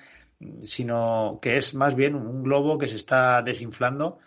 sino 0.62 1.38
que 1.42 1.56
es 1.56 1.74
más 1.74 1.94
bien 1.94 2.14
un 2.14 2.42
globo 2.42 2.78
que 2.78 2.88
se 2.88 2.96
está 2.96 3.42
desinflando 3.42 4.18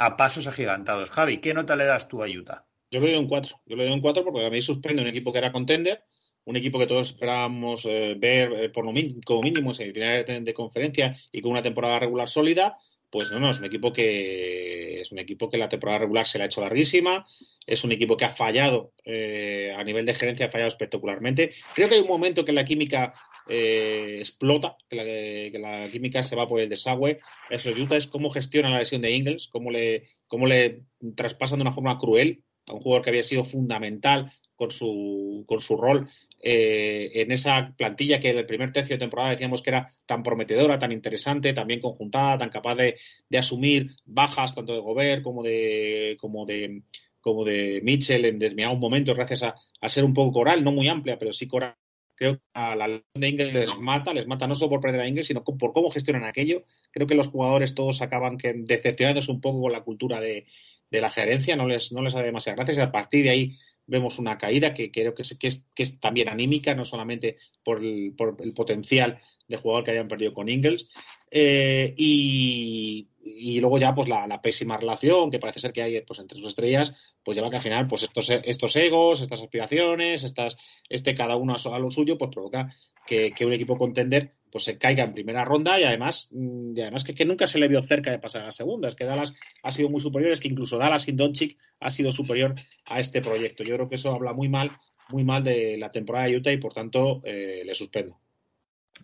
a 0.00 0.16
pasos 0.16 0.46
agigantados. 0.46 1.10
Javi, 1.10 1.38
¿qué 1.38 1.54
nota 1.54 1.76
le 1.76 1.84
das 1.84 2.08
tú 2.08 2.22
a 2.22 2.26
Utah? 2.26 2.66
Yo 2.90 3.00
le 3.00 3.12
doy 3.12 3.20
un 3.20 3.28
4. 3.28 3.60
Yo 3.66 3.76
le 3.76 3.84
doy 3.84 3.92
un 3.92 4.00
4 4.00 4.24
porque 4.24 4.46
a 4.46 4.50
mí 4.50 4.62
suspende 4.62 5.02
un 5.02 5.08
equipo 5.08 5.32
que 5.32 5.38
era 5.38 5.52
contender 5.52 6.02
un 6.44 6.56
equipo 6.56 6.78
que 6.78 6.86
todos 6.86 7.10
esperábamos 7.10 7.84
eh, 7.84 8.16
ver 8.18 8.52
eh, 8.52 8.68
por 8.70 8.84
lo 8.84 8.92
mínimo, 8.92 9.20
como 9.24 9.42
mínimo 9.42 9.70
en 9.70 9.74
semifinales 9.74 10.26
de, 10.26 10.40
de, 10.40 10.54
conferencia 10.54 11.16
y 11.30 11.40
con 11.40 11.52
una 11.52 11.62
temporada 11.62 11.98
regular 11.98 12.28
sólida, 12.28 12.78
pues 13.10 13.30
no, 13.30 13.40
no, 13.40 13.50
es 13.50 13.58
un 13.58 13.66
equipo 13.66 13.92
que 13.92 15.00
es 15.00 15.12
un 15.12 15.18
equipo 15.18 15.48
que 15.48 15.58
la 15.58 15.68
temporada 15.68 16.00
regular 16.00 16.26
se 16.26 16.38
la 16.38 16.44
ha 16.44 16.46
hecho 16.46 16.60
larguísima, 16.60 17.26
es 17.66 17.84
un 17.84 17.92
equipo 17.92 18.16
que 18.16 18.24
ha 18.24 18.30
fallado 18.30 18.92
eh, 19.04 19.74
a 19.76 19.82
nivel 19.84 20.06
de 20.06 20.14
gerencia, 20.14 20.46
ha 20.46 20.50
fallado 20.50 20.68
espectacularmente. 20.68 21.52
Creo 21.74 21.88
que 21.88 21.96
hay 21.96 22.00
un 22.00 22.08
momento 22.08 22.44
que 22.44 22.52
la 22.52 22.64
química 22.64 23.12
explota, 23.50 24.76
que 24.88 25.50
la, 25.58 25.88
química 25.90 26.22
se 26.22 26.36
va 26.36 26.48
por 26.48 26.60
el 26.60 26.68
desagüe. 26.68 27.20
Eso 27.50 27.70
Utah 27.70 27.96
es 27.96 28.06
cómo 28.06 28.30
gestiona 28.30 28.70
la 28.70 28.78
lesión 28.78 29.02
de 29.02 29.12
Ingles, 29.12 29.48
cómo 29.48 29.70
le, 29.70 30.08
cómo 30.26 30.46
le 30.46 30.82
traspasan 31.16 31.58
de 31.58 31.62
una 31.62 31.74
forma 31.74 31.98
cruel 31.98 32.42
a 32.68 32.74
un 32.74 32.80
jugador 32.80 33.04
que 33.04 33.10
había 33.10 33.22
sido 33.22 33.44
fundamental 33.44 34.32
con 34.54 34.70
su, 34.70 35.44
con 35.46 35.60
su 35.60 35.76
rol 35.76 36.08
eh, 36.42 37.10
en 37.20 37.32
esa 37.32 37.74
plantilla 37.76 38.18
que 38.18 38.32
del 38.32 38.46
primer 38.46 38.72
tercio 38.72 38.96
de 38.96 39.00
temporada 39.00 39.30
decíamos 39.30 39.60
que 39.60 39.70
era 39.70 39.88
tan 40.06 40.22
prometedora, 40.22 40.78
tan 40.78 40.90
interesante, 40.90 41.52
tan 41.52 41.66
bien 41.66 41.80
conjuntada, 41.80 42.38
tan 42.38 42.48
capaz 42.48 42.76
de, 42.76 42.96
asumir 43.38 43.90
bajas 44.06 44.54
tanto 44.54 44.72
de 44.72 44.80
Gobert 44.80 45.22
como 45.22 45.42
de 45.42 46.16
como 46.18 46.46
de 46.46 46.82
como 47.20 47.44
de 47.44 47.80
Mitchell 47.82 48.24
en 48.24 48.38
determinados 48.38 48.78
momentos 48.78 49.14
gracias 49.14 49.42
a, 49.42 49.88
ser 49.88 50.04
un 50.04 50.14
poco 50.14 50.32
coral, 50.32 50.64
no 50.64 50.72
muy 50.72 50.88
amplia, 50.88 51.18
pero 51.18 51.34
sí 51.34 51.46
coral. 51.46 51.76
Creo 52.20 52.36
que 52.36 52.42
a 52.52 52.76
la 52.76 53.02
de 53.14 53.28
Ingles 53.28 53.54
les 53.54 53.78
mata, 53.78 54.12
les 54.12 54.26
mata 54.26 54.46
no 54.46 54.54
solo 54.54 54.68
por 54.68 54.80
perder 54.80 55.00
a 55.00 55.08
Ingles, 55.08 55.26
sino 55.26 55.42
por 55.42 55.72
cómo 55.72 55.90
gestionan 55.90 56.24
aquello. 56.24 56.64
Creo 56.90 57.06
que 57.06 57.14
los 57.14 57.28
jugadores 57.28 57.74
todos 57.74 58.02
acaban 58.02 58.36
que 58.36 58.52
decepcionados 58.52 59.30
un 59.30 59.40
poco 59.40 59.62
con 59.62 59.72
la 59.72 59.80
cultura 59.80 60.20
de, 60.20 60.46
de 60.90 61.00
la 61.00 61.08
gerencia, 61.08 61.56
no 61.56 61.66
les, 61.66 61.92
no 61.92 62.02
les 62.02 62.12
da 62.12 62.20
demasiadas 62.20 62.58
gracias. 62.58 62.76
Y 62.76 62.80
a 62.82 62.92
partir 62.92 63.24
de 63.24 63.30
ahí 63.30 63.56
vemos 63.86 64.18
una 64.18 64.36
caída 64.36 64.74
que 64.74 64.90
creo 64.90 65.14
que 65.14 65.22
es, 65.22 65.38
que 65.38 65.46
es, 65.46 65.66
que 65.74 65.82
es 65.82 65.98
también 65.98 66.28
anímica, 66.28 66.74
no 66.74 66.84
solamente 66.84 67.38
por 67.64 67.82
el, 67.82 68.12
por 68.14 68.36
el, 68.40 68.52
potencial 68.52 69.18
de 69.48 69.56
jugador 69.56 69.84
que 69.84 69.92
hayan 69.92 70.08
perdido 70.08 70.34
con 70.34 70.50
Ingles. 70.50 70.90
Eh, 71.30 71.94
y, 71.96 73.08
y, 73.22 73.60
luego 73.60 73.78
ya 73.78 73.94
pues 73.94 74.08
la, 74.08 74.26
la, 74.26 74.42
pésima 74.42 74.76
relación 74.76 75.30
que 75.30 75.38
parece 75.38 75.60
ser 75.60 75.72
que 75.72 75.82
hay 75.82 76.00
pues, 76.00 76.18
entre 76.18 76.38
sus 76.38 76.48
estrellas, 76.48 76.94
pues 77.22 77.36
lleva 77.36 77.50
que 77.50 77.56
al 77.56 77.62
final 77.62 77.86
pues 77.86 78.02
estos, 78.02 78.30
estos 78.30 78.74
egos, 78.76 79.20
estas 79.20 79.40
aspiraciones, 79.40 80.24
estas, 80.24 80.56
este 80.88 81.14
cada 81.14 81.36
uno 81.36 81.54
a, 81.54 81.78
lo 81.78 81.90
suyo, 81.90 82.18
pues 82.18 82.30
provoca 82.32 82.74
que, 83.06 83.32
que 83.32 83.46
un 83.46 83.52
equipo 83.52 83.78
contender 83.78 84.32
pues 84.50 84.64
se 84.64 84.78
caiga 84.78 85.04
en 85.04 85.14
primera 85.14 85.44
ronda 85.44 85.78
y 85.78 85.84
además, 85.84 86.28
mm, 86.32 86.76
y 86.76 86.80
además 86.80 87.04
que, 87.04 87.14
que, 87.14 87.24
nunca 87.24 87.46
se 87.46 87.58
le 87.58 87.68
vio 87.68 87.82
cerca 87.82 88.10
de 88.10 88.18
pasar 88.18 88.42
a 88.42 88.46
la 88.46 88.50
segunda. 88.50 88.88
Es 88.88 88.96
que 88.96 89.04
Dallas 89.04 89.34
ha 89.62 89.72
sido 89.72 89.88
muy 89.88 90.00
superior, 90.00 90.32
es 90.32 90.40
que 90.40 90.48
incluso 90.48 90.78
Dallas 90.78 91.02
sin 91.02 91.16
Doncic 91.16 91.56
ha 91.78 91.90
sido 91.90 92.10
superior 92.12 92.54
a 92.86 93.00
este 93.00 93.20
proyecto. 93.20 93.62
Yo 93.62 93.76
creo 93.76 93.88
que 93.88 93.94
eso 93.94 94.12
habla 94.12 94.32
muy 94.32 94.48
mal, 94.48 94.70
muy 95.10 95.24
mal 95.24 95.44
de 95.44 95.76
la 95.78 95.90
temporada 95.90 96.26
de 96.26 96.36
Utah 96.36 96.52
y 96.52 96.58
por 96.58 96.72
tanto 96.72 97.20
eh, 97.24 97.62
le 97.64 97.74
suspendo. 97.74 98.18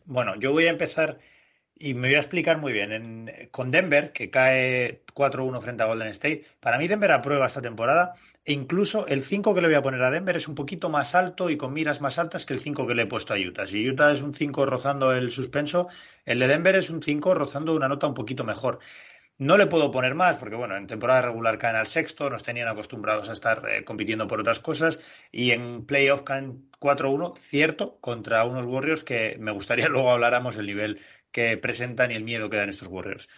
Bueno, 0.05 0.39
yo 0.39 0.53
voy 0.53 0.67
a 0.67 0.71
empezar 0.71 1.19
y 1.79 1.95
me 1.95 2.09
voy 2.09 2.17
a 2.17 2.21
explicar 2.21 2.59
muy 2.59 2.73
bien. 2.73 2.93
En, 2.93 3.49
con 3.51 3.71
Denver, 3.71 4.13
que 4.13 4.31
cae 4.31 5.03
4-1 5.15 5.61
frente 5.61 5.83
a 5.83 5.87
Golden 5.87 6.09
State, 6.09 6.45
para 6.61 6.79
mí 6.79 6.89
Denver 6.89 7.13
aprueba 7.13 7.47
esta 7.47 7.63
temporada 7.63 8.15
e 8.45 8.53
incluso 8.53 9.07
el 9.09 9.23
5 9.23 9.55
que 9.55 9.61
le 9.61 9.69
voy 9.69 9.77
a 9.77 9.83
poner 9.83 10.03
a 10.03 10.11
Denver 10.11 10.37
es 10.37 10.49
un 10.49 10.55
poquito 10.55 10.89
más 10.89 11.15
alto 11.15 11.51
y 11.51 11.57
con 11.57 11.73
miras 11.73 12.01
más 12.01 12.19
altas 12.19 12.47
que 12.47 12.55
el 12.55 12.61
5 12.61 12.87
que 12.87 12.95
le 12.95 13.03
he 13.03 13.07
puesto 13.07 13.35
a 13.35 13.37
Utah. 13.37 13.67
Si 13.67 13.89
Utah 13.89 14.13
es 14.13 14.23
un 14.23 14.33
5 14.33 14.67
rozando 14.67 15.13
el 15.13 15.31
suspenso, 15.31 15.89
el 16.25 16.39
de 16.39 16.49
Denver 16.49 16.77
es 16.77 16.89
un 16.89 17.03
5 17.03 17.35
rozando 17.35 17.75
una 17.75 17.89
nota 17.89 18.07
un 18.07 18.15
poquito 18.15 18.45
mejor. 18.45 18.79
No 19.39 19.59
le 19.59 19.67
puedo 19.67 19.91
poner 19.91 20.15
más 20.15 20.37
porque, 20.39 20.57
bueno, 20.57 20.77
en 20.79 20.87
temporada 20.87 21.21
regular 21.21 21.59
caen 21.59 21.77
al 21.77 21.87
sexto, 21.87 22.31
nos 22.31 22.43
tenían 22.43 22.69
acostumbrados 22.69 23.29
a 23.29 23.35
estar 23.35 23.69
eh, 23.69 23.85
compitiendo 23.85 24.27
por 24.27 24.41
otras 24.41 24.61
cosas 24.61 24.99
y 25.31 25.51
en 25.51 25.85
playoff 25.85 26.23
caen 26.23 26.71
4-1, 26.81 27.37
cierto, 27.37 27.99
contra 28.01 28.45
unos 28.47 28.65
Warriors 28.65 29.05
que 29.05 29.37
me 29.39 29.53
gustaría 29.53 29.89
luego 29.91 30.11
habláramos 30.11 30.57
el 30.57 30.65
nivel 30.65 31.03
que 31.33 31.57
presentan 31.57 32.11
y 32.11 32.15
el 32.15 32.25
miedo 32.25 32.51
que 32.51 32.57
dan 32.57 32.69
estos 32.69 32.89
Warriors. 32.89 33.29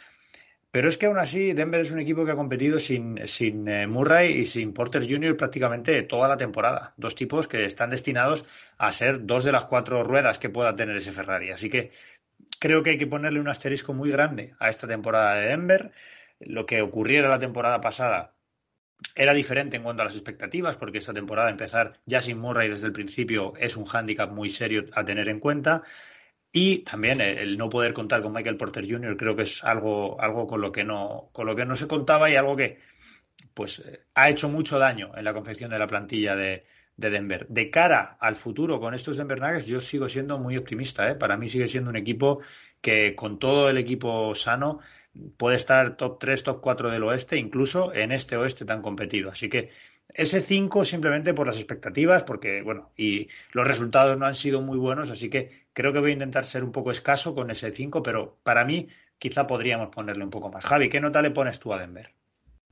Pero 0.70 0.88
es 0.88 0.98
que 0.98 1.06
aún 1.06 1.18
así 1.18 1.54
Denver 1.54 1.80
es 1.80 1.90
un 1.90 1.98
equipo 1.98 2.26
que 2.26 2.32
ha 2.32 2.36
competido 2.36 2.78
sin, 2.78 3.26
sin 3.26 3.66
eh, 3.68 3.86
Murray 3.86 4.32
y 4.32 4.44
sin 4.44 4.74
Porter 4.74 5.08
Jr. 5.08 5.36
prácticamente 5.36 6.02
toda 6.02 6.28
la 6.28 6.36
temporada. 6.36 6.92
Dos 6.98 7.14
tipos 7.14 7.48
que 7.48 7.64
están 7.64 7.88
destinados 7.88 8.44
a 8.76 8.92
ser 8.92 9.24
dos 9.24 9.44
de 9.44 9.52
las 9.52 9.64
cuatro 9.64 10.04
ruedas 10.04 10.38
que 10.38 10.50
pueda 10.50 10.76
tener 10.76 10.96
ese 10.96 11.12
Ferrari. 11.12 11.50
Así 11.50 11.70
que 11.70 11.90
creo 12.58 12.82
que 12.82 12.90
hay 12.90 12.98
que 12.98 13.06
ponerle 13.06 13.40
un 13.40 13.48
asterisco 13.48 13.94
muy 13.94 14.10
grande 14.10 14.54
a 14.58 14.68
esta 14.68 14.86
temporada 14.86 15.36
de 15.36 15.48
Denver. 15.48 15.92
Lo 16.40 16.66
que 16.66 16.82
ocurriera 16.82 17.30
la 17.30 17.38
temporada 17.38 17.80
pasada 17.80 18.34
era 19.14 19.32
diferente 19.32 19.76
en 19.76 19.82
cuanto 19.82 20.02
a 20.02 20.04
las 20.04 20.14
expectativas, 20.14 20.76
porque 20.76 20.98
esta 20.98 21.14
temporada 21.14 21.50
empezar 21.50 22.00
ya 22.04 22.20
sin 22.20 22.38
Murray 22.38 22.68
desde 22.68 22.86
el 22.86 22.92
principio 22.92 23.54
es 23.58 23.76
un 23.76 23.84
hándicap 23.84 24.30
muy 24.32 24.50
serio 24.50 24.84
a 24.92 25.04
tener 25.04 25.28
en 25.28 25.40
cuenta. 25.40 25.82
Y 26.50 26.78
también 26.78 27.20
el 27.20 27.58
no 27.58 27.68
poder 27.68 27.92
contar 27.92 28.22
con 28.22 28.32
Michael 28.32 28.56
Porter 28.56 28.90
Jr. 28.90 29.16
creo 29.16 29.36
que 29.36 29.42
es 29.42 29.62
algo, 29.62 30.20
algo 30.20 30.46
con 30.46 30.60
lo 30.60 30.72
que 30.72 30.82
no, 30.82 31.28
con 31.32 31.46
lo 31.46 31.54
que 31.54 31.66
no 31.66 31.76
se 31.76 31.86
contaba 31.86 32.30
y 32.30 32.36
algo 32.36 32.56
que 32.56 32.78
pues 33.54 33.80
eh, 33.80 34.04
ha 34.14 34.30
hecho 34.30 34.48
mucho 34.48 34.78
daño 34.78 35.10
en 35.16 35.24
la 35.24 35.34
confección 35.34 35.70
de 35.70 35.78
la 35.78 35.86
plantilla 35.86 36.36
de, 36.36 36.64
Denver. 36.96 37.46
De 37.48 37.70
cara 37.70 38.16
al 38.20 38.34
futuro 38.34 38.80
con 38.80 38.94
estos 38.94 39.16
Denver 39.16 39.40
Nuggets, 39.40 39.66
yo 39.66 39.80
sigo 39.80 40.08
siendo 40.08 40.38
muy 40.38 40.56
optimista. 40.56 41.08
¿eh? 41.08 41.14
Para 41.14 41.36
mí 41.36 41.48
sigue 41.48 41.68
siendo 41.68 41.90
un 41.90 41.96
equipo 41.96 42.40
que 42.80 43.14
con 43.14 43.38
todo 43.38 43.68
el 43.68 43.78
equipo 43.78 44.34
sano 44.34 44.80
puede 45.36 45.56
estar 45.56 45.96
top 45.96 46.18
3, 46.18 46.42
top 46.42 46.60
4 46.60 46.90
del 46.90 47.04
oeste, 47.04 47.36
incluso 47.36 47.92
en 47.92 48.12
este 48.12 48.36
oeste 48.36 48.64
tan 48.64 48.82
competido. 48.82 49.30
Así 49.30 49.48
que 49.48 49.70
ese 50.14 50.40
5 50.40 50.84
simplemente 50.84 51.34
por 51.34 51.46
las 51.46 51.56
expectativas, 51.56 52.24
porque, 52.24 52.62
bueno, 52.62 52.92
y 52.96 53.28
los 53.52 53.66
resultados 53.66 54.16
no 54.18 54.26
han 54.26 54.34
sido 54.34 54.62
muy 54.62 54.78
buenos, 54.78 55.10
así 55.10 55.28
que 55.28 55.67
creo 55.78 55.92
que 55.92 56.00
voy 56.00 56.10
a 56.10 56.14
intentar 56.14 56.44
ser 56.44 56.64
un 56.64 56.72
poco 56.72 56.90
escaso 56.90 57.36
con 57.36 57.52
ese 57.52 57.70
5, 57.70 58.02
pero 58.02 58.40
para 58.42 58.64
mí 58.64 58.88
quizá 59.16 59.46
podríamos 59.46 59.90
ponerle 59.94 60.24
un 60.24 60.30
poco 60.30 60.50
más. 60.50 60.64
Javi, 60.64 60.88
¿qué 60.88 61.00
nota 61.00 61.22
le 61.22 61.30
pones 61.30 61.60
tú 61.60 61.72
a 61.72 61.78
Denver? 61.78 62.10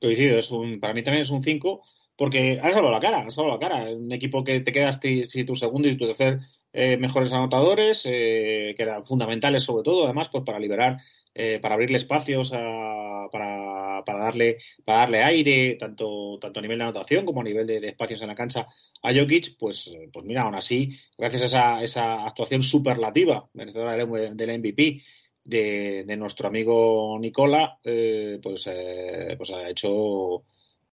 Coincido, 0.01 0.37
es 0.37 0.51
un, 0.51 0.81
para 0.81 0.93
mí 0.93 1.03
también 1.03 1.21
es 1.21 1.29
un 1.29 1.41
5, 1.41 1.83
porque 2.17 2.59
has 2.61 2.73
salvado 2.73 2.93
la 2.93 2.99
cara, 2.99 3.19
has 3.19 3.33
salvado 3.33 3.57
la 3.57 3.65
cara. 3.65 3.91
Un 3.91 4.11
equipo 4.11 4.43
que 4.43 4.59
te 4.59 4.73
quedas 4.73 4.99
si 5.01 5.45
tu 5.45 5.55
segundo 5.55 5.87
y 5.87 5.95
tu 5.95 6.05
tercer 6.05 6.41
eh, 6.73 6.97
mejores 6.97 7.31
anotadores, 7.31 8.05
eh, 8.05 8.73
que 8.75 8.83
eran 8.83 9.05
fundamentales 9.05 9.63
sobre 9.63 9.83
todo, 9.83 10.03
además, 10.03 10.27
pues 10.27 10.43
para 10.43 10.59
liberar, 10.59 10.97
eh, 11.37 11.59
para 11.61 11.75
abrirle 11.75 11.97
espacios 11.97 12.51
a, 12.53 13.27
para 13.31 13.77
para, 14.07 14.19
darle, 14.19 14.57
para 14.85 14.99
darle 14.99 15.23
aire, 15.23 15.75
tanto, 15.75 16.37
tanto 16.39 16.59
a 16.59 16.61
nivel 16.61 16.77
de 16.77 16.83
anotación 16.85 17.25
como 17.25 17.41
a 17.41 17.43
nivel 17.43 17.67
de, 17.67 17.87
espacios 17.87 18.21
en 18.21 18.27
la 18.27 18.35
cancha 18.35 18.67
a 19.03 19.13
Jokic, 19.13 19.57
pues, 19.59 19.95
pues 20.11 20.25
mira, 20.25 20.43
aún 20.43 20.55
así, 20.55 20.97
gracias 21.17 21.43
a 21.43 21.45
esa, 21.45 21.83
esa 21.83 22.25
actuación 22.25 22.63
superlativa 22.63 23.49
merecedora 23.53 23.95
del 23.95 24.59
MVP 24.59 25.03
de, 25.43 26.03
de, 26.05 26.17
nuestro 26.17 26.47
amigo 26.47 27.17
Nicola, 27.19 27.79
eh, 27.83 28.39
pues, 28.41 28.67
eh, 28.67 29.35
pues 29.37 29.51
ha 29.51 29.69
hecho 29.69 30.43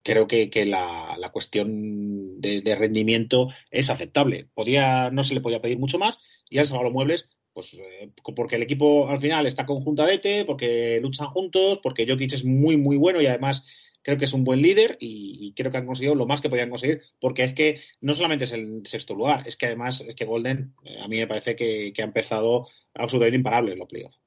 creo 0.04 0.28
que, 0.28 0.50
que 0.50 0.66
la, 0.66 1.16
la, 1.18 1.32
cuestión 1.32 2.40
de, 2.40 2.62
de, 2.62 2.76
rendimiento 2.76 3.50
es 3.72 3.90
aceptable. 3.90 4.48
Podía, 4.54 5.10
no 5.12 5.26
se 5.26 5.34
le 5.34 5.42
podía 5.42 5.62
pedir 5.62 5.80
mucho 5.80 6.00
más 6.00 6.22
y 6.50 6.60
han 6.60 6.66
salvado 6.66 6.86
los 6.86 6.94
muebles 6.94 7.30
pues 7.58 7.74
eh, 7.74 8.12
porque 8.36 8.58
el 8.58 8.62
equipo 8.62 9.10
al 9.10 9.20
final 9.20 9.48
está 9.48 9.66
conjuntadete, 9.66 10.46
porque 10.46 11.00
luchan 11.02 11.30
juntos, 11.30 11.80
porque 11.82 12.06
Jokic 12.08 12.34
es 12.34 12.46
muy, 12.46 12.78
muy 12.78 12.98
bueno 12.98 13.20
y 13.20 13.26
además 13.26 13.66
creo 14.04 14.16
que 14.16 14.26
es 14.26 14.34
un 14.34 14.44
buen 14.44 14.62
líder 14.62 14.96
y, 15.00 15.56
creo 15.56 15.72
que 15.72 15.78
han 15.78 15.88
conseguido 15.88 16.14
lo 16.14 16.28
más 16.28 16.40
que 16.40 16.52
podían 16.52 16.70
conseguir, 16.70 17.02
porque 17.20 17.42
es 17.42 17.56
que 17.56 17.82
no 18.00 18.14
solamente 18.14 18.46
es 18.46 18.52
el 18.52 18.86
sexto 18.86 19.16
lugar, 19.16 19.42
es 19.48 19.58
que 19.58 19.66
además 19.66 20.02
es 20.02 20.14
que 20.14 20.26
Golden 20.26 20.76
eh, 20.84 21.02
a 21.02 21.08
mí 21.08 21.18
me 21.18 21.26
parece 21.26 21.56
que, 21.56 21.92
ha 21.98 22.04
empezado 22.04 22.68
absolutamente 22.94 23.38
imparable 23.38 23.74
en 23.74 23.80
los 23.80 23.88
playoffs. 23.88 24.22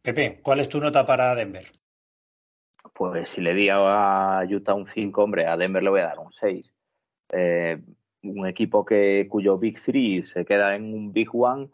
Pepe, 0.00 0.40
¿cuál 0.42 0.60
es 0.60 0.70
tu 0.70 0.80
nota 0.80 1.04
para 1.04 1.34
Denver? 1.34 1.70
Pues 2.94 3.28
si 3.28 3.42
le 3.42 3.52
di 3.52 3.68
a 3.70 4.40
Utah 4.50 4.72
un 4.72 4.86
5, 4.86 5.22
hombre, 5.22 5.44
a 5.44 5.58
Denver 5.58 5.82
le 5.82 5.90
voy 5.90 6.00
a 6.00 6.06
dar 6.06 6.18
un 6.18 6.32
6. 6.32 6.72
Eh, 7.32 7.78
un 8.22 8.46
equipo 8.46 8.84
que 8.84 9.26
cuyo 9.28 9.58
Big 9.58 9.82
Three 9.82 10.24
se 10.24 10.44
queda 10.44 10.76
en 10.76 10.94
un 10.94 11.12
Big 11.12 11.28
One, 11.32 11.70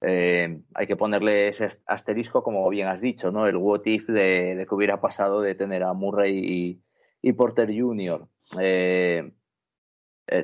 eh, 0.00 0.60
hay 0.74 0.86
que 0.86 0.96
ponerle 0.96 1.48
ese 1.48 1.68
asterisco, 1.86 2.42
como 2.42 2.68
bien 2.68 2.88
has 2.88 3.00
dicho, 3.00 3.30
¿no? 3.30 3.46
El 3.46 3.56
what 3.56 3.82
if 3.84 4.06
de, 4.08 4.66
que 4.68 4.74
hubiera 4.74 5.00
pasado 5.00 5.40
de 5.40 5.54
tener 5.54 5.82
a 5.84 5.92
Murray 5.92 6.82
y, 7.22 7.32
Porter 7.34 7.68
Jr. 7.68 8.26
Eh, 8.58 9.32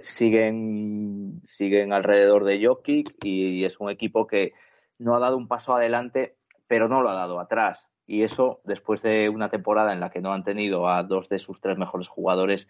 siguen, 0.02 1.42
siguen 1.46 1.92
alrededor 1.92 2.44
de 2.44 2.64
Jokic 2.64 3.16
y 3.24 3.64
es 3.64 3.80
un 3.80 3.90
equipo 3.90 4.26
que 4.26 4.52
no 4.98 5.16
ha 5.16 5.18
dado 5.18 5.36
un 5.36 5.48
paso 5.48 5.74
adelante, 5.74 6.36
pero 6.68 6.88
no 6.88 7.02
lo 7.02 7.10
ha 7.10 7.14
dado 7.14 7.40
atrás. 7.40 7.88
Y 8.06 8.22
eso, 8.22 8.60
después 8.64 9.02
de 9.02 9.28
una 9.28 9.48
temporada 9.50 9.92
en 9.92 10.00
la 10.00 10.10
que 10.10 10.20
no 10.20 10.32
han 10.32 10.44
tenido 10.44 10.88
a 10.88 11.02
dos 11.02 11.28
de 11.28 11.38
sus 11.38 11.60
tres 11.60 11.78
mejores 11.78 12.08
jugadores, 12.08 12.68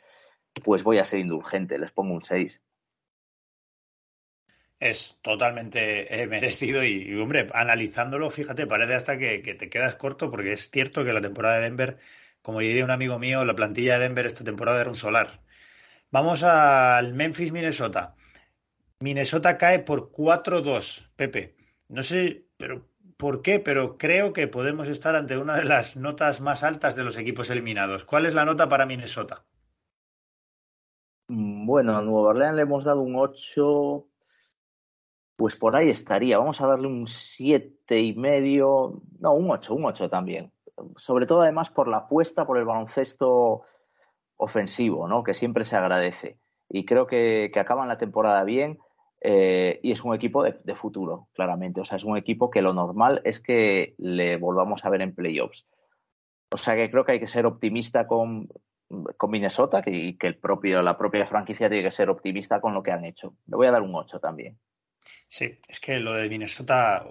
pues 0.65 0.83
voy 0.83 0.99
a 0.99 1.05
ser 1.05 1.21
indulgente, 1.21 1.79
les 1.79 1.93
pongo 1.93 2.15
un 2.15 2.25
6. 2.25 2.61
Es 4.81 5.19
totalmente 5.23 6.23
eh, 6.23 6.27
merecido 6.29 6.85
y, 6.85 7.15
hombre, 7.21 7.47
analizándolo, 7.53 8.31
fíjate, 8.31 8.67
parece 8.67 8.95
hasta 8.95 9.19
que, 9.19 9.39
te 9.41 9.69
quedas 9.69 9.97
corto 9.97 10.31
porque 10.31 10.53
es 10.53 10.71
cierto 10.71 11.05
que 11.05 11.13
la 11.13 11.21
temporada 11.21 11.57
de 11.57 11.63
Denver, 11.63 11.99
como 12.43 12.61
diría 12.61 12.85
un 12.85 12.91
amigo 12.91 13.19
mío, 13.19 13.45
la 13.45 13.55
plantilla 13.55 13.95
de 13.95 14.05
Denver 14.05 14.27
esta 14.27 14.45
temporada 14.45 14.81
era 14.81 14.91
un 14.91 14.97
solar. 14.97 15.41
Vamos 16.11 16.43
al 16.43 17.13
Memphis, 17.15 17.53
Minnesota. 17.53 18.15
Minnesota 19.01 19.59
cae 19.59 19.81
por 19.81 20.11
4-2, 20.11 21.11
Pepe. 21.17 21.57
No 21.89 22.03
sé, 22.03 22.47
pero 22.57 22.89
por 23.17 23.43
qué, 23.43 23.61
pero 23.61 23.99
creo 23.99 24.33
que 24.33 24.49
podemos 24.49 24.89
estar 24.89 25.17
ante 25.17 25.37
una 25.37 25.57
de 25.57 25.65
las 25.65 25.97
notas 25.97 26.41
más 26.41 26.63
altas 26.63 26.97
de 26.97 27.05
los 27.05 27.19
equipos 27.19 27.51
eliminados. 27.51 28.05
¿Cuál 28.05 28.27
es 28.27 28.35
la 28.35 28.45
nota 28.45 28.69
para 28.69 28.87
Minnesota? 28.87 29.45
Bueno, 31.29 31.97
a 31.97 32.03
Nueva 32.03 32.31
Orleans 32.31 32.57
le 32.57 32.63
hemos 32.63 32.85
dado 32.85 33.03
un 33.03 33.17
8, 33.17 34.07
pues 35.39 35.55
por 35.55 35.77
ahí 35.77 35.89
estaría. 35.89 36.37
Vamos 36.37 36.61
a 36.61 36.67
darle 36.67 36.89
un 36.89 37.07
siete 37.07 38.01
y 38.01 38.13
medio, 38.13 39.03
no, 39.21 39.35
un 39.35 39.49
8, 39.49 39.73
un 39.73 39.85
8 39.85 40.11
también. 40.11 40.51
Sobre 40.97 41.27
todo 41.27 41.43
además 41.43 41.71
por 41.71 41.87
la 41.87 41.99
apuesta 41.99 42.45
por 42.45 42.59
el 42.59 42.65
baloncesto 42.65 43.63
ofensivo, 44.37 45.07
¿no? 45.07 45.23
Que 45.23 45.35
siempre 45.35 45.65
se 45.65 45.77
agradece. 45.77 46.41
Y 46.69 46.85
creo 46.85 47.07
que, 47.07 47.53
acaban 47.55 47.87
la 47.87 47.99
temporada 47.99 48.43
bien 48.43 48.79
eh, 49.21 49.79
y 49.81 49.93
es 49.93 50.03
un 50.03 50.13
equipo 50.13 50.43
de, 50.43 50.75
futuro, 50.75 51.29
claramente. 51.35 51.81
O 51.81 51.85
sea, 51.85 51.99
es 51.99 52.05
un 52.05 52.17
equipo 52.17 52.51
que 52.51 52.61
lo 52.61 52.75
normal 52.75 53.21
es 53.23 53.39
que 53.39 53.95
le 53.97 54.39
volvamos 54.39 54.85
a 54.85 54.91
ver 54.91 55.03
en 55.03 55.15
playoffs. 55.15 55.67
O 56.53 56.57
sea 56.57 56.75
que 56.75 56.91
creo 56.91 57.05
que 57.05 57.13
hay 57.13 57.21
que 57.21 57.29
ser 57.29 57.47
optimista 57.47 58.09
con, 58.09 58.49
con 59.17 59.31
Minnesota 59.31 59.85
y 59.87 60.19
que 60.19 60.27
el 60.27 60.37
propio, 60.37 60.83
la 60.83 60.99
propia 60.99 61.29
franquicia 61.29 61.69
tiene 61.69 61.85
que 61.85 61.95
ser 61.95 62.11
optimista 62.11 62.61
con 62.61 62.75
lo 62.75 62.83
que 62.83 62.91
han 62.91 63.05
hecho. 63.05 63.35
Le 63.47 63.55
voy 63.55 63.69
a 63.69 63.71
dar 63.71 63.83
un 63.83 63.95
8 63.95 64.19
también. 64.19 64.59
Sí, 65.29 65.59
es 65.69 65.81
que 65.81 65.99
lo 65.99 66.15
de 66.15 66.29
Minnesota 66.29 67.05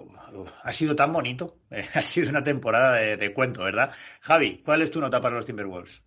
ha 0.62 0.72
sido 0.72 0.96
tan 0.96 1.12
bonito. 1.12 1.58
ha 1.94 2.02
sido 2.02 2.30
una 2.30 2.42
temporada 2.42 3.16
de, 3.16 3.32
cuento, 3.32 3.64
¿verdad? 3.64 3.92
Javi, 4.20 4.60
¿cuál 4.64 4.82
es 4.82 4.90
tu 4.90 5.00
nota 5.00 5.20
para 5.20 5.36
los 5.36 5.46
Timberwolves? 5.46 6.02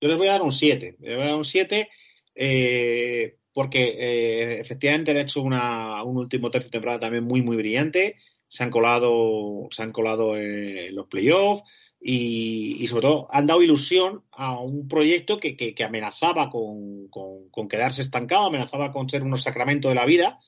Yo 0.00 0.08
les 0.08 0.18
voy 0.18 0.28
a 0.28 0.32
dar 0.32 0.42
un 0.42 0.52
7. 0.52 0.96
Les 1.00 1.16
voy 1.16 1.24
a 1.24 1.28
dar 1.28 1.36
un 1.36 1.44
7. 1.44 1.88
Eh, 2.34 3.36
porque 3.52 3.96
eh, 3.96 4.60
efectivamente 4.60 5.12
han 5.12 5.18
hecho 5.18 5.40
una, 5.40 6.02
un 6.02 6.16
último 6.16 6.50
tercio 6.50 6.68
de 6.68 6.72
temporada 6.72 6.98
también 6.98 7.24
muy, 7.24 7.40
muy 7.40 7.56
brillante. 7.56 8.16
Se 8.48 8.64
han 8.64 8.70
colado, 8.70 9.68
se 9.70 9.82
han 9.82 9.92
colado 9.92 10.36
en 10.36 10.94
los 10.94 11.06
playoffs 11.06 11.62
y, 12.06 12.86
sobre 12.88 13.06
todo 13.06 13.28
han 13.30 13.46
dado 13.46 13.62
ilusión 13.62 14.24
a 14.32 14.60
un 14.60 14.86
proyecto 14.88 15.38
que, 15.38 15.56
que, 15.56 15.84
amenazaba 15.84 16.50
con, 16.50 17.08
con, 17.08 17.68
quedarse 17.68 18.02
estancado, 18.02 18.46
amenazaba 18.46 18.90
con 18.90 19.08
ser 19.08 19.22
unos 19.22 19.42
sacramentos 19.42 19.90
de 19.90 19.94
la 19.94 20.04
vida. 20.04 20.38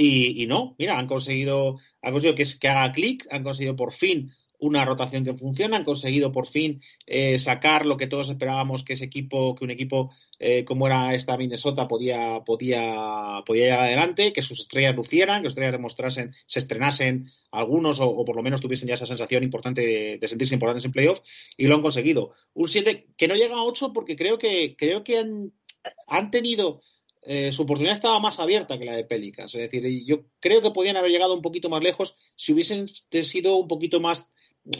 Y, 0.00 0.40
y, 0.40 0.46
no, 0.46 0.76
mira, 0.78 0.96
han 0.96 1.08
conseguido, 1.08 1.80
han 2.02 2.12
conseguido 2.12 2.36
que, 2.36 2.46
que 2.60 2.68
haga 2.68 2.92
clic, 2.92 3.26
han 3.32 3.42
conseguido 3.42 3.74
por 3.74 3.92
fin 3.92 4.32
una 4.60 4.84
rotación 4.84 5.24
que 5.24 5.34
funciona, 5.34 5.76
han 5.76 5.84
conseguido 5.84 6.30
por 6.30 6.46
fin 6.46 6.82
eh, 7.06 7.40
sacar 7.40 7.84
lo 7.84 7.96
que 7.96 8.06
todos 8.06 8.28
esperábamos 8.28 8.84
que 8.84 8.92
ese 8.92 9.06
equipo, 9.06 9.56
que 9.56 9.64
un 9.64 9.72
equipo 9.72 10.12
eh, 10.38 10.64
como 10.64 10.86
era 10.86 11.14
esta 11.14 11.36
Minnesota 11.36 11.88
podía, 11.88 12.44
podía, 12.44 13.42
podía 13.44 13.64
llegar 13.64 13.80
adelante, 13.80 14.32
que 14.32 14.42
sus 14.42 14.60
estrellas 14.60 14.94
lucieran, 14.94 15.42
que 15.42 15.48
sus 15.48 15.54
estrellas 15.54 15.72
demostrasen, 15.72 16.32
se 16.46 16.60
estrenasen 16.60 17.28
algunos 17.50 17.98
o, 18.00 18.24
por 18.24 18.36
lo 18.36 18.42
menos 18.44 18.60
tuviesen 18.60 18.88
ya 18.88 18.94
esa 18.94 19.06
sensación 19.06 19.42
importante 19.42 20.18
de, 20.20 20.28
sentirse 20.28 20.54
importantes 20.54 20.84
en 20.84 20.92
playoff 20.92 21.20
y 21.56 21.66
lo 21.66 21.74
han 21.74 21.82
conseguido. 21.82 22.34
Un 22.54 22.68
7 22.68 23.08
que 23.16 23.26
no 23.26 23.34
llega 23.34 23.56
a 23.56 23.64
8 23.64 23.92
porque 23.92 24.14
creo 24.14 24.38
que, 24.38 24.76
creo 24.76 25.02
que 25.02 25.18
han, 25.18 25.52
han 26.06 26.30
tenido 26.30 26.82
eh, 27.22 27.52
su 27.52 27.62
oportunidad 27.62 27.96
estaba 27.96 28.20
más 28.20 28.38
abierta 28.38 28.78
que 28.78 28.84
la 28.84 28.96
de 28.96 29.04
Pelicans. 29.04 29.54
Es 29.54 29.70
decir, 29.70 30.04
yo 30.06 30.24
creo 30.40 30.62
que 30.62 30.70
podían 30.70 30.96
haber 30.96 31.10
llegado 31.10 31.34
un 31.34 31.42
poquito 31.42 31.68
más 31.68 31.82
lejos 31.82 32.16
si 32.36 32.52
hubiesen 32.52 32.88
sido 32.88 33.56
un 33.56 33.68
poquito 33.68 34.00
más 34.00 34.30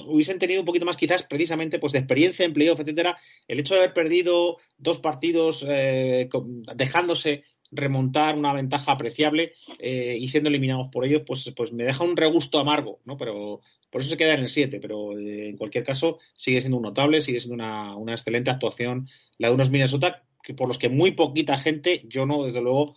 hubiesen 0.06 0.38
tenido 0.38 0.60
un 0.60 0.66
poquito 0.66 0.84
más 0.84 0.96
quizás 0.96 1.22
precisamente 1.22 1.78
pues 1.78 1.92
de 1.92 2.00
experiencia 2.00 2.44
en 2.44 2.52
playoff, 2.52 2.80
etcétera, 2.80 3.16
el 3.46 3.60
hecho 3.60 3.74
de 3.74 3.80
haber 3.80 3.94
perdido 3.94 4.58
dos 4.76 4.98
partidos 4.98 5.64
eh, 5.66 6.28
dejándose 6.74 7.44
remontar 7.70 8.36
una 8.36 8.52
ventaja 8.52 8.92
apreciable 8.92 9.52
eh, 9.78 10.16
y 10.18 10.28
siendo 10.28 10.48
eliminados 10.48 10.88
por 10.90 11.04
ellos, 11.04 11.22
pues, 11.26 11.52
pues 11.56 11.72
me 11.72 11.84
deja 11.84 12.04
un 12.04 12.16
regusto 12.16 12.58
amargo, 12.58 13.00
¿no? 13.04 13.16
Pero 13.16 13.60
por 13.90 14.00
eso 14.00 14.10
se 14.10 14.16
queda 14.16 14.34
en 14.34 14.40
el 14.40 14.48
7, 14.48 14.78
pero 14.80 15.18
eh, 15.18 15.50
en 15.50 15.56
cualquier 15.56 15.84
caso 15.84 16.18
sigue 16.34 16.60
siendo 16.60 16.78
un 16.78 16.84
notable, 16.84 17.20
sigue 17.20 17.40
siendo 17.40 17.54
una, 17.54 17.96
una, 17.96 18.12
excelente 18.12 18.50
actuación 18.50 19.08
la 19.38 19.48
de 19.48 19.54
unos 19.54 19.70
Minnesota 19.70 20.24
que 20.48 20.54
por 20.54 20.66
los 20.66 20.78
que 20.78 20.88
muy 20.88 21.12
poquita 21.12 21.58
gente, 21.58 22.06
yo 22.08 22.24
no, 22.24 22.44
desde 22.44 22.62
luego, 22.62 22.96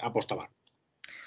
apostaba. 0.00 0.48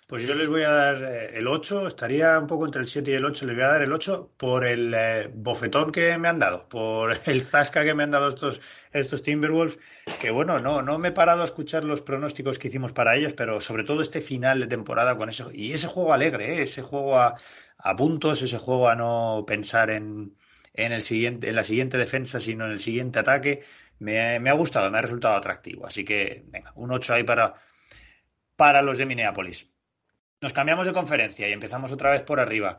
Pues 0.09 0.25
yo 0.25 0.33
les 0.33 0.49
voy 0.49 0.63
a 0.63 0.71
dar 0.71 1.03
eh, 1.03 1.37
el 1.37 1.45
8, 1.45 1.85
estaría 1.85 2.39
un 2.39 2.47
poco 2.47 2.65
entre 2.65 2.81
el 2.81 2.87
7 2.87 3.11
y 3.11 3.13
el 3.13 3.25
8, 3.25 3.45
les 3.45 3.53
voy 3.53 3.63
a 3.63 3.67
dar 3.67 3.83
el 3.83 3.93
8 3.93 4.31
por 4.37 4.65
el 4.65 4.91
eh, 4.97 5.29
bofetón 5.31 5.91
que 5.91 6.17
me 6.17 6.27
han 6.27 6.39
dado, 6.39 6.67
por 6.67 7.15
el 7.27 7.43
zasca 7.43 7.83
que 7.83 7.93
me 7.93 8.01
han 8.01 8.09
dado 8.09 8.27
estos, 8.27 8.59
estos 8.91 9.21
Timberwolves, 9.21 9.77
que 10.19 10.31
bueno, 10.31 10.59
no, 10.59 10.81
no 10.81 10.97
me 10.97 11.09
he 11.09 11.11
parado 11.11 11.43
a 11.43 11.45
escuchar 11.45 11.83
los 11.83 12.01
pronósticos 12.01 12.57
que 12.57 12.69
hicimos 12.69 12.91
para 12.91 13.17
ellos, 13.17 13.33
pero 13.33 13.61
sobre 13.61 13.83
todo 13.83 14.01
este 14.01 14.19
final 14.19 14.59
de 14.61 14.65
temporada 14.65 15.15
con 15.15 15.29
ese, 15.29 15.43
y 15.53 15.73
ese 15.73 15.85
juego 15.85 16.11
alegre, 16.11 16.55
¿eh? 16.55 16.63
ese 16.63 16.81
juego 16.81 17.19
a, 17.19 17.35
a, 17.77 17.95
puntos, 17.95 18.41
ese 18.41 18.57
juego 18.57 18.89
a 18.89 18.95
no 18.95 19.43
pensar 19.45 19.91
en, 19.91 20.35
en, 20.73 20.91
el 20.91 21.03
siguiente, 21.03 21.49
en 21.49 21.55
la 21.55 21.63
siguiente 21.63 21.99
defensa, 21.99 22.39
sino 22.39 22.65
en 22.65 22.71
el 22.71 22.79
siguiente 22.79 23.19
ataque, 23.19 23.61
me, 23.99 24.49
ha 24.49 24.53
gustado, 24.53 24.89
me 24.89 24.97
ha 24.97 25.01
resultado 25.01 25.35
atractivo, 25.35 25.85
así 25.85 26.03
que 26.03 26.43
venga, 26.47 26.71
un 26.75 26.91
8 26.91 27.13
ahí 27.13 27.23
para, 27.23 27.55
para 28.55 28.81
los 28.81 28.97
de 28.97 29.05
Minneapolis. 29.05 29.69
Nos 30.41 30.53
cambiamos 30.53 30.85
de 30.85 30.93
conferencia 30.93 31.49
y 31.49 31.51
empezamos 31.51 31.91
otra 31.91 32.11
vez 32.11 32.23
por 32.23 32.39
arriba. 32.39 32.77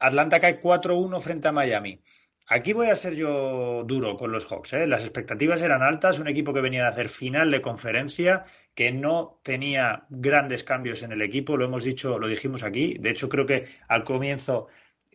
Atlanta 0.00 0.40
cae 0.40 0.60
4-1 0.60 1.20
frente 1.20 1.48
a 1.48 1.52
Miami. 1.52 2.02
Aquí 2.46 2.74
voy 2.74 2.88
a 2.88 2.96
ser 2.96 3.14
yo 3.14 3.84
duro 3.84 4.16
con 4.18 4.30
los 4.30 4.44
Hawks. 4.46 4.74
¿eh? 4.74 4.86
Las 4.86 5.00
expectativas 5.02 5.62
eran 5.62 5.82
altas, 5.82 6.18
un 6.18 6.28
equipo 6.28 6.52
que 6.52 6.60
venía 6.60 6.82
de 6.82 6.88
hacer 6.88 7.08
final 7.08 7.50
de 7.50 7.62
conferencia, 7.62 8.44
que 8.74 8.92
no 8.92 9.40
tenía 9.42 10.04
grandes 10.10 10.62
cambios 10.62 11.02
en 11.02 11.12
el 11.12 11.22
equipo, 11.22 11.56
lo 11.56 11.64
hemos 11.64 11.84
dicho, 11.84 12.18
lo 12.18 12.28
dijimos 12.28 12.62
aquí. 12.62 12.98
De 12.98 13.10
hecho, 13.10 13.30
creo 13.30 13.46
que 13.46 13.66
al 13.88 14.04
comienzo 14.04 14.68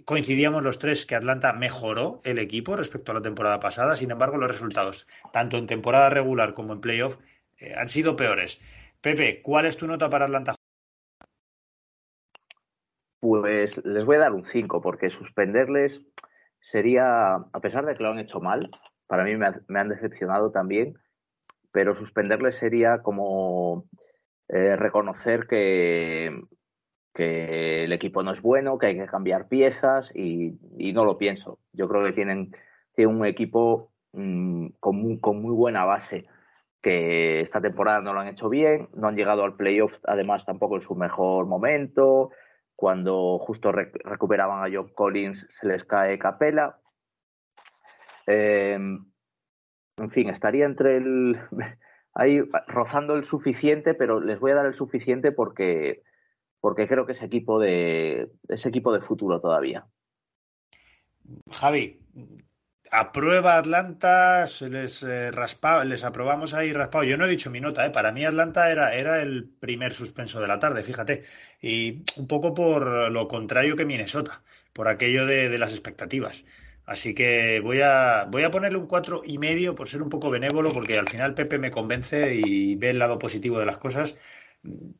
coincidíamos 0.05 0.63
los 0.63 0.79
tres 0.79 1.05
que 1.05 1.15
Atlanta 1.15 1.53
mejoró 1.53 2.21
el 2.23 2.39
equipo 2.39 2.75
respecto 2.75 3.11
a 3.11 3.15
la 3.15 3.21
temporada 3.21 3.59
pasada. 3.59 3.95
Sin 3.95 4.11
embargo, 4.11 4.37
los 4.37 4.49
resultados, 4.49 5.07
tanto 5.31 5.57
en 5.57 5.67
temporada 5.67 6.09
regular 6.09 6.53
como 6.53 6.73
en 6.73 6.81
playoff, 6.81 7.17
eh, 7.57 7.73
han 7.75 7.87
sido 7.87 8.15
peores. 8.15 8.59
Pepe, 9.01 9.41
¿cuál 9.41 9.65
es 9.65 9.77
tu 9.77 9.87
nota 9.87 10.09
para 10.09 10.25
Atlanta 10.25 10.55
pues 13.19 13.83
les 13.85 14.05
voy 14.05 14.15
a 14.15 14.19
dar 14.19 14.33
un 14.33 14.45
5, 14.45 14.81
porque 14.81 15.09
suspenderles 15.09 16.01
sería, 16.61 17.35
a 17.35 17.59
pesar 17.61 17.85
de 17.85 17.95
que 17.95 18.03
lo 18.03 18.11
han 18.11 18.19
hecho 18.19 18.39
mal, 18.39 18.69
para 19.07 19.23
mí 19.23 19.35
me, 19.35 19.79
han 19.79 19.89
decepcionado 19.89 20.51
también, 20.51 20.97
pero 21.71 21.95
suspenderles 21.95 22.55
sería 22.55 23.01
como 23.01 23.85
eh, 24.47 24.75
reconocer 24.75 25.47
que, 25.47 26.31
que 27.13 27.83
el 27.83 27.93
equipo 27.93 28.23
no 28.23 28.31
es 28.31 28.41
bueno, 28.41 28.77
que 28.77 28.87
hay 28.87 28.97
que 28.97 29.07
cambiar 29.07 29.47
piezas 29.47 30.11
y, 30.15 30.57
no 30.93 31.05
lo 31.05 31.17
pienso. 31.17 31.59
Yo 31.73 31.87
creo 31.87 32.03
que 32.03 32.13
tienen, 32.13 32.51
un 32.97 33.25
equipo 33.25 33.91
mm, 34.13 34.67
con, 34.79 34.97
muy, 34.97 35.53
buena 35.53 35.85
base 35.85 36.25
que 36.81 37.41
esta 37.41 37.61
temporada 37.61 38.01
no 38.01 38.13
lo 38.13 38.19
han 38.19 38.27
hecho 38.27 38.49
bien, 38.49 38.89
no 38.93 39.07
han 39.07 39.15
llegado 39.15 39.43
al 39.43 39.55
playoff 39.55 39.93
además 40.05 40.45
tampoco 40.45 40.75
en 40.75 40.81
su 40.81 40.95
mejor 40.95 41.45
momento, 41.45 42.31
cuando 42.75 43.37
justo 43.39 43.71
recuperaban 43.71 44.63
a 44.63 44.73
Joe 44.73 44.93
Collins 44.93 45.45
se 45.49 45.67
les 45.67 45.83
cae 45.83 46.19
Capela. 46.19 46.79
Em, 48.25 49.05
en 49.97 50.11
fin, 50.11 50.29
estaría 50.29 50.65
entre 50.65 50.97
el. 50.97 51.37
ahí 52.13 52.41
rozando 52.67 53.15
el 53.15 53.23
suficiente, 53.23 53.93
pero 53.93 54.19
les 54.19 54.39
voy 54.39 54.51
a 54.51 54.55
dar 54.55 54.65
el 54.65 54.73
suficiente 54.73 55.31
porque, 55.31 56.03
porque 56.59 56.87
creo 56.87 57.05
que 57.05 57.13
es 57.13 57.21
equipo 57.21 57.59
de, 57.59 58.29
equipo 58.47 58.93
de 58.93 59.01
futuro 59.01 59.39
todavía. 59.39 59.87
Javi, 61.51 61.99
aprueba 62.91 63.57
Atlanta, 63.57 64.47
se 64.47 64.69
les 64.69 65.03
eh, 65.03 65.31
les 65.85 66.03
aprobamos 66.03 66.53
ahí 66.53 66.73
raspado. 66.73 67.03
Yo 67.03 67.17
no 67.17 67.25
he 67.25 67.29
dicho 67.29 67.51
mi 67.51 67.61
nota, 67.61 67.85
¿eh? 67.85 67.91
para 67.91 68.11
mí 68.11 68.25
Atlanta 68.25 68.71
era, 68.71 68.95
era 68.95 69.21
el 69.21 69.49
primer 69.59 69.93
suspenso 69.93 70.41
de 70.41 70.47
la 70.47 70.59
tarde, 70.59 70.83
fíjate. 70.83 71.23
Y 71.61 72.03
un 72.17 72.27
poco 72.27 72.53
por 72.53 73.11
lo 73.11 73.27
contrario 73.27 73.75
que 73.75 73.85
Minnesota, 73.85 74.41
por 74.73 74.87
aquello 74.87 75.25
de, 75.25 75.49
de 75.49 75.57
las 75.57 75.71
expectativas. 75.71 76.45
Así 76.89 77.13
que 77.13 77.59
voy 77.59 77.81
a, 77.81 78.25
voy 78.31 78.41
a 78.41 78.49
ponerle 78.49 78.79
un 78.79 78.87
cuatro 78.87 79.21
y 79.23 79.37
medio 79.37 79.75
por 79.75 79.87
ser 79.87 80.01
un 80.01 80.09
poco 80.09 80.31
benévolo, 80.31 80.73
porque 80.73 80.97
al 80.97 81.07
final 81.07 81.35
Pepe 81.35 81.59
me 81.59 81.69
convence 81.69 82.33
y 82.33 82.75
ve 82.77 82.89
el 82.89 82.97
lado 82.97 83.19
positivo 83.19 83.59
de 83.59 83.67
las 83.67 83.77
cosas. 83.77 84.15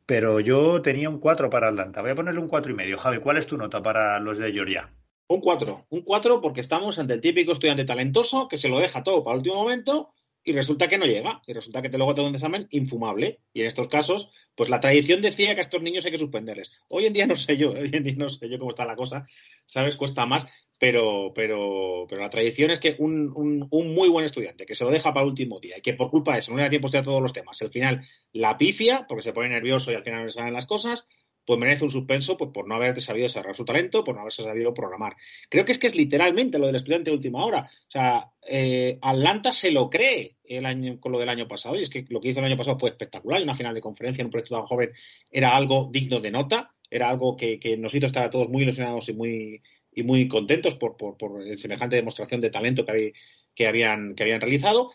Pero 0.06 0.40
yo 0.40 0.80
tenía 0.82 1.08
un 1.08 1.18
4 1.18 1.50
para 1.50 1.68
Atlanta. 1.68 2.00
Voy 2.00 2.10
a 2.10 2.14
ponerle 2.14 2.40
un 2.40 2.48
cuatro 2.48 2.72
y 2.72 2.74
medio. 2.74 2.98
Javi, 2.98 3.18
¿cuál 3.18 3.36
es 3.36 3.46
tu 3.46 3.56
nota 3.56 3.82
para 3.82 4.18
los 4.18 4.38
de 4.38 4.52
Georgia? 4.52 4.92
Un 5.28 5.40
4. 5.40 5.86
Un 5.90 6.02
4 6.02 6.40
porque 6.40 6.60
estamos 6.60 6.98
ante 6.98 7.14
el 7.14 7.20
típico 7.20 7.52
estudiante 7.52 7.84
talentoso 7.84 8.48
que 8.48 8.56
se 8.56 8.68
lo 8.68 8.78
deja 8.78 9.04
todo 9.04 9.22
para 9.22 9.34
el 9.34 9.38
último 9.38 9.56
momento 9.56 10.12
y 10.42 10.52
resulta 10.52 10.88
que 10.88 10.98
no 10.98 11.04
llega. 11.04 11.42
Y 11.46 11.52
resulta 11.52 11.82
que 11.82 11.90
te 11.90 11.98
luego 11.98 12.14
te 12.14 12.22
da 12.22 12.28
un 12.28 12.34
examen 12.34 12.66
infumable. 12.70 13.40
Y 13.52 13.60
en 13.60 13.66
estos 13.66 13.88
casos, 13.88 14.32
pues 14.54 14.70
la 14.70 14.80
tradición 14.80 15.20
decía 15.20 15.54
que 15.54 15.60
a 15.60 15.62
estos 15.62 15.82
niños 15.82 16.04
hay 16.04 16.12
que 16.12 16.18
suspenderles. 16.18 16.72
Hoy 16.88 17.04
en 17.04 17.12
día 17.12 17.26
no 17.26 17.36
sé 17.36 17.56
yo, 17.56 17.70
hoy 17.78 17.90
en 17.92 18.02
día 18.02 18.14
no 18.16 18.28
sé 18.28 18.48
yo 18.48 18.58
cómo 18.58 18.70
está 18.70 18.86
la 18.86 18.96
cosa. 18.96 19.26
¿Sabes? 19.66 19.96
Cuesta 19.96 20.26
más. 20.26 20.48
Pero, 20.80 21.32
pero, 21.34 22.06
pero 22.08 22.22
la 22.22 22.30
tradición 22.30 22.70
es 22.70 22.80
que 22.80 22.96
un, 22.98 23.30
un, 23.36 23.68
un, 23.70 23.94
muy 23.94 24.08
buen 24.08 24.24
estudiante 24.24 24.64
que 24.64 24.74
se 24.74 24.82
lo 24.82 24.90
deja 24.90 25.12
para 25.12 25.24
el 25.24 25.30
último 25.30 25.60
día 25.60 25.76
y 25.76 25.82
que 25.82 25.92
por 25.92 26.10
culpa 26.10 26.32
de 26.32 26.38
eso 26.38 26.50
no 26.50 26.56
le 26.56 26.64
da 26.64 26.70
tiempo 26.70 26.86
a 26.86 26.88
estudiar 26.88 27.04
todos 27.04 27.20
los 27.20 27.34
temas, 27.34 27.60
al 27.60 27.70
final 27.70 28.00
la 28.32 28.56
pifia 28.56 29.04
porque 29.06 29.22
se 29.22 29.34
pone 29.34 29.50
nervioso 29.50 29.92
y 29.92 29.94
al 29.94 30.02
final 30.02 30.20
no 30.20 30.24
le 30.24 30.30
salen 30.30 30.54
las 30.54 30.66
cosas, 30.66 31.06
pues 31.44 31.58
merece 31.58 31.84
un 31.84 31.90
suspenso 31.90 32.36
pues, 32.36 32.50
por 32.52 32.68
no 32.68 32.76
haberte 32.76 33.00
sabido 33.00 33.24
desarrollar 33.24 33.56
su 33.56 33.64
talento, 33.64 34.04
por 34.04 34.14
no 34.14 34.20
haberse 34.20 34.42
sabido 34.42 34.72
programar. 34.72 35.16
Creo 35.48 35.64
que 35.64 35.72
es 35.72 35.78
que 35.78 35.88
es 35.88 35.94
literalmente 35.94 36.58
lo 36.58 36.66
del 36.66 36.76
estudiante 36.76 37.10
de 37.10 37.16
última 37.16 37.44
hora. 37.44 37.68
O 37.68 37.90
sea, 37.90 38.30
eh, 38.46 38.98
Atlanta 39.02 39.52
se 39.52 39.72
lo 39.72 39.90
cree 39.90 40.36
el 40.44 40.64
año, 40.64 41.00
con 41.00 41.12
lo 41.12 41.18
del 41.18 41.28
año 41.28 41.48
pasado, 41.48 41.76
y 41.76 41.82
es 41.82 41.90
que 41.90 42.04
lo 42.08 42.20
que 42.20 42.28
hizo 42.28 42.40
el 42.40 42.46
año 42.46 42.56
pasado 42.56 42.78
fue 42.78 42.90
espectacular. 42.90 43.42
Una 43.42 43.54
final 43.54 43.74
de 43.74 43.80
conferencia 43.80 44.22
en 44.22 44.26
un 44.26 44.30
proyecto 44.30 44.54
tan 44.54 44.66
joven 44.66 44.92
era 45.30 45.56
algo 45.56 45.88
digno 45.92 46.20
de 46.20 46.30
nota, 46.30 46.72
era 46.88 47.08
algo 47.08 47.36
que, 47.36 47.58
que 47.58 47.76
nos 47.76 47.94
hizo 47.94 48.06
estar 48.06 48.24
a 48.24 48.30
todos 48.30 48.48
muy 48.48 48.62
ilusionados 48.62 49.08
y 49.08 49.14
muy, 49.14 49.62
y 49.92 50.02
muy 50.02 50.28
contentos 50.28 50.76
por, 50.76 50.96
por, 50.96 51.16
por 51.16 51.42
el 51.42 51.58
semejante 51.58 51.96
demostración 51.96 52.40
de 52.40 52.50
talento 52.50 52.84
que, 52.84 53.12
que, 53.54 53.66
habían, 53.66 54.14
que 54.14 54.22
habían 54.22 54.40
realizado 54.40 54.90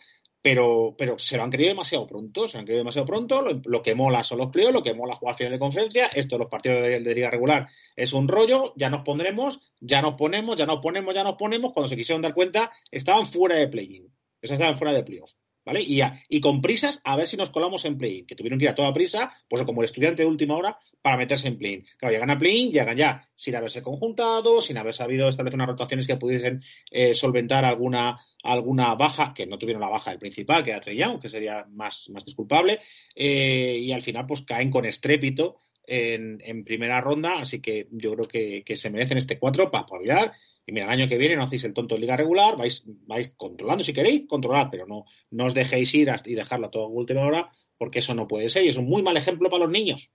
pero, 0.46 0.94
pero 0.96 1.18
se 1.18 1.38
lo 1.38 1.44
han 1.44 1.50
creído 1.50 1.70
demasiado 1.70 2.06
pronto, 2.06 2.48
se 2.48 2.54
lo 2.54 2.60
han 2.60 2.66
creído 2.66 2.82
demasiado 2.82 3.08
pronto, 3.08 3.42
lo, 3.42 3.82
que 3.82 3.96
mola 3.96 4.24
son 4.24 4.38
los 4.38 4.52
playoffs, 4.52 4.76
lo 4.76 4.84
que 4.84 4.94
mola 4.94 5.16
jugar 5.16 5.36
final 5.36 5.54
de 5.54 5.58
conferencia, 5.58 6.06
esto 6.06 6.38
los 6.38 6.50
partidos 6.50 6.84
de, 6.84 7.00
de, 7.00 7.16
liga 7.16 7.32
regular 7.32 7.68
es 7.96 8.14
un 8.14 8.28
rollo, 8.28 8.72
ya 8.76 8.92
nos 8.92 9.02
pondremos, 9.02 9.60
ya 9.80 10.04
nos 10.04 10.14
ponemos, 10.14 10.56
ya 10.56 10.68
nos 10.68 10.82
ponemos, 10.82 11.16
ya 11.16 11.24
nos 11.24 11.34
ponemos, 11.34 11.74
cuando 11.74 11.88
se 11.88 11.96
quisieron 11.96 12.22
dar 12.22 12.36
cuenta 12.36 12.72
estaban 12.92 13.26
fuera 13.26 13.56
de 13.56 13.70
play-in, 13.70 14.14
estaban 14.40 14.78
fuera 14.78 14.94
de 14.94 15.04
playoff. 15.04 15.32
¿Vale? 15.66 15.82
Y, 15.82 16.00
y, 16.30 16.42
con 16.42 16.62
prisas 16.62 17.02
a 17.04 17.16
ver 17.16 17.28
si 17.28 17.38
nos 17.38 17.50
colamos 17.50 17.86
en 17.86 17.98
play-in, 17.98 18.28
que 18.28 18.36
tuvieron 18.36 18.60
que 18.60 18.66
ir 18.66 18.70
a 18.70 18.76
toda 18.76 18.94
prisa, 18.94 19.34
pues 19.50 19.64
como 19.64 19.82
el 19.82 19.86
estudiante 19.86 20.22
de 20.22 20.30
última 20.30 20.56
hora, 20.56 20.78
para 21.02 21.18
meterse 21.18 21.48
en 21.48 21.58
play-in. 21.58 21.86
Claro, 21.98 22.14
llegan 22.14 22.30
a 22.30 22.38
play-in, 22.38 22.72
llegan 22.72 22.96
ya 22.96 23.28
sin 23.36 23.56
haberse 23.56 23.82
conjuntado, 23.82 24.62
sin 24.62 24.78
haber 24.78 24.94
sabido 24.94 25.28
establecer 25.28 25.58
unas 25.58 25.70
rotaciones 25.70 26.06
que 26.06 26.18
pudiesen 26.18 26.62
eh, 26.92 27.16
solventar 27.16 27.66
alguna, 27.66 28.20
alguna 28.44 28.94
baja, 28.94 29.34
que 29.34 29.48
no 29.48 29.58
tuvieron 29.58 29.82
la 29.82 29.90
baja 29.90 30.12
del 30.12 30.20
principal, 30.20 30.64
que 30.64 30.70
era 30.70 30.82
Trey 30.82 31.02
que 31.20 31.30
sería 31.30 31.66
más, 31.70 32.10
más 32.10 32.26
disculpable, 32.26 32.82
eh, 33.16 33.78
y 33.80 33.92
al 33.92 34.02
final 34.02 34.28
pues 34.28 34.44
caen 34.44 34.70
con 34.70 34.86
estrépito 34.86 35.58
en, 35.88 36.42
en, 36.44 36.64
primera 36.64 37.02
ronda, 37.02 37.40
así 37.40 37.62
que 37.62 37.88
yo 37.92 38.14
creo 38.14 38.28
que, 38.28 38.64
que 38.64 38.76
se 38.76 38.90
merecen 38.90 39.18
este 39.18 39.40
4 39.40 39.72
para 39.72 39.84
apoyar 39.84 40.34
y 40.66 40.72
mira, 40.72 40.86
el 40.86 40.92
año 40.92 41.08
que 41.08 41.18
viene 41.18 41.36
no 41.36 41.44
hacéis 41.44 41.64
el 41.64 41.74
tonto 41.74 41.96
en 41.96 42.02
liga 42.02 42.18
regular, 42.18 42.58
vais, 42.58 42.84
vais 43.08 43.32
controlando 43.38 43.84
si 43.84 43.94
queréis, 43.94 44.28
controlad, 44.28 44.70
pero 44.72 44.88
no, 44.88 45.06
no 45.30 45.46
os 45.46 45.54
dejéis 45.54 45.94
ir 45.94 46.12
y 46.26 46.36
dejarlo 46.36 46.70
todo 46.70 46.86
a 46.86 46.90
última 46.90 47.22
hora, 47.22 47.52
porque 47.78 48.00
eso 48.00 48.16
no 48.16 48.28
puede 48.28 48.50
ser 48.50 48.66
y 48.66 48.70
es 48.70 48.78
un 48.78 48.86
muy 48.86 49.04
mal 49.04 49.18
ejemplo 49.18 49.50
para 49.50 49.64
los 49.64 49.72
niños. 49.72 50.12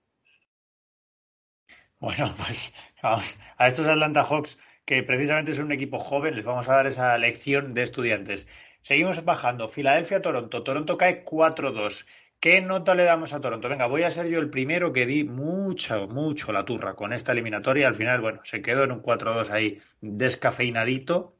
Bueno, 1.99 2.33
pues 2.37 2.73
vamos, 3.01 3.37
a 3.57 3.67
estos 3.67 3.85
Atlanta 3.85 4.23
Hawks, 4.23 4.57
que 4.85 5.03
precisamente 5.03 5.53
son 5.53 5.65
un 5.65 5.71
equipo 5.71 5.99
joven, 5.99 6.35
les 6.35 6.43
vamos 6.43 6.67
a 6.67 6.75
dar 6.75 6.87
esa 6.87 7.17
lección 7.17 7.73
de 7.73 7.83
estudiantes. 7.83 8.47
Seguimos 8.81 9.23
bajando. 9.23 9.69
Filadelfia-Toronto. 9.69 10.63
Toronto 10.63 10.97
cae 10.97 11.23
4-2. 11.23 12.05
¿Qué 12.41 12.59
nota 12.59 12.95
le 12.95 13.03
damos 13.03 13.33
a 13.33 13.39
Toronto? 13.39 13.69
Venga, 13.69 13.85
voy 13.85 14.01
a 14.01 14.09
ser 14.09 14.27
yo 14.27 14.39
el 14.39 14.49
primero 14.49 14.91
que 14.91 15.05
di 15.05 15.23
mucho, 15.23 16.07
mucho 16.07 16.51
la 16.51 16.65
turra 16.65 16.95
con 16.95 17.13
esta 17.13 17.33
eliminatoria. 17.33 17.87
Al 17.87 17.93
final, 17.93 18.19
bueno, 18.19 18.41
se 18.43 18.63
quedó 18.63 18.83
en 18.83 18.91
un 18.93 19.03
4-2 19.03 19.51
ahí 19.51 19.79
descafeinadito, 20.01 21.37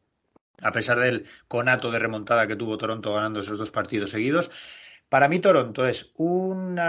a 0.61 0.71
pesar 0.71 0.99
del 0.99 1.25
conato 1.47 1.89
de 1.89 1.97
remontada 1.97 2.45
que 2.45 2.55
tuvo 2.55 2.77
Toronto 2.77 3.15
ganando 3.15 3.39
esos 3.39 3.57
dos 3.57 3.71
partidos 3.71 4.11
seguidos. 4.11 4.51
Para 5.09 5.27
mí, 5.27 5.39
Toronto 5.39 5.87
es 5.87 6.11
un 6.17 6.79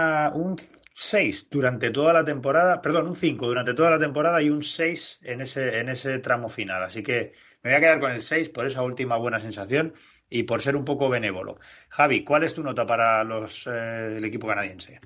6 0.93 1.49
durante 1.49 1.89
toda 1.89 2.13
la 2.13 2.23
temporada, 2.23 2.83
perdón, 2.83 3.07
un 3.07 3.15
5 3.15 3.47
durante 3.47 3.73
toda 3.73 3.89
la 3.89 3.99
temporada 3.99 4.43
y 4.43 4.51
un 4.51 4.61
6 4.61 5.21
en 5.23 5.41
ese, 5.41 5.79
en 5.79 5.89
ese 5.89 6.19
tramo 6.19 6.49
final. 6.49 6.83
Así 6.83 7.01
que 7.01 7.33
me 7.63 7.71
voy 7.71 7.77
a 7.77 7.81
quedar 7.81 7.99
con 7.99 8.11
el 8.11 8.21
6 8.21 8.49
por 8.49 8.67
esa 8.67 8.83
última 8.83 9.17
buena 9.17 9.39
sensación 9.39 9.93
y 10.33 10.43
por 10.43 10.63
ser 10.63 10.75
un 10.75 10.83
poco 10.83 11.09
benévolo. 11.09 11.59
Javi, 11.89 12.23
¿cuál 12.23 12.43
es 12.43 12.55
tu 12.55 12.63
nota 12.63 12.87
para 12.87 13.23
los, 13.23 13.67
eh, 13.67 14.17
el 14.17 14.25
equipo 14.25 14.47
canadiense? 14.47 14.99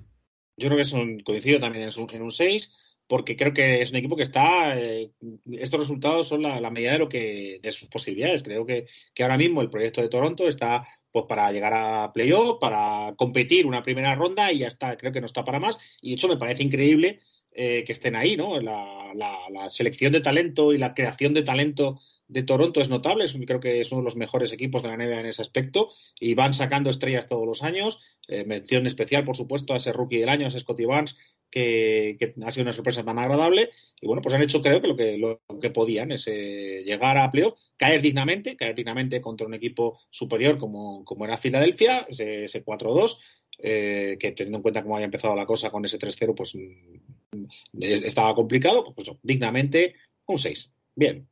Yo 0.56 0.70
creo 0.70 0.78
que 0.78 0.84
es 0.84 0.94
un, 0.94 1.20
coincido 1.20 1.60
también 1.60 1.84
en 1.84 2.02
un, 2.02 2.10
en 2.10 2.22
un 2.22 2.32
6 2.32 2.74
porque 3.08 3.36
creo 3.36 3.54
que 3.54 3.82
es 3.82 3.92
un 3.92 3.98
equipo 3.98 4.16
que 4.16 4.24
está. 4.24 4.80
Eh, 4.80 5.12
estos 5.52 5.82
resultados 5.82 6.30
son 6.30 6.44
la, 6.44 6.70
medida 6.70 6.94
de 6.94 7.00
lo 7.00 7.10
que 7.10 7.60
de 7.62 7.72
sus 7.74 7.90
posibilidades. 7.90 8.42
Creo 8.42 8.66
que, 8.66 8.86
que, 9.14 9.24
ahora 9.24 9.38
mismo 9.38 9.62
el 9.62 9.70
proyecto 9.70 10.02
de 10.02 10.10
Toronto 10.10 10.48
está 10.48 10.88
pues 11.12 11.26
para 11.28 11.52
llegar 11.52 11.74
a 11.74 12.12
playoff, 12.14 12.60
para 12.60 13.14
competir 13.18 13.66
una 13.66 13.84
primera 13.84 14.16
ronda 14.16 14.52
y 14.52 14.60
ya 14.60 14.68
está. 14.68 14.96
Creo 14.96 15.12
que 15.12 15.22
no 15.22 15.26
está 15.26 15.44
para 15.44 15.60
más. 15.60 15.78
Y 16.02 16.10
de 16.10 16.16
hecho 16.16 16.28
me 16.30 16.38
parece 16.38 16.64
increíble 16.64 17.20
eh, 17.60 17.84
que 17.86 17.94
estén 17.94 18.16
ahí, 18.16 18.38
¿no? 18.38 18.62
La, 18.62 19.68
selección 19.68 20.14
de 20.14 20.22
talento 20.22 20.74
y 20.74 20.78
la 20.78 20.94
creación 20.94 21.34
de 21.34 21.44
talento 21.44 22.00
de 22.28 22.44
Toronto 22.44 22.82
es 22.82 22.90
notable, 22.90 23.26
es, 23.26 23.38
creo 23.46 23.60
que 23.60 23.80
es 23.80 23.92
uno 23.92 24.02
de 24.02 24.06
los 24.06 24.16
mejores 24.16 24.52
equipos 24.52 24.84
de 24.84 24.90
la 24.90 24.98
NBA 24.98 25.22
en 25.22 25.26
ese 25.28 25.42
aspecto 25.42 25.90
y 26.20 26.34
van 26.34 26.54
sacando 26.54 26.90
estrellas 26.90 27.28
todos 27.28 27.46
los 27.46 27.64
años. 27.64 28.02
Eh, 28.28 28.44
mención 28.44 28.86
especial, 28.86 29.24
por 29.24 29.38
supuesto, 29.38 29.74
a 29.74 29.78
ese 29.78 29.94
rookie 29.94 30.20
del 30.20 30.30
año, 30.30 30.46
a 30.46 30.48
ese 30.50 30.60
Scotty 30.60 30.86
Barnes, 30.86 31.18
que, 31.50 32.18
que, 32.20 32.34
ha 32.44 32.52
sido 32.52 32.64
una 32.64 32.74
sorpresa 32.74 33.06
tan 33.06 33.18
agradable. 33.18 33.70
Y 34.02 34.08
bueno, 34.08 34.22
pues 34.22 34.36
han 34.36 34.42
hecho, 34.42 34.62
creo 34.62 34.82
que 34.82 34.88
lo 34.88 34.98
que, 34.98 35.18
lo 35.18 35.42
que 35.62 35.70
podían 35.70 36.12
es 36.12 36.26
llegar 36.26 37.18
a 37.18 37.32
playoff, 37.32 37.58
caer 37.78 38.02
dignamente, 38.02 38.58
caer 38.58 38.76
dignamente 38.76 39.22
contra 39.22 39.48
un 39.48 39.54
equipo 39.54 40.00
superior 40.10 40.58
como, 40.58 41.06
como 41.06 41.26
era 41.26 41.38
Filadelfia, 41.38 42.06
ese, 42.10 42.46
ese 42.46 42.66
4-2. 42.66 43.18
Eh, 43.60 44.18
que 44.20 44.34
teniendo 44.34 44.58
en 44.58 44.62
cuenta 44.62 44.84
cómo 44.84 44.96
había 44.96 45.06
empezado 45.06 45.36
la 45.36 45.48
cosa 45.48 45.72
con 45.72 45.84
ese 45.84 45.98
3-0, 45.98 46.36
pues 46.36 46.54
mm, 46.54 47.82
estaba 47.82 48.36
complicado, 48.36 48.94
pues 48.94 49.12
dignamente 49.24 49.96
un 50.28 50.38
6. 50.38 50.72
Bien, 50.96 51.28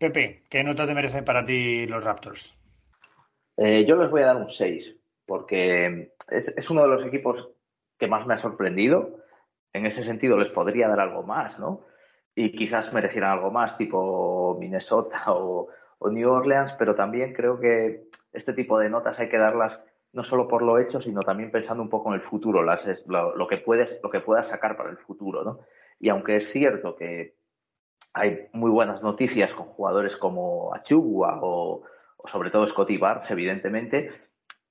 Pepe, 0.00 0.44
¿qué 0.48 0.64
nota 0.64 0.86
te 0.86 0.94
merecen 0.94 1.26
para 1.26 1.44
ti 1.44 1.86
los 1.86 2.02
Raptors? 2.02 2.58
Eh, 3.58 3.84
yo 3.86 3.96
les 3.96 4.10
voy 4.10 4.22
a 4.22 4.28
dar 4.28 4.36
un 4.36 4.48
6, 4.48 4.96
porque 5.26 6.14
es, 6.30 6.70
uno 6.70 6.82
de 6.84 6.88
los 6.88 7.04
equipos 7.04 7.50
que 7.98 8.06
más 8.06 8.26
me 8.26 8.32
ha 8.32 8.38
sorprendido. 8.38 9.18
En 9.74 9.84
ese 9.84 10.02
sentido, 10.02 10.38
les 10.38 10.48
podría 10.48 10.88
dar 10.88 11.00
algo 11.00 11.22
más, 11.22 11.58
¿no? 11.58 11.82
Y 12.34 12.52
quizás 12.52 12.94
merecieran 12.94 13.32
algo 13.32 13.50
más, 13.50 13.76
tipo 13.76 14.56
Minnesota 14.58 15.22
o, 15.26 15.68
New 16.10 16.30
Orleans, 16.30 16.72
pero 16.78 16.94
también 16.94 17.34
creo 17.34 17.60
que 17.60 18.04
este 18.32 18.54
tipo 18.54 18.78
de 18.78 18.88
notas 18.88 19.20
hay 19.20 19.28
que 19.28 19.36
darlas 19.36 19.78
no 20.14 20.24
solo 20.24 20.48
por 20.48 20.62
lo 20.62 20.78
hecho, 20.78 21.02
sino 21.02 21.20
también 21.20 21.50
pensando 21.50 21.82
un 21.82 21.90
poco 21.90 22.08
en 22.08 22.14
el 22.14 22.26
futuro, 22.26 22.62
lo, 22.62 23.36
lo, 23.36 23.46
que 23.46 23.58
puedes, 23.58 24.00
lo 24.02 24.08
que 24.08 24.20
puedas 24.20 24.48
sacar 24.48 24.78
para 24.78 24.88
el 24.88 24.96
futuro, 24.96 25.44
¿no? 25.44 25.60
Y 25.98 26.08
aunque 26.08 26.36
es 26.36 26.50
cierto 26.50 26.96
que 26.96 27.34
hay 28.12 28.48
muy 28.52 28.70
buenas 28.70 29.02
noticias 29.02 29.52
con 29.52 29.66
jugadores 29.66 30.16
como 30.16 30.74
Achugua 30.74 31.38
o, 31.42 31.82
sobre 32.24 32.50
todo 32.50 32.66
Scotty 32.66 32.96
Barnes, 32.96 33.30
evidentemente, 33.30 34.10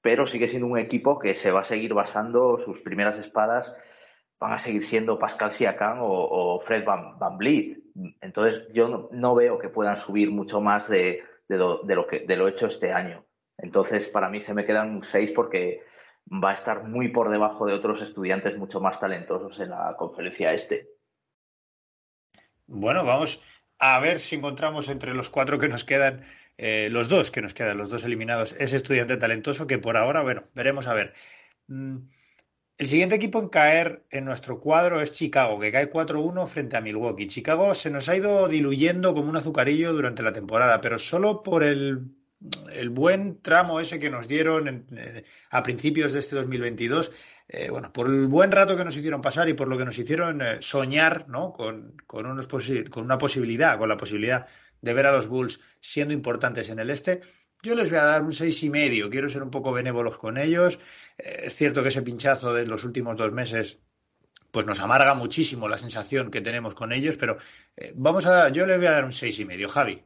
pero 0.02 0.28
sigue 0.28 0.48
siendo 0.48 0.68
un 0.68 0.78
equipo 0.78 1.20
que 1.20 1.36
se 1.36 1.52
va 1.52 1.62
a 1.62 1.66
seguir 1.66 1.94
basando, 1.94 2.58
sus 2.58 2.80
primeras 2.80 3.18
espadas 3.18 3.74
van 4.40 4.54
a 4.54 4.60
seguir 4.60 4.86
siendo 4.86 5.20
Pascal 5.20 5.52
Siakam 5.52 6.00
o, 6.02 6.62
Fred 6.62 6.86
Van, 6.86 7.20
Van. 7.20 7.38
Entonces 8.22 8.68
yo 8.74 9.10
no, 9.12 9.36
veo 9.36 9.60
que 9.60 9.70
puedan 9.70 9.98
subir 9.98 10.32
mucho 10.32 10.62
más 10.62 10.88
de, 10.88 11.24
lo, 11.50 12.08
que, 12.08 12.22
de 12.22 12.36
lo 12.38 12.48
hecho 12.48 12.68
este 12.68 12.94
año. 12.94 13.26
Entonces 13.58 14.08
para 14.08 14.30
mí 14.30 14.40
se 14.42 14.54
me 14.54 14.66
quedan 14.66 15.04
6 15.04 15.32
porque 15.36 15.82
va 16.32 16.52
a 16.52 16.54
estar 16.54 16.84
muy 16.86 17.10
por 17.10 17.30
debajo 17.30 17.66
de 17.66 17.74
otros 17.74 18.02
estudiantes 18.02 18.58
mucho 18.58 18.80
más 18.80 19.00
talentosos 19.00 19.60
en 19.60 19.72
la 19.72 19.96
conferencia 19.98 20.54
este. 20.54 20.99
Bueno, 22.72 23.04
vamos 23.04 23.42
a 23.80 24.00
ver 24.00 24.20
si 24.20 24.36
encontramos 24.36 24.90
entre 24.90 25.16
los 25.16 25.30
cuatro 25.30 25.58
que 25.58 25.68
nos 25.68 25.86
quedan, 25.86 26.24
eh, 26.58 26.90
los 26.92 27.10
dos 27.10 27.32
que 27.32 27.42
nos 27.42 27.54
quedan, 27.56 27.78
los 27.78 27.90
dos 27.90 28.04
eliminados, 28.04 28.54
ese 28.60 28.76
estudiante 28.76 29.18
talentoso 29.18 29.66
que 29.66 29.80
por 29.80 29.98
ahora, 29.98 30.22
bueno, 30.22 30.44
veremos 30.54 30.86
a 30.88 30.94
ver. 30.94 31.14
Mm, 31.68 31.98
El 32.78 32.88
siguiente 32.88 33.16
equipo 33.16 33.40
en 33.40 33.50
caer 33.50 34.06
en 34.12 34.26
nuestro 34.26 34.60
cuadro 34.62 35.02
es 35.02 35.12
Chicago, 35.14 35.60
que 35.60 35.72
cae 35.72 35.90
4-1 35.92 36.48
frente 36.48 36.78
a 36.78 36.82
Milwaukee. 36.82 37.28
Chicago 37.28 37.74
se 37.76 37.90
nos 37.92 38.08
ha 38.10 38.16
ido 38.18 38.48
diluyendo 38.48 39.14
como 39.14 39.30
un 39.30 39.38
azucarillo 39.38 39.94
durante 39.94 40.24
la 40.24 40.34
temporada, 40.34 40.82
pero 40.82 40.98
solo 41.00 41.44
por 41.44 41.64
el, 41.64 42.12
el 42.74 42.90
buen 42.90 43.42
tramo 43.42 43.80
ese 43.80 44.00
que 44.00 44.10
nos 44.10 44.28
dieron 44.28 44.86
eh, 44.96 45.24
a 45.50 45.64
principios 45.64 46.14
de 46.14 46.20
este 46.20 46.36
2022. 46.36 47.12
Eh, 47.52 47.72
bueno, 47.72 47.92
por 47.92 48.06
el 48.06 48.28
buen 48.28 48.52
rato 48.52 48.78
que 48.78 48.86
nos 48.86 48.96
hicieron 48.96 49.22
pasar 49.22 49.50
y 49.50 49.56
por 49.56 49.68
lo 49.68 49.76
que 49.76 49.84
nos 49.84 49.98
hicieron 49.98 50.40
eh, 50.44 50.58
soñar 50.60 51.28
¿no? 51.28 51.52
con, 51.52 51.98
con, 52.06 52.28
unos 52.28 52.48
con 52.92 53.04
una 53.04 53.18
posibilidad, 53.18 53.80
con 53.80 53.90
la 53.90 53.98
posibilidad 53.98 54.48
de 54.82 54.94
ver 54.94 55.08
a 55.08 55.12
los 55.12 55.28
Bulls 55.28 55.60
siendo 55.80 56.14
importantes 56.14 56.70
en 56.70 56.78
el 56.78 56.92
este, 56.92 57.22
yo 57.64 57.74
les 57.74 57.90
voy 57.90 57.98
a 57.98 58.04
dar 58.04 58.24
un 58.24 58.34
seis 58.34 58.62
y 58.62 58.70
medio. 58.70 59.10
Quiero 59.10 59.30
ser 59.30 59.42
un 59.42 59.50
poco 59.50 59.72
benévolos 59.72 60.18
con 60.18 60.38
ellos. 60.38 60.80
Eh, 61.18 61.42
es 61.46 61.56
cierto 61.56 61.82
que 61.82 61.90
ese 61.90 62.04
pinchazo 62.04 62.54
de 62.54 62.68
los 62.68 62.84
últimos 62.84 63.18
dos 63.18 63.32
meses 63.32 63.80
pues 64.52 64.68
nos 64.68 64.80
amarga 64.80 65.16
muchísimo 65.16 65.68
la 65.68 65.78
sensación 65.78 66.30
que 66.30 66.42
tenemos 66.42 66.76
con 66.76 66.92
ellos, 66.92 67.18
pero 67.18 67.38
vamos 67.94 68.26
a, 68.26 68.50
yo 68.50 68.66
le 68.66 68.78
voy 68.78 68.88
a 68.88 68.92
dar 68.92 69.06
un 69.06 69.14
seis 69.14 69.40
y 69.40 69.46
medio, 69.46 69.70
Javi. 69.70 70.02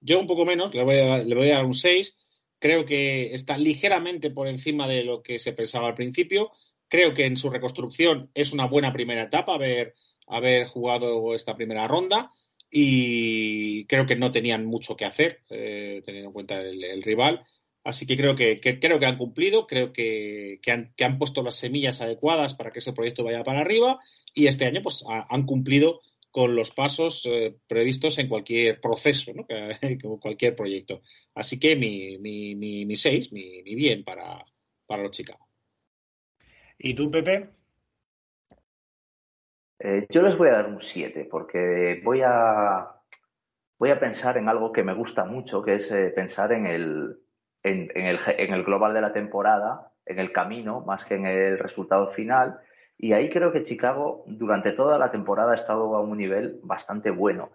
Yo 0.00 0.18
un 0.18 0.26
poco 0.26 0.44
menos, 0.44 0.74
le 0.74 0.82
voy, 0.82 0.98
a, 0.98 1.18
le 1.18 1.34
voy 1.34 1.50
a 1.50 1.54
dar 1.56 1.64
un 1.64 1.72
seis. 1.72 2.18
Creo 2.60 2.84
que 2.84 3.34
está 3.34 3.56
ligeramente 3.56 4.30
por 4.30 4.46
encima 4.46 4.86
de 4.86 5.02
lo 5.02 5.22
que 5.22 5.38
se 5.38 5.54
pensaba 5.54 5.88
al 5.88 5.94
principio. 5.94 6.52
Creo 6.88 7.14
que 7.14 7.24
en 7.24 7.38
su 7.38 7.48
reconstrucción 7.48 8.30
es 8.34 8.52
una 8.52 8.66
buena 8.66 8.92
primera 8.92 9.24
etapa 9.24 9.54
haber, 9.54 9.94
haber 10.26 10.66
jugado 10.66 11.34
esta 11.34 11.56
primera 11.56 11.88
ronda 11.88 12.32
y 12.70 13.86
creo 13.86 14.04
que 14.04 14.14
no 14.14 14.30
tenían 14.30 14.66
mucho 14.66 14.94
que 14.94 15.06
hacer, 15.06 15.40
eh, 15.48 16.02
teniendo 16.04 16.28
en 16.28 16.34
cuenta 16.34 16.60
el, 16.60 17.02
rival. 17.02 17.44
Así 17.82 18.06
que 18.06 18.16
creo 18.16 18.36
que, 18.36 18.60
creo 18.60 18.98
que 18.98 19.06
han 19.06 19.16
cumplido, 19.16 19.66
creo 19.66 19.92
que, 19.92 20.60
han, 20.68 21.18
puesto 21.18 21.42
las 21.42 21.56
semillas 21.56 22.02
adecuadas 22.02 22.52
para 22.52 22.72
que 22.72 22.80
ese 22.80 22.92
proyecto 22.92 23.24
vaya 23.24 23.42
para 23.42 23.60
arriba 23.60 23.98
y 24.34 24.48
este 24.48 24.66
año 24.66 24.82
pues 24.82 25.02
han 25.08 25.46
cumplido 25.46 26.02
con 26.30 26.54
los 26.54 26.72
pasos 26.72 27.26
eh, 27.26 27.56
previstos 27.66 28.18
en 28.18 28.28
cualquier 28.28 28.80
proceso, 28.80 29.32
¿no? 29.34 29.46
cualquier 30.20 30.54
proyecto. 30.54 31.02
Así 31.34 31.58
que 31.58 31.76
mi, 31.76 32.18
mi, 32.18 32.54
mi, 32.54 32.86
mi 32.86 32.96
seis, 32.96 33.32
mi, 33.32 33.62
mi 33.62 33.74
bien 33.74 34.04
para, 34.04 34.44
para 34.86 35.02
los 35.02 35.12
Chicago. 35.12 35.46
¿Y 36.78 36.94
tú, 36.94 37.10
Pepe? 37.10 37.50
Eh, 39.78 40.06
yo 40.10 40.22
les 40.22 40.36
voy 40.36 40.48
a 40.48 40.52
dar 40.52 40.66
un 40.66 40.80
7 40.80 41.26
porque 41.30 42.00
voy 42.04 42.20
a, 42.22 42.86
voy 43.78 43.90
a 43.90 43.98
pensar 43.98 44.36
en 44.36 44.48
algo 44.48 44.72
que 44.72 44.82
me 44.82 44.94
gusta 44.94 45.24
mucho, 45.24 45.62
que 45.62 45.76
es 45.76 45.90
eh, 45.90 46.12
pensar 46.14 46.52
en 46.52 46.66
el, 46.66 47.16
en, 47.62 47.90
el, 47.94 48.18
en 48.26 48.54
el 48.54 48.64
global 48.64 48.92
de 48.92 49.00
la 49.00 49.12
temporada, 49.12 49.92
en 50.04 50.18
el 50.18 50.32
camino, 50.32 50.82
más 50.82 51.04
que 51.06 51.14
en 51.14 51.26
el 51.26 51.58
resultado 51.58 52.12
final. 52.12 52.60
Y 53.02 53.14
ahí 53.14 53.30
creo 53.30 53.50
que 53.50 53.64
Chicago 53.64 54.24
durante 54.26 54.72
toda 54.72 54.98
la 54.98 55.10
temporada 55.10 55.52
ha 55.52 55.54
estado 55.54 55.96
a 55.96 56.02
un 56.02 56.18
nivel 56.18 56.60
bastante 56.62 57.10
bueno. 57.10 57.50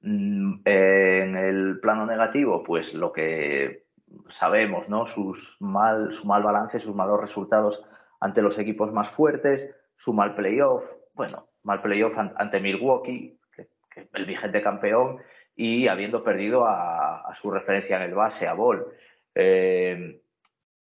Mm, 0.00 0.62
en 0.64 1.36
el 1.36 1.78
plano 1.80 2.04
negativo, 2.04 2.64
pues 2.64 2.94
lo 2.94 3.12
que 3.12 3.84
sabemos, 4.30 4.88
¿no? 4.88 5.06
Sus 5.06 5.56
mal, 5.60 6.12
su 6.12 6.26
mal 6.26 6.42
balance, 6.42 6.80
sus 6.80 6.96
malos 6.96 7.20
resultados 7.20 7.80
ante 8.18 8.42
los 8.42 8.58
equipos 8.58 8.92
más 8.92 9.08
fuertes, 9.10 9.72
su 9.96 10.12
mal 10.12 10.34
playoff. 10.34 10.82
Bueno, 11.14 11.46
mal 11.62 11.80
playoff 11.80 12.14
ante 12.18 12.58
Milwaukee, 12.58 13.38
que, 13.54 13.68
el 14.12 14.26
vigente 14.26 14.62
campeón, 14.62 15.18
y 15.54 15.86
habiendo 15.86 16.24
perdido 16.24 16.64
a, 16.66 17.32
su 17.40 17.52
referencia 17.52 17.98
en 17.98 18.02
el 18.02 18.14
base, 18.14 18.48
a 18.48 18.54
Ball. 18.54 18.84
Eh, 19.32 20.20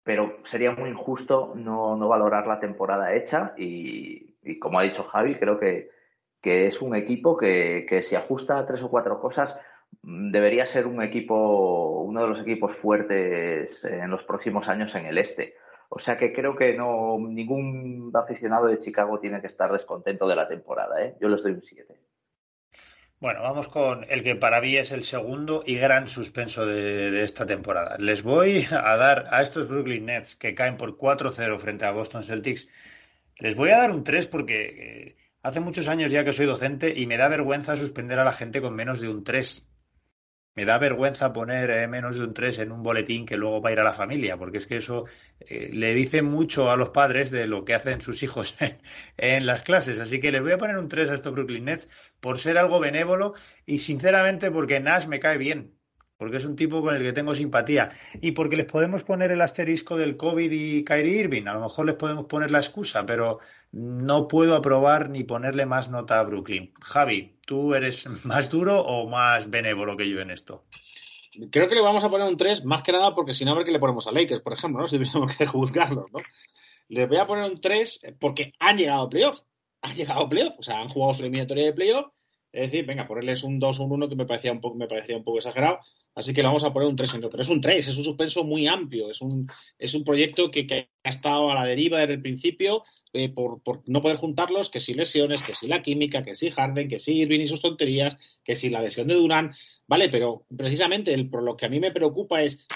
pero 0.05 0.39
sería 0.44 0.72
muy 0.72 0.90
injusto 0.90 1.52
no, 1.56 1.98
valorar 2.09 2.47
la 2.47 2.60
temporada 2.60 3.14
hecha 3.14 3.55
y, 3.56 4.35
como 4.60 4.78
ha 4.78 4.82
dicho 4.82 5.05
Javi, 5.05 5.36
creo 5.36 5.59
que, 5.59 5.90
que 6.40 6.66
es 6.66 6.81
un 6.82 6.94
equipo 6.94 7.36
que, 7.36 7.86
que 7.89 8.02
si 8.02 8.14
ajusta 8.14 8.59
a 8.59 8.66
tres 8.66 8.82
o 8.82 8.90
cuatro 8.90 9.20
cosas 9.20 9.56
debería 10.02 10.66
ser 10.66 10.86
un 10.86 11.02
equipo, 11.02 12.02
uno 12.02 12.22
de 12.22 12.28
los 12.28 12.40
equipos 12.40 12.76
fuertes 12.76 13.85
en 13.85 14.10
los 14.10 14.22
próximos 14.24 14.68
años 14.68 14.94
en 14.94 15.06
el 15.06 15.18
este. 15.18 15.55
O 15.89 15.98
sea 15.98 16.18
que 16.18 16.32
creo 16.32 16.56
que 16.56 16.74
no 16.74 17.18
ningún 17.18 18.10
aficionado 18.14 18.66
de 18.66 18.81
Chicago 18.81 19.20
tiene 19.20 19.40
que 19.40 19.47
estar 19.47 19.72
descontento 19.72 20.26
de 20.26 20.36
la 20.36 20.48
temporada. 20.48 21.02
¿eh? 21.02 21.16
Yo 21.20 21.28
les 21.28 21.43
doy 21.43 21.52
un 21.52 21.62
7. 21.62 21.94
Bueno, 23.25 23.41
vamos 23.41 23.69
con 23.69 24.05
el 24.11 24.23
que 24.23 24.37
para 24.37 24.61
mí 24.61 24.77
es 24.77 24.93
el 24.93 25.03
segundo 25.03 25.65
y 25.67 25.77
gran 25.77 26.09
suspenso 26.09 26.67
de, 26.67 27.25
esta 27.25 27.47
temporada. 27.47 27.97
Les 27.99 28.23
voy 28.23 28.67
a 28.71 28.97
dar 28.99 29.29
a 29.31 29.41
estos 29.41 29.67
Brooklyn 29.67 30.05
Nets 30.05 30.37
que 30.37 30.55
caen 30.55 30.77
por 30.77 30.99
4-0 30.99 31.59
frente 31.59 31.87
a 31.87 31.93
Boston 31.93 32.23
Celtics, 32.23 32.69
les 33.39 33.55
voy 33.55 33.71
a 33.71 33.79
dar 33.79 33.93
un 33.93 34.05
3 34.05 34.27
porque 34.27 34.57
eh, 34.63 35.17
hace 35.43 35.61
muchos 35.61 35.89
años 35.89 36.13
ya 36.13 36.23
que 36.23 36.35
soy 36.35 36.45
docente 36.45 36.93
y 36.95 37.07
me 37.07 37.17
da 37.17 37.29
vergüenza 37.29 37.77
suspender 37.77 38.19
a 38.19 38.25
la 38.25 38.35
gente 38.35 38.61
con 38.61 38.77
menos 38.77 39.01
de 39.01 39.09
un 39.09 39.25
3 39.25 39.67
me 40.55 40.64
da 40.64 40.78
vergüenza 40.78 41.32
poner 41.32 41.70
eh, 41.70 41.89
menos 41.89 42.16
de 42.16 42.24
un 42.24 42.35
3 42.35 42.59
en 42.60 42.72
un 42.72 42.82
boletín 42.82 43.26
que 43.26 43.36
luego 43.36 43.60
va 43.60 43.70
a 43.70 43.72
ir 43.72 43.81
a 43.81 43.85
la 43.85 43.93
familia, 43.93 44.36
porque 44.36 44.59
es 44.59 44.66
que 44.66 44.76
eso 44.76 45.06
eh, 45.40 45.70
le 45.72 45.94
dice 45.94 46.22
mucho 46.22 46.70
a 46.70 46.76
los 46.76 46.90
padres 46.90 47.31
de 47.31 47.47
lo 47.47 47.64
que 47.64 47.74
hacen 47.74 48.01
sus 48.01 48.22
hijos 48.22 48.56
en 49.16 49.47
las 49.47 49.62
clases. 49.62 50.01
Así 50.01 50.20
que 50.20 50.32
les 50.32 50.43
voy 50.43 50.52
a 50.52 50.59
poner 50.59 50.78
un 50.78 50.89
3 50.89 51.10
a 51.10 51.14
estos 51.14 51.32
Brooklyn 51.32 51.64
Nets 51.66 51.89
por 52.20 52.39
ser 52.39 52.59
algo 52.59 52.81
benévolo 52.81 53.35
y 53.66 53.78
sinceramente 53.78 54.51
porque 54.51 54.81
Nash 54.81 55.06
me 55.06 55.20
cae 55.20 55.39
bien 55.39 55.74
porque 56.16 56.36
es 56.36 56.44
un 56.44 56.56
tipo 56.56 56.81
con 56.81 56.94
el 56.94 57.02
que 57.02 57.12
tengo 57.12 57.35
simpatía 57.35 57.90
y 58.20 58.32
porque 58.32 58.56
les 58.56 58.66
podemos 58.66 59.05
poner 59.05 59.31
el 59.32 59.40
asterisco 59.40 59.97
del 59.97 60.16
COVID 60.16 60.51
y 60.51 60.85
Kyrie 60.85 61.20
Irving. 61.20 61.47
A 61.48 61.55
lo 61.55 61.60
mejor 61.60 61.86
les 61.86 61.97
podemos 61.97 62.26
poner 62.26 62.51
la 62.51 62.59
excusa, 62.59 63.05
pero 63.05 63.40
no 63.75 64.29
puedo 64.29 64.55
aprobar 64.55 65.11
ni 65.11 65.25
ponerle 65.25 65.67
más 65.67 65.91
nota 65.91 66.21
a 66.21 66.23
Brooklyn. 66.23 66.73
Javi, 66.81 67.35
¿tú 67.45 67.75
eres 67.75 68.07
más 68.25 68.49
duro 68.49 68.81
o 68.81 69.09
más 69.09 69.51
benévolo 69.51 69.97
que 69.97 70.09
yo 70.09 70.21
en 70.21 70.31
esto? 70.31 70.65
Creo 71.51 71.69
que 71.69 71.75
le 71.75 71.81
vamos 71.81 72.05
a 72.05 72.09
poner 72.09 72.29
un 72.29 72.37
3, 72.37 72.65
más 72.65 72.85
que 72.85 72.93
nada 72.93 73.17
porque 73.17 73.35
si 73.35 73.45
no, 73.45 73.51
a 73.51 73.55
ver 73.57 73.65
qué 73.65 73.73
le 73.73 73.81
ponemos 73.81 74.07
a 74.07 74.13
Lakers, 74.13 74.43
por 74.43 74.53
ejemplo, 74.53 74.81
¿no? 74.81 74.87
si 74.89 74.99
tuviéramos 74.99 75.37
que 75.37 75.47
juzgarlos. 75.47 76.07
¿no? 76.13 76.21
Les 76.89 77.09
voy 77.09 77.17
a 77.17 77.27
poner 77.27 77.51
un 77.51 77.59
3 77.59 78.15
porque 78.21 78.53
han 78.61 78.79
llegado 78.79 79.03
a 79.03 79.11
playoff. 79.11 79.41
Han 79.83 79.97
llegado 79.97 80.21
a 80.21 80.29
playoff, 80.29 80.55
o 80.57 80.63
sea, 80.63 80.81
han 80.81 80.89
jugado 80.89 81.15
su 81.15 81.23
eliminatoria 81.23 81.65
de 81.65 81.73
playoff. 81.73 82.07
Es 82.53 82.71
decir, 82.71 82.87
venga, 82.87 83.09
ponerles 83.09 83.43
un 83.43 83.59
2 83.59 83.81
o 83.81 83.85
un 83.85 83.93
1 83.93 84.09
que 84.09 84.15
me 84.15 84.27
parecía 84.27 84.53
un 84.53 84.61
poco, 84.61 84.77
me 84.77 84.87
parecía 84.87 85.17
un 85.17 85.25
poco 85.25 85.39
exagerado. 85.39 85.81
Así 86.15 86.33
que 86.33 86.43
le 86.43 86.47
vamos 86.47 86.63
a 86.63 86.73
poner 86.73 86.89
un 86.89 86.95
3 86.95 87.15
en 87.15 87.21
pero 87.23 87.43
es 87.43 87.49
un 87.49 87.61
3, 87.61 87.89
es 87.89 87.97
un 87.97 88.05
suspenso 88.05 88.45
muy 88.45 88.69
amplio, 88.69 89.11
es 89.11 89.21
un, 89.21 89.51
es 89.77 89.95
un 89.95 90.05
proyecto 90.05 90.53
que, 90.53 90.65
que 90.65 90.89
ha 91.03 91.09
estado 91.09 91.51
a 91.51 91.55
la 91.57 91.65
deriva 91.65 91.99
desde 91.99 92.15
el 92.15 92.23
principio, 92.23 92.85
eh, 93.15 93.28
por, 93.28 93.61
no 93.86 94.03
poder 94.03 94.16
juntarlos, 94.16 94.70
que 94.70 94.81
si 94.81 94.93
lesiones, 94.93 95.43
que 95.43 95.55
si 95.55 95.69
la 95.69 95.82
química, 95.82 96.23
que 96.23 96.35
si 96.35 96.51
Harden, 96.51 96.89
que 96.89 96.99
si 96.99 97.20
Irving 97.20 97.41
y 97.41 97.47
sus 97.47 97.62
tonterías, 97.62 98.16
que 98.43 98.57
si 98.57 98.70
la 98.70 98.82
lesión 98.82 99.07
de 99.07 99.15
Durán, 99.15 99.55
¿vale? 99.86 100.09
Pero 100.09 100.47
precisamente 100.57 101.15
el, 101.15 101.31
por 101.31 101.45
lo 101.45 101.57
que 101.57 101.66
a 101.66 101.69
mí 101.69 101.78
me 101.78 101.93
preocupa 101.93 102.43
es, 102.43 102.66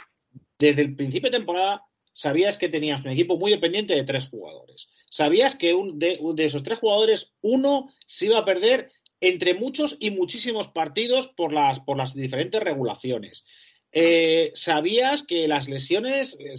desde 0.59 0.83
el 0.83 0.95
principio 0.95 1.31
de 1.31 1.39
temporada, 1.39 1.83
sabías 2.13 2.57
que 2.57 2.69
tenías 2.69 3.05
un 3.05 3.11
equipo 3.11 3.37
muy 3.37 3.51
dependiente 3.51 3.97
de 3.97 4.05
tres 4.05 4.29
jugadores. 4.29 4.89
Sabías 5.11 5.57
que 5.57 5.75
un, 5.75 5.99
de, 5.99 6.21
de 6.35 6.45
esos 6.45 6.63
tres 6.63 6.79
jugadores, 6.79 7.33
uno 7.43 7.93
se 8.07 8.27
iba 8.27 8.39
a 8.39 8.45
perder 8.45 8.91
entre 9.21 9.55
muchos 9.55 9.97
y 9.99 10.13
muchísimos 10.13 10.69
partidos 10.69 11.29
por 11.29 11.53
las, 11.53 11.81
por 11.81 11.97
las 11.97 12.15
diferentes 12.15 12.63
regulaciones. 12.63 13.45
Eh, 13.91 14.53
sabías 14.55 15.23
que 15.23 15.49
las 15.49 15.69
lesiones, 15.69 16.37
eh, 16.39 16.55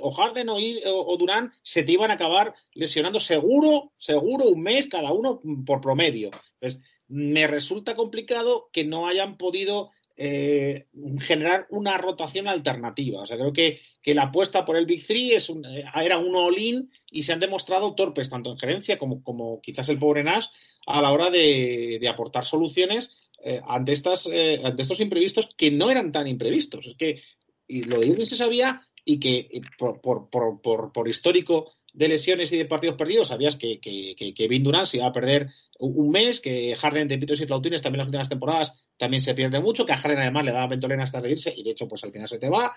o 0.00 0.12
Harden 0.12 0.48
o, 0.50 1.16
Durán, 1.16 1.52
se 1.62 1.82
te 1.82 1.92
iban 1.92 2.10
a 2.10 2.14
acabar 2.14 2.54
lesionando 2.74 3.20
seguro, 3.20 3.92
seguro 3.96 4.48
un 4.48 4.62
mes 4.62 4.86
cada 4.88 5.12
uno 5.12 5.40
por 5.64 5.80
promedio. 5.80 6.30
Entonces, 6.60 6.82
me 7.08 7.46
resulta 7.46 7.94
complicado 7.94 8.68
que 8.72 8.84
no 8.84 9.06
hayan 9.06 9.38
podido 9.38 9.90
eh, 10.16 10.86
generar 11.20 11.66
una 11.70 11.96
rotación 11.96 12.48
alternativa. 12.48 13.22
O 13.22 13.26
sea, 13.26 13.38
creo 13.38 13.52
que, 13.52 13.80
que 14.02 14.14
la 14.14 14.24
apuesta 14.24 14.64
por 14.64 14.76
el 14.76 14.86
Big 14.86 15.06
Three 15.06 15.32
es 15.32 15.48
un, 15.48 15.64
era 15.64 16.18
un 16.18 16.36
all-in 16.36 16.90
y 17.10 17.22
se 17.22 17.32
han 17.32 17.40
demostrado 17.40 17.94
torpes 17.94 18.28
tanto 18.28 18.50
en 18.50 18.58
gerencia 18.58 18.98
como, 18.98 19.22
como 19.22 19.60
quizás 19.60 19.88
el 19.88 19.98
pobre 19.98 20.22
Nash 20.22 20.46
a 20.86 21.00
la 21.00 21.12
hora 21.12 21.30
de, 21.30 21.98
de 21.98 22.08
aportar 22.08 22.44
soluciones 22.44 23.23
eh, 23.44 23.60
ante, 23.66 23.92
estas, 23.92 24.26
eh, 24.26 24.60
ante 24.64 24.82
estos 24.82 25.00
imprevistos 25.00 25.54
que 25.56 25.70
no 25.70 25.90
eran 25.90 26.12
tan 26.12 26.26
imprevistos. 26.26 26.86
Es 26.86 26.96
que 26.96 27.22
y 27.66 27.84
lo 27.84 28.00
de 28.00 28.06
Irving 28.06 28.24
se 28.24 28.36
sabía 28.36 28.82
y 29.04 29.20
que 29.20 29.60
por, 29.78 30.00
por, 30.00 30.30
por, 30.30 30.92
por, 30.92 31.08
histórico 31.08 31.74
de 31.92 32.08
lesiones 32.08 32.52
y 32.52 32.56
de 32.56 32.64
partidos 32.64 32.96
perdidos, 32.96 33.28
sabías 33.28 33.56
que, 33.56 33.80
que, 33.80 34.14
que 34.16 34.34
Kevin 34.34 34.64
Durant 34.64 34.86
se 34.86 34.96
iba 34.96 35.06
a 35.06 35.12
perder 35.12 35.48
un 35.78 36.10
mes, 36.10 36.40
que 36.40 36.74
Harden 36.74 37.08
de 37.08 37.18
pitos 37.18 37.40
y 37.40 37.46
flautines 37.46 37.82
también 37.82 37.98
las 37.98 38.08
últimas 38.08 38.28
temporadas 38.28 38.72
también 38.96 39.20
se 39.20 39.34
pierde 39.34 39.60
mucho, 39.60 39.84
que 39.84 39.92
a 39.92 39.96
Harden 39.96 40.18
además 40.18 40.44
le 40.44 40.52
daba 40.52 40.68
ventolena 40.68 41.02
hasta 41.02 41.20
de 41.20 41.32
irse 41.32 41.52
y 41.54 41.64
de 41.64 41.70
hecho 41.70 41.88
pues 41.88 42.02
al 42.04 42.12
final 42.12 42.28
se 42.28 42.38
te 42.38 42.48
va. 42.48 42.74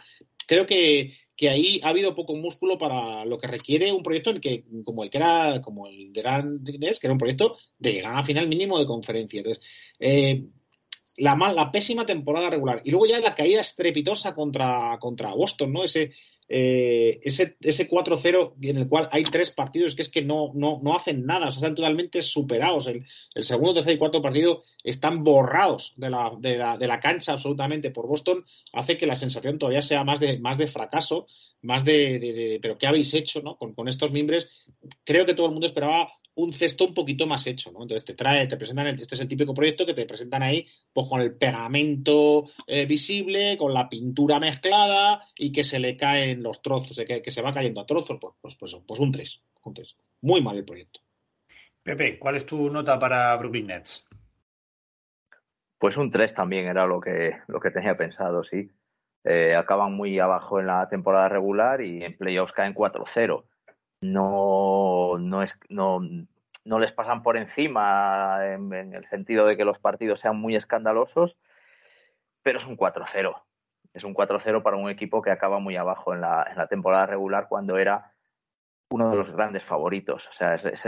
Creo 0.47 0.65
que, 0.65 1.13
que 1.35 1.49
ahí 1.49 1.79
ha 1.83 1.89
habido 1.89 2.15
poco 2.15 2.35
músculo 2.35 2.77
para 2.77 3.25
lo 3.25 3.37
que 3.37 3.47
requiere 3.47 3.91
un 3.91 4.03
proyecto 4.03 4.31
en 4.31 4.41
que, 4.41 4.65
como 4.83 5.03
el 5.03 5.09
que 5.09 5.17
era, 5.17 5.61
como 5.61 5.87
el 5.87 6.11
de 6.11 6.21
Gran 6.21 6.63
que 6.63 6.77
era 7.03 7.13
un 7.13 7.19
proyecto 7.19 7.57
de 7.77 7.93
llegar 7.93 8.15
a 8.17 8.25
final 8.25 8.47
mínimo 8.47 8.79
de 8.79 8.85
conferencia. 8.85 9.39
Entonces, 9.39 9.63
eh, 9.99 10.43
la, 11.17 11.35
la 11.35 11.71
pésima 11.71 12.05
temporada 12.05 12.49
regular. 12.49 12.81
Y 12.83 12.91
luego 12.91 13.07
ya 13.07 13.19
la 13.19 13.35
caída 13.35 13.61
estrepitosa 13.61 14.33
contra, 14.33 14.97
contra 14.99 15.33
Boston, 15.33 15.73
¿no? 15.73 15.83
Ese, 15.83 16.11
eh, 16.49 17.19
ese, 17.23 17.57
ese 17.59 17.89
4-0 17.89 18.53
en 18.61 18.77
el 18.77 18.87
cual 18.87 19.09
hay 19.11 19.23
tres 19.23 19.51
partidos 19.51 19.95
que 19.95 20.01
es 20.01 20.09
que 20.09 20.21
no, 20.21 20.51
no, 20.53 20.79
no 20.81 20.95
hacen 20.95 21.25
nada, 21.25 21.47
o 21.47 21.51
sea, 21.51 21.57
están 21.57 21.75
totalmente 21.75 22.21
superados. 22.21 22.87
El, 22.87 23.03
segundo, 23.43 23.73
tercer 23.73 23.95
y 23.95 23.97
cuarto 23.97 24.21
partido 24.21 24.63
están 24.83 25.23
borrados 25.23 25.93
de 25.97 26.09
la, 26.09 26.31
de, 26.39 26.57
la, 26.57 26.77
de 26.77 26.87
la 26.87 27.01
cancha 27.01 27.33
absolutamente 27.33 27.91
por 27.91 28.07
Boston, 28.07 28.45
hace 28.71 28.97
que 28.97 29.07
la 29.07 29.15
sensación 29.15 29.59
todavía 29.59 29.81
sea 29.81 30.05
más 30.05 30.19
de, 30.21 30.39
más 30.39 30.57
de 30.57 30.67
fracaso, 30.67 31.27
más 31.61 31.83
de 31.83 32.59
pero 32.61 32.77
¿qué 32.77 32.87
habéis 32.87 33.13
hecho 33.13 33.41
¿no? 33.41 33.57
con, 33.57 33.73
con 33.73 33.89
estos 33.89 34.11
mimbres? 34.11 34.47
Creo 35.03 35.25
que 35.25 35.33
todo 35.33 35.47
el 35.47 35.51
mundo 35.51 35.67
esperaba 35.67 36.09
un 36.37 36.53
cesto 36.53 36.85
un 36.85 36.93
poquito 36.93 37.25
más 37.25 37.47
hecho, 37.47 37.71
¿no? 37.71 37.81
Entonces 37.81 38.05
te 38.05 38.13
trae, 38.13 38.47
te 38.47 38.57
presentan, 38.57 38.87
el, 38.87 39.01
este 39.01 39.15
es 39.15 39.21
el 39.21 39.27
típico 39.27 39.53
proyecto 39.53 39.85
que 39.85 39.95
te 39.95 40.05
presentan 40.05 40.43
ahí, 40.43 40.67
pues 40.93 41.07
con 41.07 41.19
el 41.19 41.35
pegamento 41.35 42.45
eh, 42.67 42.85
visible, 42.85 43.57
con 43.57 43.73
la 43.73 43.89
pintura 43.89 44.39
mezclada 44.39 45.23
y 45.35 45.51
que 45.51 45.63
se 45.63 45.79
le 45.79 45.97
caen 45.97 46.43
los 46.43 46.61
trozos, 46.61 46.97
que, 47.07 47.21
que 47.21 47.31
se 47.31 47.41
va 47.41 47.53
cayendo 47.53 47.81
a 47.81 47.85
trozos, 47.85 48.19
pues, 48.21 48.35
pues, 48.39 48.55
pues, 48.55 48.77
pues 48.87 48.99
un 48.99 49.11
3, 49.11 49.41
un 49.63 49.73
3. 49.73 49.95
Muy 50.21 50.41
mal 50.41 50.57
el 50.57 50.65
proyecto. 50.65 50.99
Pepe, 51.81 52.19
¿cuál 52.19 52.35
es 52.35 52.45
tu 52.45 52.69
nota 52.69 52.99
para 52.99 53.35
Brooklyn 53.37 53.67
Nets? 53.67 54.05
Pues 55.79 55.97
un 55.97 56.11
3 56.11 56.35
también 56.35 56.67
era 56.67 56.85
lo 56.85 57.01
que, 57.01 57.31
lo 57.47 57.59
que 57.59 57.71
tenía 57.71 57.97
pensado, 57.97 58.43
sí. 58.43 58.69
Eh, 59.23 59.55
acaban 59.55 59.93
muy 59.93 60.19
abajo 60.19 60.59
en 60.59 60.67
la 60.67 60.87
temporada 60.87 61.29
regular 61.29 61.81
y 61.81 62.03
en 62.03 62.15
playoffs 62.15 62.53
caen 62.53 62.75
4-0 62.75 63.43
no, 64.01 65.17
no, 65.19 65.43
es, 65.43 65.53
no, 65.69 65.99
les 66.79 66.91
pasan 66.91 67.23
por 67.23 67.37
encima 67.37 68.39
en, 68.45 68.93
el 68.93 69.07
sentido 69.09 69.45
de 69.45 69.57
que 69.57 69.65
los 69.65 69.79
partidos 69.79 70.19
sean 70.19 70.37
muy 70.37 70.55
escandalosos, 70.55 71.35
pero 72.43 72.59
es 72.59 72.65
un 72.65 72.77
4-0. 72.77 73.41
Es 73.93 74.03
un 74.03 74.13
4-0 74.13 74.61
para 74.61 74.77
un 74.77 74.89
equipo 74.89 75.21
que 75.21 75.31
acaba 75.31 75.59
muy 75.59 75.75
abajo 75.75 76.13
en 76.13 76.21
la, 76.21 76.45
en 76.49 76.57
la, 76.57 76.67
temporada 76.67 77.07
regular 77.07 77.47
cuando 77.47 77.77
era 77.77 78.11
uno 78.89 79.09
de 79.09 79.17
los 79.17 79.31
grandes 79.31 79.63
favoritos. 79.63 80.27
O 80.27 80.33
sea, 80.33 80.55
es, 80.55 80.83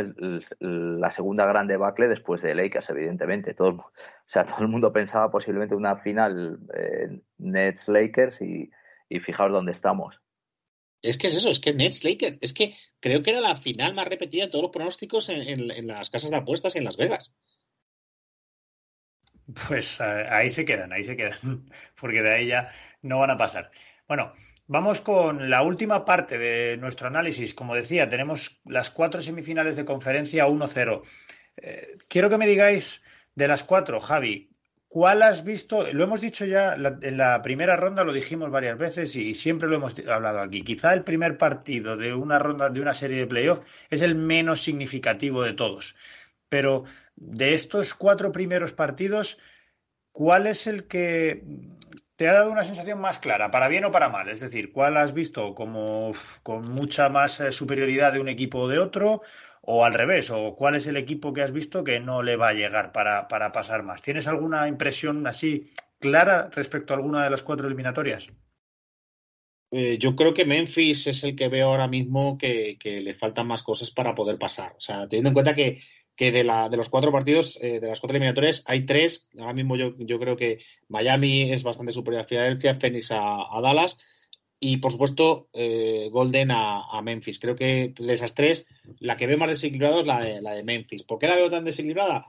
la 0.60 1.12
segunda 1.12 1.46
gran 1.46 1.68
debacle 1.68 2.08
después 2.08 2.42
de 2.42 2.54
Lakers, 2.54 2.90
evidentemente. 2.92 3.56
Todo, 3.56 3.70
o 3.78 3.92
sea, 4.28 4.46
todo 4.46 4.62
el 4.62 4.68
mundo 4.68 4.94
pensaba 4.94 5.32
posiblemente 5.32 5.76
una 5.76 5.98
final 5.98 6.60
eh, 6.74 7.20
Nets-Lakers 7.40 8.42
y, 8.42 8.70
y 9.10 9.20
fijaos 9.20 9.52
dónde 9.52 9.72
estamos. 9.72 10.22
Es 11.02 11.18
que 11.18 11.28
es 11.28 11.36
eso, 11.36 11.50
es 11.50 11.60
que 11.60 11.74
Nets 11.74 12.04
Lakers, 12.04 12.38
es 12.42 12.54
que 12.54 12.76
creo 13.00 13.24
que 13.24 13.32
era 13.32 13.40
la 13.42 13.56
final 13.56 13.94
más 13.94 14.08
repetida 14.08 14.46
de 14.46 14.52
todos 14.52 14.64
los 14.64 14.72
pronósticos 14.72 15.30
en, 15.30 15.42
en, 15.42 15.72
en 15.72 15.88
las 15.88 16.10
casas 16.10 16.30
de 16.30 16.38
apuestas 16.38 16.76
en 16.76 16.84
Las 16.84 16.98
Vegas. 16.98 17.32
Pues 19.68 20.00
ahí 20.02 20.50
se 20.50 20.64
quedan, 20.66 20.94
ahí 20.94 21.04
se 21.04 21.18
quedan, 21.18 21.66
porque 22.00 22.22
de 22.22 22.34
ahí 22.34 22.48
ya 22.48 22.72
no 23.02 23.20
van 23.20 23.32
a 23.32 23.38
pasar. 23.38 23.72
Bueno, 24.08 24.34
vamos 24.68 25.02
con 25.02 25.50
la 25.50 25.64
última 25.64 26.06
parte 26.06 26.38
de 26.38 26.78
nuestro 26.78 27.08
análisis. 27.08 27.54
Como 27.56 27.76
decía, 27.76 28.10
tenemos 28.10 28.60
las 28.66 28.92
cuatro 28.92 29.22
semifinales 29.22 29.76
de 29.76 29.86
conferencia 29.86 30.48
1-0. 30.48 31.02
Eh, 31.58 31.98
quiero 32.08 32.30
que 32.30 32.38
me 32.38 32.48
digáis 32.48 33.02
de 33.34 33.48
las 33.48 33.64
cuatro, 33.64 34.00
Javi, 34.00 34.49
¿Cuál 34.90 35.22
has 35.22 35.44
visto? 35.44 35.86
Lo 35.94 36.04
hemos 36.04 36.20
dicho 36.20 36.46
ya 36.46 36.74
en 36.74 37.18
la 37.18 37.44
primera 37.44 37.76
ronda, 37.76 38.04
lo 38.04 38.12
dijimos 38.12 38.50
varias 38.50 38.76
veces 38.76 39.16
y 39.16 39.36
siempre 39.36 39.70
lo 39.70 39.76
hemos 39.76 40.00
hablado 40.00 40.40
aquí. 40.40 40.64
Quizá 40.64 40.94
el 40.94 41.04
primer 41.04 41.38
partido 41.38 41.96
de 41.96 42.16
una 42.16 42.40
ronda 42.40 42.72
de 42.72 42.82
una 42.82 42.96
serie 42.96 43.20
de 43.20 43.28
playoff 43.28 43.60
es 43.92 44.02
el 44.02 44.16
menos 44.16 44.64
significativo 44.64 45.44
de 45.44 45.54
todos. 45.54 45.96
Pero 46.50 46.86
de 47.16 47.54
estos 47.54 47.94
cuatro 47.94 48.32
primeros 48.32 48.74
partidos, 48.74 49.38
¿cuál 50.12 50.48
es 50.48 50.66
el 50.66 50.88
que 50.88 51.44
te 52.16 52.28
ha 52.28 52.34
dado 52.34 52.52
una 52.52 52.64
sensación 52.64 53.00
más 53.00 53.20
clara, 53.20 53.52
para 53.52 53.68
bien 53.68 53.86
o 53.86 53.92
para 53.92 54.10
mal? 54.10 54.28
Es 54.28 54.40
decir, 54.40 54.72
¿cuál 54.72 54.98
has 54.98 55.14
visto 55.14 55.54
como 55.54 56.14
con 56.42 56.68
mucha 56.68 57.10
más 57.10 57.44
superioridad 57.52 58.14
de 58.14 58.22
un 58.22 58.28
equipo 58.28 58.62
o 58.62 58.68
de 58.68 58.80
otro? 58.80 59.22
O 59.72 59.86
al 59.86 59.94
revés, 59.94 60.32
o 60.32 60.56
cuál 60.56 60.74
es 60.74 60.88
el 60.88 60.98
equipo 60.98 61.32
que 61.32 61.44
has 61.44 61.52
visto 61.52 61.84
que 61.84 62.00
no 62.00 62.24
le 62.24 62.36
va 62.36 62.50
a 62.50 62.54
llegar 62.54 62.92
para, 62.92 63.28
para 63.28 63.52
pasar 63.52 63.84
más. 63.84 64.02
¿Tienes 64.02 64.28
alguna 64.28 64.68
impresión 64.68 65.28
así 65.28 65.70
clara 66.00 66.50
respecto 66.52 66.92
a 66.92 66.98
alguna 66.98 67.24
de 67.24 67.30
las 67.30 67.44
cuatro 67.44 67.68
eliminatorias? 67.68 68.30
Eh, 69.70 70.00
yo 70.00 70.16
creo 70.16 70.34
que 70.34 70.44
Memphis 70.44 71.06
es 71.06 71.24
el 71.24 71.36
que 71.36 71.50
veo 71.50 71.68
ahora 71.68 71.88
mismo 71.88 72.36
que, 72.36 72.80
le 72.84 73.14
faltan 73.14 73.46
más 73.46 73.62
cosas 73.62 73.92
para 73.92 74.16
poder 74.16 74.40
pasar. 74.40 74.74
O 74.76 74.82
sea, 74.82 75.08
teniendo 75.08 75.30
en 75.30 75.34
cuenta 75.36 75.54
que, 75.54 75.82
que 76.16 76.32
de, 76.32 76.44
la, 76.44 76.68
de, 76.68 76.78
los 76.78 76.90
cuatro 76.90 77.12
partidos, 77.12 77.60
eh, 77.62 77.80
de 77.80 77.90
las 77.90 78.00
cuatro 78.00 78.18
eliminatorias, 78.18 78.64
hay 78.66 78.88
tres. 78.88 79.30
Ahora 79.38 79.54
mismo 79.54 79.76
yo, 79.76 79.94
yo 80.00 80.20
creo 80.20 80.36
que 80.36 80.58
Miami 80.88 81.54
es 81.54 81.62
bastante 81.62 81.92
superior 81.92 82.24
a 82.24 82.28
Filadelfia, 82.28 82.80
Phoenix 82.80 83.12
a 83.12 83.62
Dallas 83.62 84.00
y 84.60 84.78
por 84.78 84.92
supuesto 84.92 85.50
eh, 85.54 86.10
Golden 86.12 86.52
a, 86.52 86.84
a, 86.92 87.02
Memphis. 87.02 87.40
Creo 87.40 87.56
que 87.56 87.94
de 87.98 88.14
esas 88.14 88.36
tres, 88.36 88.68
la 89.00 89.18
que 89.18 89.28
veo 89.28 89.38
más 89.38 89.50
desequilibrada 89.50 90.02
es 90.02 90.06
la 90.06 90.20
de, 90.20 90.42
la 90.42 90.54
de 90.54 90.64
Memphis. 90.64 91.04
¿Por 91.04 91.20
qué 91.20 91.28
la 91.28 91.36
veo 91.36 91.50
tan 91.50 91.66
desequilibrada? 91.66 92.26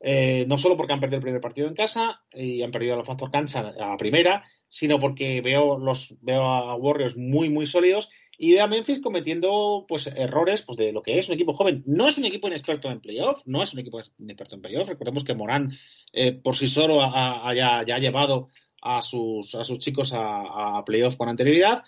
Eh, 0.00 0.44
no 0.48 0.58
solo 0.58 0.76
porque 0.76 0.92
han 0.92 1.00
perdido 1.00 1.16
el 1.16 1.22
primer 1.22 1.40
partido 1.40 1.66
en 1.66 1.74
casa 1.74 2.22
y 2.32 2.62
han 2.62 2.70
perdido 2.70 2.96
la 2.96 3.04
Factor 3.04 3.30
Cancha 3.30 3.60
a 3.60 3.88
la 3.88 3.96
primera, 3.96 4.42
sino 4.68 4.98
porque 4.98 5.40
veo, 5.40 5.78
los, 5.78 6.16
veo 6.20 6.42
a 6.42 6.74
Warriors 6.74 7.16
muy, 7.16 7.48
muy 7.48 7.64
sólidos 7.64 8.10
y 8.36 8.52
veo 8.52 8.64
a 8.64 8.66
Memphis 8.66 9.00
cometiendo 9.00 9.86
pues 9.88 10.06
errores 10.08 10.62
pues, 10.62 10.76
de 10.76 10.92
lo 10.92 11.02
que 11.02 11.18
es 11.18 11.28
un 11.28 11.34
equipo 11.34 11.54
joven. 11.54 11.82
No 11.86 12.08
es 12.08 12.18
un 12.18 12.24
equipo 12.24 12.48
inexperto 12.48 12.90
en 12.90 13.00
playoff, 13.00 13.42
no 13.46 13.62
es 13.62 13.72
un 13.72 13.80
equipo 13.80 14.02
inexperto 14.18 14.56
en 14.56 14.62
playoff. 14.62 14.88
Recordemos 14.88 15.24
que 15.24 15.34
Morán 15.34 15.72
eh, 16.12 16.32
por 16.32 16.56
sí 16.56 16.66
solo 16.66 17.00
ha, 17.02 17.54
ya, 17.54 17.98
llevado 17.98 18.50
a 18.84 19.02
sus, 19.02 19.54
a 19.54 19.64
sus 19.64 19.78
chicos 19.78 20.12
a, 20.12 20.76
a 20.78 20.84
playoff 20.84 21.16
con 21.16 21.28
anterioridad, 21.28 21.82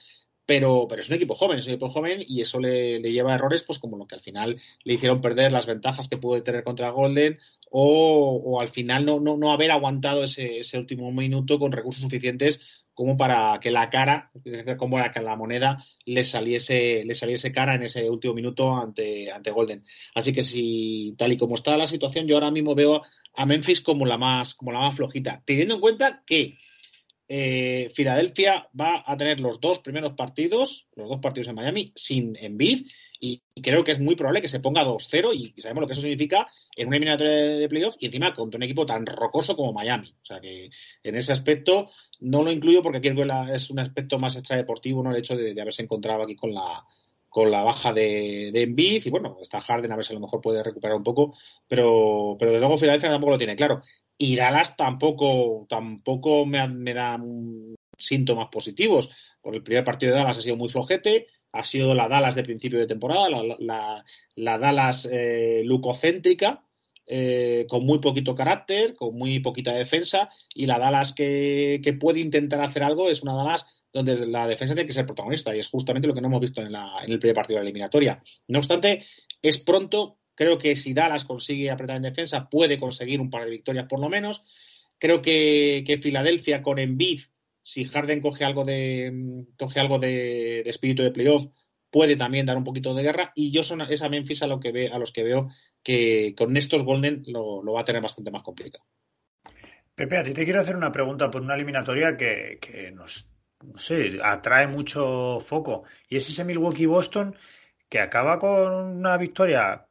pero, 0.46 0.86
pero 0.88 1.02
es 1.02 1.10
un 1.10 1.16
equipo 1.16 1.34
joven, 1.34 1.58
es 1.58 1.66
un 1.66 1.72
equipo 1.72 1.90
joven 1.90 2.22
y 2.26 2.40
eso 2.40 2.60
le, 2.60 3.00
le, 3.00 3.12
lleva 3.12 3.32
a 3.32 3.34
errores, 3.34 3.64
pues 3.64 3.78
como 3.78 3.96
lo 3.96 4.06
que 4.06 4.14
al 4.14 4.20
final 4.22 4.60
le 4.84 4.94
hicieron 4.94 5.20
perder 5.20 5.50
las 5.50 5.66
ventajas 5.66 6.08
que 6.08 6.16
pudo 6.16 6.40
tener 6.42 6.62
contra 6.62 6.90
Golden 6.90 7.38
o, 7.70 8.40
o 8.44 8.60
al 8.60 8.70
final 8.70 9.04
no, 9.04 9.18
no, 9.20 9.36
no 9.36 9.50
haber 9.50 9.72
aguantado 9.72 10.24
ese, 10.24 10.60
ese, 10.60 10.78
último 10.78 11.10
minuto 11.10 11.58
con 11.58 11.72
recursos 11.72 12.02
suficientes 12.02 12.60
como 12.94 13.18
para 13.18 13.58
que 13.60 13.70
la 13.70 13.90
cara, 13.90 14.30
como 14.78 14.96
para 14.96 15.10
que 15.10 15.20
la 15.20 15.36
moneda 15.36 15.84
le 16.06 16.24
saliese, 16.24 17.04
le 17.04 17.14
saliese 17.14 17.52
cara 17.52 17.74
en 17.74 17.82
ese 17.82 18.08
último 18.08 18.32
minuto 18.32 18.74
ante, 18.74 19.30
ante 19.30 19.50
Golden. 19.50 19.84
Así 20.14 20.32
que 20.32 20.42
si 20.42 21.14
tal 21.18 21.32
y 21.32 21.36
como 21.36 21.56
está 21.56 21.76
la 21.76 21.86
situación, 21.86 22.26
yo 22.26 22.36
ahora 22.36 22.50
mismo 22.50 22.74
veo 22.74 23.02
a 23.34 23.44
Memphis 23.44 23.82
como 23.82 24.06
la 24.06 24.16
más, 24.16 24.54
como 24.54 24.72
la 24.72 24.78
más 24.78 24.96
flojita, 24.96 25.42
teniendo 25.44 25.74
en 25.74 25.80
cuenta 25.80 26.22
que 26.24 26.56
eh, 27.28 27.90
Filadelfia 27.94 28.68
va 28.78 29.02
a 29.04 29.16
tener 29.16 29.40
los 29.40 29.60
dos 29.60 29.80
primeros 29.80 30.12
partidos, 30.12 30.88
los 30.94 31.08
dos 31.08 31.20
partidos 31.20 31.48
en 31.48 31.56
Miami, 31.56 31.92
sin 31.94 32.36
Embiid, 32.36 32.86
y 33.18 33.42
creo 33.62 33.84
que 33.84 33.92
es 33.92 34.00
muy 34.00 34.14
probable 34.14 34.42
que 34.42 34.48
se 34.48 34.60
ponga 34.60 34.84
2-0 34.84 35.34
y 35.34 35.60
sabemos 35.60 35.82
lo 35.82 35.86
que 35.86 35.92
eso 35.94 36.02
significa 36.02 36.48
en 36.76 36.88
una 36.88 36.96
eliminatoria 36.96 37.32
de 37.32 37.68
playoff 37.68 37.96
y 37.98 38.06
encima 38.06 38.34
contra 38.34 38.58
un 38.58 38.62
equipo 38.62 38.84
tan 38.84 39.06
rocoso 39.06 39.56
como 39.56 39.72
Miami. 39.72 40.14
O 40.22 40.26
sea 40.26 40.40
que 40.40 40.70
en 41.02 41.14
ese 41.14 41.32
aspecto 41.32 41.90
no 42.20 42.42
lo 42.42 42.52
incluyo 42.52 42.82
porque 42.82 42.98
aquí 42.98 43.08
es 43.52 43.70
un 43.70 43.78
aspecto 43.78 44.18
más 44.18 44.36
extradeportivo, 44.36 45.02
¿no? 45.02 45.10
El 45.10 45.18
hecho 45.18 45.36
de, 45.36 45.58
haberse 45.60 45.82
encontrado 45.82 46.22
aquí 46.22 46.36
con 46.36 46.52
la, 46.52 46.84
con 47.28 47.50
la 47.50 47.62
baja 47.62 47.92
de, 47.92 48.50
de 48.52 48.74
y 48.76 49.10
bueno, 49.10 49.38
está 49.40 49.60
Harden 49.60 49.92
a 49.92 49.96
ver 49.96 50.04
si 50.04 50.12
a 50.12 50.14
lo 50.14 50.20
mejor 50.20 50.40
puede 50.40 50.62
recuperar 50.62 50.96
un 50.96 51.04
poco, 51.04 51.36
pero, 51.66 52.36
pero 52.38 52.52
desde 52.52 52.60
luego 52.60 52.76
Filadelfia 52.76 53.10
tampoco 53.10 53.32
lo 53.32 53.38
tiene 53.38 53.56
claro. 53.56 53.82
Y 54.18 54.36
Dallas 54.36 54.76
tampoco, 54.76 55.66
tampoco 55.68 56.46
me, 56.46 56.66
me 56.68 56.94
da 56.94 57.20
síntomas 57.98 58.48
positivos. 58.50 59.10
Por 59.40 59.54
el 59.54 59.62
primer 59.62 59.84
partido 59.84 60.12
de 60.12 60.18
Dallas 60.18 60.38
ha 60.38 60.40
sido 60.40 60.56
muy 60.56 60.68
flojete, 60.68 61.26
ha 61.52 61.64
sido 61.64 61.94
la 61.94 62.08
Dallas 62.08 62.34
de 62.34 62.44
principio 62.44 62.78
de 62.78 62.86
temporada, 62.86 63.28
la 63.28 64.58
Dallas 64.58 65.08
eh, 65.10 65.62
lucocéntrica, 65.64 66.62
eh, 67.08 67.66
con 67.68 67.86
muy 67.86 68.00
poquito 68.00 68.34
carácter, 68.34 68.94
con 68.96 69.14
muy 69.14 69.38
poquita 69.38 69.72
defensa, 69.72 70.28
y 70.52 70.66
la 70.66 70.78
Dallas 70.78 71.12
que, 71.12 71.80
que, 71.82 71.92
puede 71.92 72.20
intentar 72.20 72.60
hacer 72.60 72.82
algo 72.82 73.08
es 73.08 73.22
una 73.22 73.34
Dallas 73.34 73.64
donde 73.92 74.26
la 74.26 74.48
defensa 74.48 74.74
tiene 74.74 74.88
que 74.88 74.92
ser 74.92 75.06
protagonista, 75.06 75.54
y 75.54 75.60
es 75.60 75.68
justamente 75.68 76.08
lo 76.08 76.14
que 76.14 76.20
no 76.20 76.26
hemos 76.26 76.40
visto 76.40 76.60
en, 76.60 76.72
la, 76.72 76.98
en 77.04 77.12
el 77.12 77.18
primer 77.18 77.36
partido 77.36 77.58
de 77.58 77.64
la 77.64 77.68
eliminatoria. 77.68 78.22
No 78.48 78.58
obstante, 78.58 79.06
es 79.40 79.58
pronto 79.58 80.18
Creo 80.36 80.58
que 80.58 80.76
si 80.76 80.94
Dallas 80.94 81.24
consigue 81.24 81.70
apretar 81.70 81.96
en 81.96 82.02
defensa, 82.02 82.48
puede 82.48 82.78
conseguir 82.78 83.20
un 83.20 83.30
par 83.30 83.44
de 83.44 83.50
victorias 83.50 83.86
por 83.88 83.98
lo 83.98 84.08
menos. 84.08 84.44
Creo 84.98 85.20
que, 85.20 85.82
que 85.84 85.98
Filadelfia 85.98 86.62
con 86.62 86.78
Embiid, 86.78 87.22
si 87.62 87.84
Harden 87.84 88.20
coge 88.20 88.44
algo 88.44 88.64
de, 88.64 89.44
coge 89.58 89.80
algo 89.80 89.98
de, 89.98 90.60
espíritu 90.60 91.02
de 91.02 91.10
playoff, 91.10 91.46
puede 91.90 92.16
también 92.16 92.46
dar 92.46 92.56
un 92.56 92.64
poquito 92.64 92.94
de 92.94 93.02
guerra. 93.02 93.32
Y 93.34 93.50
yo 93.50 93.64
son 93.64 93.80
esa 93.80 94.08
Memphis 94.08 94.42
a, 94.42 94.46
lo 94.46 94.60
que 94.60 94.70
ve, 94.70 94.88
a 94.88 94.98
los 94.98 95.10
que 95.10 95.24
veo 95.24 95.48
que 95.82 96.34
con 96.36 96.56
estos 96.56 96.84
Golden 96.84 97.24
lo, 97.26 97.62
lo, 97.62 97.72
va 97.72 97.80
a 97.80 97.84
tener 97.84 98.02
bastante 98.02 98.30
más 98.30 98.42
complicado. 98.42 98.84
Pepe, 99.94 100.18
a 100.18 100.22
ti 100.22 100.34
te 100.34 100.44
quiero 100.44 100.60
hacer 100.60 100.76
una 100.76 100.92
pregunta 100.92 101.30
por 101.30 101.40
una 101.40 101.54
eliminatoria 101.54 102.16
que, 102.16 102.58
que 102.60 102.92
nos 102.92 103.30
no 103.64 103.78
sé, 103.78 104.18
atrae 104.22 104.66
mucho 104.66 105.40
foco. 105.40 105.84
Y 106.08 106.16
es 106.16 106.28
ese 106.28 106.44
Milwaukee-Boston 106.44 107.34
que 107.88 108.00
acaba 108.00 108.38
con 108.38 108.98
una 108.98 109.16
victoria 109.16 109.86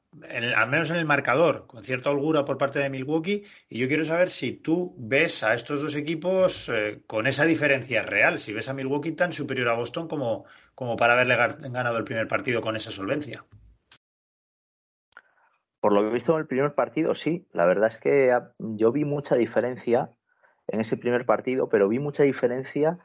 al 0.56 0.70
menos 0.70 0.90
en 0.90 0.98
el 0.98 1.06
marcador, 1.06 1.68
con 1.68 1.84
cierta 1.84 2.10
holgura 2.10 2.46
por 2.46 2.58
parte 2.58 2.80
de 2.80 2.90
Milwaukee. 2.90 3.44
Y 3.70 3.80
yo 3.80 3.88
quiero 3.88 4.04
saber 4.06 4.30
si 4.30 4.54
tú 4.54 4.94
ves 4.98 5.44
a 5.44 5.54
estos 5.54 5.82
dos 5.82 5.96
equipos 5.96 6.70
eh, 6.70 7.02
con 7.08 7.28
esa 7.28 7.46
diferencia 7.46 8.04
real, 8.04 8.40
si 8.40 8.54
ves 8.54 8.70
a 8.70 8.74
Milwaukee 8.74 9.12
tan 9.12 9.32
superior 9.32 9.70
a 9.70 9.76
Boston 9.76 10.08
como, 10.08 10.46
como 10.74 10.96
para 10.96 11.14
haberle 11.14 11.36
ganado 11.70 11.98
el 11.98 12.04
primer 12.04 12.28
partido 12.28 12.62
con 12.62 12.76
esa 12.76 12.92
solvencia. 12.92 13.46
Por 15.80 15.94
lo 15.94 16.02
que 16.02 16.08
he 16.08 16.14
visto 16.14 16.34
en 16.34 16.40
el 16.40 16.48
primer 16.48 16.74
partido, 16.74 17.14
sí. 17.14 17.48
La 17.52 17.66
verdad 17.66 17.90
es 17.90 18.00
que 18.00 18.36
yo 18.58 18.92
vi 18.92 19.06
mucha 19.06 19.36
diferencia 19.36 20.10
en 20.68 20.82
ese 20.82 20.98
primer 20.98 21.26
partido, 21.26 21.70
pero 21.70 21.88
vi 21.88 22.00
mucha 22.00 22.24
diferencia 22.24 22.98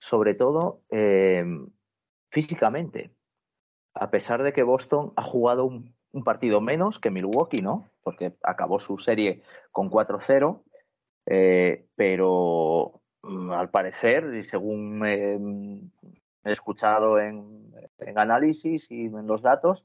sobre 0.00 0.34
todo 0.34 0.82
eh, 0.90 1.44
físicamente. 2.30 3.12
A 3.94 4.10
pesar 4.10 4.42
de 4.42 4.52
que 4.52 4.64
Boston 4.64 5.12
ha 5.14 5.22
jugado 5.22 5.64
un, 5.64 5.93
partido 6.22 6.60
menos 6.60 6.98
que 6.98 7.10
Milwaukee, 7.10 7.62
¿no? 7.62 7.88
Porque 8.02 8.34
acabó 8.42 8.78
su 8.78 8.98
serie 8.98 9.42
con 9.72 9.90
4-0, 9.90 10.62
eh, 11.26 11.86
pero 11.96 13.00
mm, 13.22 13.50
al 13.50 13.70
parecer, 13.70 14.34
y 14.34 14.44
según 14.44 15.90
he 16.44 16.52
escuchado 16.52 17.18
en, 17.18 17.72
en 17.98 18.18
análisis 18.18 18.88
y 18.90 19.06
en 19.06 19.26
los 19.26 19.42
datos, 19.42 19.84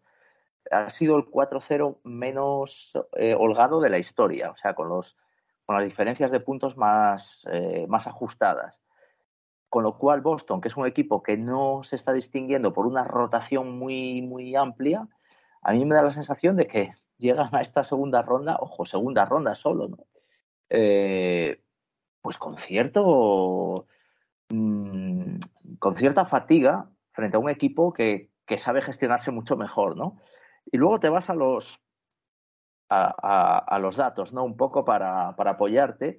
ha 0.71 0.89
sido 0.89 1.17
el 1.17 1.25
4-0 1.25 1.97
menos 2.03 2.91
eh, 3.15 3.35
holgado 3.37 3.81
de 3.81 3.89
la 3.89 3.97
historia, 3.97 4.51
o 4.51 4.57
sea, 4.57 4.73
con, 4.75 4.89
los, 4.89 5.17
con 5.65 5.75
las 5.75 5.85
diferencias 5.85 6.31
de 6.31 6.39
puntos 6.39 6.77
más, 6.77 7.43
eh, 7.51 7.85
más 7.87 8.07
ajustadas. 8.07 8.79
Con 9.69 9.83
lo 9.83 9.97
cual, 9.97 10.21
Boston, 10.21 10.61
que 10.61 10.67
es 10.67 10.77
un 10.77 10.87
equipo 10.87 11.21
que 11.21 11.37
no 11.37 11.83
se 11.83 11.95
está 11.95 12.11
distinguiendo 12.11 12.73
por 12.73 12.87
una 12.87 13.03
rotación 13.03 13.77
muy, 13.77 14.21
muy 14.21 14.55
amplia, 14.55 15.07
a 15.61 15.73
mí 15.73 15.85
me 15.85 15.95
da 15.95 16.03
la 16.03 16.11
sensación 16.11 16.55
de 16.55 16.67
que 16.67 16.93
llegan 17.17 17.53
a 17.53 17.61
esta 17.61 17.83
segunda 17.83 18.21
ronda, 18.21 18.57
ojo, 18.59 18.85
segunda 18.85 19.25
ronda 19.25 19.55
solo, 19.55 19.87
¿no? 19.89 19.97
Eh, 20.69 21.61
pues 22.21 22.37
con 22.37 22.57
cierto. 22.57 23.85
Mm, 24.49 25.37
con 25.77 25.95
cierta 25.95 26.25
fatiga 26.25 26.89
frente 27.11 27.37
a 27.37 27.39
un 27.39 27.49
equipo 27.49 27.93
que, 27.93 28.29
que 28.45 28.57
sabe 28.57 28.81
gestionarse 28.81 29.31
mucho 29.31 29.55
mejor, 29.57 29.95
¿no? 29.95 30.17
Y 30.71 30.77
luego 30.77 30.99
te 30.99 31.09
vas 31.09 31.29
a 31.29 31.35
los, 31.35 31.79
a, 32.89 33.79
los 33.79 33.95
datos, 33.95 34.33
¿no? 34.33 34.43
Un 34.43 34.57
poco 34.57 34.83
para, 34.85 35.35
para 35.35 35.51
apoyarte. 35.51 36.17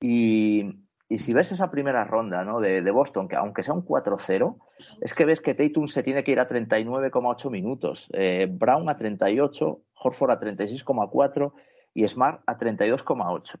Y, 0.00 0.84
y, 1.14 1.18
si 1.18 1.32
ves 1.32 1.52
esa 1.52 1.70
primera 1.70 2.04
ronda 2.04 2.44
¿no? 2.44 2.60
de, 2.60 2.90
Boston, 2.90 3.28
que 3.28 3.36
aunque 3.36 3.62
sea 3.62 3.74
un 3.74 3.84
4-0, 3.84 4.56
es 5.00 5.14
que 5.14 5.24
ves 5.24 5.40
que 5.40 5.54
Tatum 5.54 5.88
se 5.88 6.02
tiene 6.02 6.24
que 6.24 6.32
ir 6.32 6.40
a 6.40 6.48
39,8 6.48 7.50
minutos, 7.50 8.08
eh, 8.12 8.48
Brown 8.50 8.88
a 8.88 8.96
38, 8.96 9.80
Horford 9.94 10.30
a 10.30 10.40
36,4 10.40 11.52
y 11.94 12.06
Smart 12.08 12.42
a 12.46 12.56
32,8. 12.56 13.58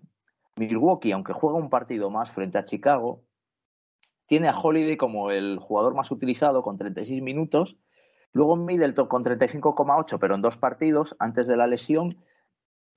Milwaukee, 0.56 1.12
aunque 1.12 1.32
juega 1.32 1.56
un 1.56 1.70
partido 1.70 2.10
más 2.10 2.30
frente 2.30 2.58
a 2.58 2.64
Chicago, 2.64 3.22
tiene 4.26 4.48
a 4.48 4.58
Holiday 4.58 4.96
como 4.96 5.30
el 5.30 5.58
jugador 5.58 5.94
más 5.94 6.10
utilizado 6.10 6.62
con 6.62 6.78
36 6.78 7.22
minutos 7.22 7.76
Luego 8.32 8.56
Middleton 8.56 9.08
con 9.08 9.24
35,8, 9.24 10.18
pero 10.18 10.34
en 10.34 10.42
dos 10.42 10.56
partidos 10.56 11.14
antes 11.18 11.46
de 11.46 11.56
la 11.56 11.66
lesión. 11.66 12.16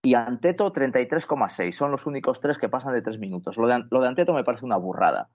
Y 0.05 0.13
Anteto 0.13 0.71
33,6. 0.71 1.71
Son 1.71 1.89
los 1.89 2.05
únicos 2.05 2.39
tres 2.39 2.59
que 2.59 2.69
pasan 2.69 2.93
de 2.93 3.01
tres 3.01 3.17
minutos. 3.17 3.57
Lo 3.57 3.65
de, 3.67 4.07
Anteto 4.07 4.35
me 4.35 4.43
parece 4.43 4.63
una 4.63 4.77
burrada. 4.77 5.31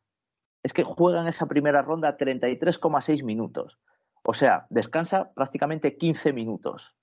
Es 0.63 0.73
que 0.73 0.85
juega 0.85 1.23
en 1.23 1.27
esa 1.27 1.47
primera 1.47 1.83
ronda 1.83 2.17
33,6 2.17 3.25
minutos. 3.25 3.81
O 4.23 4.33
sea, 4.33 4.69
descansa 4.71 5.33
prácticamente 5.35 5.97
15 5.97 6.33
minutos. 6.33 6.95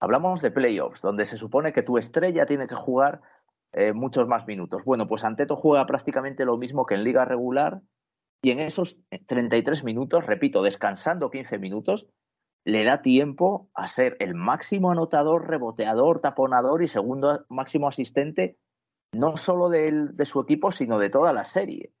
Hablamos 0.00 0.42
de 0.42 0.50
playoffs, 0.50 1.00
donde 1.00 1.24
se 1.24 1.38
supone 1.38 1.72
que 1.72 1.82
tu 1.82 1.96
estrella 1.96 2.44
tiene 2.44 2.66
que 2.66 2.74
jugar 2.74 3.22
eh, 3.72 3.94
muchos 3.94 4.28
más 4.28 4.46
minutos. 4.46 4.84
Bueno, 4.84 5.08
pues 5.08 5.24
Anteto 5.24 5.56
juega 5.56 5.86
prácticamente 5.86 6.44
lo 6.44 6.58
mismo 6.58 6.84
que 6.84 6.94
en 6.94 7.04
liga 7.04 7.24
regular 7.24 7.80
y 8.42 8.50
en 8.50 8.60
esos 8.60 8.98
33 9.28 9.82
minutos, 9.82 10.26
repito, 10.26 10.62
descansando 10.62 11.30
15 11.30 11.56
minutos, 11.56 12.06
le 12.64 12.84
da 12.84 13.02
tiempo 13.02 13.68
a 13.74 13.88
ser 13.88 14.16
el 14.20 14.34
máximo 14.34 14.90
anotador, 14.90 15.48
reboteador, 15.48 16.20
taponador 16.20 16.82
y 16.82 16.88
segundo 16.88 17.44
máximo 17.48 17.88
asistente, 17.88 18.58
no 19.12 19.36
solo 19.36 19.68
de, 19.68 20.08
de 20.12 20.26
su 20.26 20.40
equipo, 20.40 20.72
sino 20.72 20.98
de 20.98 21.10
toda 21.10 21.32
la 21.32 21.44
serie. 21.44 21.92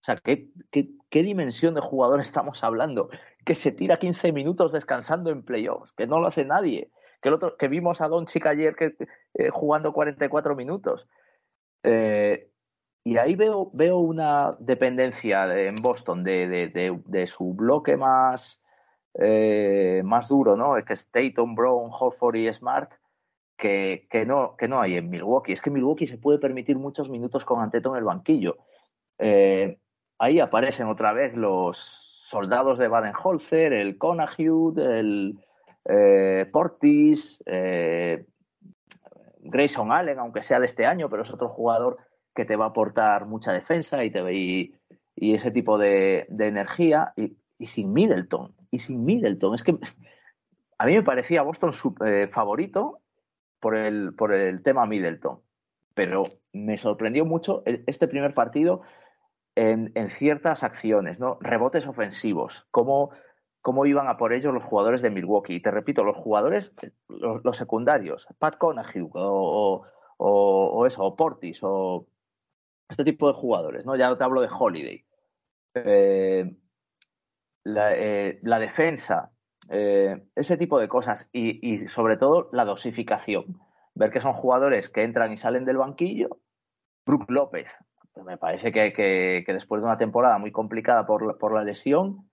O 0.00 0.04
sea, 0.06 0.16
¿qué, 0.22 0.50
qué, 0.70 1.22
dimensión 1.22 1.74
de 1.74 1.80
jugador 1.80 2.20
estamos 2.20 2.62
hablando? 2.62 3.08
Que 3.44 3.56
se 3.56 3.72
tira 3.72 3.98
15 3.98 4.30
minutos 4.30 4.70
descansando 4.70 5.30
en 5.30 5.42
playoffs, 5.42 5.92
que 5.94 6.06
no 6.06 6.20
lo 6.20 6.28
hace 6.28 6.44
nadie. 6.44 6.90
Que, 7.20 7.28
el 7.28 7.34
otro, 7.34 7.56
que 7.56 7.66
vimos 7.66 8.00
a 8.00 8.06
Don 8.06 8.26
Chica 8.26 8.50
ayer 8.50 8.76
que, 8.76 8.94
eh, 9.34 9.50
jugando 9.50 9.92
44 9.92 10.54
minutos. 10.54 11.08
Eh, 11.82 12.50
y 13.02 13.16
ahí 13.16 13.34
veo, 13.34 13.70
veo 13.72 13.98
una 13.98 14.56
dependencia 14.60 15.58
en 15.58 15.74
Boston 15.76 16.22
de, 16.22 17.26
su 17.26 17.54
bloque 17.54 17.96
más, 17.96 18.60
eh, 19.18 20.02
más 20.04 20.28
duro, 20.28 20.56
¿no? 20.56 20.74
Que 20.84 20.94
es 20.94 21.06
Tatum, 21.10 21.54
Brown, 21.54 21.90
Horford 21.92 22.36
y 22.36 22.52
Smart, 22.52 22.90
que, 23.56 24.06
que, 24.10 24.26
no, 24.26 24.56
que 24.56 24.68
no 24.68 24.80
hay 24.80 24.96
en 24.96 25.10
Milwaukee. 25.10 25.52
Es 25.52 25.60
que 25.60 25.70
Milwaukee 25.70 26.06
se 26.06 26.18
puede 26.18 26.38
permitir 26.38 26.76
muchos 26.76 27.08
minutos 27.08 27.44
con 27.44 27.60
Anteto 27.60 27.90
en 27.92 27.98
el 27.98 28.04
banquillo. 28.04 28.58
Eh, 29.18 29.78
ahí 30.18 30.40
aparecen 30.40 30.88
otra 30.88 31.12
vez 31.12 31.34
los 31.34 31.78
soldados 32.28 32.78
de 32.78 32.88
Baden-Holzer, 32.88 33.72
el 33.72 33.98
Conahue, 33.98 34.74
el 34.76 35.38
eh, 35.84 36.48
Portis, 36.52 37.42
Grayson 39.40 39.92
Allen, 39.92 40.18
aunque 40.18 40.42
sea 40.42 40.60
de 40.60 40.66
este 40.66 40.86
año, 40.86 41.08
pero 41.08 41.22
es 41.22 41.30
otro 41.30 41.48
jugador 41.48 41.98
que 42.34 42.44
te 42.44 42.56
va 42.56 42.66
a 42.66 42.68
aportar 42.68 43.26
mucha 43.26 43.52
defensa 43.52 44.04
y, 44.04 44.10
te, 44.10 44.34
y, 44.34 44.74
y 45.16 45.34
ese 45.34 45.50
tipo 45.50 45.78
de, 45.78 46.26
energía. 46.38 47.12
Y, 47.16 47.36
sin 47.64 47.94
Middleton, 47.94 48.54
y 48.70 48.78
sin 48.78 49.04
Middleton. 49.04 49.54
Es 49.54 49.62
que 49.62 49.78
a 50.78 50.86
mí 50.86 50.94
me 50.94 51.02
parecía 51.02 51.42
Boston 51.42 51.72
su, 51.72 51.94
eh, 52.04 52.28
favorito 52.32 53.00
por 53.60 53.76
el, 53.76 54.14
por 54.14 54.32
el 54.32 54.62
tema 54.62 54.86
Middleton. 54.86 55.40
Pero 55.94 56.24
me 56.52 56.78
sorprendió 56.78 57.24
mucho 57.24 57.62
este 57.64 58.06
primer 58.08 58.34
partido 58.34 58.82
en, 59.54 59.92
en 59.94 60.10
ciertas 60.10 60.62
acciones, 60.62 61.18
¿no? 61.18 61.38
Rebotes 61.40 61.86
ofensivos, 61.86 62.66
cómo, 62.70 63.10
cómo 63.62 63.86
iban 63.86 64.08
a 64.08 64.18
por 64.18 64.34
ellos 64.34 64.52
los 64.52 64.62
jugadores 64.62 65.00
de 65.00 65.10
Milwaukee. 65.10 65.54
Y 65.54 65.60
te 65.60 65.70
repito, 65.70 66.04
los 66.04 66.16
jugadores, 66.16 66.72
los, 67.08 67.56
secundarios, 67.56 68.28
Pat 68.38 68.58
Conahue 68.58 69.08
o, 69.14 69.86
o, 70.18 70.66
o, 70.68 70.86
eso, 70.86 71.02
o 71.02 71.16
Portis, 71.16 71.60
o 71.62 72.06
este 72.88 73.04
tipo 73.04 73.26
de 73.28 73.34
jugadores, 73.34 73.84
¿no? 73.86 73.96
Ya 73.96 74.16
te 74.16 74.24
hablo 74.24 74.42
de 74.42 74.48
Holiday. 74.50 75.04
Eh, 75.74 76.54
eh, 77.66 78.38
la, 78.42 78.58
defensa, 78.58 79.30
eh, 79.68 80.22
ese 80.36 80.56
tipo 80.56 80.78
de 80.78 80.88
cosas 80.88 81.28
y, 81.32 81.88
sobre 81.88 82.16
todo 82.16 82.48
la 82.52 82.64
dosificación. 82.64 83.58
Ver 83.94 84.10
que 84.10 84.20
son 84.20 84.34
jugadores 84.34 84.88
que 84.88 85.02
entran 85.02 85.32
y 85.32 85.36
salen 85.36 85.64
del 85.64 85.78
banquillo. 85.78 86.38
Brook 87.04 87.30
López, 87.30 87.66
me 88.24 88.36
parece 88.36 88.72
que, 88.72 89.44
después 89.46 89.80
de 89.80 89.86
una 89.86 89.98
temporada 89.98 90.38
muy 90.38 90.52
complicada 90.52 91.06
por, 91.06 91.38
por, 91.38 91.54
la 91.54 91.64
lesión, 91.64 92.28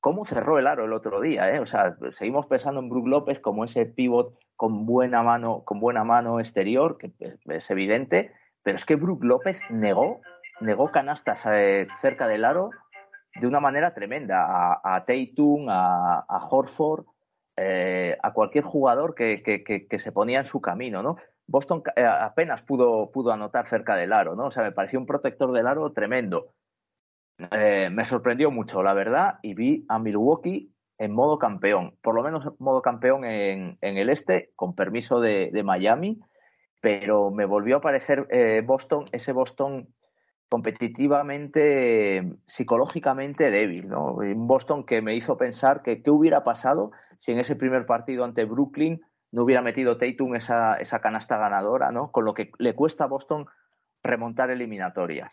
¿cómo 0.00 0.24
cerró 0.24 0.58
el 0.58 0.66
aro 0.66 0.84
el 0.84 0.92
otro 0.92 1.20
día? 1.20 1.60
O 1.60 1.66
sea, 1.66 1.96
seguimos 2.18 2.46
pensando 2.46 2.80
en 2.80 2.88
Brook 2.88 3.06
López 3.06 3.40
como 3.40 3.64
ese 3.64 3.86
pivot 3.86 4.38
con 4.56 4.86
buena 4.86 5.22
mano, 5.22 5.62
con 5.64 5.78
buena 5.78 6.04
mano 6.04 6.40
exterior, 6.40 6.98
que 6.98 7.12
es 7.20 7.70
evidente, 7.70 8.32
pero 8.62 8.76
es 8.76 8.84
que 8.84 8.96
Brook 8.96 9.22
López 9.22 9.58
negó, 9.70 10.20
negó 10.60 10.90
canastas 10.90 11.46
eh, 11.46 11.86
cerca 12.00 12.26
del 12.26 12.44
aro 12.44 12.70
de 13.40 13.46
una 13.46 13.60
manera 13.60 13.94
tremenda 13.94 14.44
a, 14.44 14.80
a 14.96 15.04
a, 15.06 16.48
Horford, 16.50 17.04
eh, 17.56 18.16
a 18.22 18.32
cualquier 18.32 18.64
jugador 18.64 19.14
que, 19.14 19.42
que, 19.42 19.98
se 19.98 20.12
ponía 20.12 20.40
en 20.40 20.44
su 20.44 20.60
camino, 20.60 21.02
¿no? 21.02 21.16
Boston 21.46 21.82
eh, 21.96 22.04
apenas 22.04 22.62
pudo, 22.62 23.10
pudo 23.10 23.32
anotar 23.32 23.68
cerca 23.68 23.96
del 23.96 24.12
aro, 24.12 24.34
¿no? 24.34 24.46
O 24.46 24.50
sea, 24.50 24.62
me 24.62 24.72
pareció 24.72 24.98
un 24.98 25.06
protector 25.06 25.52
del 25.52 25.66
aro 25.66 25.92
tremendo. 25.92 26.52
me 27.38 28.04
sorprendió 28.04 28.50
mucho, 28.50 28.82
la 28.82 28.94
verdad, 28.94 29.38
y 29.42 29.54
vi 29.54 29.84
a 29.88 29.98
Milwaukee 29.98 30.72
en 30.98 31.12
modo 31.12 31.38
campeón, 31.38 31.94
por 32.02 32.14
lo 32.14 32.22
menos 32.22 32.44
en 32.44 32.52
modo 32.58 32.82
campeón 32.82 33.24
en, 33.24 33.78
en 33.80 33.96
el 33.96 34.10
este, 34.10 34.50
con 34.56 34.74
permiso 34.74 35.20
de, 35.20 35.50
de 35.52 35.62
Miami, 35.62 36.20
pero 36.80 37.30
me 37.30 37.44
volvió 37.44 37.76
a 37.76 37.80
parecer 37.80 38.26
eh, 38.30 38.62
Boston, 38.64 39.08
ese 39.12 39.32
Boston 39.32 39.88
competitivamente, 40.48 42.36
psicológicamente 42.46 43.50
débil, 43.50 43.88
¿no? 43.88 44.14
Un 44.14 44.46
Boston 44.46 44.84
que 44.84 45.02
me 45.02 45.14
hizo 45.14 45.36
pensar 45.36 45.82
que 45.82 46.02
qué 46.02 46.10
hubiera 46.10 46.44
pasado 46.44 46.92
si 47.18 47.32
en 47.32 47.38
ese 47.38 47.56
primer 47.56 47.86
partido 47.86 48.24
ante 48.24 48.44
Brooklyn 48.44 49.02
no 49.30 49.42
hubiera 49.42 49.62
metido 49.62 49.98
Tatum 49.98 50.36
esa, 50.36 50.76
esa 50.76 51.00
canasta 51.00 51.36
ganadora, 51.36 51.92
¿no? 51.92 52.10
Con 52.10 52.24
lo 52.24 52.34
que 52.34 52.50
le 52.58 52.74
cuesta 52.74 53.04
a 53.04 53.08
Boston 53.08 53.46
remontar 54.02 54.50
eliminatorias. 54.50 55.30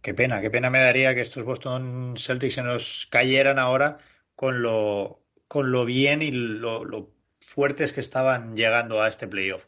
Qué 0.00 0.14
pena, 0.14 0.40
qué 0.40 0.50
pena 0.50 0.70
me 0.70 0.80
daría 0.80 1.14
que 1.14 1.20
estos 1.20 1.44
Boston 1.44 2.14
Celtics 2.16 2.54
se 2.54 2.62
nos 2.62 3.08
cayeran 3.10 3.58
ahora 3.58 3.98
con 4.36 4.62
lo, 4.62 5.20
con 5.48 5.72
lo 5.72 5.84
bien 5.84 6.22
y 6.22 6.30
lo, 6.30 7.10
fuertes 7.40 7.92
que 7.92 8.00
estaban 8.00 8.56
llegando 8.56 9.02
a 9.02 9.08
este 9.08 9.26
playoff. 9.26 9.66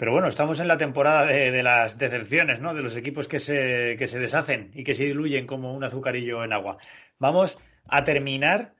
Pero 0.00 0.12
bueno, 0.12 0.28
estamos 0.28 0.58
en 0.60 0.68
la 0.68 0.78
temporada 0.78 1.26
de, 1.26 1.62
las 1.62 1.98
decepciones, 1.98 2.58
¿no? 2.58 2.72
De 2.72 2.80
los 2.80 2.96
equipos 2.96 3.28
que 3.28 3.38
se, 3.38 3.96
que 3.98 4.08
se 4.08 4.18
deshacen 4.18 4.70
y 4.72 4.82
que 4.82 4.94
se 4.94 5.04
diluyen 5.04 5.46
como 5.46 5.74
un 5.74 5.84
azucarillo 5.84 6.42
en 6.42 6.54
agua. 6.54 6.78
Vamos 7.18 7.58
a 7.86 8.02
terminar, 8.02 8.72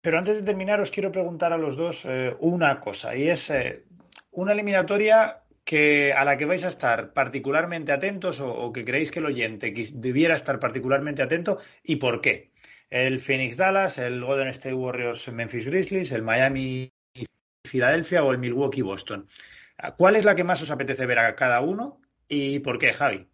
pero 0.00 0.16
antes 0.16 0.38
de 0.38 0.46
terminar 0.46 0.80
os 0.80 0.90
quiero 0.90 1.12
preguntar 1.12 1.52
a 1.52 1.58
los 1.58 1.76
dos 1.76 2.06
eh, 2.06 2.34
una 2.40 2.80
cosa, 2.80 3.14
y 3.14 3.28
es 3.28 3.50
eh, 3.50 3.84
una 4.30 4.52
eliminatoria 4.52 5.42
que, 5.62 6.14
a 6.14 6.24
la 6.24 6.38
que 6.38 6.46
vais 6.46 6.64
a 6.64 6.68
estar 6.68 7.12
particularmente 7.12 7.92
atentos 7.92 8.40
o, 8.40 8.72
que 8.72 8.86
creéis 8.86 9.10
que 9.10 9.18
el 9.18 9.26
oyente 9.26 9.74
debiera 9.92 10.36
estar 10.36 10.58
particularmente 10.58 11.20
atento 11.20 11.58
y 11.84 11.96
por 11.96 12.22
qué. 12.22 12.50
El 12.88 13.20
Phoenix 13.20 13.58
Dallas, 13.58 13.98
el 13.98 14.24
Golden 14.24 14.48
State 14.48 14.74
Warriors 14.74 15.30
Memphis 15.30 15.66
Grizzlies, 15.66 16.12
el 16.12 16.22
Miami 16.22 16.94
Filadelfia 17.68 18.24
o 18.24 18.32
el 18.32 18.38
Milwaukee 18.38 18.80
Boston. 18.80 19.28
¿Cuál 19.96 20.16
es 20.16 20.24
la 20.24 20.34
que 20.34 20.44
más 20.44 20.62
os 20.62 20.70
apetece 20.70 21.06
ver 21.06 21.18
a 21.18 21.34
cada 21.34 21.60
uno 21.60 22.00
y 22.28 22.58
por 22.60 22.78
qué, 22.78 22.92
Javi? 22.92 23.26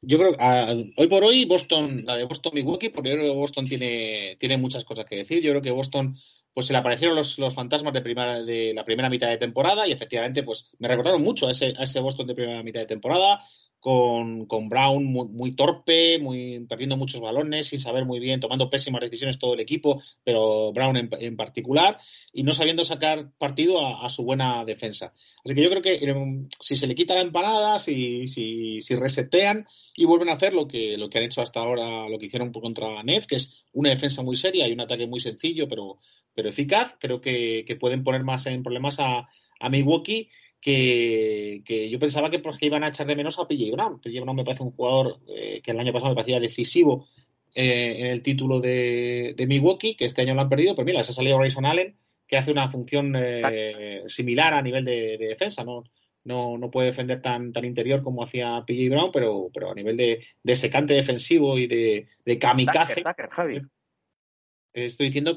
Yo 0.00 0.18
creo 0.18 0.32
que 0.32 0.92
hoy 0.96 1.08
por 1.08 1.24
hoy 1.24 1.44
Boston, 1.44 2.04
la 2.04 2.16
de 2.16 2.24
Boston 2.24 2.52
Milwaukee, 2.54 2.90
porque 2.90 3.10
yo 3.10 3.16
creo 3.16 3.32
que 3.32 3.38
Boston 3.38 3.66
tiene, 3.66 4.36
tiene 4.38 4.56
muchas 4.56 4.84
cosas 4.84 5.04
que 5.04 5.16
decir. 5.16 5.42
Yo 5.42 5.50
creo 5.50 5.62
que 5.62 5.70
Boston 5.70 6.16
pues 6.54 6.66
se 6.66 6.72
le 6.72 6.78
aparecieron 6.78 7.16
los, 7.16 7.38
los 7.38 7.54
fantasmas 7.54 7.94
de, 7.94 8.02
primera, 8.02 8.42
de 8.42 8.72
la 8.74 8.84
primera 8.84 9.08
mitad 9.08 9.28
de 9.28 9.38
temporada 9.38 9.86
y 9.86 9.92
efectivamente 9.92 10.42
pues 10.42 10.70
me 10.78 10.88
recordaron 10.88 11.22
mucho 11.22 11.48
a 11.48 11.52
ese, 11.52 11.72
a 11.76 11.84
ese 11.84 12.00
Boston 12.00 12.26
de 12.26 12.34
primera 12.34 12.62
mitad 12.62 12.80
de 12.80 12.86
temporada 12.86 13.40
con, 13.82 14.46
con 14.46 14.68
Brown 14.68 15.04
muy, 15.04 15.56
torpe, 15.56 16.20
muy, 16.20 16.64
perdiendo 16.68 16.96
muchos 16.96 17.20
balones, 17.20 17.66
sin 17.66 17.80
saber 17.80 18.04
muy 18.04 18.20
bien, 18.20 18.38
tomando 18.38 18.70
pésimas 18.70 19.00
decisiones 19.00 19.40
todo 19.40 19.54
el 19.54 19.60
equipo, 19.60 20.00
pero 20.22 20.72
Brown 20.72 20.96
en, 20.96 21.10
en 21.18 21.36
particular, 21.36 21.98
y 22.32 22.44
no 22.44 22.54
sabiendo 22.54 22.84
sacar 22.84 23.32
partido 23.38 23.84
a, 23.84 24.08
su 24.08 24.22
buena 24.22 24.64
defensa. 24.64 25.12
Así 25.44 25.56
que 25.56 25.64
yo 25.64 25.68
creo 25.68 25.82
que 25.82 25.94
eh, 25.94 26.14
si 26.60 26.76
se 26.76 26.86
le 26.86 26.94
quita 26.94 27.16
la 27.16 27.22
empanada, 27.22 27.80
si, 27.80 28.28
si, 28.28 28.80
si, 28.82 28.94
resetean 28.94 29.66
y 29.96 30.04
vuelven 30.04 30.28
a 30.28 30.34
hacer 30.34 30.52
lo 30.52 30.68
que, 30.68 30.96
lo 30.96 31.10
que 31.10 31.18
han 31.18 31.24
hecho 31.24 31.42
hasta 31.42 31.58
ahora, 31.58 32.08
lo 32.08 32.20
que 32.20 32.26
hicieron 32.26 32.52
contra 32.52 33.02
Nets, 33.02 33.26
que 33.26 33.34
es 33.34 33.66
una 33.72 33.90
defensa 33.90 34.22
muy 34.22 34.36
seria 34.36 34.68
y 34.68 34.72
un 34.74 34.80
ataque 34.80 35.08
muy 35.08 35.18
sencillo, 35.18 35.66
pero, 35.66 35.98
pero 36.36 36.48
eficaz, 36.48 36.94
creo 37.00 37.20
que, 37.20 37.64
pueden 37.80 38.04
poner 38.04 38.22
más 38.22 38.46
en 38.46 38.62
problemas 38.62 39.00
a 39.00 39.28
Milwaukee 39.68 40.28
que, 40.62 41.88
yo 41.90 41.98
pensaba 41.98 42.30
que, 42.30 42.38
pues, 42.38 42.56
iban 42.60 42.84
a 42.84 42.88
echar 42.88 43.06
de 43.06 43.16
menos 43.16 43.38
a 43.38 43.46
PJ 43.46 43.72
Brown. 43.72 44.00
PJ 44.00 44.20
Brown 44.20 44.36
me 44.36 44.44
parece 44.44 44.62
un 44.62 44.70
jugador 44.70 45.18
eh, 45.28 45.60
que 45.62 45.72
el 45.72 45.80
año 45.80 45.92
pasado 45.92 46.10
me 46.10 46.14
parecía 46.14 46.40
decisivo 46.40 47.08
eh, 47.54 47.96
en 47.98 48.06
el 48.06 48.22
título 48.22 48.60
de, 48.60 49.34
Milwaukee, 49.46 49.96
que 49.96 50.06
este 50.06 50.22
año 50.22 50.34
lo 50.34 50.40
han 50.40 50.48
perdido, 50.48 50.74
pero 50.74 50.86
mira, 50.86 51.02
se 51.02 51.10
ha 51.10 51.14
salido 51.14 51.38
Grayson 51.38 51.66
Allen, 51.66 51.96
que 52.28 52.36
hace 52.36 52.52
una 52.52 52.70
función 52.70 53.14
eh, 53.16 54.04
similar 54.06 54.54
a 54.54 54.62
nivel 54.62 54.84
de, 54.84 55.18
de, 55.18 55.26
defensa, 55.26 55.64
¿no? 55.64 55.84
No, 56.24 56.56
no 56.56 56.70
puede 56.70 56.88
defender 56.88 57.20
tan, 57.20 57.52
tan 57.52 57.64
interior 57.64 58.04
como 58.04 58.22
hacía 58.22 58.62
PJ 58.64 58.88
Brown, 58.88 59.10
pero, 59.12 59.50
pero 59.52 59.72
a 59.72 59.74
nivel 59.74 59.96
de, 59.96 60.56
secante 60.56 60.94
defensivo 60.94 61.58
y 61.58 61.66
de, 61.66 62.38
kamikaze. 62.38 63.02
Estoy 64.72 65.06
diciendo, 65.06 65.36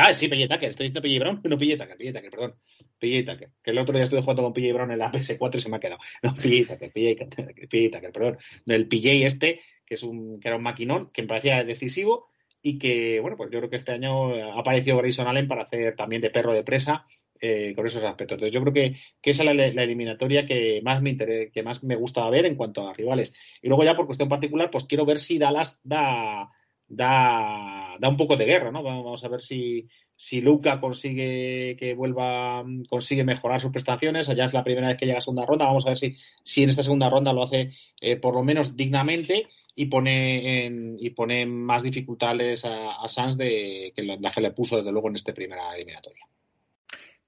Ah, 0.00 0.14
sí, 0.14 0.28
PJ 0.28 0.48
Tucker. 0.48 0.70
Estoy 0.70 0.88
diciendo 0.88 1.02
PJ 1.02 1.18
Brown. 1.18 1.40
No, 1.44 1.58
PJ 1.58 1.76
Tucker, 1.76 1.96
PJ 1.96 2.12
Tucker, 2.12 2.30
perdón. 2.30 2.54
PJ 2.98 3.32
Tucker. 3.32 3.50
Que 3.62 3.70
el 3.72 3.78
otro 3.78 3.94
día 3.94 4.04
estuve 4.04 4.22
jugando 4.22 4.42
con 4.44 4.52
PJ 4.52 4.72
Brown 4.72 4.92
en 4.92 4.98
la 4.98 5.10
PS4 5.12 5.56
y 5.56 5.60
se 5.60 5.68
me 5.68 5.76
ha 5.76 5.80
quedado. 5.80 6.00
No, 6.22 6.34
PJ 6.34 6.72
Tucker, 6.72 6.92
PJ 6.92 7.90
Tucker, 7.90 8.12
perdón. 8.12 8.38
Del 8.64 8.86
PJ 8.86 9.26
este, 9.26 9.60
que, 9.84 9.94
es 9.94 10.02
un, 10.02 10.40
que 10.40 10.48
era 10.48 10.56
un 10.56 10.62
maquinón, 10.62 11.10
que 11.12 11.22
me 11.22 11.28
parecía 11.28 11.64
decisivo 11.64 12.28
y 12.62 12.78
que, 12.78 13.20
bueno, 13.20 13.36
pues 13.36 13.50
yo 13.50 13.58
creo 13.58 13.70
que 13.70 13.76
este 13.76 13.92
año 13.92 14.34
ha 14.34 14.58
aparecido 14.58 14.98
Grayson 14.98 15.26
Allen 15.26 15.48
para 15.48 15.62
hacer 15.62 15.94
también 15.96 16.22
de 16.22 16.30
perro 16.30 16.52
de 16.52 16.64
presa 16.64 17.04
eh, 17.40 17.72
con 17.74 17.86
esos 17.86 18.02
aspectos. 18.04 18.36
Entonces 18.36 18.54
yo 18.54 18.60
creo 18.62 18.72
que, 18.72 18.96
que 19.20 19.30
esa 19.30 19.42
es 19.42 19.46
la, 19.46 19.54
la, 19.54 19.82
eliminatoria 19.82 20.46
que 20.46 20.80
más 20.82 21.02
me 21.02 21.10
interesa, 21.10 21.52
que 21.52 21.62
más 21.62 21.84
me 21.84 21.96
gusta 21.96 22.28
ver 22.30 22.46
en 22.46 22.56
cuanto 22.56 22.88
a 22.88 22.94
rivales. 22.94 23.34
Y 23.62 23.68
luego 23.68 23.84
ya 23.84 23.94
por 23.94 24.06
cuestión 24.06 24.28
particular, 24.28 24.70
pues 24.70 24.84
quiero 24.84 25.04
ver 25.04 25.18
si 25.18 25.38
Dallas 25.38 25.80
da 25.84 26.50
da, 26.88 27.96
da 27.98 28.08
un 28.08 28.16
poco 28.16 28.36
de 28.36 28.46
guerra, 28.46 28.70
¿no? 28.70 28.82
Vamos 28.82 29.22
a 29.24 29.28
ver 29.28 29.40
si, 29.40 29.88
si 30.14 30.40
Luca 30.40 30.80
consigue 30.80 31.76
que 31.78 31.94
vuelva, 31.94 32.64
consigue 32.88 33.24
mejorar 33.24 33.60
sus 33.60 33.70
prestaciones. 33.70 34.28
Allá 34.28 34.46
es 34.46 34.54
la 34.54 34.64
primera 34.64 34.88
vez 34.88 34.96
que 34.96 35.06
llega 35.06 35.18
a 35.18 35.22
segunda 35.22 35.46
ronda. 35.46 35.66
Vamos 35.66 35.86
a 35.86 35.90
ver 35.90 35.98
si, 35.98 36.16
si 36.42 36.62
en 36.62 36.70
esta 36.70 36.82
segunda 36.82 37.10
ronda 37.10 37.32
lo 37.32 37.42
hace 37.42 37.70
eh, 38.00 38.16
por 38.16 38.34
lo 38.34 38.42
menos 38.42 38.76
dignamente 38.76 39.46
y 39.74 39.86
pone 39.86 40.66
en, 40.66 40.96
y 40.98 41.10
pone 41.10 41.46
más 41.46 41.82
dificultades 41.82 42.64
a, 42.64 43.02
a 43.02 43.08
Sanz 43.08 43.36
de 43.36 43.92
que 43.94 44.02
la 44.02 44.32
que 44.32 44.40
le 44.40 44.50
puso 44.50 44.78
desde 44.78 44.90
luego 44.90 45.08
en 45.08 45.14
esta 45.14 45.32
primera 45.32 45.74
eliminatoria. 45.74 46.24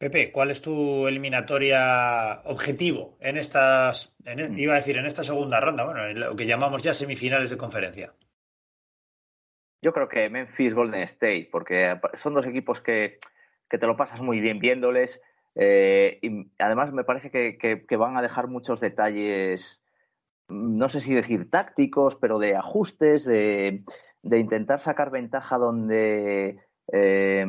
Pepe, 0.01 0.33
¿cuál 0.33 0.51
es 0.51 0.63
tu 0.63 1.07
eliminatoria 1.07 2.41
objetivo 2.47 3.19
en 3.21 3.37
estas, 3.37 4.15
en, 4.25 4.59
iba 4.59 4.73
a 4.73 4.79
decir, 4.79 4.97
en 4.97 5.05
esta 5.05 5.23
segunda 5.23 5.61
ronda, 5.61 5.85
bueno, 5.85 6.07
en 6.07 6.19
lo 6.19 6.35
que 6.35 6.47
llamamos 6.47 6.83
ya 6.83 6.95
semifinales 6.95 7.51
de 7.51 7.59
conferencia? 7.59 8.15
Yo 9.83 9.93
creo 9.93 10.09
que 10.09 10.29
Memphis 10.29 10.75
Golden 10.75 11.03
State, 11.03 11.49
porque 11.51 11.99
son 12.15 12.35
dos 12.35 12.47
equipos 12.47 12.81
que, 12.81 13.19
que 13.69 13.79
te 13.79 13.87
lo 13.87 13.97
pasas 13.97 14.21
muy 14.21 14.41
bien 14.41 14.59
viéndoles. 14.59 15.21
Eh, 15.55 16.19
y 16.23 16.51
además 16.59 16.93
me 16.93 17.05
parece 17.05 17.31
que, 17.31 17.57
que, 17.59 17.97
van 17.97 18.17
a 18.17 18.23
dejar 18.23 18.47
muchos 18.47 18.81
detalles, 18.81 19.81
no 20.49 20.89
sé 20.89 21.01
si 21.01 21.15
decir 21.15 21.51
tácticos, 21.51 22.17
pero 22.17 22.39
de 22.39 22.57
ajustes, 22.57 23.25
de, 23.25 23.83
de 24.23 24.39
intentar 24.39 24.81
sacar 24.81 25.11
ventaja 25.11 25.59
donde, 25.59 26.59
eh, 26.93 27.47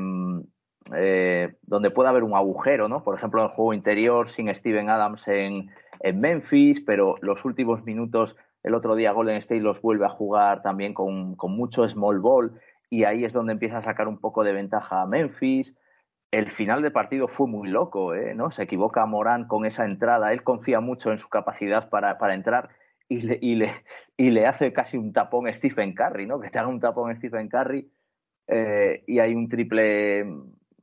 eh, 0.96 1.54
donde 1.62 1.92
pueda 1.92 2.10
haber 2.10 2.24
un 2.24 2.36
agujero, 2.36 2.88
¿no? 2.88 3.04
Por 3.04 3.16
ejemplo, 3.16 3.42
en 3.42 3.50
el 3.50 3.56
juego 3.56 3.74
interior 3.74 4.30
sin 4.30 4.54
Steven 4.54 4.90
Adams 4.90 5.28
en, 5.28 5.70
en 6.00 6.20
Memphis, 6.20 6.82
pero 6.82 7.18
los 7.22 7.46
últimos 7.46 7.84
minutos 7.84 8.36
el 8.64 8.76
otro 8.76 8.96
día 8.96 9.12
Golden 9.12 9.38
State 9.38 9.62
los 9.62 9.82
vuelve 9.82 10.06
a 10.06 10.10
jugar 10.10 10.62
también 10.62 10.94
con, 10.94 11.36
con 11.36 11.52
mucho 11.52 11.88
small 11.88 12.20
ball 12.20 12.60
y 12.90 13.06
ahí 13.06 13.24
es 13.24 13.34
donde 13.34 13.54
empieza 13.54 13.78
a 13.78 13.84
sacar 13.84 14.08
un 14.08 14.20
poco 14.20 14.44
de 14.44 14.54
ventaja 14.54 15.02
a 15.02 15.08
Memphis. 15.08 15.74
El 16.30 16.52
final 16.52 16.82
del 16.82 16.92
partido 16.92 17.28
fue 17.28 17.48
muy 17.48 17.70
loco, 17.70 18.14
¿eh? 18.14 18.36
¿no? 18.36 18.52
Se 18.52 18.64
equivoca 18.64 19.06
Morán 19.06 19.48
con 19.48 19.66
esa 19.66 19.86
entrada. 19.86 20.32
Él 20.32 20.44
confía 20.44 20.80
mucho 20.80 21.12
en 21.12 21.18
su 21.18 21.28
capacidad 21.28 21.90
para, 21.90 22.18
para 22.18 22.36
entrar 22.36 22.70
y 23.08 23.22
le, 23.22 23.40
y, 23.42 23.56
le, 23.56 23.74
y 24.16 24.30
le 24.30 24.46
hace 24.46 24.72
casi 24.72 24.98
un 24.98 25.12
tapón 25.12 25.52
Stephen 25.54 25.94
Curry, 25.94 26.28
¿no? 26.28 26.40
Que 26.40 26.50
te 26.50 26.60
haga 26.60 26.70
un 26.70 26.80
tapón 26.80 27.16
Stephen 27.18 27.50
Curry 27.50 27.92
eh, 28.48 29.04
y 29.08 29.20
hay 29.20 29.36
un 29.36 29.50
triple 29.50 30.26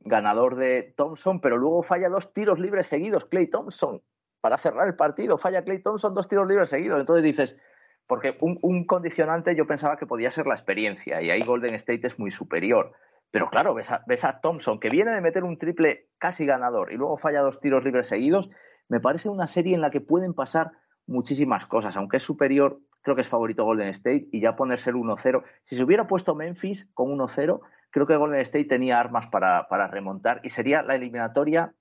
ganador 0.01 0.55
de 0.55 0.93
Thompson, 0.95 1.41
pero 1.41 1.57
luego 1.57 1.83
falla 1.83 2.09
dos 2.09 2.33
tiros 2.33 2.59
libres 2.59 2.87
seguidos, 2.87 3.25
Clay 3.25 3.47
Thompson, 3.47 4.01
para 4.41 4.57
cerrar 4.57 4.87
el 4.87 4.95
partido. 4.95 5.37
Falla 5.37 5.63
Clay 5.63 5.81
Thompson 5.81 6.13
dos 6.13 6.27
tiros 6.27 6.47
libres 6.47 6.69
seguidos. 6.69 6.99
Entonces 6.99 7.23
dices, 7.23 7.57
porque 8.09 8.35
un, 8.41 8.85
condicionante 8.85 9.55
yo 9.55 9.67
pensaba 9.67 9.95
que 9.95 10.07
podía 10.07 10.31
ser 10.31 10.47
la 10.47 10.55
experiencia 10.55 11.21
y 11.21 11.29
ahí 11.29 11.43
Golden 11.43 11.75
State 11.75 12.07
es 12.07 12.17
muy 12.17 12.31
superior. 12.31 12.93
Pero 13.29 13.51
claro, 13.51 13.75
ves 13.75 14.23
a, 14.23 14.41
Thompson 14.41 14.79
que 14.79 14.89
viene 14.89 15.11
de 15.11 15.21
meter 15.21 15.43
un 15.43 15.59
triple 15.59 16.07
casi 16.17 16.43
ganador 16.47 16.91
y 16.91 16.97
luego 16.97 17.19
falla 17.19 17.41
dos 17.41 17.59
tiros 17.59 17.83
libres 17.83 18.07
seguidos. 18.07 18.49
Me 18.87 18.99
parece 18.99 19.29
una 19.29 19.45
serie 19.45 19.75
en 19.75 19.81
la 19.81 19.91
que 19.91 20.01
pueden 20.01 20.33
pasar 20.33 20.71
muchísimas 21.05 21.67
cosas. 21.67 21.95
Aunque 21.97 22.17
es 22.17 22.23
superior, 22.23 22.79
creo 23.03 23.15
que 23.15 23.21
es 23.21 23.27
favorito 23.27 23.63
Golden 23.63 23.89
State 23.89 24.29
y 24.31 24.41
ya 24.41 24.55
ponerse 24.55 24.89
el 24.89 24.95
1-0. 24.95 25.43
Si 25.65 25.75
se 25.75 25.83
hubiera 25.83 26.07
puesto 26.07 26.33
Memphis 26.33 26.89
con 26.95 27.15
1-0, 27.15 27.59
creo 27.91 28.07
que 28.07 28.15
Golden 28.15 28.41
State 28.41 28.65
tenía 28.65 28.99
armas 28.99 29.27
para 29.27 29.87
remontar 29.87 30.41
y 30.43 30.49
sería 30.49 30.81
la 30.81 30.95
eliminatoria 30.95 31.75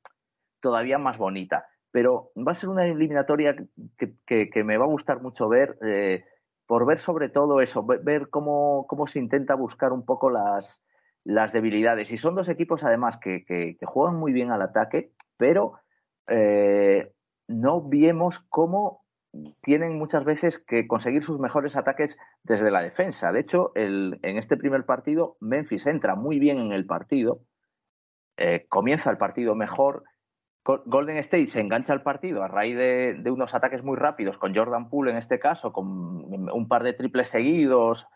todavía 0.61 0.99
más 0.99 1.17
bonita 1.17 1.65
pero 1.91 2.31
va 2.37 2.53
a 2.53 2.55
ser 2.55 2.69
una 2.69 2.87
eliminatoria 2.87 3.57
que, 3.97 4.65
me 4.65 4.77
va 4.77 4.85
a 4.85 4.89
gustar 4.89 5.21
mucho 5.23 5.49
ver, 5.49 5.79
eh, 5.83 6.25
por 6.67 6.87
ver 6.87 6.99
sobre 6.99 7.29
todo 7.29 7.61
eso, 7.61 7.85
ver 7.85 8.29
cómo, 8.29 8.87
se 9.07 9.19
intenta 9.19 9.55
buscar 9.55 9.93
un 9.93 10.05
poco 10.05 10.31
las, 10.31 10.81
debilidades. 11.53 12.11
Y 12.11 12.19
son 12.19 12.35
dos 12.35 12.49
equipos 12.49 12.85
además 12.85 13.19
que, 13.19 13.45
que 13.45 13.87
juegan 13.87 14.17
muy 14.17 14.33
bien 14.33 14.51
al 14.51 14.63
ataque, 14.63 15.13
pero 15.37 15.81
eh, 16.29 17.13
no 17.49 17.89
vemos 17.89 18.39
cómo 18.51 19.03
tienen 19.63 19.99
muchas 19.99 20.25
veces 20.25 20.59
que 20.59 20.87
conseguir 20.87 21.23
sus 21.23 21.39
mejores 21.39 21.77
ataques 21.77 22.17
desde 22.43 22.71
la 22.71 22.83
defensa. 22.83 23.33
De 23.33 23.41
hecho, 23.41 23.73
el, 23.75 24.19
en 24.23 24.37
este 24.37 24.57
primer 24.57 24.85
partido, 24.85 25.37
Memphis 25.41 25.87
entra 25.87 26.15
muy 26.15 26.39
bien 26.39 26.59
en 26.59 26.73
el 26.73 26.87
partido, 26.87 27.41
eh, 28.37 28.67
comienza 28.69 29.11
el 29.11 29.19
partido 29.19 29.55
mejor, 29.55 30.05
Golden 30.85 31.17
State 31.19 31.49
se 31.49 31.61
engancha 31.61 31.95
al 31.95 32.03
partido 32.03 32.43
a 32.43 32.49
raíz 32.49 32.77
de, 32.77 33.31
unos 33.31 33.55
ataques 33.55 33.83
muy 33.83 33.97
rápidos, 33.97 34.37
con 34.37 34.55
Jordan 34.55 34.91
Poole 34.91 35.11
en 35.11 35.17
este 35.17 35.39
caso, 35.39 35.73
con 35.73 35.87
un 35.87 36.69
par 36.69 36.83
de 36.83 36.93
triples 36.93 37.29
seguidos. 37.29 38.07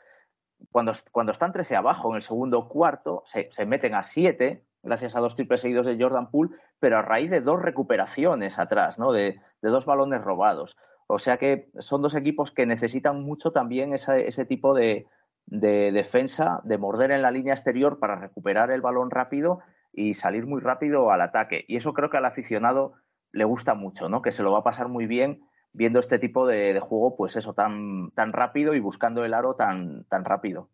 Cuando, 0.70 0.92
cuando 1.10 1.32
están 1.32 1.52
13 1.52 1.76
abajo 1.76 2.10
en 2.10 2.16
el 2.16 2.22
segundo 2.22 2.68
cuarto, 2.68 3.24
se, 3.26 3.64
meten 3.64 3.94
a 3.94 4.04
7, 4.04 4.62
gracias 4.82 5.16
a 5.16 5.20
dos 5.20 5.34
triples 5.34 5.62
seguidos 5.62 5.86
de 5.86 5.96
Jordan 5.98 6.30
Poole, 6.30 6.54
pero 6.78 6.98
a 6.98 7.02
raíz 7.02 7.30
de 7.30 7.40
dos 7.40 7.62
recuperaciones 7.62 8.58
atrás, 8.58 8.98
¿no? 8.98 9.12
de, 9.12 9.40
dos 9.62 9.86
balones 9.86 10.20
robados. 10.20 10.76
O 11.06 11.18
sea 11.18 11.38
que 11.38 11.70
son 11.78 12.02
dos 12.02 12.14
equipos 12.14 12.50
que 12.50 12.66
necesitan 12.66 13.22
mucho 13.22 13.52
también 13.52 13.94
ese 13.94 14.44
tipo 14.44 14.74
de 14.74 15.06
defensa, 15.46 16.60
de 16.64 16.78
morder 16.78 17.12
en 17.12 17.22
la 17.22 17.30
línea 17.30 17.54
exterior 17.54 17.98
para 17.98 18.16
recuperar 18.16 18.70
el 18.70 18.82
balón 18.82 19.10
rápido 19.10 19.60
y 19.92 20.14
salir 20.14 20.46
muy 20.46 20.60
rápido 20.60 21.10
al 21.10 21.20
ataque. 21.20 21.64
Y 21.68 21.76
eso 21.76 21.92
creo 21.92 22.10
que 22.10 22.16
al 22.16 22.24
aficionado 22.24 22.94
le 23.32 23.44
gusta 23.44 23.74
mucho, 23.74 24.08
¿no? 24.08 24.22
Que 24.22 24.32
se 24.32 24.42
lo 24.42 24.52
va 24.52 24.60
a 24.60 24.64
pasar 24.64 24.88
muy 24.88 25.06
bien 25.06 25.42
viendo 25.72 26.00
este 26.00 26.18
tipo 26.18 26.46
de, 26.46 26.78
juego, 26.80 27.16
pues 27.16 27.36
eso, 27.36 27.54
tan, 27.54 28.10
tan 28.12 28.32
rápido 28.32 28.74
y 28.74 28.80
buscando 28.80 29.24
el 29.24 29.34
aro 29.34 29.54
tan, 29.54 30.04
tan 30.04 30.24
rápido. 30.24 30.68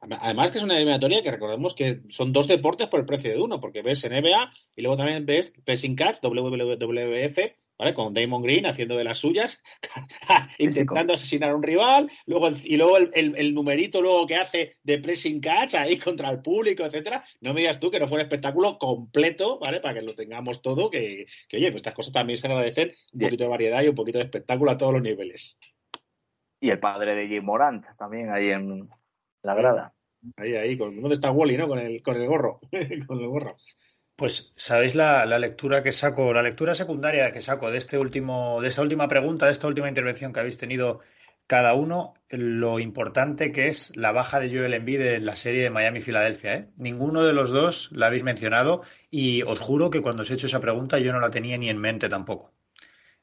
Además 0.00 0.50
que 0.50 0.58
es 0.58 0.64
una 0.64 0.76
eliminatoria 0.76 1.22
que 1.22 1.30
recordemos 1.30 1.74
que 1.74 2.00
son 2.08 2.32
dos 2.32 2.48
deportes 2.48 2.88
por 2.88 3.00
el 3.00 3.06
precio 3.06 3.30
de 3.30 3.40
uno, 3.40 3.60
porque 3.60 3.82
ves 3.82 4.08
NBA 4.08 4.50
y 4.76 4.82
luego 4.82 4.96
también 4.96 5.26
ves 5.26 5.52
Pressing 5.64 5.94
Catch, 5.94 6.22
WWF, 6.22 7.38
¿vale? 7.80 7.94
Con 7.94 8.12
Damon 8.12 8.42
Green 8.42 8.66
haciendo 8.66 8.94
de 8.94 9.04
las 9.04 9.18
suyas, 9.18 9.62
intentando 10.58 11.14
asesinar 11.14 11.50
a 11.50 11.56
un 11.56 11.62
rival, 11.62 12.10
luego 12.26 12.50
y 12.62 12.76
luego 12.76 12.98
el, 12.98 13.54
numerito 13.54 14.02
luego 14.02 14.26
que 14.26 14.36
hace 14.36 14.76
de 14.82 14.98
pressing 14.98 15.40
catch 15.40 15.74
ahí 15.76 15.96
contra 15.98 16.30
el 16.30 16.42
público, 16.42 16.84
etcétera. 16.84 17.24
No 17.40 17.54
me 17.54 17.60
digas 17.60 17.80
tú 17.80 17.90
que 17.90 17.98
no 17.98 18.06
fue 18.06 18.16
un 18.16 18.22
espectáculo 18.22 18.78
completo, 18.78 19.58
¿vale? 19.58 19.80
Para 19.80 19.94
que 19.94 20.02
lo 20.02 20.14
tengamos 20.14 20.60
todo, 20.60 20.90
que, 20.90 21.24
oye, 21.54 21.70
pues 21.70 21.76
estas 21.76 21.94
cosas 21.94 22.12
también 22.12 22.36
se 22.36 22.48
agradecen 22.48 22.92
un 23.14 23.20
poquito 23.20 23.44
de 23.44 23.50
variedad 23.50 23.82
y 23.82 23.88
un 23.88 23.94
poquito 23.94 24.18
de 24.18 24.24
espectáculo 24.24 24.70
a 24.70 24.76
todos 24.76 24.92
los 24.92 25.02
niveles. 25.02 25.58
Y 26.60 26.68
el 26.68 26.78
padre 26.78 27.14
de 27.14 27.28
Jim 27.28 27.44
Morant 27.44 27.86
también 27.96 28.30
ahí 28.30 28.50
en, 28.50 28.90
la 29.42 29.54
grada. 29.54 29.94
Ahí, 30.36 30.54
ahí, 30.54 30.74
¿dónde 30.76 31.14
está 31.14 31.30
Wally, 31.30 31.56
no? 31.56 31.66
Con 31.66 31.78
el, 31.78 32.02
con 32.02 32.14
el 32.20 32.28
gorro, 32.28 32.58
con 33.06 33.20
el 33.20 33.28
gorro. 33.28 33.56
Pues 34.20 34.52
sabéis 34.54 34.94
la, 34.96 35.24
lectura 35.38 35.82
que 35.82 35.92
saco, 35.92 36.34
la 36.34 36.42
lectura 36.42 36.74
secundaria 36.74 37.32
que 37.32 37.40
saco 37.40 37.70
de 37.70 37.78
este 37.78 37.96
último, 37.96 38.60
de 38.60 38.68
esta 38.68 38.82
última 38.82 39.08
pregunta, 39.08 39.46
de 39.46 39.52
esta 39.52 39.66
última 39.66 39.88
intervención 39.88 40.34
que 40.34 40.40
habéis 40.40 40.58
tenido 40.58 41.00
cada 41.46 41.72
uno, 41.72 42.12
lo 42.28 42.80
importante 42.80 43.50
que 43.50 43.68
es 43.68 43.96
la 43.96 44.12
baja 44.12 44.38
de 44.38 44.50
Joel 44.50 44.74
Embiid 44.74 45.00
en 45.00 45.24
la 45.24 45.36
serie 45.36 45.62
de 45.62 45.70
Miami-Filadelfia. 45.70 46.54
¿eh? 46.54 46.68
Ninguno 46.76 47.22
de 47.24 47.32
los 47.32 47.48
dos 47.48 47.88
la 47.92 48.08
habéis 48.08 48.22
mencionado 48.22 48.82
y 49.10 49.40
os 49.44 49.58
juro 49.58 49.88
que 49.88 50.02
cuando 50.02 50.20
os 50.20 50.30
he 50.30 50.34
hecho 50.34 50.48
esa 50.48 50.60
pregunta 50.60 50.98
yo 50.98 51.14
no 51.14 51.20
la 51.20 51.30
tenía 51.30 51.56
ni 51.56 51.70
en 51.70 51.78
mente 51.78 52.10
tampoco. 52.10 52.52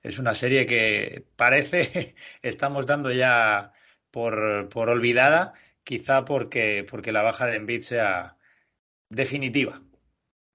Es 0.01 0.17
una 0.17 0.33
serie 0.33 0.65
que 0.65 1.27
parece 1.35 2.15
estamos 2.41 2.87
dando 2.87 3.11
ya 3.11 3.71
por, 4.09 4.67
por 4.69 4.89
olvidada 4.89 5.53
quizá 5.83 6.25
porque, 6.25 6.83
porque 6.89 7.11
la 7.11 7.21
baja 7.21 7.45
de 7.45 7.57
Embiid 7.57 7.81
sea 7.81 8.37
definitiva. 9.09 9.83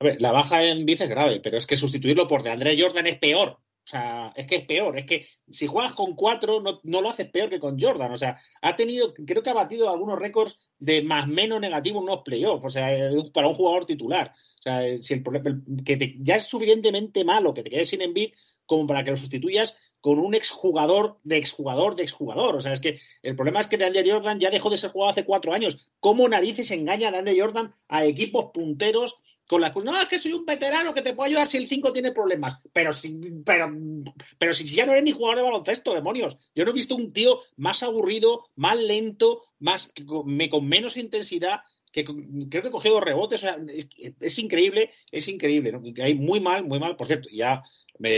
A 0.03 0.05
ver, 0.05 0.20
la 0.20 0.33
baja 0.33 0.65
en 0.65 0.79
Embiid 0.79 1.01
es 1.01 1.09
grave, 1.09 1.39
pero 1.39 1.57
es 1.57 1.65
que 1.65 1.77
sustituirlo 1.77 2.27
por 2.27 2.43
de 2.43 2.51
André 2.51 2.77
Jordan 2.77 3.07
es 3.07 3.19
peor. 3.19 3.51
O 3.51 3.87
sea, 3.87 4.33
es 4.35 4.49
que 4.49 4.57
es 4.57 4.66
peor. 4.66 4.99
Es 4.99 5.07
que 5.07 5.29
si 5.49 5.69
juegas 5.69 5.93
con 5.93 6.16
cuatro, 6.16 6.61
no, 6.61 6.81
no, 6.83 7.01
lo 7.01 7.11
haces 7.11 7.31
peor 7.31 7.49
que 7.49 7.61
con 7.61 7.79
Jordan. 7.79 8.11
O 8.11 8.16
sea, 8.16 8.37
ha 8.62 8.74
tenido, 8.74 9.15
creo 9.15 9.45
que 9.45 9.51
ha 9.51 9.55
batido 9.55 9.89
algunos 9.89 10.19
récords 10.19 10.59
de 10.81 11.03
más 11.03 11.29
menos 11.29 11.61
negativo 11.61 12.01
en 12.01 12.05
unos 12.07 12.23
playoffs. 12.24 12.66
O 12.66 12.70
sea, 12.70 12.89
para 13.33 13.47
un 13.47 13.55
jugador 13.55 13.87
titular. 13.87 14.33
O 14.59 14.62
sea, 14.62 14.99
si 14.99 15.15
el, 15.15 15.23
que 15.85 16.16
ya 16.19 16.35
es 16.35 16.47
suficientemente 16.47 17.24
malo 17.24 17.55
que 17.55 17.62
te 17.62 17.70
quedes 17.70 17.91
sin 17.91 18.03
Embiid 18.03 18.33
como 18.66 18.89
para 18.89 19.05
que 19.05 19.12
lo 19.12 19.16
sustituyas 19.16 19.77
con 20.01 20.19
un 20.19 20.35
exjugador 20.35 21.20
de 21.23 21.37
exjugador 21.37 21.95
de 21.95 22.03
exjugador. 22.03 22.57
O 22.57 22.61
sea, 22.61 22.73
es 22.73 22.81
que 22.81 22.99
el 23.23 23.37
problema 23.37 23.61
es 23.61 23.69
que 23.69 23.83
Andy 23.83 24.11
Jordan 24.11 24.41
ya 24.41 24.51
dejó 24.51 24.69
de 24.69 24.77
ser 24.77 24.91
jugado 24.91 25.12
hace 25.12 25.24
cuatro 25.24 25.55
años. 25.55 25.79
¿Cómo 26.01 26.29
narices 26.29 26.73
engaña 26.73 27.11
a 27.11 27.24
Jordan 27.37 27.73
a 27.87 28.05
equipos 28.05 28.51
punteros 28.53 29.16
con 29.53 29.61
la 29.61 29.70
no, 29.70 30.01
es 30.01 30.09
que 30.09 30.19
soy 30.19 30.33
un 30.33 30.47
veterano 30.47 30.95
que 30.95 31.03
te 31.03 31.12
puede 31.12 31.29
ayudar 31.29 31.47
si 31.47 31.59
el 31.59 31.69
5 31.69 31.93
tiene 31.93 32.12
problemas. 32.12 32.59
Pero 32.73 32.91
si, 32.91 33.20
pero, 33.45 33.70
pero 34.39 34.55
si 34.55 34.66
ya 34.70 34.87
no 34.87 34.93
eres 34.93 35.05
ni 35.05 35.12
jugador 35.12 35.37
de 35.37 35.43
baloncesto, 35.43 35.93
demonios. 35.93 36.39
Yo 36.55 36.65
no 36.65 36.70
he 36.70 36.74
visto 36.74 36.97
un 36.97 37.12
tío 37.12 37.41
más 37.57 37.83
aburrido, 37.83 38.49
más 38.57 38.79
lento, 38.79 39.43
más 39.59 39.93
con 40.09 40.66
menos 40.66 40.97
intensidad 40.97 41.61
que 41.93 42.03
creo 42.03 42.62
que 42.62 42.70
cogió 42.70 42.93
dos 42.93 43.05
rebotes, 43.05 43.45
o 43.45 43.47
sea, 43.47 43.59
es, 44.20 44.39
increíble, 44.39 44.93
es 45.11 45.29
increíble, 45.29 45.73
¿no? 45.73 45.83
hay 46.03 46.15
muy 46.15 46.41
mal, 46.41 46.65
muy 46.65 46.81
mal, 46.81 46.97
por 46.97 47.07
cierto, 47.07 47.29
ya 47.31 47.62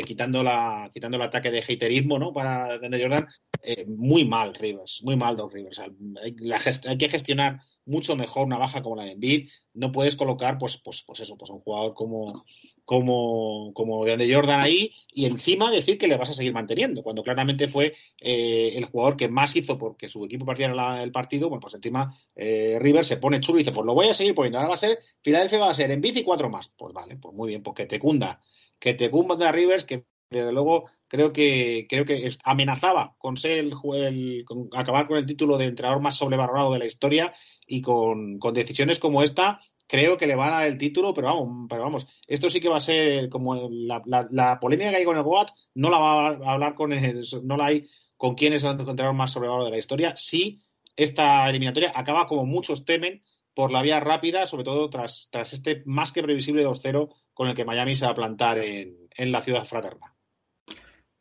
quitando, 0.07 0.45
la, 0.45 0.89
quitando 0.95 1.17
el 1.17 1.25
ataque 1.25 1.51
de 1.51 1.59
haterismo 1.59 2.17
¿no? 2.17 2.33
para 2.33 2.79
Jordan, 2.79 3.27
eh, 3.65 3.85
muy 3.87 4.25
mal 4.25 4.55
Rivers, 4.55 5.01
muy 5.03 5.17
mal 5.17 5.37
Doc 5.37 5.53
Rivers. 5.53 5.81
hay, 5.81 6.99
que 6.99 7.09
gestionar 7.09 7.59
mucho 7.87 8.17
mejor 8.17 8.47
una 8.47 8.59
baja 8.59 8.83
como 8.83 8.97
la 8.97 9.05
de 9.05 9.13
Embiid. 9.13 9.51
No 9.73 9.93
puedes 9.93 10.17
colocar, 10.17 10.59
pues, 10.59 10.77
pues, 10.77 11.03
pues 11.03 11.21
eso, 11.21 11.37
pues 11.37 11.51
un 11.51 11.61
jugador 11.61 11.95
como, 11.95 12.45
como, 12.85 13.73
como 13.75 14.05
de 14.05 14.33
Jordan 14.33 14.61
ahí 14.61 14.93
y 15.13 15.27
encima 15.27 15.71
decir 15.71 15.99
que 15.99 16.09
le 16.09 16.17
vas 16.17 16.31
a 16.31 16.35
seguir 16.35 16.53
manteniendo, 16.53 17.03
cuando 17.03 17.23
claramente 17.23 17.69
fue 17.69 17.95
eh, 18.21 18.73
el 18.75 18.85
jugador 18.85 19.17
que 19.17 19.29
más 19.29 19.55
hizo 19.57 19.79
porque 19.79 20.09
su 20.09 20.25
equipo 20.25 20.45
partiera 20.45 21.03
el 21.03 21.13
partido, 21.13 21.49
bueno, 21.49 21.61
pues 21.61 21.75
encima 21.75 22.17
eh, 22.37 22.79
Rivers 22.81 23.09
se 23.09 23.17
pone 23.17 23.41
chulo 23.41 23.59
y 23.59 23.63
dice, 23.63 23.73
pues 23.73 23.87
lo 23.87 23.95
voy 23.95 24.09
a 24.09 24.15
seguir 24.15 24.35
poniendo, 24.35 24.59
ahora 24.59 24.69
va 24.69 24.75
a 24.75 24.79
ser, 24.79 24.99
Filadelfia 25.23 25.59
va 25.59 25.71
a 25.71 25.75
ser 25.75 25.91
en 25.91 26.01
bici 26.01 26.23
cuatro 26.23 26.49
más. 26.49 26.71
Pues 26.77 26.93
vale, 26.93 27.17
pues 27.17 27.35
muy 27.35 27.49
bien, 27.49 27.63
pues 27.63 27.77
que 27.77 27.87
te 27.87 27.99
cunda 27.99 28.41
que 28.85 28.93
te 28.93 29.09
de 29.09 29.53
Rivers, 29.53 29.85
que 29.85 30.05
desde 30.31 30.53
luego 30.53 30.91
creo 31.09 31.33
que 31.33 31.87
creo 31.89 32.05
que 32.05 32.31
amenazaba 32.45 33.15
con 33.19 33.37
ser 33.37 33.59
el, 33.59 33.75
el 33.95 34.45
con 34.45 34.69
acabar 34.73 35.07
con 35.07 35.17
el 35.17 35.27
título 35.27 35.59
de 35.59 35.67
entrenador 35.67 36.03
más 36.03 36.17
sobrevalorado 36.17 36.73
de 36.73 36.79
la 36.81 36.87
historia 36.87 37.35
y 37.67 37.81
con, 37.81 38.39
decisiones 38.53 38.99
como 38.99 39.23
esta 39.23 39.61
creo 39.87 40.17
que 40.17 40.27
le 40.27 40.35
van 40.35 40.53
a 40.53 40.57
dar 40.57 40.67
el 40.67 40.79
título, 40.79 41.13
pero 41.13 41.29
vamos, 41.29 41.67
pero 41.69 41.83
vamos, 41.83 42.07
esto 42.27 42.49
sí 42.49 42.59
que 42.59 42.71
va 42.71 42.79
a 42.79 42.81
ser 42.81 43.29
como 43.29 43.69
la, 43.71 44.03
la, 44.31 44.59
polémica 44.59 44.91
que 44.91 44.97
hay 44.97 45.05
con 45.05 45.17
el 45.17 45.23
Goat, 45.23 45.51
no 45.75 45.91
la 45.91 45.99
va 45.99 46.29
a 46.29 46.53
hablar 46.53 46.75
con 46.75 46.91
no 46.91 47.57
la 47.57 47.67
hay 47.67 47.87
con 48.17 48.35
quién 48.35 48.55
es 48.55 48.65
el 48.65 48.71
entrenador 48.71 49.15
más 49.15 49.33
sobrevalorado 49.33 49.67
de 49.67 49.73
la 49.73 49.79
historia, 49.79 50.17
si 50.17 50.63
esta 50.97 51.49
eliminatoria 51.51 51.93
acaba 51.95 52.27
como 52.27 52.47
muchos 52.47 52.85
temen 52.85 53.23
por 53.55 53.71
la 53.71 53.83
vía 53.83 54.01
rápida, 54.01 54.47
sobre 54.47 54.65
todo 54.65 54.91
tras, 54.91 55.29
tras 55.31 55.53
este 55.53 55.83
más 55.87 56.13
que 56.13 56.23
previsible 56.23 56.67
2-0 56.67 57.15
con 57.33 57.49
el 57.49 57.55
que 57.55 57.65
Miami 57.65 57.95
se 57.95 58.05
va 58.05 58.13
a 58.13 58.17
plantar 58.17 58.59
en, 58.59 59.09
la 59.17 59.43
ciudad 59.43 59.65
fraterna. 59.65 60.14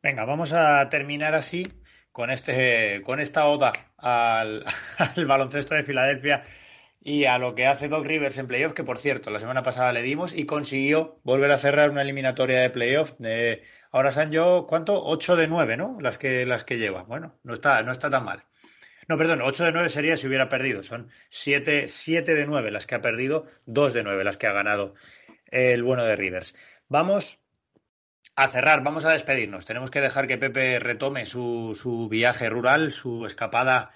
Venga, 0.04 0.26
vamos 0.26 0.52
a 0.52 0.90
terminar 0.90 1.34
así 1.34 1.64
con, 2.12 2.30
este, 2.30 3.02
con 3.06 3.22
esta 3.22 3.46
oda 3.46 3.72
al, 3.98 4.66
baloncesto 5.26 5.76
de 5.76 5.84
Filadelfia 5.84 6.44
y 7.00 7.24
a 7.24 7.38
lo 7.38 7.56
que 7.56 7.68
hace 7.68 7.88
Doc 7.88 8.06
Rivers 8.06 8.38
en 8.38 8.48
playoff, 8.48 8.74
que 8.74 8.84
por 8.84 8.98
cierto, 8.98 9.30
la 9.30 9.40
semana 9.40 9.64
pasada 9.64 9.94
le 9.94 10.02
dimos 10.02 10.34
y 10.34 10.46
consiguió 10.46 11.22
volver 11.24 11.52
a 11.52 11.58
cerrar 11.58 11.90
una 11.90 12.02
eliminatoria 12.02 12.60
de 12.60 12.70
playoff. 12.70 13.14
De, 13.18 13.64
ahora 13.92 14.12
son 14.12 14.30
yo, 14.32 14.66
¿cuánto? 14.68 15.02
8 15.06 15.38
de 15.38 15.48
9, 15.48 15.78
¿no? 15.78 15.98
Las 16.02 16.18
que, 16.18 16.46
las 16.46 16.66
que 16.66 16.78
lleva. 16.80 17.04
Bueno, 17.04 17.40
no 17.44 17.54
está, 17.54 17.82
no 17.84 17.94
está 17.94 18.10
tan 18.10 18.26
mal. 18.26 18.44
No, 19.08 19.18
perdón, 19.18 19.42
8 19.42 19.64
de 19.64 19.72
9 19.72 19.90
sería 19.90 20.18
si 20.18 20.28
hubiera 20.28 20.50
perdido. 20.50 20.84
Son 20.84 21.10
7, 21.30 21.88
de 21.88 22.46
9 22.46 22.72
las 22.72 22.88
que 22.88 22.96
ha 22.96 23.02
perdido, 23.02 23.46
2 23.68 23.94
de 23.94 24.04
9 24.04 24.24
las 24.26 24.38
que 24.38 24.48
ha 24.48 24.54
ganado 24.54 24.96
el 25.48 25.82
bueno 25.82 26.04
de 26.04 26.18
Rivers. 26.18 26.56
Vamos 26.90 27.43
a 28.36 28.48
cerrar, 28.48 28.84
vamos 28.84 29.06
a 29.06 29.12
despedirnos. 29.12 29.66
Tenemos 29.66 29.92
que 29.92 30.02
dejar 30.02 30.28
que 30.28 30.38
Pepe 30.38 30.80
retome 30.80 31.26
su, 31.26 31.78
su 31.80 32.10
viaje 32.10 32.50
rural, 32.50 32.92
su 32.92 33.26
escapada 33.26 33.92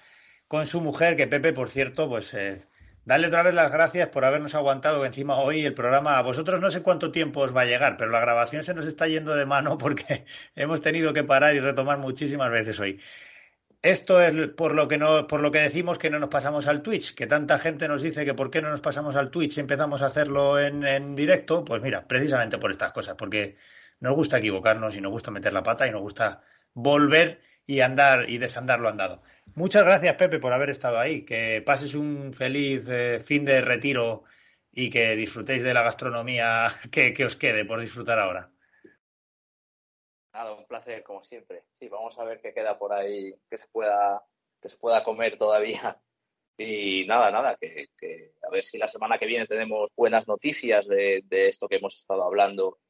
con 0.46 0.66
su 0.66 0.80
mujer, 0.80 1.16
que 1.16 1.26
Pepe, 1.26 1.52
por 1.52 1.68
cierto, 1.68 2.08
pues 2.08 2.32
eh, 2.34 2.66
darle 3.04 3.28
otra 3.28 3.42
vez 3.42 3.54
las 3.54 3.72
gracias 3.72 4.08
por 4.08 4.24
habernos 4.24 4.54
aguantado 4.54 5.04
encima 5.04 5.38
hoy 5.40 5.64
el 5.64 5.74
programa. 5.74 6.18
A 6.18 6.22
vosotros 6.22 6.60
no 6.60 6.70
sé 6.70 6.82
cuánto 6.82 7.10
tiempo 7.10 7.40
os 7.40 7.56
va 7.56 7.62
a 7.62 7.66
llegar, 7.66 7.96
pero 7.96 8.10
la 8.10 8.20
grabación 8.20 8.64
se 8.64 8.74
nos 8.74 8.86
está 8.86 9.08
yendo 9.08 9.34
de 9.34 9.46
mano 9.46 9.76
porque 9.76 10.24
hemos 10.54 10.80
tenido 10.80 11.12
que 11.12 11.24
parar 11.24 11.56
y 11.56 11.60
retomar 11.60 11.98
muchísimas 11.98 12.50
veces 12.50 12.78
hoy. 12.80 13.00
Esto 13.82 14.20
es 14.20 14.34
por 14.50 14.74
lo 14.74 14.88
que 14.88 14.98
no, 14.98 15.26
por 15.28 15.40
lo 15.40 15.52
que 15.52 15.60
decimos 15.60 15.98
que 15.98 16.10
no 16.10 16.18
nos 16.18 16.30
pasamos 16.30 16.66
al 16.66 16.82
Twitch, 16.82 17.14
que 17.14 17.28
tanta 17.28 17.58
gente 17.58 17.86
nos 17.86 18.02
dice 18.02 18.24
que 18.24 18.34
por 18.34 18.50
qué 18.50 18.60
no 18.60 18.70
nos 18.70 18.80
pasamos 18.80 19.14
al 19.14 19.30
Twitch 19.30 19.56
y 19.56 19.60
empezamos 19.60 20.02
a 20.02 20.06
hacerlo 20.06 20.58
en, 20.58 20.84
en 20.84 21.14
directo, 21.14 21.64
pues 21.64 21.80
mira, 21.80 22.06
precisamente 22.06 22.58
por 22.58 22.72
estas 22.72 22.92
cosas, 22.92 23.14
porque 23.16 23.56
nos 24.00 24.14
gusta 24.14 24.38
equivocarnos 24.38 24.96
y 24.96 25.00
nos 25.00 25.12
gusta 25.12 25.30
meter 25.30 25.52
la 25.52 25.62
pata 25.62 25.86
y 25.86 25.90
nos 25.90 26.02
gusta 26.02 26.42
volver 26.74 27.40
y 27.66 27.80
andar 27.80 28.30
y 28.30 28.38
desandar 28.38 28.80
lo 28.80 28.88
andado. 28.88 29.22
Muchas 29.54 29.84
gracias, 29.84 30.14
Pepe, 30.16 30.38
por 30.38 30.52
haber 30.52 30.70
estado 30.70 30.98
ahí. 30.98 31.24
Que 31.24 31.62
pases 31.64 31.94
un 31.94 32.32
feliz 32.32 32.88
eh, 32.88 33.20
fin 33.20 33.44
de 33.44 33.60
retiro 33.60 34.24
y 34.72 34.90
que 34.90 35.16
disfrutéis 35.16 35.62
de 35.62 35.74
la 35.74 35.82
gastronomía 35.82 36.68
que, 36.90 37.12
que 37.12 37.24
os 37.24 37.36
quede 37.36 37.64
por 37.64 37.80
disfrutar 37.80 38.18
ahora. 38.18 38.50
Nada, 40.32 40.54
un 40.54 40.66
placer 40.66 41.02
como 41.02 41.22
siempre. 41.22 41.64
Sí, 41.72 41.88
vamos 41.88 42.18
a 42.18 42.24
ver 42.24 42.40
qué 42.40 42.54
queda 42.54 42.78
por 42.78 42.92
ahí 42.92 43.34
que 43.50 43.56
se 43.56 43.66
pueda, 43.68 44.22
que 44.60 44.68
se 44.68 44.76
pueda 44.76 45.02
comer 45.02 45.36
todavía. 45.36 46.00
Y 46.60 47.06
nada, 47.06 47.30
nada, 47.30 47.56
que, 47.56 47.88
a 48.42 48.50
ver 48.50 48.64
si 48.64 48.78
la 48.78 48.88
semana 48.88 49.16
que 49.16 49.26
viene 49.26 49.46
tenemos 49.46 49.92
buenas 49.94 50.26
noticias 50.26 50.88
de, 50.88 51.22
esto 51.30 51.68
que 51.68 51.76
hemos 51.76 51.96
estado 51.96 52.24
hablando 52.24 52.80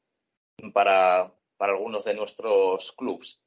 para, 0.73 1.33
para 1.57 1.73
algunos 1.73 2.05
de 2.05 2.13
nuestros 2.13 2.91
clubs. 2.93 3.41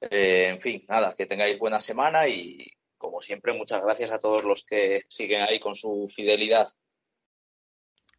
Eh, 0.00 0.48
en 0.48 0.60
fin, 0.60 0.82
nada, 0.88 1.14
que 1.14 1.26
tengáis 1.26 1.58
buena 1.58 1.80
semana 1.80 2.28
y 2.28 2.66
como 2.96 3.20
siempre, 3.20 3.52
muchas 3.52 3.82
gracias 3.82 4.10
a 4.10 4.18
todos 4.18 4.42
los 4.42 4.64
que 4.64 5.02
siguen 5.08 5.42
ahí 5.42 5.60
con 5.60 5.74
su 5.74 6.10
fidelidad. 6.14 6.68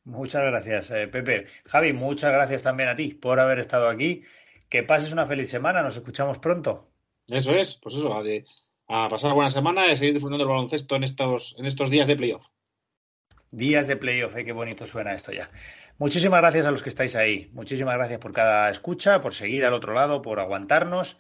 Muchas 0.04 0.42
gracias, 0.44 0.92
eh, 0.92 1.08
Pepe. 1.08 1.48
Javi, 1.66 1.94
muchas 1.94 2.32
gracias 2.32 2.64
también 2.64 2.90
a 2.90 2.96
ti 2.96 3.14
por 3.14 3.40
haber 3.40 3.60
estado 3.60 3.90
aquí 3.90 4.24
que 4.70 4.84
pases 4.84 5.12
una 5.12 5.26
feliz 5.26 5.50
semana, 5.50 5.82
nos 5.82 5.98
escuchamos 5.98 6.40
pronto. 6.40 6.90
Eso 7.28 7.52
es, 7.54 7.76
pues 7.76 7.96
eso, 7.96 8.16
a, 8.16 8.24
de, 8.24 8.46
a 8.88 9.10
pasar 9.10 9.34
buena 9.34 9.50
semana 9.50 9.88
y 9.88 9.92
a 9.92 9.98
seguir 9.98 10.14
disfrutando 10.14 10.46
del 10.46 10.54
baloncesto 10.54 10.96
en 10.96 11.04
estos, 11.04 11.56
en 11.58 11.66
estos 11.66 11.90
días 11.90 12.08
de 12.08 12.16
playoff. 12.16 12.46
Días 13.52 13.88
de 13.88 13.96
playoff, 13.96 14.36
¿eh? 14.36 14.44
qué 14.44 14.52
bonito 14.52 14.86
suena 14.86 15.14
esto 15.14 15.32
ya. 15.32 15.50
Muchísimas 15.98 16.42
gracias 16.42 16.66
a 16.66 16.72
los 16.72 16.84
que 16.84 16.90
estáis 16.90 17.16
ahí. 17.16 17.50
Muchísimas 17.54 17.96
gracias 17.96 18.20
por 18.20 18.34
cada 18.34 18.70
escucha, 18.70 19.22
por 19.22 19.34
seguir 19.34 19.66
al 19.66 19.74
otro 19.74 19.94
lado, 19.94 20.22
por 20.22 20.40
aguantarnos, 20.40 21.18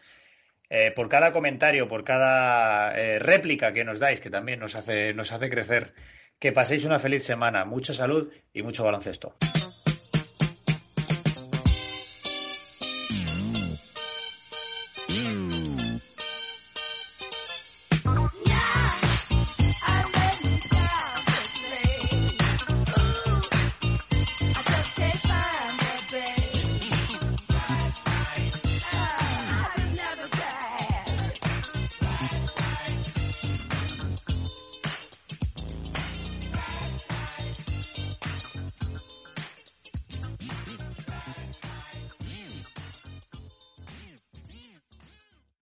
eh, 0.70 0.92
por 0.96 1.10
cada 1.10 1.32
comentario, 1.32 1.88
por 1.88 2.04
cada 2.04 2.94
eh, 3.00 3.20
réplica 3.20 3.72
que 3.74 3.86
nos 3.86 4.00
dais, 4.00 4.20
que 4.20 4.30
también 4.30 4.60
nos 4.60 4.76
hace, 4.76 5.14
nos 5.14 5.32
hace 5.32 5.50
crecer. 5.50 5.94
Que 6.38 6.52
paséis 6.52 6.84
una 6.86 7.00
feliz 7.00 7.24
semana, 7.24 7.66
mucha 7.66 7.94
salud 7.94 8.30
y 8.54 8.62
mucho 8.62 8.84
baloncesto. 8.84 9.36